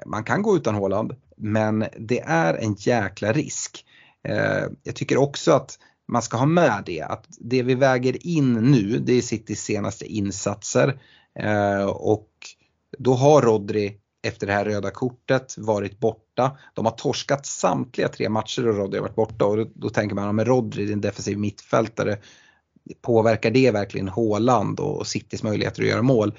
man 0.06 0.24
kan 0.24 0.42
gå 0.42 0.56
utan 0.56 0.76
Håland 0.76 1.16
men 1.38 1.86
det 2.00 2.20
är 2.20 2.54
en 2.54 2.76
jäkla 2.80 3.34
risk. 3.34 3.86
Eh, 4.28 4.64
jag 4.84 4.96
tycker 4.96 5.18
också 5.18 5.52
att 5.52 5.80
man 6.08 6.22
ska 6.22 6.38
ha 6.38 6.46
med 6.46 6.84
det 6.86 7.02
att 7.02 7.26
det 7.40 7.64
vi 7.64 7.76
väger 7.76 8.28
in 8.28 8.54
nu 8.54 9.00
det 9.00 9.14
är 9.14 9.22
Citys 9.22 9.64
senaste 9.64 10.06
insatser 10.06 11.00
eh, 11.40 11.86
och 11.86 12.30
då 12.98 13.14
har 13.14 13.42
Rodri 13.42 13.98
efter 14.26 14.48
det 14.48 14.54
här 14.54 14.66
röda 14.66 14.92
kortet 14.92 15.58
varit 15.58 16.00
borta. 16.00 16.58
De 16.74 16.86
har 16.86 16.92
torskat 16.92 17.46
samtliga 17.46 18.08
tre 18.08 18.30
matcher 18.30 18.68
och 18.68 18.76
Rodri 18.76 18.98
har 18.98 19.02
varit 19.04 19.16
borta 19.16 19.46
och 19.46 19.58
då, 19.58 19.72
då 19.76 19.90
tänker 19.90 20.16
man, 20.16 20.36
med 20.36 20.48
Rodri, 20.48 20.94
en 20.94 21.02
defensiv 21.02 21.38
mittfältare, 21.38 22.18
påverkar 23.02 23.52
det 23.52 23.72
verkligen 23.72 24.08
Håland 24.08 24.80
och 24.80 25.08
Citys 25.08 25.44
möjligheter 25.44 25.82
att 25.82 25.90
göra 25.90 26.02
mål? 26.02 26.34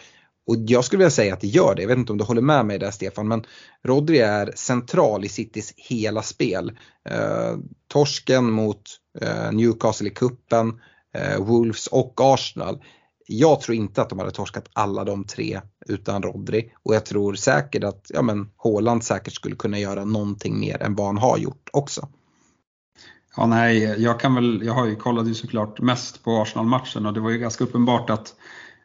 Och 0.46 0.56
jag 0.56 0.84
skulle 0.84 0.98
vilja 0.98 1.10
säga 1.10 1.34
att 1.34 1.40
det 1.40 1.46
gör 1.46 1.74
det. 1.74 1.82
Jag 1.82 1.88
vet 1.88 1.98
inte 1.98 2.12
om 2.12 2.18
du 2.18 2.24
håller 2.24 2.42
med 2.42 2.66
mig 2.66 2.78
där 2.78 2.90
Stefan, 2.90 3.28
men 3.28 3.44
Rodri 3.84 4.18
är 4.18 4.52
central 4.56 5.24
i 5.24 5.28
Citys 5.28 5.74
hela 5.76 6.22
spel. 6.22 6.78
Eh, 7.08 7.56
torsken 7.88 8.50
mot 8.50 8.82
Eh, 9.20 9.52
Newcastle 9.52 10.08
i 10.08 10.10
kuppen, 10.10 10.80
eh, 11.14 11.44
Wolves 11.44 11.86
och 11.86 12.14
Arsenal. 12.20 12.82
Jag 13.26 13.60
tror 13.60 13.76
inte 13.76 14.02
att 14.02 14.08
de 14.08 14.18
hade 14.18 14.30
torskat 14.30 14.68
alla 14.72 15.04
de 15.04 15.24
tre 15.24 15.60
utan 15.86 16.22
Rodri 16.22 16.72
och 16.82 16.94
jag 16.94 17.06
tror 17.06 17.34
säkert 17.34 17.84
att 17.84 18.10
ja, 18.14 18.22
men 18.22 18.50
Haaland 18.56 19.04
säkert 19.04 19.34
skulle 19.34 19.56
kunna 19.56 19.78
göra 19.78 20.04
någonting 20.04 20.60
mer 20.60 20.82
än 20.82 20.94
vad 20.94 21.06
han 21.06 21.18
har 21.18 21.38
gjort 21.38 21.68
också. 21.72 22.08
Ja, 23.36 23.46
nej, 23.46 24.02
jag 24.02 24.20
kan 24.20 24.34
väl, 24.34 24.62
jag 24.64 24.72
har 24.72 24.86
ju 24.86 24.96
kollat 24.96 25.28
ju 25.28 25.34
såklart 25.34 25.80
mest 25.80 26.24
på 26.24 26.42
Arsenal-matchen 26.42 27.06
och 27.06 27.12
det 27.12 27.20
var 27.20 27.30
ju 27.30 27.38
ganska 27.38 27.64
uppenbart 27.64 28.10
att 28.10 28.34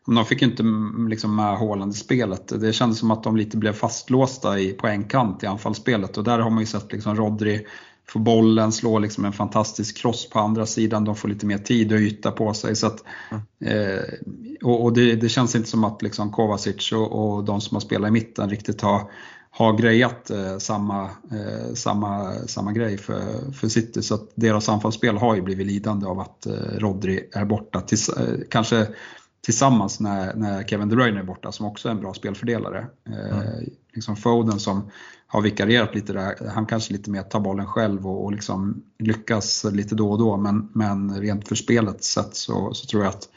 de 0.06 0.26
fick 0.26 0.42
inte 0.42 0.64
mm, 0.64 1.08
liksom 1.08 1.36
med 1.36 1.58
Haaland 1.58 1.92
i 1.92 1.96
spelet. 1.96 2.62
Det 2.62 2.74
kändes 2.74 3.00
som 3.00 3.12
att 3.12 3.24
de 3.24 3.38
lite 3.38 3.58
blev 3.58 3.74
fastlåsta 3.74 4.60
i, 4.60 4.74
på 4.74 4.88
en 4.88 5.04
kant 5.04 5.44
i 5.44 5.48
anfallsspelet 5.48 6.18
och 6.18 6.24
där 6.24 6.40
har 6.40 6.50
man 6.50 6.60
ju 6.60 6.66
sett 6.66 6.92
liksom 6.92 7.16
Rodri 7.16 7.68
få 8.12 8.20
bollen, 8.20 8.72
slå 8.72 9.00
liksom 9.00 9.26
en 9.26 9.34
fantastisk 9.34 9.98
cross 9.98 10.30
på 10.30 10.40
andra 10.40 10.66
sidan, 10.66 11.06
de 11.06 11.16
får 11.16 11.28
lite 11.28 11.46
mer 11.46 11.58
tid 11.58 11.94
och 11.94 12.00
yta 12.00 12.32
på 12.32 12.54
sig. 12.54 12.76
Så 12.76 12.88
att, 12.88 13.04
eh, 13.66 14.04
och, 14.64 14.84
och 14.84 14.94
det, 14.94 15.16
det, 15.16 15.30
känns 15.30 15.56
inte 15.56 15.70
som 15.70 15.84
att 15.84 16.02
liksom 16.02 16.32
Kovacic 16.32 16.92
och, 16.92 17.12
och 17.12 17.44
de 17.44 17.62
som 17.62 17.76
har 17.76 17.82
spelat 17.82 18.08
i 18.08 18.12
mitten 18.12 18.50
riktigt 18.50 18.82
har, 18.82 19.12
har 19.52 19.78
grejat 19.78 20.30
eh, 20.30 20.58
samma, 20.58 21.04
eh, 21.04 21.74
samma, 21.74 22.34
samma 22.48 22.72
grej 22.72 22.98
för, 22.98 23.52
för 23.52 23.68
City. 23.68 24.02
Så 24.02 24.16
att 24.16 24.30
deras 24.36 24.70
anfallsspel 24.70 25.18
har 25.18 25.36
ju 25.36 25.42
blivit 25.42 25.68
lidande 25.68 26.06
av 26.06 26.20
att 26.20 26.46
eh, 26.46 26.54
Rodri 26.78 27.30
är 27.34 27.46
borta. 27.46 27.82
Tills, 27.82 28.10
eh, 28.10 28.40
kanske 28.50 28.88
tillsammans 29.42 30.00
när, 30.00 30.34
när 30.34 30.64
Kevin 30.64 30.90
De 30.90 30.96
Bruyne 30.96 31.20
är 31.20 31.24
borta 31.24 31.52
som 31.52 31.66
också 31.66 31.88
är 31.88 31.92
en 31.92 32.00
bra 32.00 32.14
spelfördelare. 32.14 32.88
Eh, 33.10 33.40
mm. 33.40 33.70
liksom 33.94 34.16
Foden 34.16 34.60
som 34.60 34.92
har 35.28 35.42
vikarierat 35.42 35.96
lite 35.96 36.14
där, 36.14 36.50
han 36.50 36.66
kanske 36.66 36.94
lite 36.94 37.10
mer 37.10 37.22
tar 37.22 37.40
bollen 37.40 37.66
själv 37.66 38.08
och, 38.08 38.24
och 38.24 38.32
liksom 38.32 38.84
lyckas 39.00 39.64
lite 39.64 39.96
då 39.96 40.12
och 40.12 40.20
då 40.20 40.38
men, 40.38 40.70
men 40.74 41.22
rent 41.22 41.48
för 41.48 41.56
spelets 41.56 42.08
sätt 42.08 42.36
så, 42.36 42.74
så 42.74 42.88
tror 42.88 43.04
jag 43.04 43.10
att 43.10 43.30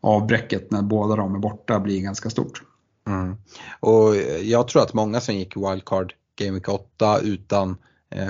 avbräcket 0.00 0.70
när 0.70 0.82
båda 0.82 1.16
de 1.16 1.34
är 1.34 1.38
borta 1.38 1.80
blir 1.80 2.00
ganska 2.00 2.30
stort. 2.30 2.62
Mm. 3.06 3.36
Och 3.80 4.16
jag 4.42 4.68
tror 4.68 4.82
att 4.82 4.94
många 4.94 5.20
som 5.20 5.34
gick 5.34 5.56
wildcard 5.56 6.14
Game 6.38 6.52
Week 6.52 6.68
8 6.68 7.20
utan 7.20 7.76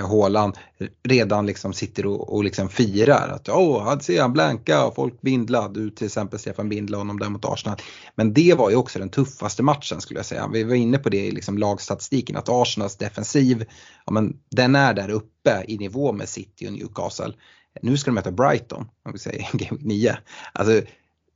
Håland 0.01 0.57
redan 1.03 1.45
liksom 1.45 1.73
sitter 1.73 2.05
och, 2.05 2.33
och 2.33 2.43
liksom 2.43 2.69
firar 2.69 3.29
att 3.29 3.49
åh, 3.49 3.93
oh, 3.93 3.99
ser 3.99 4.21
han 4.21 4.33
blanka 4.33 4.85
och 4.85 4.95
folk 4.95 5.21
bindla. 5.21 5.67
Du 5.67 5.89
till 5.89 6.05
exempel 6.05 6.39
Stefan 6.39 6.69
bindla 6.69 6.97
honom 6.97 7.19
där 7.19 7.29
mot 7.29 7.45
Arsenal. 7.45 7.77
Men 8.15 8.33
det 8.33 8.53
var 8.57 8.69
ju 8.69 8.75
också 8.75 8.99
den 8.99 9.09
tuffaste 9.09 9.63
matchen 9.63 10.01
skulle 10.01 10.19
jag 10.19 10.25
säga. 10.25 10.47
Vi 10.47 10.63
var 10.63 10.75
inne 10.75 10.97
på 10.97 11.09
det 11.09 11.25
i 11.25 11.31
liksom 11.31 11.57
lagstatistiken 11.57 12.37
att 12.37 12.49
Arsenals 12.49 12.95
defensiv, 12.95 13.65
ja, 14.05 14.11
men 14.11 14.37
den 14.51 14.75
är 14.75 14.93
där 14.93 15.09
uppe 15.09 15.63
i 15.67 15.77
nivå 15.77 16.11
med 16.11 16.29
City 16.29 16.67
och 16.67 16.73
Newcastle. 16.73 17.33
Nu 17.81 17.97
ska 17.97 18.11
de 18.11 18.15
möta 18.15 18.31
Brighton, 18.31 18.87
om 19.05 19.11
vi 19.11 19.19
säger 19.19 19.49
Game 19.53 19.81
9. 19.81 20.17
Alltså, 20.53 20.81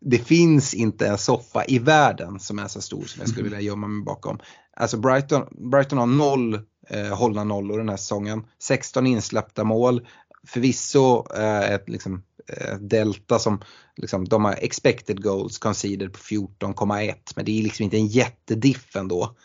det 0.02 0.18
finns 0.18 0.74
inte 0.74 1.08
en 1.08 1.18
soffa 1.18 1.66
i 1.66 1.80
världen 1.80 2.40
som 2.40 2.60
är 2.60 2.68
så 2.68 2.82
stor 2.82 3.04
som 3.06 3.20
jag 3.20 3.30
skulle 3.30 3.44
vilja 3.44 3.62
gömma 3.62 3.88
mig 3.88 4.04
bakom. 4.04 4.40
Alltså 4.80 4.98
Brighton, 4.98 5.48
Brighton 5.72 5.98
har 5.98 6.06
noll 6.06 6.54
eh, 6.90 7.18
hållna 7.18 7.44
nollor 7.44 7.78
den 7.78 7.90
här 7.90 7.98
säsongen. 7.98 8.46
16 8.60 9.08
insläppta 9.08 9.64
mål. 9.64 10.08
Förvisso 10.48 11.26
eh, 11.36 11.72
ett 11.74 11.90
liksom, 11.90 12.24
eh, 12.48 12.76
delta 12.76 13.40
som 13.40 13.62
liksom, 13.96 14.28
de 14.28 14.46
har 14.46 14.56
expected 14.62 15.24
goals 15.24 15.58
conceded 15.58 16.14
på 16.14 16.20
14,1 16.20 17.14
men 17.36 17.46
det 17.46 17.60
är 17.60 17.64
liksom 17.64 17.84
inte 17.84 17.98
en 17.98 18.08
jättediff 18.08 18.96
ändå. 18.96 19.36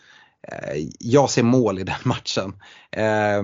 Eh, 0.47 0.87
jag 0.99 1.29
ser 1.29 1.43
mål 1.43 1.79
i 1.79 1.83
den 1.83 1.95
matchen. 2.03 2.53
Eh, 2.91 3.43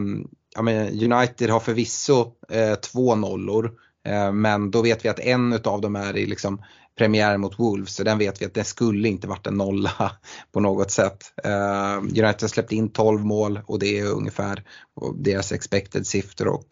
men 0.62 1.14
United 1.14 1.50
har 1.50 1.60
förvisso 1.60 2.34
eh, 2.50 2.76
två 2.76 3.16
nollor 3.16 3.72
eh, 4.08 4.32
men 4.32 4.72
då 4.72 4.82
vet 4.82 5.06
vi 5.06 5.10
att 5.10 5.20
en 5.20 5.54
av 5.64 5.82
dem 5.82 5.96
är 5.96 6.18
i 6.18 6.26
liksom 6.26 6.64
premiär 7.02 7.38
mot 7.38 7.60
Wolves 7.60 7.96
så 7.96 8.04
den 8.04 8.18
vet 8.18 8.42
vi 8.42 8.46
att 8.46 8.54
det 8.54 8.64
skulle 8.64 9.08
inte 9.08 9.28
varit 9.28 9.48
en 9.48 9.58
nolla 9.58 10.12
på 10.52 10.60
något 10.60 10.92
sätt. 10.92 11.34
Uh, 11.46 11.98
United 11.98 12.42
har 12.42 12.48
släppt 12.48 12.72
in 12.72 12.90
12 12.90 13.26
mål 13.26 13.60
och 13.66 13.80
det 13.80 14.00
är 14.00 14.12
ungefär 14.12 14.64
deras 15.16 15.52
expected 15.52 16.08
siffror, 16.08 16.64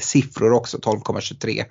siffror 0.00 0.52
också, 0.52 0.78
12,23. 0.78 1.64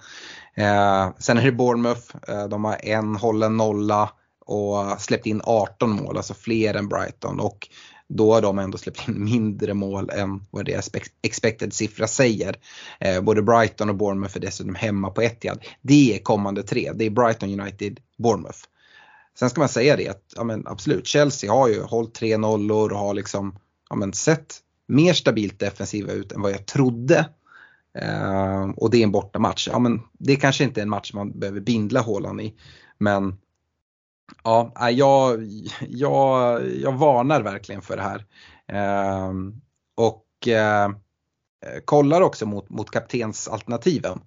Uh, 0.58 0.66
eh, 0.66 1.10
sen 1.20 1.38
är 1.38 1.44
det 1.44 1.52
Bournemouth, 1.52 2.16
uh, 2.30 2.48
de 2.48 2.66
har 2.66 2.86
en 2.86 3.16
hållen 3.16 3.58
nolla 3.58 4.10
och 4.46 5.02
släppt 5.02 5.26
in 5.26 5.42
18 5.44 5.90
mål, 5.90 6.18
alltså 6.18 6.34
fler 6.34 6.74
än 6.74 6.90
Brighton. 6.90 7.40
Och 7.40 7.68
då 8.10 8.34
har 8.34 8.42
de 8.42 8.60
ändå 8.60 8.78
släppt 8.78 9.08
in 9.08 9.24
mindre 9.24 9.74
mål 9.74 10.10
än 10.10 10.46
vad 10.52 10.66
deras 10.66 10.90
expected 11.22 11.74
siffra 11.74 12.08
säger. 12.08 12.56
Eh, 13.00 13.22
både 13.22 13.42
Brighton 13.42 13.90
och 13.90 13.96
Bournemouth 13.96 14.38
är 14.38 14.42
dessutom 14.42 14.76
hemma 14.76 15.10
på 15.10 15.22
Etihad. 15.22 15.66
Det 15.82 16.16
är 16.16 16.20
kommande 16.20 16.64
tre, 16.64 16.92
det 16.96 17.06
är 17.06 17.10
Brighton, 17.10 17.60
United, 17.60 18.00
Bournemouth. 18.18 18.60
Sen 19.40 19.50
ska 19.50 19.62
man 19.62 19.70
säga 19.70 19.96
det 19.96 20.08
att 20.08 20.34
ja, 20.36 20.44
men 20.44 20.68
absolut, 20.68 21.08
Chelsea 21.08 21.52
har 21.52 21.68
ju 21.68 21.82
hållit 21.82 22.14
tre 22.14 22.38
nollor 22.38 22.92
och 22.92 23.00
har 23.00 23.14
liksom 23.14 23.60
ja, 23.90 23.96
men 23.96 24.14
sett 24.14 24.56
mer 24.88 25.14
stabilt 25.14 25.60
defensiva 25.60 26.12
ut 26.12 26.32
än 26.32 26.42
vad 26.42 26.52
jag 26.52 26.66
trodde. 26.66 27.30
Eh, 28.00 28.70
och 28.70 28.90
det 28.90 28.98
är 28.98 29.04
en 29.04 29.12
bortamatch. 29.12 29.68
Ja, 29.72 29.80
men 29.80 30.02
det 30.14 30.36
kanske 30.36 30.64
inte 30.64 30.82
är 30.82 30.84
en 30.84 30.90
match 30.90 31.14
man 31.14 31.40
behöver 31.40 31.60
bindla 31.60 32.02
Håland 32.02 32.42
i. 32.42 32.54
Men 32.98 33.38
Ja, 34.44 34.90
jag, 34.92 35.44
jag, 35.88 36.62
jag 36.76 36.92
varnar 36.92 37.42
verkligen 37.42 37.82
för 37.82 37.98
det 37.98 38.04
här. 38.04 38.26
Eh, 38.68 39.34
och 39.96 40.48
eh, 40.48 40.90
kollar 41.86 42.22
också 42.22 42.46
mot, 42.46 42.70
mot 42.70 42.92
kaptensalternativen. 42.92 44.20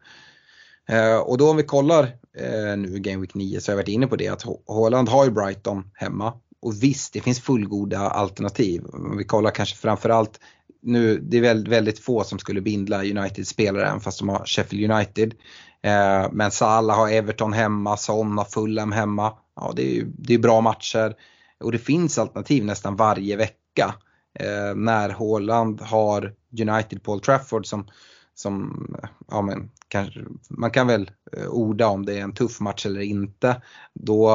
Eh, 0.89 1.17
och 1.17 1.39
då 1.39 1.51
om 1.51 1.57
vi 1.57 1.63
kollar 1.63 2.05
eh, 2.39 2.77
nu 2.77 2.99
Game 2.99 3.21
Week 3.21 3.35
9 3.35 3.61
så 3.61 3.71
har 3.71 3.73
jag 3.73 3.83
varit 3.83 3.89
inne 3.89 4.07
på 4.07 4.17
det 4.17 4.29
att 4.29 4.45
Holland 4.67 5.09
har 5.09 5.25
ju 5.25 5.31
Brighton 5.31 5.91
hemma. 5.95 6.33
Och 6.63 6.83
visst, 6.83 7.13
det 7.13 7.21
finns 7.21 7.41
fullgoda 7.41 7.99
alternativ. 7.99 8.85
Om 8.93 9.17
vi 9.17 9.25
kollar 9.25 9.51
kanske 9.51 9.77
framförallt 9.77 10.41
nu, 10.83 11.19
det 11.19 11.37
är 11.37 11.41
väldigt, 11.41 11.73
väldigt 11.73 11.99
få 11.99 12.25
som 12.25 12.39
skulle 12.39 12.61
bindla 12.61 13.05
United-spelare 13.05 13.87
även 13.87 14.01
fast 14.01 14.19
de 14.19 14.29
har 14.29 14.47
Sheffield 14.47 14.93
United. 14.93 15.35
Eh, 15.83 16.27
men 16.33 16.51
Salah 16.51 16.97
har 16.97 17.09
Everton 17.09 17.53
hemma, 17.53 17.97
Son 17.97 18.39
har 18.39 18.45
Fulham 18.45 18.93
hemma. 18.93 19.33
Ja, 19.57 19.73
det 19.77 19.99
är, 19.99 20.05
det 20.19 20.35
är 20.35 20.39
bra 20.39 20.61
matcher 20.61 21.15
och 21.61 21.73
det 21.73 21.79
finns 21.79 22.19
alternativ 22.19 22.65
nästan 22.65 22.97
varje 22.97 23.37
vecka. 23.37 23.95
Eh, 24.35 24.75
när 24.75 25.09
Haaland 25.09 25.81
har 25.81 26.35
United 26.61 27.03
Paul 27.03 27.21
Trafford 27.21 27.67
som, 27.67 27.89
som 28.35 28.87
ja 29.31 29.43
men, 29.43 29.71
kanske, 29.89 30.21
man 30.49 30.71
kan 30.71 30.87
väl 30.87 31.11
eh, 31.37 31.49
orda 31.49 31.87
om 31.87 32.07
det 32.07 32.19
är 32.19 32.23
en 32.23 32.35
tuff 32.35 32.61
match 32.61 32.87
eller 32.87 33.01
inte. 33.01 33.63
Då, 33.95 34.29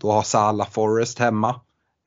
då 0.00 0.12
har 0.12 0.22
Salah 0.22 0.70
Forest 0.70 1.18
hemma. 1.18 1.60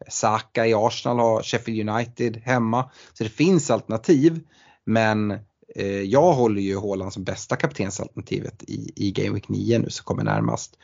Saka 0.08 0.68
i 0.68 0.74
Arsenal 0.74 1.20
har 1.20 1.44
Sheffield 1.44 1.90
United 1.90 2.38
hemma. 2.38 2.90
Så 3.14 3.24
det 3.24 3.30
finns 3.30 3.72
alternativ 3.72 4.40
men 4.86 5.40
Eh, 5.76 6.02
jag 6.02 6.34
håller 6.34 6.62
ju 6.62 6.80
Haaland 6.80 7.14
som 7.14 7.24
bästa 7.24 7.56
kaptensalternativet 7.56 8.64
i, 8.64 8.92
i 8.96 9.12
Game 9.12 9.34
Week 9.34 9.50
9 9.50 9.80
nu 9.80 9.90
som 9.90 10.04
kommer 10.04 10.24
närmast. 10.24 10.78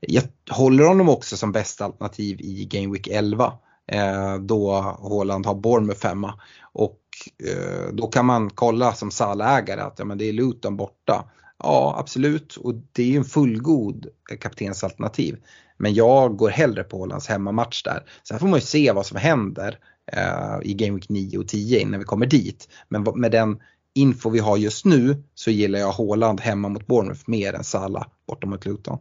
Jag 0.00 0.24
håller 0.50 0.84
honom 0.84 1.08
också 1.08 1.36
som 1.36 1.52
bästa 1.52 1.84
alternativ 1.84 2.40
i 2.40 2.64
Game 2.64 2.92
Week 2.92 3.08
11 3.08 3.52
eh, 3.92 4.34
då 4.36 4.72
Haaland 5.02 5.46
har 5.46 5.54
Bournemouth 5.54 6.00
femma. 6.00 6.34
Och 6.72 7.00
eh, 7.44 7.92
då 7.92 8.06
kan 8.06 8.26
man 8.26 8.50
kolla 8.50 8.92
som 8.92 9.10
salägare 9.10 9.80
att 9.80 9.98
ja, 9.98 10.04
men 10.04 10.18
det 10.18 10.24
är 10.24 10.32
Luton 10.32 10.76
borta. 10.76 11.30
Ja 11.58 11.94
absolut 11.98 12.56
och 12.56 12.74
det 12.92 13.02
är 13.02 13.06
ju 13.06 13.16
en 13.16 13.24
fullgod 13.24 14.06
kaptensalternativ. 14.40 15.36
Men 15.76 15.94
jag 15.94 16.36
går 16.36 16.50
hellre 16.50 16.84
på 16.84 16.98
Hollands 16.98 17.28
hemmamatch 17.28 17.82
där. 17.82 18.04
Sen 18.28 18.38
får 18.38 18.46
man 18.46 18.58
ju 18.58 18.66
se 18.66 18.92
vad 18.92 19.06
som 19.06 19.16
händer 19.16 19.78
eh, 20.12 20.58
i 20.62 20.74
Game 20.74 20.94
Week 20.94 21.08
9 21.08 21.38
och 21.38 21.48
10 21.48 21.80
innan 21.80 22.00
vi 22.00 22.04
kommer 22.04 22.26
dit. 22.26 22.68
Men 22.88 23.02
med 23.02 23.32
den 23.32 23.58
info 23.94 24.30
vi 24.30 24.38
har 24.38 24.56
just 24.56 24.84
nu 24.84 25.22
så 25.34 25.50
gillar 25.50 25.78
jag 25.78 25.92
Håland 25.92 26.40
hemma 26.40 26.68
mot 26.68 26.86
Bournemouth 26.86 27.22
mer 27.26 27.52
än 27.52 27.64
Salah 27.64 28.06
borta 28.26 28.46
mot 28.46 28.66
Luton. 28.66 28.98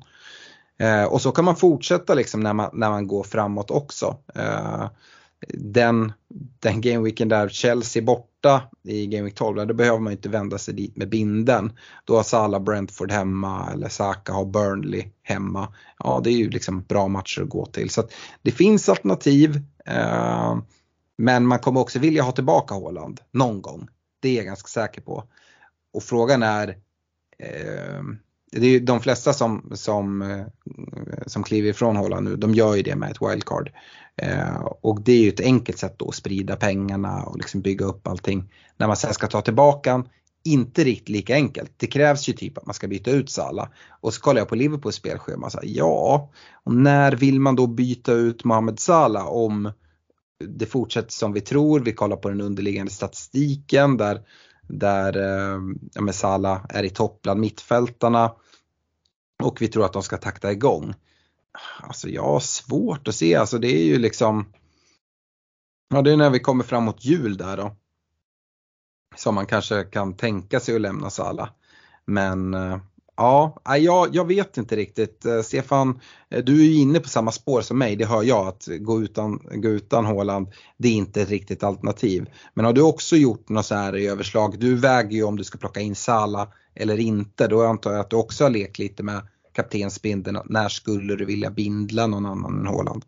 Eh, 0.80 1.04
och 1.04 1.22
så 1.22 1.32
kan 1.32 1.46
man 1.46 1.56
fortsätta 1.56 2.14
liksom 2.14 2.40
när 2.40 2.54
man, 2.54 2.70
när 2.74 2.90
man 2.90 3.08
går 3.08 3.24
framåt 3.24 3.72
också. 3.72 4.18
Eh, 4.36 4.90
den, 5.48 6.14
den 6.60 6.82
gameweeken 6.82 7.30
där 7.30 7.50
Chelsea 7.50 8.04
borta 8.04 8.62
i 8.84 9.08
Gameweek 9.08 9.36
12, 9.36 9.68
då 9.68 9.74
behöver 9.74 10.00
man 10.00 10.14
inte 10.14 10.30
vända 10.30 10.58
sig 10.58 10.74
dit 10.74 10.98
med 10.98 11.10
binden. 11.10 11.72
Då 12.06 12.16
har 12.16 12.24
Salah 12.24 12.62
Brentford 12.62 13.12
hemma 13.12 13.70
eller 13.74 13.90
Saka 13.90 14.34
har 14.34 14.46
Burnley 14.46 15.06
hemma. 15.24 15.74
Ja, 15.98 16.22
det 16.24 16.30
är 16.30 16.38
ju 16.38 16.50
liksom 16.50 16.82
bra 16.82 17.08
matcher 17.08 17.42
att 17.42 17.50
gå 17.50 17.66
till. 17.66 17.90
Så 17.90 18.04
det 18.42 18.52
finns 18.52 18.90
alternativ. 18.90 19.62
Eh, 19.86 20.58
men 21.18 21.48
man 21.48 21.60
kommer 21.60 21.82
också 21.82 22.00
vilja 22.00 22.24
ha 22.24 22.32
tillbaka 22.32 22.76
Håland 22.76 23.20
någon 23.32 23.62
gång. 23.62 23.88
Det 24.22 24.30
är 24.30 24.36
jag 24.36 24.46
ganska 24.46 24.68
säker 24.68 25.02
på. 25.02 25.24
Och 25.94 26.04
frågan 26.04 26.44
är 26.44 26.68
eh, 27.40 28.04
det 28.52 28.66
är 28.66 28.72
ju 28.72 28.80
de 28.80 29.02
flesta 29.02 29.34
som, 29.34 29.72
som, 29.74 30.22
eh, 30.22 30.46
som 31.26 31.44
kliver 31.44 31.70
ifrån 31.70 31.96
Holland 31.96 32.28
nu, 32.28 32.36
de 32.36 32.54
gör 32.54 32.76
ju 32.76 32.82
det 32.82 32.96
med 32.96 33.12
ett 33.12 33.22
wildcard. 33.22 33.72
Eh, 34.16 34.56
och 34.82 35.02
det 35.02 35.12
är 35.12 35.22
ju 35.22 35.30
ett 35.30 35.40
enkelt 35.40 35.78
sätt 35.78 35.96
då 35.98 36.10
att 36.10 36.16
sprida 36.16 36.56
pengarna 36.56 37.24
och 37.24 37.38
liksom 37.38 37.62
bygga 37.62 37.86
upp 37.86 38.08
allting. 38.08 38.54
När 38.78 38.88
man 38.88 38.98
sen 38.98 39.14
ska 39.14 39.28
ta 39.28 39.42
tillbaka 39.42 40.04
inte 40.44 40.84
riktigt 40.84 41.10
lika 41.10 41.34
enkelt. 41.34 41.72
Det 41.78 41.88
krävs 41.88 42.30
ju 42.30 42.34
typ 42.34 42.58
att 42.58 42.66
man 42.66 42.74
ska 42.74 42.88
byta 42.88 43.12
ut 43.12 43.30
Salah. 43.30 43.68
Och 44.02 44.14
så 44.14 44.22
kollar 44.22 44.42
jag 44.42 44.50
på 44.50 44.56
Liverpools 44.56 44.96
spelschema 44.96 45.46
och 45.46 45.52
säger 45.52 45.78
ja, 45.78 46.30
och 46.64 46.74
när 46.74 47.12
vill 47.12 47.40
man 47.40 47.56
då 47.56 47.68
byta 47.68 48.12
ut 48.12 48.44
Mohamed 48.44 48.80
Salah 48.80 49.28
om 49.28 49.72
det 50.48 50.66
fortsätter 50.66 51.12
som 51.12 51.34
vi 51.34 51.42
tror, 51.42 51.80
vi 51.80 51.94
kollar 51.94 52.18
på 52.18 52.30
den 52.30 52.42
underliggande 52.42 52.92
statistiken 52.92 53.98
där 53.98 54.22
där 54.72 55.18
eh, 55.98 56.12
Salah 56.12 56.66
är 56.70 56.84
i 56.84 56.90
topp 56.90 57.22
bland 57.22 57.40
mittfältarna 57.40 58.36
och 59.44 59.62
vi 59.62 59.68
tror 59.68 59.86
att 59.86 59.94
de 59.94 60.04
ska 60.04 60.18
takta 60.18 60.52
igång. 60.52 60.94
Alltså 61.80 62.10
jag 62.10 62.24
har 62.24 62.40
svårt 62.40 63.08
att 63.08 63.16
se, 63.16 63.36
alltså 63.36 63.58
det 63.58 63.68
är 63.68 63.84
ju 63.84 63.98
liksom 64.00 64.54
Ja 65.94 66.02
det 66.02 66.12
är 66.12 66.18
när 66.18 66.30
vi 66.30 66.40
kommer 66.40 66.64
framåt 66.64 67.06
jul 67.06 67.38
där 67.38 67.58
då. 67.58 67.76
Som 69.16 69.36
man 69.36 69.46
kanske 69.46 69.84
kan 69.84 70.18
tänka 70.18 70.60
sig 70.60 70.76
att 70.76 70.82
lämna 70.82 71.10
Sala. 71.10 71.50
Men 72.06 72.54
eh, 72.54 72.80
Ja, 73.22 73.56
jag, 73.78 74.16
jag 74.16 74.28
vet 74.28 74.58
inte 74.58 74.76
riktigt. 74.76 75.26
Eh, 75.26 75.42
Stefan, 75.42 76.00
eh, 76.30 76.44
du 76.44 76.62
är 76.62 76.66
ju 76.66 76.76
inne 76.76 77.00
på 77.00 77.10
samma 77.10 77.32
spår 77.32 77.62
som 77.62 77.78
mig, 77.78 77.96
det 77.96 78.06
hör 78.06 78.24
jag, 78.24 78.48
att 78.48 78.68
gå 78.80 79.02
utan, 79.02 79.40
gå 79.52 79.70
utan 79.70 80.06
Håland, 80.06 80.48
det 80.78 80.88
är 80.88 80.94
inte 80.94 81.22
ett 81.22 81.30
riktigt 81.30 81.64
alternativ. 81.64 82.30
Men 82.54 82.66
har 82.66 82.74
du 82.74 82.82
också 82.82 83.16
gjort 83.16 83.50
något 83.50 83.66
så 83.66 83.76
här 83.76 83.96
i 83.96 84.08
överslag, 84.08 84.60
du 84.60 84.76
väger 84.76 85.12
ju 85.12 85.24
om 85.24 85.38
du 85.38 85.44
ska 85.44 85.58
plocka 85.58 85.80
in 85.80 85.96
Sala 85.96 86.48
eller 86.76 87.00
inte, 87.00 87.48
då 87.48 87.64
antar 87.66 87.92
jag 87.92 88.00
att 88.00 88.10
du 88.10 88.16
också 88.16 88.44
har 88.44 88.50
lekt 88.50 88.80
lite 88.80 89.04
med 89.04 89.22
kaptensbindeln, 89.54 90.40
när 90.46 90.70
skulle 90.70 91.16
du 91.16 91.26
vilja 91.26 91.50
bindla 91.50 92.08
någon 92.08 92.26
annan 92.26 92.60
än 92.60 92.68
Håland? 92.68 93.06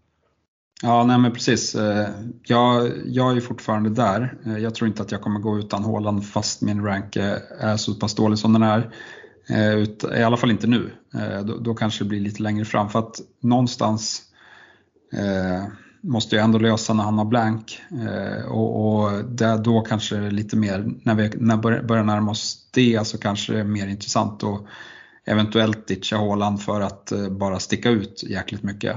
Ja, 0.82 1.06
nej 1.06 1.18
men 1.18 1.34
precis. 1.34 1.76
Eh, 1.76 2.08
jag, 2.44 2.92
jag 3.06 3.38
är 3.38 3.42
fortfarande 3.42 3.90
där. 3.90 4.38
Jag 4.60 4.76
tror 4.76 4.88
inte 4.88 5.02
att 5.02 5.12
jag 5.12 5.22
kommer 5.22 5.40
gå 5.40 5.60
utan 5.60 5.84
Håland 5.84 6.26
fast 6.28 6.62
min 6.62 6.86
rank 6.86 7.16
är 7.16 7.78
så 7.78 7.96
pass 7.96 8.16
dålig 8.16 8.40
som 8.40 8.54
den 8.54 8.64
är. 8.64 8.92
Eh, 9.50 10.18
I 10.20 10.24
alla 10.24 10.38
fall 10.38 10.52
inte 10.52 10.68
nu. 10.68 10.92
Eh, 11.14 11.46
då, 11.46 11.74
kanske 11.74 12.04
det 12.04 12.08
blir 12.08 12.20
lite 12.20 12.44
längre 12.44 12.66
fram 12.66 12.90
för 12.90 13.00
att 13.00 13.16
någonstans 13.42 14.22
eh, 15.14 15.64
måste 16.02 16.36
jag 16.36 16.46
ändå 16.46 16.60
lösa 16.60 16.94
när 16.94 17.04
han 17.04 17.18
har 17.18 17.26
blank 17.26 17.82
och, 18.50 19.12
då 19.64 19.82
kanske 19.82 20.16
det 20.16 20.26
är 20.26 20.32
lite 20.32 20.58
mer, 20.58 20.94
när 21.04 21.16
vi 21.16 21.32
när 21.36 21.58
börjar, 21.58 22.04
närma 22.04 22.32
oss 22.32 22.70
det 22.74 23.08
så 23.08 23.18
kanske 23.18 23.54
det 23.54 23.60
är 23.60 23.64
mer 23.64 23.88
intressant 23.88 24.44
att 24.44 24.66
eventuellt 25.26 25.88
ditcha 25.88 26.18
Håland 26.18 26.62
för 26.62 26.82
att 26.82 27.14
bara 27.32 27.60
sticka 27.60 27.90
ut 27.90 28.24
jäkligt 28.24 28.64
mycket. 28.64 28.96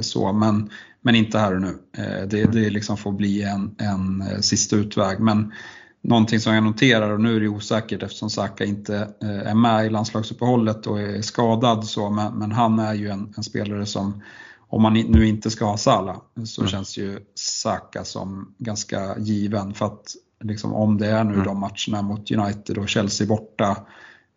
Så, 0.00 0.32
men, 0.32 0.70
men 1.02 1.14
inte 1.14 1.38
här 1.38 1.54
och 1.54 1.60
nu. 1.60 1.78
det, 2.26 2.44
det 2.52 2.70
liksom 2.70 2.96
får 2.96 3.12
bli 3.12 3.42
en, 3.42 3.74
en 3.78 4.42
sista 4.42 4.76
utväg. 4.76 5.20
Men 5.20 5.52
Någonting 6.00 6.40
som 6.40 6.54
jag 6.54 6.64
noterar, 6.64 7.10
och 7.10 7.20
nu 7.20 7.36
är 7.36 7.40
det 7.40 7.48
osäkert 7.48 8.02
eftersom 8.02 8.30
Saka 8.30 8.64
inte 8.64 8.96
eh, 9.22 9.50
är 9.50 9.54
med 9.54 9.86
i 9.86 9.90
landslagsuppehållet 9.90 10.86
och 10.86 11.00
är 11.00 11.22
skadad, 11.22 11.84
så, 11.84 12.10
men, 12.10 12.38
men 12.38 12.52
han 12.52 12.78
är 12.78 12.94
ju 12.94 13.08
en, 13.08 13.34
en, 13.36 13.44
spelare 13.44 13.86
som, 13.86 14.22
om 14.68 14.82
man 14.82 14.94
nu 14.94 15.26
inte 15.26 15.50
ska 15.50 15.64
ha 15.64 15.76
Salah, 15.76 16.16
så 16.44 16.60
mm. 16.60 16.70
känns 16.70 16.98
ju 16.98 17.18
Saka 17.34 18.04
som 18.04 18.54
ganska 18.58 19.18
given. 19.18 19.74
För 19.74 19.86
att 19.86 20.14
liksom, 20.44 20.74
om 20.74 20.98
det 20.98 21.06
är 21.06 21.24
nu 21.24 21.34
mm. 21.34 21.44
de 21.44 21.60
matcherna 21.60 22.02
mot 22.02 22.30
United 22.30 22.78
och 22.78 22.88
Chelsea 22.88 23.26
borta, 23.26 23.76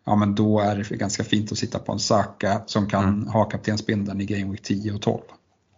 ja 0.04 0.16
men 0.16 0.34
då 0.34 0.60
är 0.60 0.76
det 0.76 0.96
ganska 0.96 1.24
fint 1.24 1.52
att 1.52 1.58
sitta 1.58 1.78
på 1.78 1.92
en 1.92 1.98
Saka 1.98 2.62
som 2.66 2.88
kan 2.88 3.04
mm. 3.04 3.26
ha 3.26 3.44
kaptensbindeln 3.44 4.20
i 4.20 4.24
Game 4.24 4.50
Week 4.50 4.62
10 4.62 4.92
och 4.92 5.02
12. 5.02 5.20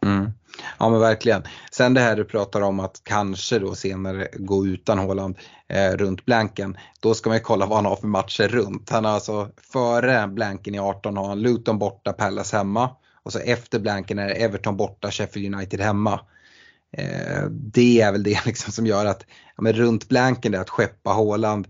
Mm. 0.04 0.30
Ja 0.78 0.90
men 0.90 1.00
verkligen. 1.00 1.42
Sen 1.70 1.94
det 1.94 2.00
här 2.00 2.16
du 2.16 2.24
pratar 2.24 2.60
om 2.60 2.80
att 2.80 3.00
kanske 3.04 3.58
då 3.58 3.74
senare 3.74 4.28
gå 4.34 4.66
utan 4.66 4.98
Håland 4.98 5.38
eh, 5.68 5.90
runt 5.90 6.24
blanken. 6.24 6.76
Då 7.00 7.14
ska 7.14 7.30
man 7.30 7.36
ju 7.36 7.42
kolla 7.42 7.66
vad 7.66 7.78
han 7.78 7.86
har 7.86 7.96
för 7.96 8.06
matcher 8.06 8.48
runt. 8.48 8.90
Han 8.90 9.04
har 9.04 9.12
alltså 9.12 9.50
före 9.72 10.28
blanken 10.28 10.74
i 10.74 10.78
18 10.78 11.16
har 11.16 11.28
han 11.28 11.40
Luton 11.40 11.78
borta, 11.78 12.12
Palace 12.12 12.56
hemma. 12.56 12.90
Och 13.22 13.32
så 13.32 13.38
efter 13.38 13.78
blanken 13.78 14.18
är 14.18 14.28
det 14.28 14.34
Everton 14.34 14.76
borta, 14.76 15.10
Sheffield 15.10 15.54
United 15.54 15.80
hemma. 15.80 16.20
Eh, 16.96 17.44
det 17.50 18.00
är 18.00 18.12
väl 18.12 18.22
det 18.22 18.46
liksom 18.46 18.72
som 18.72 18.86
gör 18.86 19.06
att 19.06 19.24
ja, 19.56 19.62
men 19.62 19.72
runt 19.72 20.08
blanken 20.08 20.52
det 20.52 20.60
att 20.60 20.70
skeppa 20.70 21.10
Håland. 21.10 21.68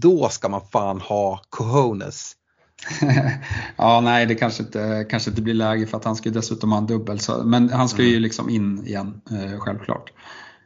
Då 0.00 0.28
ska 0.28 0.48
man 0.48 0.68
fan 0.72 1.00
ha 1.00 1.42
cojones 1.48 2.36
ja, 3.76 4.00
nej, 4.00 4.26
det 4.26 4.34
kanske 4.34 4.62
inte, 4.62 5.06
kanske 5.10 5.30
inte 5.30 5.42
blir 5.42 5.54
läge 5.54 5.86
för 5.86 5.96
att 5.96 6.04
han 6.04 6.16
ska 6.16 6.30
dessutom 6.30 6.72
ha 6.72 6.78
en 6.78 6.86
dubbel. 6.86 7.20
Så, 7.20 7.44
men 7.44 7.70
han 7.70 7.88
ska 7.88 8.02
mm. 8.02 8.12
ju 8.12 8.20
liksom 8.20 8.50
in 8.50 8.86
igen, 8.86 9.20
eh, 9.30 9.58
självklart. 9.60 10.12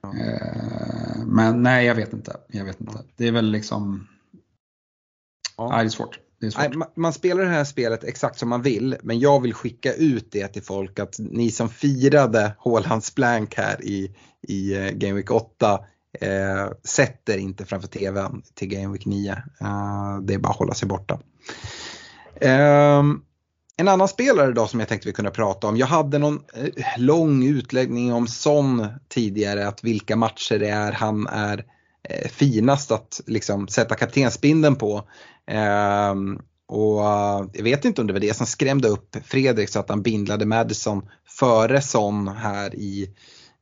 Eh, 0.05 1.24
men 1.26 1.62
nej, 1.62 1.86
jag 1.86 1.94
vet 1.94 2.12
inte. 2.12 2.36
Jag 2.48 2.64
vet 2.64 2.80
inte. 2.80 2.98
Det 3.16 3.28
är 3.28 3.32
väl 3.32 3.51
liksom... 3.51 4.06
Ja. 5.56 5.68
Nej, 5.68 5.78
det 5.78 5.88
är 5.88 5.90
svårt. 5.90 6.18
Det 6.40 6.47
är 6.47 6.51
svårt. 6.51 6.76
Nej, 6.76 6.88
man 6.97 7.12
spelar 7.12 7.44
det 7.44 7.51
här 7.51 7.64
spelet 7.64 8.05
exakt 8.05 8.38
som 8.38 8.48
man 8.48 8.62
vill, 8.62 8.97
men 9.02 9.18
jag 9.18 9.40
vill 9.40 9.55
skicka 9.55 9.93
ut 9.93 10.32
det 10.32 10.48
till 10.48 10.62
folk 10.62 10.98
att 10.98 11.16
ni 11.18 11.51
som 11.51 11.68
firade 11.68 12.55
Hålands 12.59 13.14
blank 13.14 13.55
här 13.56 13.84
i, 13.84 14.16
i 14.43 14.74
eh, 14.74 14.90
Game 14.90 15.12
Week 15.12 15.30
8 15.30 15.80
eh, 16.20 16.70
sätter 16.84 17.38
inte 17.38 17.64
framför 17.64 17.88
TVn 17.88 18.43
till 18.55 18.68
Game 18.68 18.93
Week 18.93 19.06
9. 19.06 19.32
Eh, 19.60 20.18
det 20.22 20.34
är 20.34 20.38
bara 20.38 20.51
att 20.51 20.56
hålla 20.56 20.74
sig 20.74 20.88
borta. 20.88 21.20
Um, 22.41 23.23
en 23.77 23.89
annan 23.89 24.09
spelare 24.09 24.53
då 24.53 24.67
som 24.67 24.81
jag 24.81 24.89
tänkte 24.89 25.09
vi 25.09 25.13
kunde 25.13 25.31
prata 25.31 25.67
om. 25.67 25.77
Jag 25.77 25.87
hade 25.87 26.19
någon 26.19 26.41
eh, 26.55 26.85
lång 26.97 27.45
utläggning 27.45 28.13
om 28.13 28.27
Son 28.27 28.87
tidigare, 29.09 29.69
att 29.69 29.85
vilka 29.85 30.17
matcher 30.17 30.59
det 30.59 30.69
är 30.69 30.93
han 30.93 31.27
är 31.27 31.65
eh, 32.09 32.29
finast 32.29 32.91
att 32.91 33.21
liksom 33.27 33.69
sätta 33.69 33.95
kaptensbindeln 33.95 34.77
på. 34.77 35.09
Um, 36.13 36.43
och 36.69 36.99
uh, 36.99 37.49
jag 37.53 37.63
vet 37.63 37.85
inte 37.85 38.01
om 38.01 38.07
det 38.07 38.13
var 38.13 38.21
det 38.21 38.37
som 38.37 38.47
skrämde 38.47 38.89
upp 38.89 39.17
Fredrik 39.25 39.69
så 39.69 39.81
att 39.81 39.89
han 39.89 40.03
bindlade 40.03 40.47
Madison 40.47 41.09
före 41.39 41.83
Son 41.83 42.29
här 42.29 42.75
i, 42.75 43.11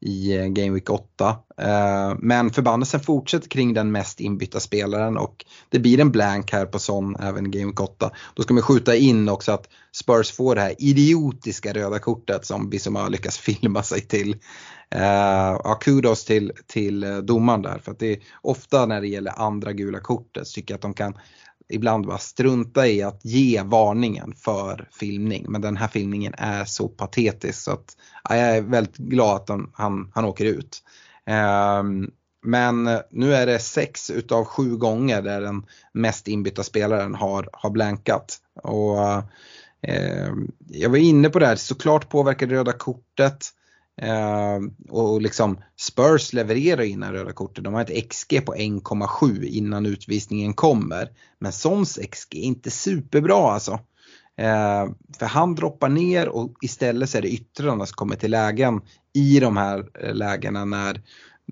i 0.01 0.37
eh, 0.37 0.47
Game 0.47 0.71
Week 0.71 0.91
8. 0.91 1.37
Eh, 1.59 2.15
men 2.19 2.51
förbannelsen 2.51 3.01
fortsätter 3.01 3.49
kring 3.49 3.75
den 3.75 3.93
mest 3.93 4.21
inbytta 4.21 4.61
spelaren 4.61 5.17
och 5.17 5.45
det 5.69 5.79
blir 5.79 6.01
en 6.01 6.11
blank 6.11 6.53
här 6.53 6.67
på 6.67 6.79
sån 6.79 7.17
även 7.17 7.47
i 7.47 7.59
Game 7.59 7.67
Week 7.67 7.81
8. 7.81 8.11
Då 8.35 8.43
ska 8.43 8.55
man 8.55 8.63
skjuta 8.63 8.97
in 8.97 9.29
också 9.29 9.53
att 9.53 9.69
Spurs 9.93 10.33
får 10.33 10.55
det 10.55 10.61
här 10.61 10.75
idiotiska 10.79 11.73
röda 11.73 11.99
kortet 11.99 12.47
som 12.47 12.71
Bissoma 12.71 13.09
lyckas 13.09 13.39
filma 13.61 13.83
sig 13.83 14.01
till. 14.01 14.37
Eh, 14.91 15.59
ja, 15.65 15.79
kudos 15.81 16.25
till, 16.25 16.53
till 16.67 17.21
domaren 17.23 17.63
där 17.63 17.79
för 17.79 17.93
att 17.93 17.99
det 17.99 18.13
är 18.13 18.19
ofta 18.43 18.87
när 18.87 19.01
det 19.01 19.09
gäller 19.09 19.33
andra 19.37 19.73
gula 19.73 20.01
kortet 20.01 20.47
så 20.47 20.55
tycker 20.55 20.75
jag 20.75 20.79
att 20.79 20.83
de 20.83 20.95
kan 20.95 21.15
ibland 21.69 22.07
bara 22.07 22.19
strunta 22.19 22.87
i 22.87 23.03
att 23.03 23.25
ge 23.25 23.63
varningen 23.63 24.35
för 24.37 24.89
filmning. 24.93 25.47
Men 25.49 25.61
den 25.61 25.77
här 25.77 25.89
filmningen 25.89 26.35
är 26.39 26.65
så 26.65 26.89
patetisk 26.89 27.63
så 27.63 27.71
att 27.71 27.97
ja, 28.29 28.37
jag 28.37 28.57
är 28.57 28.63
väldigt 28.63 28.97
glad 28.97 29.37
att 29.37 29.49
han, 29.49 29.71
han, 29.75 30.11
han 30.15 30.25
åker 30.25 30.45
ut. 30.45 30.83
Um, 31.81 32.11
men 32.47 32.85
nu 33.11 33.35
är 33.35 33.47
det 33.47 33.59
sex 33.59 34.11
utav 34.11 34.45
sju 34.45 34.77
gånger 34.77 35.23
där 35.23 35.41
den 35.41 35.67
mest 35.93 36.29
inbytta 36.29 36.63
spelaren 36.63 37.15
har, 37.15 37.49
har 37.53 37.71
blankat. 37.71 38.39
Och, 38.63 38.99
eh, 39.83 40.33
jag 40.69 40.91
var 40.91 40.97
inne 40.97 41.29
på 41.29 41.39
det 41.39 41.47
här, 41.47 41.57
såklart 41.57 42.09
påverkar 42.09 42.47
det 42.47 42.55
röda 42.55 42.73
kortet. 42.73 43.51
Eh, 44.03 44.59
och 44.91 45.23
liksom 45.23 45.59
Spurs 45.77 46.33
levererar 46.33 46.83
innan 46.83 47.13
röda 47.13 47.33
kortet. 47.33 47.65
De 47.65 47.75
har 47.75 47.81
ett 47.81 48.09
XG 48.11 48.47
på 48.47 48.55
1,7 48.55 49.45
innan 49.45 49.87
utvisningen 49.87 50.55
kommer. 50.55 51.09
Men 51.39 51.53
Sons 51.53 51.99
XG 52.11 52.35
är 52.35 52.43
inte 52.43 52.71
superbra 52.71 53.53
alltså. 53.53 53.73
Eh, 54.37 54.87
för 55.19 55.27
han 55.27 55.55
droppar 55.55 55.89
ner 55.89 56.29
och 56.29 56.53
istället 56.63 57.11
så 57.11 57.19
är 57.19 57.23
det 57.23 57.33
yttrarna 57.33 57.87
som 57.87 57.95
kommer 57.95 58.17
till 58.17 58.31
lägen 58.31 58.81
i 59.13 59.41
de 59.41 59.57
här 59.57 59.85
eh, 60.01 60.15
lägena 60.15 60.65
när, 60.65 61.03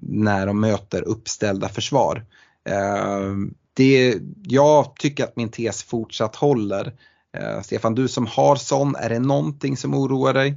när 0.01 0.47
de 0.47 0.61
möter 0.61 1.03
uppställda 1.03 1.69
försvar. 1.69 2.27
Eh, 2.69 3.33
det, 3.75 4.19
jag 4.43 4.97
tycker 4.97 5.25
att 5.25 5.37
min 5.37 5.51
tes 5.51 5.83
fortsatt 5.83 6.37
håller. 6.37 6.93
Eh, 7.37 7.61
Stefan, 7.63 7.95
du 7.95 8.09
som 8.09 8.27
har 8.27 8.57
sån, 8.57 8.97
är 8.97 9.09
det 9.09 9.19
någonting 9.19 9.77
som 9.77 9.95
oroar 9.95 10.35
dig? 10.35 10.57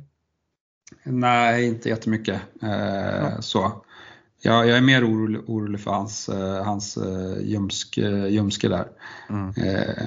Nej, 1.04 1.66
inte 1.66 1.90
jättemycket. 1.90 2.42
Eh, 2.62 2.70
ja. 2.70 3.42
så. 3.42 3.82
Jag, 4.42 4.68
jag 4.68 4.78
är 4.78 4.82
mer 4.82 5.08
orolig, 5.08 5.42
orolig 5.48 5.80
för 5.80 5.92
hans, 5.92 6.30
eh, 6.30 6.64
hans 6.64 6.98
eh, 6.98 7.42
ljumsk, 7.42 7.98
eh, 7.98 8.28
ljumske 8.28 8.68
där. 8.68 8.88
Mm. 9.30 9.50
Eh, 9.50 10.04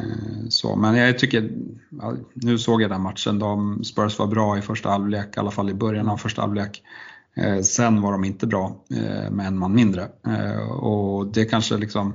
så, 0.48 0.76
men 0.76 0.96
jag 0.96 1.18
tycker, 1.18 1.50
nu 2.34 2.58
såg 2.58 2.82
jag 2.82 2.90
den 2.90 3.00
matchen, 3.00 3.38
de, 3.38 3.84
Spurs 3.84 4.18
var 4.18 4.26
bra 4.26 4.58
i 4.58 4.62
första 4.62 4.90
halvlek, 4.90 5.36
i 5.36 5.40
alla 5.40 5.50
fall 5.50 5.70
i 5.70 5.74
början 5.74 6.08
av 6.08 6.16
första 6.16 6.42
halvlek. 6.42 6.82
Eh, 7.34 7.60
sen 7.60 8.02
var 8.02 8.12
de 8.12 8.24
inte 8.24 8.46
bra 8.46 8.76
eh, 8.90 9.30
med 9.30 9.46
en 9.46 9.58
man 9.58 9.74
mindre. 9.74 10.08
och 10.80 11.26
det 11.26 11.44
kanske 11.44 11.76
liksom, 11.76 12.12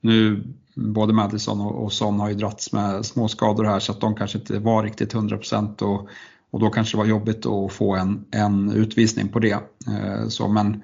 nu 0.00 0.44
både 0.74 1.12
Madison 1.12 1.60
och, 1.60 1.84
och 1.84 1.92
Son 1.92 2.20
har 2.20 2.28
ju 2.28 2.34
dragits 2.34 2.72
med 2.72 3.06
små 3.06 3.28
skador 3.28 3.64
här 3.64 3.80
så 3.80 3.92
att 3.92 4.00
de 4.00 4.14
kanske 4.14 4.38
inte 4.38 4.58
var 4.58 4.82
riktigt 4.82 5.14
100% 5.14 5.82
och 5.82 6.08
och 6.52 6.60
då 6.60 6.70
kanske 6.70 6.96
det 6.96 6.98
var 6.98 7.06
jobbigt 7.06 7.46
att 7.46 7.72
få 7.72 7.96
en, 7.96 8.24
en 8.30 8.72
utvisning 8.72 9.28
på 9.28 9.38
det. 9.38 9.58
Eh, 9.88 10.28
så, 10.28 10.48
men 10.48 10.82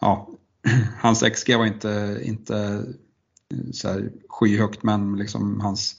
ja, 0.00 0.28
hans 1.00 1.22
XG 1.22 1.56
var 1.56 1.66
inte, 1.66 2.20
inte 2.22 2.56
eh, 3.54 3.70
så 3.72 3.88
här 3.88 4.12
skyhögt 4.28 4.82
men 4.82 5.16
liksom 5.16 5.60
hans 5.60 5.96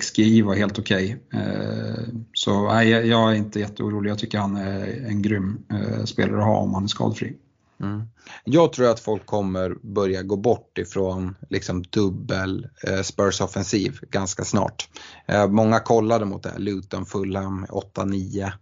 XGI 0.00 0.42
var 0.42 0.54
helt 0.54 0.78
okej. 0.78 1.18
Okay. 1.28 1.40
Eh, 1.42 2.08
så 2.32 2.72
nej, 2.72 2.88
jag 2.88 3.32
är 3.32 3.36
inte 3.36 3.60
jätteorolig. 3.60 4.10
Jag 4.10 4.18
tycker 4.18 4.38
han 4.38 4.56
är 4.56 5.06
en 5.08 5.22
grym 5.22 5.58
eh, 5.72 6.04
spelare 6.04 6.38
att 6.38 6.46
ha 6.46 6.56
om 6.56 6.74
han 6.74 6.84
är 6.84 6.88
skadefri. 6.88 7.36
Mm. 7.80 8.02
Jag 8.44 8.72
tror 8.72 8.90
att 8.90 9.00
folk 9.00 9.26
kommer 9.26 9.76
börja 9.82 10.22
gå 10.22 10.36
bort 10.36 10.78
ifrån 10.78 11.36
liksom 11.50 11.82
dubbel 11.82 12.68
eh, 12.86 13.02
Spurs 13.02 13.40
offensiv 13.40 13.98
ganska 14.10 14.44
snart. 14.44 14.88
Eh, 15.26 15.48
många 15.48 15.80
kollade 15.80 16.24
mot 16.24 16.42
det 16.42 16.50
här, 16.50 16.58
Luton, 16.58 17.06
Fulham 17.06 17.66
8-9. 17.68 18.52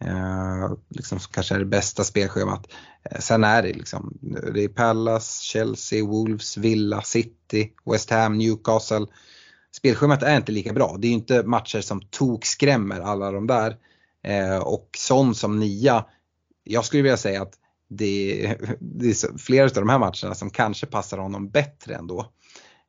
Eh, 0.00 0.72
liksom 0.88 1.18
kanske 1.18 1.54
är 1.54 1.58
det 1.58 1.64
bästa 1.64 2.04
spelschemat. 2.04 2.66
Eh, 3.10 3.18
sen 3.18 3.44
är 3.44 3.62
det 3.62 3.72
liksom, 3.72 4.18
det 4.54 4.64
är 4.64 4.68
Palace, 4.68 5.44
Chelsea, 5.44 6.04
Wolves, 6.04 6.56
Villa, 6.56 7.02
City, 7.02 7.72
West 7.84 8.10
Ham, 8.10 8.38
Newcastle. 8.38 9.06
Spelschemat 9.72 10.22
är 10.22 10.36
inte 10.36 10.52
lika 10.52 10.72
bra. 10.72 10.96
Det 10.98 11.06
är 11.06 11.08
ju 11.08 11.14
inte 11.14 11.42
matcher 11.42 11.80
som 11.80 12.00
tokskrämmer 12.00 13.00
alla 13.00 13.30
de 13.32 13.46
där. 13.46 13.76
Eh, 14.22 14.58
och 14.58 14.88
sån 14.96 15.34
som 15.34 15.58
nia, 15.58 16.04
jag 16.64 16.84
skulle 16.84 17.02
vilja 17.02 17.16
säga 17.16 17.42
att 17.42 17.54
det, 17.88 18.56
det 18.80 19.08
är 19.08 19.38
flera 19.38 19.64
av 19.64 19.70
de 19.72 19.88
här 19.88 19.98
matcherna 19.98 20.34
som 20.34 20.50
kanske 20.50 20.86
passar 20.86 21.18
honom 21.18 21.48
bättre 21.48 21.94
ändå. 21.94 22.26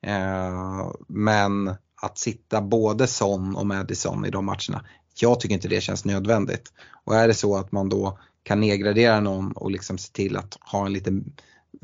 Eh, 0.01 0.91
men 1.07 1.75
att 2.01 2.17
sitta 2.17 2.61
både 2.61 3.07
Son 3.07 3.55
och 3.55 3.67
Madison 3.67 4.25
i 4.25 4.29
de 4.29 4.45
matcherna, 4.45 4.85
jag 5.21 5.39
tycker 5.39 5.55
inte 5.55 5.67
det 5.67 5.81
känns 5.81 6.05
nödvändigt. 6.05 6.73
Och 7.03 7.15
är 7.15 7.27
det 7.27 7.33
så 7.33 7.55
att 7.55 7.71
man 7.71 7.89
då 7.89 8.19
kan 8.43 8.59
nedgradera 8.59 9.19
någon 9.19 9.51
och 9.51 9.71
liksom 9.71 9.97
se 9.97 10.11
till 10.13 10.37
att 10.37 10.57
ha 10.61 10.85
en 10.85 10.93
liten, 10.93 11.33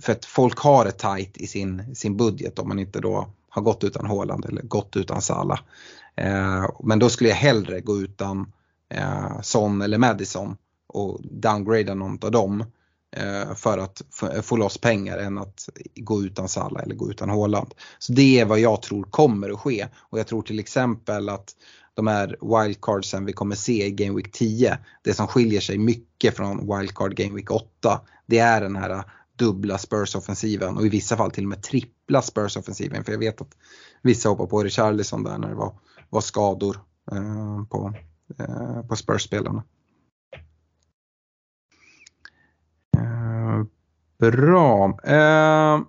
för 0.02 0.12
att 0.12 0.26
folk 0.26 0.60
har 0.60 0.86
det 0.86 0.92
tight 0.92 1.38
i 1.38 1.48
sin, 1.48 1.96
sin 1.96 2.18
budget 2.18 2.60
om 2.60 2.68
man 2.68 2.80
inte 2.80 3.00
då 3.00 3.28
har 3.50 3.62
gått 3.62 3.84
utan 3.84 4.06
Håland 4.06 4.46
eller 4.46 4.62
gått 4.62 4.96
utan 4.96 5.22
Sala. 5.22 5.60
Eh, 6.16 6.70
men 6.84 7.00
då 7.00 7.10
skulle 7.10 7.30
jag 7.30 7.38
hellre 7.38 7.82
gå 7.82 8.02
utan 8.02 8.52
eh, 8.90 9.42
Son 9.42 9.82
eller 9.82 9.98
Madison 9.98 10.58
och 10.88 11.20
downgrada 11.24 11.94
någon 11.94 12.20
av 12.24 12.32
dem 12.32 12.64
Eh, 12.64 12.75
Eh, 13.16 13.56
för 13.56 13.78
att 13.78 14.24
eh, 14.24 14.42
få 14.42 14.58
loss 14.58 14.78
pengar 14.78 15.18
än 15.18 15.38
att 15.38 15.70
gå 15.96 16.24
utan 16.24 16.50
Salah 16.50 16.84
eller 16.84 16.96
gå 16.96 17.10
utan 17.10 17.30
Haaland. 17.30 17.74
Så 18.00 18.14
det 18.14 18.40
är 18.40 18.46
vad 18.46 18.60
jag 18.60 18.82
tror 18.82 19.04
kommer 19.04 19.50
att 19.50 19.60
ske 19.60 19.88
och 19.96 20.20
jag 20.20 20.28
tror 20.28 20.42
till 20.42 20.60
exempel 20.60 21.30
att 21.30 21.56
de 21.94 22.08
här 22.08 22.38
wildcardsen 22.42 23.26
vi 23.26 23.34
kommer 23.34 23.56
se 23.56 23.86
i 23.86 23.92
Game 23.92 24.16
Week 24.16 24.32
10, 24.32 24.78
det 25.04 25.14
som 25.14 25.28
skiljer 25.28 25.62
sig 25.62 25.78
mycket 25.78 26.36
från 26.36 26.78
wildcard 26.78 27.16
Game 27.16 27.36
Week 27.36 27.52
8, 27.52 28.02
det 28.26 28.40
är 28.40 28.62
den 28.62 28.76
här 28.76 29.04
dubbla 29.36 29.78
Spurs-offensiven 29.78 30.78
och 30.78 30.86
i 30.86 30.90
vissa 30.90 31.18
fall 31.18 31.32
till 31.32 31.44
och 31.44 31.50
med 31.50 31.64
trippla 31.64 32.22
Spurs-offensiven. 32.22 33.04
För 33.04 33.12
jag 33.12 33.20
vet 33.20 33.42
att 33.42 33.58
vissa 34.02 34.30
hoppar 34.30 34.46
på 34.46 34.64
Richarlison 34.64 35.24
där 35.24 35.38
när 35.38 35.50
det 35.50 35.56
var, 35.56 35.74
var 36.10 36.22
skador 36.22 36.78
eh, 37.12 37.64
på, 37.70 37.94
eh, 38.40 38.82
på 38.88 38.96
Spurs-spelarna. 38.96 39.64
Bra. 44.20 45.00
Uh, 45.08 45.86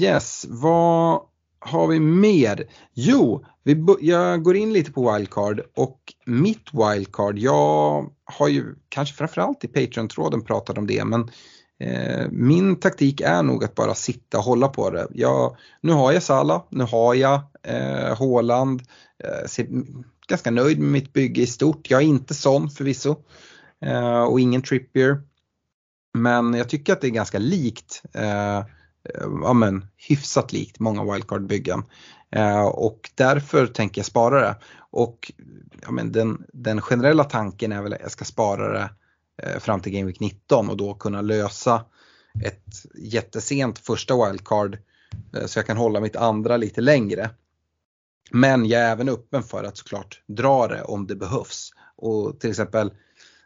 yes, 0.00 0.46
vad 0.48 1.20
har 1.60 1.86
vi 1.86 2.00
mer? 2.00 2.64
Jo, 2.94 3.44
vi, 3.64 3.84
jag 4.00 4.42
går 4.42 4.56
in 4.56 4.72
lite 4.72 4.92
på 4.92 5.12
wildcard 5.12 5.60
och 5.76 6.00
mitt 6.26 6.66
wildcard, 6.72 7.38
jag 7.38 8.10
har 8.24 8.48
ju 8.48 8.74
kanske 8.88 9.14
framförallt 9.14 9.64
i 9.64 9.68
Patreon-tråden 9.68 10.44
pratat 10.44 10.78
om 10.78 10.86
det 10.86 11.04
men 11.04 11.30
eh, 11.80 12.28
min 12.30 12.76
taktik 12.76 13.20
är 13.20 13.42
nog 13.42 13.64
att 13.64 13.74
bara 13.74 13.94
sitta 13.94 14.38
och 14.38 14.44
hålla 14.44 14.68
på 14.68 14.90
det. 14.90 15.08
Jag, 15.10 15.56
nu 15.80 15.92
har 15.92 16.12
jag 16.12 16.22
Sala, 16.22 16.64
nu 16.70 16.84
har 16.84 17.14
jag 17.14 17.40
eh, 17.62 18.18
Håland, 18.18 18.82
eh, 19.24 19.46
ser 19.46 19.66
ganska 20.28 20.50
nöjd 20.50 20.78
med 20.78 20.90
mitt 20.90 21.12
bygge 21.12 21.42
i 21.42 21.46
stort. 21.46 21.90
Jag 21.90 22.02
är 22.02 22.06
inte 22.06 22.34
sån 22.34 22.70
förvisso 22.70 23.16
eh, 23.84 24.22
och 24.22 24.40
ingen 24.40 24.62
Trippier. 24.62 25.22
Men 26.12 26.54
jag 26.54 26.68
tycker 26.68 26.92
att 26.92 27.00
det 27.00 27.06
är 27.06 27.10
ganska 27.10 27.38
likt, 27.38 28.02
eh, 28.14 28.58
eh, 28.58 28.64
ja 29.42 29.52
men 29.52 29.86
hyfsat 29.96 30.52
likt 30.52 30.80
många 30.80 31.12
wildcard-byggen. 31.12 31.84
Eh, 32.30 32.66
och 32.66 33.10
därför 33.14 33.66
tänker 33.66 33.98
jag 33.98 34.06
spara 34.06 34.40
det. 34.40 34.56
Och 34.90 35.32
ja, 35.82 35.90
men 35.90 36.12
den, 36.12 36.44
den 36.52 36.80
generella 36.80 37.24
tanken 37.24 37.72
är 37.72 37.82
väl 37.82 37.92
att 37.92 38.00
jag 38.00 38.10
ska 38.10 38.24
spara 38.24 38.72
det 38.72 38.90
eh, 39.42 39.58
fram 39.58 39.80
till 39.80 39.92
Game 39.92 40.06
Week 40.06 40.20
19 40.20 40.70
och 40.70 40.76
då 40.76 40.94
kunna 40.94 41.20
lösa 41.20 41.84
ett 42.44 42.64
jättesent 42.94 43.78
första 43.78 44.26
wildcard 44.26 44.78
eh, 45.36 45.46
så 45.46 45.58
jag 45.58 45.66
kan 45.66 45.76
hålla 45.76 46.00
mitt 46.00 46.16
andra 46.16 46.56
lite 46.56 46.80
längre. 46.80 47.30
Men 48.30 48.66
jag 48.66 48.80
är 48.80 48.92
även 48.92 49.08
öppen 49.08 49.42
för 49.42 49.64
att 49.64 49.76
såklart 49.76 50.22
dra 50.26 50.68
det 50.68 50.82
om 50.82 51.06
det 51.06 51.16
behövs. 51.16 51.70
Och 51.96 52.40
till 52.40 52.50
exempel 52.50 52.92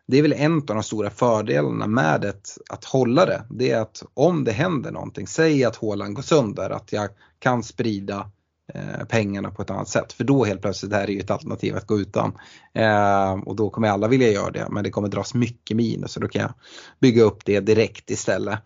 det 0.06 0.18
är 0.18 0.22
väl 0.22 0.32
en 0.32 0.56
av 0.56 0.66
de 0.66 0.82
stora 0.82 1.10
fördelarna 1.10 1.86
med 1.86 2.24
ett, 2.24 2.58
att 2.70 2.84
hålla 2.84 3.26
det. 3.26 3.44
Det 3.50 3.70
är 3.70 3.80
att 3.80 4.02
om 4.14 4.44
det 4.44 4.52
händer 4.52 4.92
någonting, 4.92 5.26
säg 5.26 5.64
att 5.64 5.76
hålan 5.76 6.14
går 6.14 6.22
sönder, 6.22 6.70
att 6.70 6.92
jag 6.92 7.08
kan 7.38 7.62
sprida 7.62 8.30
eh, 8.74 9.04
pengarna 9.08 9.50
på 9.50 9.62
ett 9.62 9.70
annat 9.70 9.88
sätt. 9.88 10.12
För 10.12 10.24
då 10.24 10.44
helt 10.44 10.62
plötsligt 10.62 10.90
det 10.90 10.96
här 10.96 11.04
är 11.04 11.12
ju 11.12 11.20
ett 11.20 11.30
alternativ 11.30 11.76
att 11.76 11.86
gå 11.86 11.98
utan. 11.98 12.38
Eh, 12.74 13.32
och 13.32 13.56
då 13.56 13.70
kommer 13.70 13.88
alla 13.88 14.08
vilja 14.08 14.30
göra 14.30 14.50
det 14.50 14.66
men 14.70 14.84
det 14.84 14.90
kommer 14.90 15.08
dras 15.08 15.34
mycket 15.34 15.76
minus 15.76 16.16
och 16.16 16.22
då 16.22 16.28
kan 16.28 16.42
jag 16.42 16.54
bygga 17.00 17.22
upp 17.22 17.44
det 17.44 17.60
direkt 17.60 18.10
istället. 18.10 18.58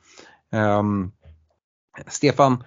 Eh, 0.53 0.83
Stefan, 2.07 2.65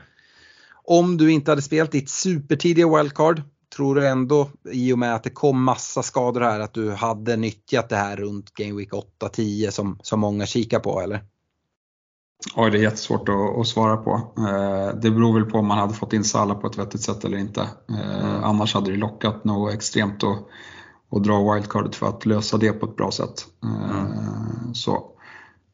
om 0.84 1.18
du 1.18 1.32
inte 1.32 1.52
hade 1.52 1.62
spelat 1.62 1.92
ditt 1.92 2.10
supertidiga 2.10 2.98
wildcard, 2.98 3.42
tror 3.82 3.96
du 3.96 4.08
ändå 4.08 4.48
i 4.72 4.94
och 4.94 5.00
med 5.00 5.16
att 5.16 5.24
det 5.24 5.30
kom 5.30 5.64
massa 5.64 6.04
skador 6.04 6.42
här 6.42 6.60
att 6.60 6.74
du 6.74 6.92
hade 6.92 7.36
nyttjat 7.36 7.90
det 7.90 7.96
här 7.96 8.18
runt 8.18 8.54
Game 8.54 8.78
Week 8.78 8.90
8-10 9.22 9.70
som, 9.70 10.00
som 10.02 10.20
många 10.20 10.46
kikar 10.46 10.80
på 10.80 11.02
eller? 11.02 11.24
Oj, 12.56 12.72
det 12.72 12.78
är 12.78 12.82
jättesvårt 12.82 13.30
att, 13.30 13.60
att 13.60 13.68
svara 13.68 13.98
på. 13.98 14.12
Eh, 14.38 15.00
det 15.02 15.12
beror 15.12 15.34
väl 15.34 15.52
på 15.52 15.58
om 15.58 15.68
man 15.68 15.78
hade 15.78 15.94
fått 15.94 16.14
in 16.14 16.24
Salah 16.24 16.60
på 16.60 16.68
ett 16.68 16.78
vettigt 16.78 17.02
sätt 17.02 17.24
eller 17.26 17.38
inte. 17.38 17.62
Eh, 17.90 18.26
mm. 18.26 18.44
Annars 18.44 18.74
hade 18.74 18.92
det 18.92 18.98
lockat 18.98 19.44
något 19.44 19.74
extremt 19.74 20.24
att, 20.24 20.38
att 21.12 21.24
dra 21.24 21.54
wildcardet 21.54 21.96
för 21.96 22.08
att 22.08 22.26
lösa 22.26 22.58
det 22.58 22.72
på 22.72 22.86
ett 22.86 22.96
bra 22.96 23.12
sätt. 23.12 23.46
Eh, 23.64 24.00
mm. 24.00 24.74
Så. 24.74 25.04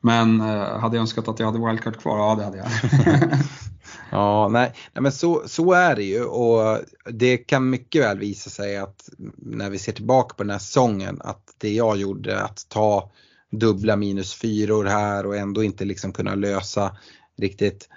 Men 0.01 0.41
eh, 0.41 0.79
hade 0.79 0.95
jag 0.95 1.01
önskat 1.01 1.27
att 1.27 1.39
jag 1.39 1.45
hade 1.51 1.67
wildcard 1.67 1.97
kvar? 1.97 2.17
Ja, 2.17 2.35
det 2.35 2.43
hade 2.43 2.57
jag. 2.57 2.67
ja, 4.11 4.47
nej, 4.47 4.73
nej 4.93 5.01
men 5.01 5.11
så, 5.11 5.43
så 5.45 5.73
är 5.73 5.95
det 5.95 6.03
ju 6.03 6.23
och 6.23 6.79
det 7.11 7.37
kan 7.37 7.69
mycket 7.69 8.01
väl 8.01 8.19
visa 8.19 8.49
sig 8.49 8.77
att 8.77 9.09
när 9.37 9.69
vi 9.69 9.79
ser 9.79 9.91
tillbaka 9.91 10.35
på 10.35 10.43
den 10.43 10.51
här 10.51 10.59
säsongen 10.59 11.21
att 11.21 11.43
det 11.57 11.73
jag 11.73 11.97
gjorde 11.97 12.41
att 12.41 12.65
ta 12.69 13.11
dubbla 13.51 13.95
minus 13.95 14.33
fyror 14.33 14.85
här 14.85 15.25
och 15.25 15.37
ändå 15.37 15.63
inte 15.63 15.85
liksom 15.85 16.13
kunna 16.13 16.35
lösa 16.35 16.97
riktigt 17.37 17.89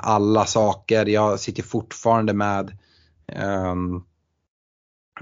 alla 0.00 0.44
saker. 0.44 1.06
Jag 1.06 1.40
sitter 1.40 1.62
fortfarande 1.62 2.32
med 2.32 2.78
um, 3.70 4.04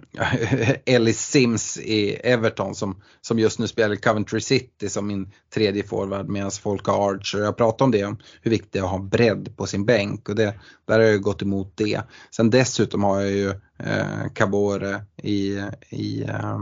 Ellis 0.87 1.27
Sims 1.27 1.79
i 1.79 2.11
Everton 2.15 2.75
som, 2.75 3.03
som 3.21 3.39
just 3.39 3.59
nu 3.59 3.69
spelar 3.69 3.95
i 3.95 3.97
Coventry 3.97 4.41
City 4.41 4.89
som 4.89 5.07
min 5.07 5.33
tredje 5.55 5.83
forward 5.83 6.29
medan 6.29 6.51
folk 6.51 6.87
har 6.87 7.15
Archer. 7.15 7.39
Jag 7.39 7.57
pratade 7.57 7.85
om 7.85 7.91
det, 7.91 8.05
om 8.05 8.19
hur 8.43 8.51
viktigt 8.51 8.73
det 8.73 8.79
är 8.79 8.83
att 8.83 8.91
ha 8.91 8.99
bredd 8.99 9.57
på 9.57 9.67
sin 9.67 9.85
bänk 9.85 10.29
och 10.29 10.35
det, 10.35 10.55
där 10.85 10.99
har 10.99 11.07
jag 11.07 11.23
gått 11.23 11.43
emot 11.43 11.73
det. 11.77 12.01
Sen 12.37 12.51
dessutom 12.51 13.05
har 13.05 13.21
jag 13.21 13.31
ju 13.31 13.49
eh, 13.79 14.33
Cabore 14.35 15.03
i, 15.23 15.63
i 15.91 16.23
eh, 16.23 16.59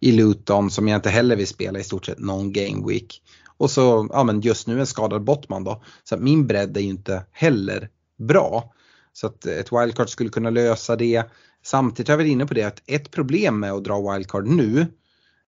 i 0.00 0.12
Luton 0.12 0.70
som 0.70 0.88
jag 0.88 0.98
inte 0.98 1.10
heller 1.10 1.36
vill 1.36 1.46
spela 1.46 1.78
i 1.78 1.84
stort 1.84 2.06
sett 2.06 2.18
någon 2.18 2.52
game 2.52 2.86
week. 2.88 3.22
Och 3.56 3.70
så, 3.70 4.08
ja 4.12 4.24
men 4.24 4.40
just 4.40 4.66
nu 4.66 4.80
en 4.80 4.86
skadad 4.86 5.24
Bottman 5.24 5.64
då. 5.64 5.82
Så 6.04 6.16
min 6.16 6.46
bredd 6.46 6.76
är 6.76 6.80
ju 6.80 6.88
inte 6.88 7.24
heller 7.30 7.88
bra. 8.18 8.72
Så 9.12 9.26
att 9.26 9.46
ett 9.46 9.72
wildcard 9.72 10.08
skulle 10.08 10.30
kunna 10.30 10.50
lösa 10.50 10.96
det. 10.96 11.24
Samtidigt 11.62 12.08
har 12.08 12.12
jag 12.12 12.18
varit 12.18 12.30
inne 12.30 12.46
på 12.46 12.54
det 12.54 12.62
att 12.62 12.82
ett 12.86 13.10
problem 13.10 13.60
med 13.60 13.72
att 13.72 13.84
dra 13.84 14.12
wildcard 14.12 14.46
nu 14.46 14.80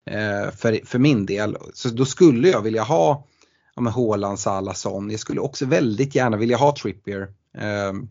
eh, 0.06 0.52
för, 0.52 0.86
för 0.86 1.00
min 1.00 1.26
del, 1.26 1.58
så 1.74 1.90
då 1.90 2.06
skulle 2.06 2.50
jag 2.50 2.62
vilja 2.62 2.84
ha 2.84 3.28
ja, 3.76 3.82
med 3.82 3.94
Haaland, 3.94 4.40
Salah, 4.40 4.76
Jag 4.84 5.20
skulle 5.20 5.42
också 5.42 5.66
väldigt 5.66 6.16
gärna 6.16 6.38
vilja 6.38 6.58
ha 6.58 6.76
Trippier. 6.76 7.34
Ehm, 7.58 8.10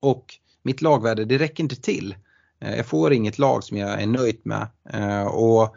och 0.00 0.34
mitt 0.62 0.82
lagvärde, 0.82 1.24
det 1.24 1.38
räcker 1.38 1.62
inte 1.62 1.76
till. 1.76 2.14
Eh, 2.60 2.76
jag 2.76 2.86
får 2.86 3.12
inget 3.12 3.38
lag 3.38 3.64
som 3.64 3.76
jag 3.76 4.02
är 4.02 4.06
nöjd 4.06 4.40
med. 4.42 4.66
Eh, 4.92 5.26
och 5.26 5.76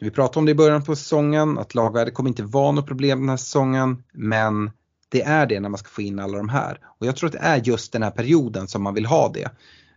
vi 0.00 0.10
pratade 0.10 0.38
om 0.38 0.44
det 0.44 0.52
i 0.52 0.54
början 0.54 0.84
på 0.84 0.96
säsongen, 0.96 1.58
att 1.58 1.74
lagvärde 1.74 2.10
kommer 2.10 2.30
inte 2.30 2.42
vara 2.42 2.72
något 2.72 2.86
problem 2.86 3.20
den 3.20 3.28
här 3.28 3.36
säsongen. 3.36 4.04
Men 4.12 4.70
det 5.12 5.22
är 5.22 5.46
det 5.46 5.60
när 5.60 5.68
man 5.68 5.78
ska 5.78 5.88
få 5.88 6.02
in 6.02 6.18
alla 6.18 6.36
de 6.36 6.48
här. 6.48 6.78
Och 6.84 7.06
jag 7.06 7.16
tror 7.16 7.26
att 7.26 7.32
det 7.32 7.38
är 7.38 7.56
just 7.56 7.92
den 7.92 8.02
här 8.02 8.10
perioden 8.10 8.68
som 8.68 8.82
man 8.82 8.94
vill 8.94 9.06
ha 9.06 9.28
det. 9.28 9.50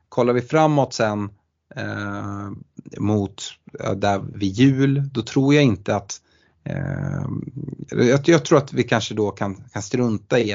Kollar 0.09 0.33
vi 0.33 0.41
framåt 0.41 0.93
sen 0.93 1.29
eh, 1.75 2.49
mot 2.97 3.43
eh, 3.79 3.91
där 3.91 4.19
vid 4.33 4.51
jul, 4.51 5.09
då 5.13 5.21
tror 5.21 5.53
jag 5.53 5.63
inte 5.63 5.95
att 5.95 6.21
eh, 6.63 7.25
jag, 7.89 8.27
jag, 8.29 8.45
tror 8.45 8.57
att 8.57 8.73
vi 8.73 8.83
kanske 8.83 9.13
då 9.13 9.31
kan, 9.31 9.55
kan 9.55 9.81
strunta 9.81 10.39
i, 10.39 10.51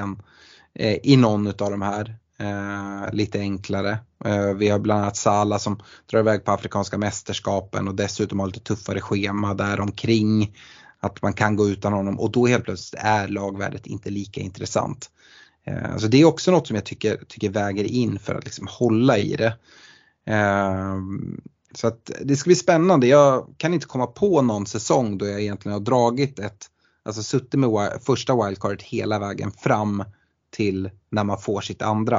eh, 0.74 0.96
i 1.02 1.16
någon 1.16 1.46
av 1.46 1.70
de 1.70 1.82
här 1.82 2.16
eh, 2.38 3.12
lite 3.12 3.38
enklare. 3.38 3.98
Eh, 4.24 4.54
vi 4.54 4.68
har 4.68 4.78
bland 4.78 5.02
annat 5.02 5.16
Sala 5.16 5.58
som 5.58 5.80
drar 6.10 6.20
iväg 6.20 6.44
på 6.44 6.52
Afrikanska 6.52 6.98
mästerskapen 6.98 7.88
och 7.88 7.94
dessutom 7.94 8.40
har 8.40 8.46
lite 8.46 8.60
tuffare 8.60 9.00
schema 9.00 9.54
där 9.54 9.80
omkring. 9.80 10.56
Att 11.00 11.22
man 11.22 11.32
kan 11.32 11.56
gå 11.56 11.68
utan 11.68 11.92
honom 11.92 12.20
och 12.20 12.30
då 12.30 12.46
helt 12.46 12.64
plötsligt 12.64 13.02
är 13.04 13.28
lagvärdet 13.28 13.86
inte 13.86 14.10
lika 14.10 14.40
intressant. 14.40 15.10
Eh, 15.64 15.96
så 15.96 16.06
det 16.06 16.20
är 16.20 16.24
också 16.24 16.50
något 16.50 16.66
som 16.66 16.76
jag 16.76 16.84
tycker, 16.84 17.16
tycker 17.28 17.48
väger 17.48 17.84
in 17.84 18.18
för 18.18 18.34
att 18.34 18.44
liksom 18.44 18.66
hålla 18.70 19.18
i 19.18 19.36
det. 19.36 19.56
Eh, 20.34 20.96
så 21.74 21.86
att 21.86 22.10
det 22.20 22.36
ska 22.36 22.48
bli 22.48 22.54
spännande. 22.54 23.06
Jag 23.06 23.54
kan 23.56 23.74
inte 23.74 23.86
komma 23.86 24.06
på 24.06 24.42
någon 24.42 24.66
säsong 24.66 25.18
då 25.18 25.26
jag 25.26 25.40
egentligen 25.40 25.72
har 25.72 25.80
dragit 25.80 26.38
ett, 26.38 26.66
alltså 27.02 27.22
suttit 27.22 27.60
med 27.60 27.98
första 28.02 28.46
wildcardet 28.46 28.82
hela 28.82 29.18
vägen 29.18 29.50
fram 29.50 30.04
till 30.50 30.90
när 31.10 31.24
man 31.24 31.38
får 31.38 31.60
sitt 31.60 31.82
andra. 31.82 32.18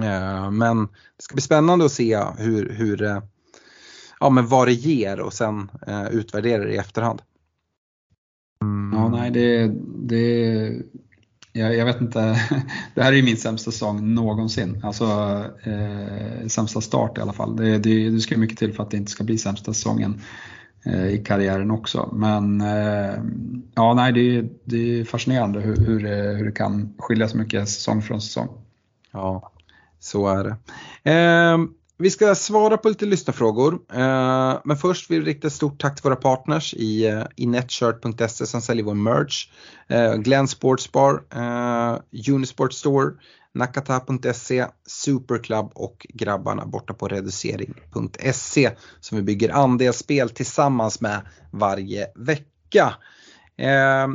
Eh, 0.00 0.50
men 0.50 0.86
det 1.16 1.22
ska 1.22 1.34
bli 1.34 1.42
spännande 1.42 1.84
att 1.84 1.92
se 1.92 2.24
hur, 2.38 2.70
hur 2.70 3.02
eh, 3.02 3.22
ja, 4.20 4.30
men 4.30 4.46
vad 4.46 4.68
det 4.68 4.72
ger 4.72 5.20
och 5.20 5.32
sen 5.32 5.70
eh, 5.86 6.08
utvärdera 6.08 6.64
det 6.64 6.72
i 6.72 6.76
efterhand. 6.76 7.22
Mm. 8.62 8.98
Ja, 8.98 9.08
nej, 9.08 9.30
det, 9.30 9.72
det 9.96 10.82
jag, 11.52 11.76
jag, 11.76 11.84
vet 11.86 12.00
inte, 12.00 12.20
det 12.94 13.02
här 13.02 13.12
är 13.12 13.22
min 13.22 13.36
sämsta 13.36 13.70
säsong 13.70 14.14
någonsin. 14.14 14.80
Alltså 14.84 15.04
eh, 15.62 16.46
sämsta 16.46 16.80
start 16.80 17.18
i 17.18 17.20
alla 17.20 17.32
fall. 17.32 17.56
Det, 17.56 17.78
det, 17.78 18.10
det 18.10 18.20
ska 18.20 18.38
mycket 18.38 18.58
till 18.58 18.72
för 18.72 18.82
att 18.82 18.90
det 18.90 18.96
inte 18.96 19.10
ska 19.10 19.24
bli 19.24 19.38
sämsta 19.38 19.72
säsongen. 19.72 20.20
Eh, 20.86 21.08
i 21.08 21.18
karriären 21.18 21.70
också. 21.70 22.10
Men 22.12 22.60
eh, 22.60 23.14
ja, 23.74 23.94
nej, 23.94 24.12
det, 24.12 24.36
är, 24.36 24.48
det 24.64 25.00
är 25.00 25.04
fascinerande 25.04 25.60
hur, 25.60 25.76
hur, 25.76 26.00
det, 26.00 26.36
hur 26.36 26.44
det 26.44 26.52
kan 26.52 26.94
skilja 26.98 27.28
så 27.28 27.36
mycket 27.38 27.68
säsong 27.68 28.02
från 28.02 28.20
säsong. 28.20 28.48
Ja, 29.12 29.52
så 30.00 30.28
är 30.28 30.44
det. 30.44 30.56
Eh, 31.10 31.58
vi 31.98 32.10
ska 32.10 32.34
svara 32.34 32.76
på 32.76 32.88
lite 32.88 33.06
lyssnarfrågor. 33.06 33.74
Eh, 33.92 34.60
men 34.64 34.76
först 34.76 35.10
vill 35.10 35.22
vi 35.22 35.30
rikta 35.30 35.46
ett 35.46 35.52
stort 35.52 35.80
tack 35.80 35.94
till 35.94 36.04
våra 36.04 36.16
partners 36.16 36.74
i, 36.74 37.06
eh, 37.06 37.24
i 37.36 37.46
netshirt.se 37.46 38.46
som 38.46 38.62
säljer 38.62 38.84
vår 38.84 38.94
merch. 38.94 39.48
Eh, 39.88 40.14
Glenn 40.14 40.48
Sportsbar, 40.48 41.22
Unisport 42.28 42.72
Store, 42.72 43.10
Nakata.se, 43.56 44.66
Superclub 44.86 45.70
och 45.74 46.06
grabbarna 46.14 46.66
borta 46.66 46.94
på 46.94 47.08
reducering.se 47.08 48.70
som 49.00 49.16
vi 49.16 49.22
bygger 49.22 49.50
andelsspel 49.50 50.30
tillsammans 50.30 51.00
med 51.00 51.20
varje 51.52 52.06
vecka. 52.14 52.94
Eh, 53.58 54.08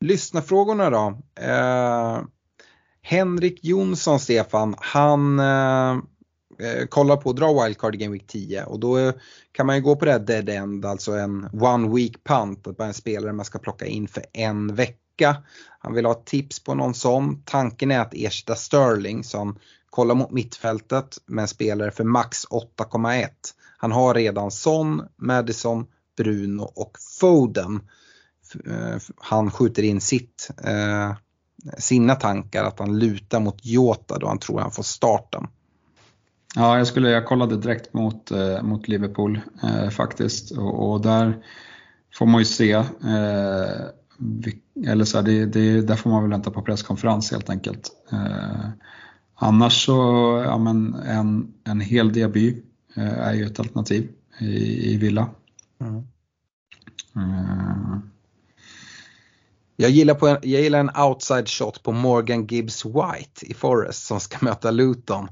lyssnarfrågorna 0.00 0.90
då. 0.90 1.18
Eh, 1.40 2.22
Henrik 3.02 3.64
Jonsson, 3.64 4.20
Stefan, 4.20 4.74
han 4.78 5.40
eh, 5.40 5.96
eh 6.62 6.86
kollar 6.86 7.16
på 7.16 7.30
att 7.30 7.36
dra 7.36 7.64
wildcard 7.64 7.94
i 7.94 7.98
Game 7.98 8.12
Week 8.12 8.26
10 8.26 8.64
och 8.64 8.80
då 8.80 8.98
eh, 8.98 9.14
kan 9.52 9.66
man 9.66 9.76
ju 9.76 9.82
gå 9.82 9.96
på 9.96 10.04
det 10.04 10.12
här 10.12 10.18
dead 10.18 10.48
end, 10.48 10.84
alltså 10.84 11.12
en 11.12 11.48
one 11.52 11.94
week 11.94 12.24
punt, 12.24 12.66
att 12.66 12.80
en 12.80 12.94
spelare 12.94 13.32
man 13.32 13.44
ska 13.44 13.58
plocka 13.58 13.86
in 13.86 14.08
för 14.08 14.24
en 14.32 14.74
vecka. 14.74 15.36
Han 15.78 15.94
vill 15.94 16.06
ha 16.06 16.14
tips 16.14 16.64
på 16.64 16.74
någon 16.74 16.94
sån. 16.94 17.42
Tanken 17.44 17.90
är 17.90 18.00
att 18.00 18.14
ersätta 18.14 18.54
Sterling 18.54 19.24
som 19.24 19.58
kollar 19.90 20.14
mot 20.14 20.30
mittfältet 20.30 21.18
med 21.26 21.42
en 21.42 21.48
spelare 21.48 21.90
för 21.90 22.04
max 22.04 22.46
8,1. 22.46 23.28
Han 23.78 23.92
har 23.92 24.14
redan 24.14 24.50
Son, 24.50 25.02
Madison, 25.16 25.86
Bruno 26.16 26.62
och 26.62 26.96
Foden. 27.20 27.80
Eh, 28.66 28.96
han 29.16 29.50
skjuter 29.50 29.82
in 29.82 30.00
sitt, 30.00 30.50
eh, 30.64 31.12
sina 31.78 32.14
tankar 32.14 32.64
att 32.64 32.78
han 32.78 32.98
lutar 32.98 33.40
mot 33.40 33.64
Jota 33.64 34.18
då 34.18 34.28
han 34.28 34.38
tror 34.38 34.60
han 34.60 34.72
får 34.72 34.82
starten. 34.82 35.46
Ja, 36.54 36.78
jag, 36.78 36.86
skulle, 36.86 37.10
jag 37.10 37.26
kollade 37.26 37.56
direkt 37.56 37.94
mot, 37.94 38.30
eh, 38.30 38.62
mot 38.62 38.88
Liverpool 38.88 39.40
eh, 39.62 39.88
faktiskt 39.88 40.50
och, 40.50 40.92
och, 40.92 41.00
där 41.00 41.44
får 42.14 42.26
man 42.26 42.40
ju 42.40 42.44
se 42.44 42.72
eh, 42.72 42.84
eller 44.86 45.04
så 45.04 45.18
här, 45.18 45.24
det, 45.24 45.46
det, 45.46 45.80
där 45.80 45.96
får 45.96 46.10
man 46.10 46.22
väl 46.22 46.30
vänta 46.30 46.50
på 46.50 46.62
presskonferens 46.62 47.30
helt 47.30 47.50
enkelt. 47.50 47.90
Eh, 48.12 48.68
annars 49.34 49.86
så, 49.86 49.92
ja 50.46 50.58
men 50.58 50.94
en, 50.94 51.54
en 51.64 51.80
hel 51.80 52.12
Diaby 52.12 52.62
eh, 52.96 53.18
är 53.18 53.34
ju 53.34 53.46
ett 53.46 53.60
alternativ 53.60 54.08
i, 54.38 54.92
i 54.92 54.96
Villa. 54.96 55.30
Mm. 55.80 55.96
Eh. 57.16 57.98
Jag 59.76 59.90
gillar, 59.90 60.14
på 60.14 60.28
en, 60.28 60.38
jag 60.42 60.62
gillar 60.62 60.80
en 60.80 60.96
outside 60.96 61.48
shot 61.48 61.82
på 61.82 61.92
Morgan 61.92 62.46
Gibbs 62.46 62.84
White 62.84 63.46
i 63.46 63.54
Forest 63.54 64.06
som 64.06 64.20
ska 64.20 64.38
möta 64.44 64.70
Luton. 64.70 65.28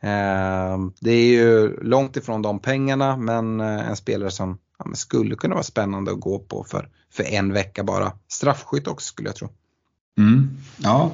Eh, 0.00 0.78
det 1.00 1.10
är 1.10 1.30
ju 1.30 1.80
långt 1.82 2.16
ifrån 2.16 2.42
de 2.42 2.58
pengarna 2.58 3.16
men 3.16 3.60
eh, 3.60 3.88
en 3.88 3.96
spelare 3.96 4.30
som 4.30 4.58
ja, 4.78 4.94
skulle 4.94 5.34
kunna 5.34 5.54
vara 5.54 5.64
spännande 5.64 6.10
att 6.10 6.20
gå 6.20 6.38
på 6.38 6.64
för 6.64 6.88
för 7.10 7.24
en 7.24 7.52
vecka 7.52 7.84
bara. 7.84 8.12
Straffskytt 8.28 8.86
också 8.86 9.06
skulle 9.06 9.28
jag 9.28 9.36
tro. 9.36 9.48
Mm. 10.18 10.50
Ja, 10.76 11.12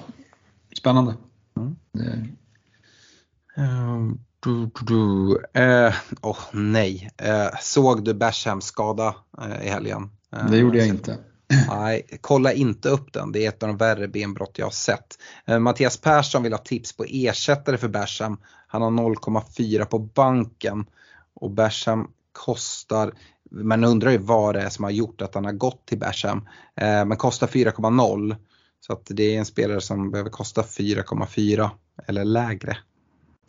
spännande. 0.77 1.15
Mm. 1.57 1.77
Uh, 3.59 4.15
du, 4.41 4.67
du, 4.67 4.71
du. 4.87 5.35
Uh, 5.61 5.95
oh, 6.23 6.39
nej, 6.53 7.11
uh, 7.23 7.59
såg 7.61 8.05
du 8.05 8.15
Bashams 8.15 8.65
skada 8.65 9.15
uh, 9.43 9.67
i 9.67 9.69
helgen? 9.69 10.11
det 10.51 10.57
gjorde 10.57 10.79
jag 10.79 10.87
inte. 10.87 11.19
Nej, 11.69 12.19
kolla 12.21 12.53
inte 12.53 12.89
upp 12.89 13.13
den. 13.13 13.33
Det 13.33 13.45
är 13.45 13.49
ett 13.49 13.63
av 13.63 13.69
de 13.69 13.77
värre 13.77 14.09
benbrott 14.09 14.59
jag 14.59 14.67
har 14.67 14.71
sett. 14.71 15.19
Mattias 15.61 15.97
Persson 15.97 16.43
vill 16.43 16.53
ha 16.53 16.59
tips 16.59 16.97
på 16.97 17.05
ersättare 17.09 17.79
för 17.79 17.89
Basham. 17.89 18.39
Han 18.75 18.83
har 18.83 18.91
0,4 18.91 19.85
på 19.85 19.99
banken 19.99 20.87
och 21.35 21.51
Basham 21.51 22.11
kostar, 22.33 23.13
man 23.51 23.85
undrar 23.85 24.11
ju 24.11 24.19
vad 24.19 24.55
det 24.55 24.63
är 24.63 24.69
som 24.69 24.85
har 24.85 24.91
gjort 24.91 25.23
att 25.23 25.35
han 25.35 25.45
har 25.45 25.53
gått 25.53 25.87
till 25.87 25.99
Basham. 25.99 26.49
Eh, 26.77 27.05
men 27.05 27.17
kostar 27.17 27.47
4,0. 27.47 28.37
Så 28.81 28.93
att 28.93 29.11
det 29.11 29.35
är 29.35 29.39
en 29.39 29.45
spelare 29.45 29.81
som 29.81 30.11
behöver 30.11 30.31
kosta 30.31 30.63
4,4 30.63 31.71
eller 32.07 32.25
lägre. 32.25 32.77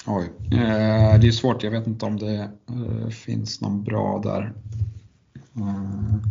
Oj, 0.06 0.32
eh, 0.52 1.20
det 1.20 1.28
är 1.28 1.32
svårt. 1.32 1.64
Jag 1.64 1.72
vet 1.72 1.88
inte 1.88 2.06
om 2.06 2.18
det 2.18 2.50
eh, 2.70 3.10
finns 3.10 3.62
någon 3.62 3.84
bra 3.84 4.22
där. 4.24 4.54
Mm. 5.56 6.22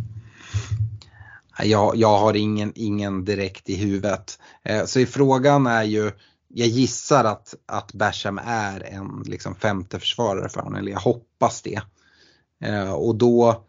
Jag, 1.63 1.95
jag 1.95 2.17
har 2.17 2.33
ingen, 2.33 2.71
ingen 2.75 3.25
direkt 3.25 3.69
i 3.69 3.75
huvudet. 3.75 4.39
Eh, 4.63 4.85
så 4.85 5.05
frågan 5.05 5.67
är 5.67 5.83
ju, 5.83 6.11
jag 6.57 6.67
gissar 6.67 7.23
att, 7.23 7.55
att 7.65 7.93
Basham 7.93 8.39
är 8.45 8.83
en 8.83 9.23
liksom 9.25 9.55
femte 9.55 9.99
försvarare 9.99 10.49
för 10.49 10.61
honom, 10.61 10.75
eller 10.75 10.91
jag 10.91 10.99
hoppas 10.99 11.61
det. 11.61 11.81
Eh, 12.63 12.93
och 12.93 13.15
då 13.15 13.63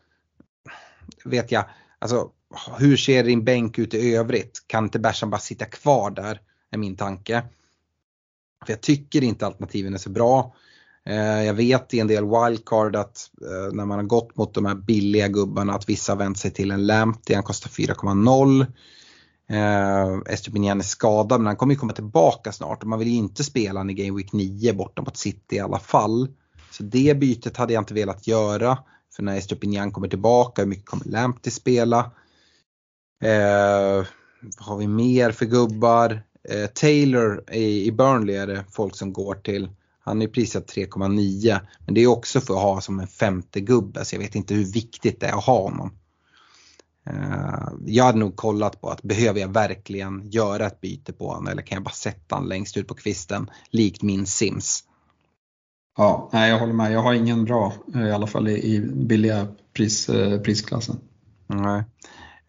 vet 1.25 1.53
jag, 1.53 1.65
alltså 1.99 2.31
hur 2.79 2.97
ser 2.97 3.25
din 3.25 3.45
bänk 3.45 3.79
ut 3.79 3.95
i 3.95 4.15
övrigt? 4.15 4.65
Kan 4.67 4.85
inte 4.85 4.99
Basham 4.99 5.31
bara 5.31 5.41
sitta 5.41 5.65
kvar 5.65 6.11
där? 6.11 6.41
Är 6.71 6.79
min 6.79 6.97
tanke. 6.97 7.43
För 8.67 8.73
jag 8.73 8.81
tycker 8.81 9.25
inte 9.25 9.47
alternativen 9.47 9.95
är 9.95 9.99
så 9.99 10.11
bra. 10.11 10.55
Eh, 11.07 11.45
jag 11.45 11.55
vet 11.55 11.95
i 11.95 12.01
en 12.01 12.07
del 12.07 12.25
wildcard 12.25 12.97
att 12.97 13.31
eh, 13.43 13.75
när 13.75 13.85
man 13.85 13.99
har 13.99 14.07
gått 14.07 14.37
mot 14.37 14.55
de 14.55 14.67
här 14.67 14.75
billiga 14.75 15.29
gubbarna 15.29 15.75
att 15.75 15.89
vissa 15.89 16.13
har 16.13 16.19
vänt 16.19 16.39
sig 16.39 16.51
till 16.51 16.71
en 16.71 16.87
Lamptey, 16.87 17.35
han 17.35 17.45
kostar 17.45 17.71
4,0. 17.71 18.67
Eh, 19.49 20.33
Estupinian 20.33 20.81
är 20.81 20.85
skadad 20.85 21.41
men 21.41 21.47
han 21.47 21.57
kommer 21.57 21.75
ju 21.75 21.79
komma 21.79 21.93
tillbaka 21.93 22.53
snart 22.53 22.83
och 22.83 22.89
man 22.89 22.99
vill 22.99 23.09
ju 23.09 23.15
inte 23.15 23.45
spela 23.45 23.81
han 23.81 23.91
i 23.91 23.95
Game 23.95 24.17
Week 24.17 24.33
9 24.33 24.73
borta 24.73 25.03
mot 25.03 25.17
City 25.17 25.57
i 25.57 25.61
alla 25.61 25.79
fall. 25.79 26.29
Så 26.71 26.83
det 26.83 27.19
bytet 27.19 27.57
hade 27.57 27.73
jag 27.73 27.81
inte 27.81 27.95
velat 27.95 28.27
göra. 28.27 28.79
För 29.17 29.23
när 29.23 29.37
Estupinian 29.37 29.93
kommer 29.93 30.09
tillbaka, 30.09 30.63
hur 30.63 30.69
mycket 30.69 30.87
kommer 30.87 31.05
Lamptey 31.05 31.51
spela? 31.51 31.99
Eh, 33.23 34.07
vad 34.59 34.67
har 34.69 34.77
vi 34.77 34.87
mer 34.87 35.31
för 35.31 35.47
gubbar? 35.47 36.23
Eh, 36.49 36.67
Taylor 36.67 37.45
i, 37.53 37.87
i 37.87 37.93
Burnley 37.93 38.37
är 38.37 38.47
det 38.47 38.65
folk 38.73 38.97
som 38.97 39.13
går 39.13 39.35
till. 39.35 39.69
Han 40.01 40.23
är 40.23 40.29
prissatt 40.29 40.73
3,9 40.73 41.61
men 41.85 41.95
det 41.95 42.01
är 42.01 42.07
också 42.07 42.41
för 42.41 42.55
att 42.55 42.63
ha 42.63 42.81
som 42.81 43.01
en 43.01 43.07
femte 43.07 43.61
gubbe 43.61 44.05
så 44.05 44.15
jag 44.15 44.21
vet 44.21 44.35
inte 44.35 44.55
hur 44.55 44.65
viktigt 44.65 45.21
det 45.21 45.27
är 45.27 45.33
att 45.33 45.45
ha 45.45 45.63
honom. 45.63 45.93
Eh, 47.07 47.69
jag 47.87 48.05
hade 48.05 48.19
nog 48.19 48.37
kollat 48.37 48.81
på 48.81 48.91
att 48.91 49.03
behöver 49.03 49.41
jag 49.41 49.49
verkligen 49.49 50.31
göra 50.31 50.67
ett 50.67 50.81
byte 50.81 51.13
på 51.13 51.29
honom 51.29 51.47
eller 51.47 51.63
kan 51.63 51.77
jag 51.77 51.83
bara 51.83 51.91
sätta 51.91 52.35
honom 52.35 52.49
längst 52.49 52.77
ut 52.77 52.89
på 52.89 52.95
kvisten 52.95 53.51
likt 53.71 54.03
min 54.03 54.27
Sims. 54.27 54.85
Ja, 55.97 56.29
nej, 56.33 56.51
jag 56.51 56.59
håller 56.59 56.73
med. 56.73 56.93
Jag 56.93 57.03
har 57.03 57.15
ingen 57.15 57.45
bra, 57.45 57.73
i 57.95 58.11
alla 58.11 58.27
fall 58.27 58.49
i, 58.49 58.81
billiga 58.81 59.47
pris, 59.73 60.09
eh, 60.09 60.41
prisklassen. 60.41 61.01
Nej. 61.47 61.85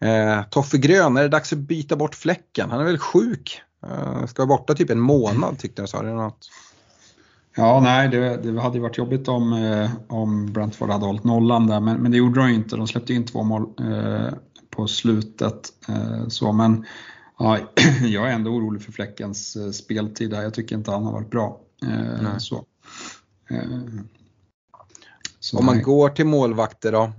Eh, 0.00 0.42
Toffe 0.50 0.78
Grön, 0.78 1.16
är 1.16 1.22
det 1.22 1.28
dags 1.28 1.52
att 1.52 1.58
byta 1.58 1.96
bort 1.96 2.14
fläcken? 2.14 2.70
Han 2.70 2.80
är 2.80 2.84
väl 2.84 2.98
sjuk? 2.98 3.60
Eh, 3.86 4.26
ska 4.26 4.44
vara 4.44 4.58
borta 4.58 4.74
typ 4.74 4.90
en 4.90 5.00
månad 5.00 5.58
tyckte 5.58 5.82
jag 5.82 5.88
sa 5.88 6.02
det 6.02 6.12
något. 6.12 6.48
Ja, 7.56 7.80
nej, 7.80 8.08
det, 8.08 8.36
det 8.36 8.60
hade 8.60 8.76
ju 8.76 8.82
varit 8.82 8.98
jobbigt 8.98 9.28
om, 9.28 9.52
eh, 9.52 9.90
om 10.08 10.52
Brentford 10.52 10.90
hade 10.90 11.06
hållit 11.06 11.24
nollan 11.24 11.66
där, 11.66 11.80
men, 11.80 11.96
men 11.96 12.10
det 12.10 12.16
gjorde 12.16 12.40
de 12.40 12.48
ju 12.48 12.54
inte. 12.54 12.76
De 12.76 12.86
släppte 12.86 13.14
in 13.14 13.26
två 13.26 13.42
mål 13.42 13.62
eh, 13.80 14.32
på 14.78 14.88
slutet. 14.88 15.72
Eh, 15.88 16.28
så, 16.28 16.52
men 16.52 16.86
ja, 17.38 17.58
jag 18.02 18.28
är 18.28 18.32
ändå 18.32 18.50
orolig 18.50 18.82
för 18.82 18.92
Fläckens 18.92 19.56
eh, 19.56 19.70
speltid 19.70 20.30
där. 20.30 20.42
Jag 20.42 20.54
tycker 20.54 20.76
inte 20.76 20.90
han 20.90 21.04
har 21.04 21.12
varit 21.12 21.30
bra. 21.30 21.60
Eh, 21.82 22.38
så. 22.38 22.64
Så 25.40 25.58
Om 25.58 25.64
man 25.64 25.74
nej. 25.74 25.84
går 25.84 26.08
till 26.08 26.26
målvakter 26.26 26.92
då, 26.92 27.12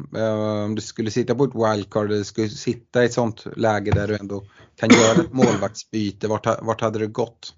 om 0.66 0.76
du 0.76 0.82
skulle 0.82 1.12
sitta 1.12 1.36
på 1.36 1.44
ett 1.44 1.56
wildcard 1.56 2.12
eller 2.12 2.24
skulle 2.24 2.50
sitta 2.50 3.04
i 3.04 3.06
ett 3.06 3.14
sånt 3.14 3.46
läge 3.56 3.92
där 3.92 4.08
du 4.08 4.16
ändå 4.16 4.44
kan 4.76 4.90
göra 4.90 5.22
ett 5.22 5.34
målvaktsbyte, 5.34 6.28
vart, 6.28 6.46
vart 6.62 6.82
hade 6.82 7.00
du 7.00 7.08
gått? 7.08 7.54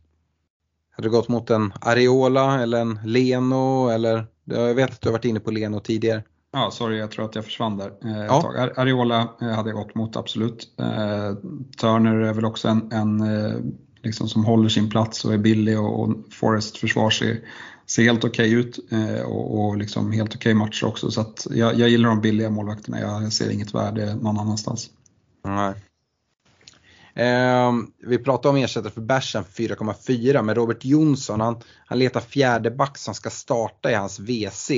Hade 0.91 1.07
du 1.07 1.11
gått 1.11 1.29
mot 1.29 1.49
en 1.49 1.73
Areola 1.81 2.61
eller 2.61 2.81
en 2.81 2.99
Leno 3.05 3.89
eller? 3.89 4.25
Jag 4.43 4.73
vet 4.73 4.91
att 4.91 5.01
du 5.01 5.09
har 5.09 5.13
varit 5.13 5.25
inne 5.25 5.39
på 5.39 5.51
Leno 5.51 5.79
tidigare. 5.79 6.23
Ja, 6.53 6.71
sorry, 6.71 6.97
jag 6.97 7.11
tror 7.11 7.25
att 7.25 7.35
jag 7.35 7.45
försvann 7.45 7.77
där 7.77 7.93
eh, 8.05 8.25
ja. 8.25 8.41
tag. 8.41 8.57
Areola 8.77 9.29
eh, 9.41 9.47
hade 9.47 9.69
jag 9.69 9.77
gått 9.77 9.95
mot, 9.95 10.15
absolut. 10.15 10.73
Eh, 10.79 11.33
Turner 11.77 12.15
är 12.15 12.33
väl 12.33 12.45
också 12.45 12.67
en, 12.67 12.91
en 12.91 13.23
liksom 14.03 14.27
som 14.27 14.45
håller 14.45 14.69
sin 14.69 14.89
plats 14.89 15.25
och 15.25 15.33
är 15.33 15.37
billig 15.37 15.79
och, 15.79 15.99
och 15.99 16.15
Forest 16.31 16.77
försvar 16.77 17.09
ser, 17.09 17.39
ser 17.85 18.03
helt 18.03 18.23
okej 18.23 18.57
okay 18.57 18.59
ut 18.59 18.79
och, 19.25 19.65
och 19.65 19.77
liksom 19.77 20.11
helt 20.11 20.35
okej 20.35 20.39
okay 20.39 20.53
matcher 20.53 20.85
också. 20.85 21.11
Så 21.11 21.21
att 21.21 21.47
jag, 21.49 21.79
jag 21.79 21.89
gillar 21.89 22.09
de 22.09 22.21
billiga 22.21 22.49
målvakterna, 22.49 22.99
jag 22.99 23.33
ser 23.33 23.49
inget 23.49 23.73
värde 23.73 24.15
någon 24.15 24.39
annanstans. 24.39 24.89
Nej. 25.43 25.73
Eh, 27.13 27.71
vi 28.07 28.17
pratade 28.17 28.49
om 28.49 28.63
ersättare 28.63 28.91
för 28.91 29.01
Bärsen 29.01 29.43
för 29.43 29.63
4,4 29.63 30.41
men 30.41 30.55
Robert 30.55 30.85
Jonsson 30.85 31.41
han, 31.41 31.61
han 31.85 31.99
letar 31.99 32.19
fjärde 32.19 32.71
back 32.71 32.97
som 32.97 33.13
ska 33.13 33.29
starta 33.29 33.91
i 33.91 33.93
hans 33.93 34.19
WC 34.19 34.71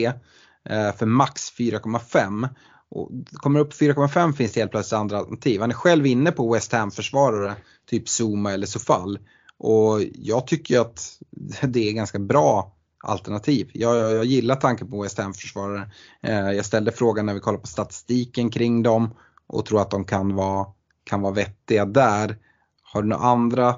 Eh, 0.69 0.95
för 0.95 1.05
max 1.05 1.53
4,5. 1.57 2.49
Och 2.89 3.11
kommer 3.33 3.59
upp 3.59 3.73
4,5 3.73 4.33
finns 4.33 4.53
det 4.53 4.59
helt 4.59 4.71
plötsligt 4.71 4.99
andra 4.99 5.17
alternativ. 5.17 5.61
Han 5.61 5.71
är 5.71 5.75
själv 5.75 6.05
inne 6.05 6.31
på 6.31 6.53
West 6.53 6.71
Ham-försvarare, 6.71 7.55
typ 7.89 8.09
Zuma 8.09 8.53
eller 8.53 8.67
Sofall. 8.67 9.19
Och 9.57 10.01
jag 10.13 10.47
tycker 10.47 10.79
att 10.79 11.19
det 11.61 11.89
är 11.89 11.93
ganska 11.93 12.19
bra 12.19 12.75
alternativ. 13.03 13.71
Jag, 13.73 13.95
jag, 13.95 14.13
jag 14.13 14.25
gillar 14.25 14.55
tanken 14.55 14.89
på 14.89 15.01
West 15.01 15.17
Ham-försvarare. 15.17 15.91
Eh, 16.21 16.51
jag 16.51 16.65
ställde 16.65 16.91
frågan 16.91 17.25
när 17.25 17.33
vi 17.33 17.39
kollade 17.39 17.61
på 17.61 17.67
statistiken 17.67 18.49
kring 18.49 18.83
dem 18.83 19.15
och 19.47 19.65
tror 19.65 19.81
att 19.81 19.91
de 19.91 20.03
kan 20.03 20.35
vara 20.35 20.67
kan 21.03 21.21
vara 21.21 21.33
vettiga 21.33 21.85
där. 21.85 22.37
Har 22.83 23.01
du 23.01 23.07
några 23.07 23.23
andra 23.23 23.75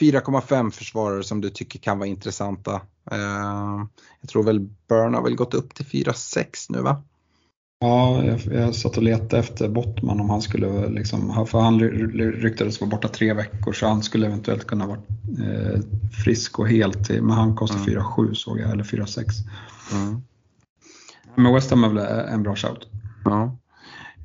4,5 0.00 0.70
försvarare 0.70 1.22
som 1.22 1.40
du 1.40 1.50
tycker 1.50 1.78
kan 1.78 1.98
vara 1.98 2.08
intressanta? 2.08 2.80
Uh, 3.12 3.86
jag 4.20 4.28
tror 4.28 4.42
väl 4.42 4.60
Burn 4.88 5.14
har 5.14 5.22
väl 5.22 5.36
gått 5.36 5.54
upp 5.54 5.74
till 5.74 5.86
4,6 5.86 6.66
nu 6.68 6.80
va? 6.80 7.02
Ja, 7.80 8.24
jag, 8.24 8.40
jag 8.40 8.74
satt 8.74 8.96
och 8.96 9.02
letade 9.02 9.38
efter 9.38 9.68
Bottman 9.68 10.20
om 10.20 10.30
han 10.30 10.42
skulle 10.42 10.88
liksom, 10.88 11.46
för 11.46 11.60
han 11.60 11.80
ryktades 11.80 12.80
vara 12.80 12.90
borta 12.90 13.08
tre 13.08 13.32
veckor 13.32 13.72
så 13.72 13.86
han 13.86 14.02
skulle 14.02 14.26
eventuellt 14.26 14.66
kunna 14.66 14.86
vara 14.86 14.98
eh, 15.38 15.80
frisk 16.24 16.58
och 16.58 16.68
helt, 16.68 17.10
men 17.10 17.30
han 17.30 17.56
kostar 17.56 17.78
mm. 17.78 17.88
4,7 17.88 18.34
såg 18.34 18.60
jag, 18.60 18.70
eller 18.70 18.84
4,6. 18.84 19.24
Mm. 19.92 20.22
Men 21.34 21.54
West 21.54 21.70
Ham 21.70 21.84
är 21.84 21.88
väl 21.88 22.28
en 22.28 22.42
bra 22.42 22.56
shout. 22.56 22.88
Ja. 23.24 23.56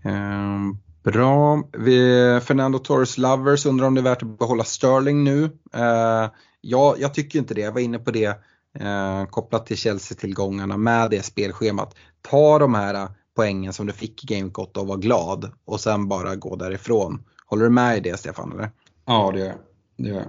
Um, 0.03 0.79
Bra. 1.11 1.63
Vi, 1.77 2.39
Fernando 2.43 2.79
Torres 2.79 3.17
Lovers 3.17 3.65
undrar 3.65 3.87
om 3.87 3.95
det 3.95 4.01
är 4.01 4.03
värt 4.03 4.23
att 4.23 4.39
behålla 4.39 4.63
Sterling 4.63 5.23
nu. 5.23 5.43
Eh, 5.73 6.31
ja, 6.61 6.95
jag 6.99 7.13
tycker 7.13 7.39
inte 7.39 7.53
det. 7.53 7.61
Jag 7.61 7.71
var 7.71 7.81
inne 7.81 7.99
på 7.99 8.11
det 8.11 8.39
eh, 8.79 9.25
kopplat 9.25 9.65
till 9.65 9.77
Chelsea-tillgångarna 9.77 10.77
med 10.77 11.09
det 11.09 11.23
spelschemat. 11.23 11.95
Ta 12.21 12.59
de 12.59 12.73
här 12.73 13.07
poängen 13.35 13.73
som 13.73 13.85
du 13.85 13.93
fick 13.93 14.23
i 14.23 14.35
Game 14.35 14.51
8 14.57 14.79
och 14.79 14.87
var 14.87 14.97
glad 14.97 15.51
och 15.65 15.79
sen 15.79 16.07
bara 16.07 16.35
gå 16.35 16.55
därifrån. 16.55 17.23
Håller 17.45 17.63
du 17.63 17.69
med 17.69 17.97
i 17.97 17.99
det 17.99 18.17
Stefan? 18.17 18.51
Eller? 18.51 18.71
Ja, 19.05 19.31
det 19.33 19.39
gör 19.39 19.47
jag. 19.47 19.57
Det 19.97 20.09
gör 20.09 20.15
jag. 20.15 20.27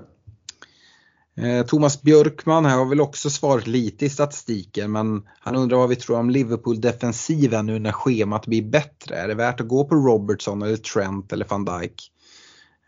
Eh, 1.38 1.66
Thomas 1.66 2.02
Björkman 2.02 2.64
här 2.64 2.78
har 2.78 2.84
väl 2.84 3.00
också 3.00 3.30
svarat 3.30 3.66
lite 3.66 4.06
i 4.06 4.10
statistiken 4.10 4.92
men 4.92 5.22
han 5.40 5.56
undrar 5.56 5.76
vad 5.76 5.88
vi 5.88 5.96
tror 5.96 6.18
om 6.18 6.30
Liverpool-defensiven 6.30 7.66
nu 7.66 7.78
när 7.78 7.92
schemat 7.92 8.46
blir 8.46 8.62
bättre. 8.62 9.16
Är 9.16 9.28
det 9.28 9.34
värt 9.34 9.60
att 9.60 9.68
gå 9.68 9.84
på 9.84 9.94
Robertson 9.94 10.62
eller 10.62 10.76
Trent 10.76 11.32
eller 11.32 11.46
van 11.48 11.64
Dijk? 11.64 12.12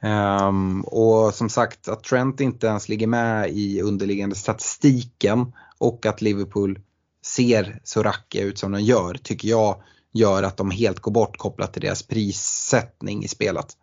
Um, 0.02 0.80
och 0.80 1.34
som 1.34 1.48
sagt 1.48 1.88
att 1.88 2.04
Trent 2.04 2.40
inte 2.40 2.66
ens 2.66 2.88
ligger 2.88 3.06
med 3.06 3.50
i 3.50 3.82
underliggande 3.82 4.36
statistiken 4.36 5.52
och 5.78 6.06
att 6.06 6.22
Liverpool 6.22 6.78
ser 7.22 7.80
så 7.84 8.02
rackiga 8.02 8.42
ut 8.42 8.58
som 8.58 8.72
de 8.72 8.80
gör 8.80 9.14
tycker 9.14 9.48
jag 9.48 9.82
gör 10.12 10.42
att 10.42 10.56
de 10.56 10.70
helt 10.70 11.00
går 11.00 11.12
bort 11.12 11.36
kopplat 11.36 11.72
till 11.72 11.82
deras 11.82 12.02
prissättning 12.02 13.24
i 13.24 13.28
spelet. 13.28 13.76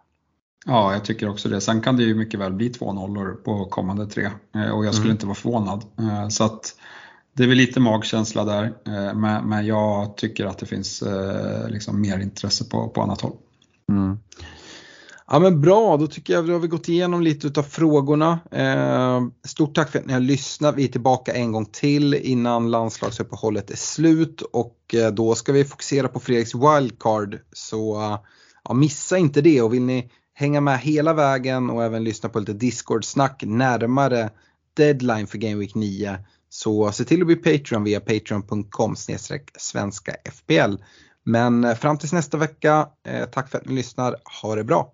Ja, 0.65 0.93
jag 0.93 1.05
tycker 1.05 1.29
också 1.29 1.49
det. 1.49 1.61
Sen 1.61 1.81
kan 1.81 1.97
det 1.97 2.03
ju 2.03 2.15
mycket 2.15 2.39
väl 2.39 2.53
bli 2.53 2.69
två 2.69 2.93
nollor 2.93 3.33
på 3.33 3.65
kommande 3.65 4.07
tre 4.07 4.29
eh, 4.55 4.69
och 4.69 4.85
jag 4.85 4.93
skulle 4.93 5.09
mm. 5.09 5.15
inte 5.15 5.25
vara 5.25 5.35
förvånad. 5.35 5.83
Eh, 5.99 6.27
så 6.27 6.43
att 6.43 6.75
det 7.33 7.43
är 7.43 7.47
väl 7.47 7.57
lite 7.57 7.79
magkänsla 7.79 8.45
där, 8.45 8.63
eh, 8.63 9.13
men 9.43 9.65
jag 9.65 10.17
tycker 10.17 10.45
att 10.45 10.57
det 10.57 10.65
finns 10.65 11.03
liksom 11.67 12.01
mer 12.01 12.19
intresse 12.19 12.65
på, 12.65 12.87
på 12.87 13.01
annat 13.01 13.21
håll. 13.21 13.35
Mm. 13.89 14.19
Ja 15.29 15.39
men 15.39 15.61
bra, 15.61 15.97
då 15.97 16.07
tycker 16.07 16.33
jag 16.33 16.41
att 16.41 16.49
vi 16.49 16.53
har 16.53 16.59
gått 16.59 16.89
igenom 16.89 17.21
lite 17.21 17.59
av 17.59 17.63
frågorna. 17.63 18.39
Eh, 18.51 19.21
stort 19.47 19.75
tack 19.75 19.91
för 19.91 19.99
att 19.99 20.05
ni 20.05 20.13
har 20.13 20.19
lyssnat. 20.19 20.75
Vi 20.75 20.83
är 20.83 20.87
tillbaka 20.87 21.33
en 21.33 21.51
gång 21.51 21.65
till 21.65 22.13
innan 22.13 22.71
landslagsuppehållet 22.71 23.71
är 23.71 23.75
slut 23.75 24.41
och 24.41 24.95
eh, 24.95 25.11
då 25.11 25.35
ska 25.35 25.51
vi 25.51 25.65
fokusera 25.65 26.07
på 26.07 26.19
Fredriks 26.19 26.55
wildcard. 26.55 27.39
Så 27.53 27.97
ja, 28.63 28.73
missa 28.73 29.17
inte 29.17 29.41
det 29.41 29.61
och 29.61 29.73
vill 29.73 29.81
ni 29.81 30.11
hänga 30.33 30.61
med 30.61 30.79
hela 30.79 31.13
vägen 31.13 31.69
och 31.69 31.83
även 31.83 32.03
lyssna 32.03 32.29
på 32.29 32.39
lite 32.39 32.53
Discord-snack 32.53 33.43
närmare 33.45 34.29
deadline 34.73 35.27
för 35.27 35.37
Game 35.37 35.55
Week 35.55 35.75
9 35.75 36.17
så 36.49 36.91
se 36.91 37.03
till 37.03 37.21
att 37.21 37.27
bli 37.27 37.35
Patreon 37.35 37.83
via 37.83 37.99
patreon.com 37.99 38.95
svenska 39.57 40.15
FPL. 40.31 40.75
Men 41.23 41.63
eh, 41.63 41.75
fram 41.75 41.97
tills 41.97 42.13
nästa 42.13 42.37
vecka, 42.37 42.87
tack 43.31 43.49
för 43.49 43.57
att 43.57 43.65
ni 43.65 43.75
lyssnar. 43.75 44.15
Ha 44.41 44.55
det 44.55 44.63
bra. 44.63 44.93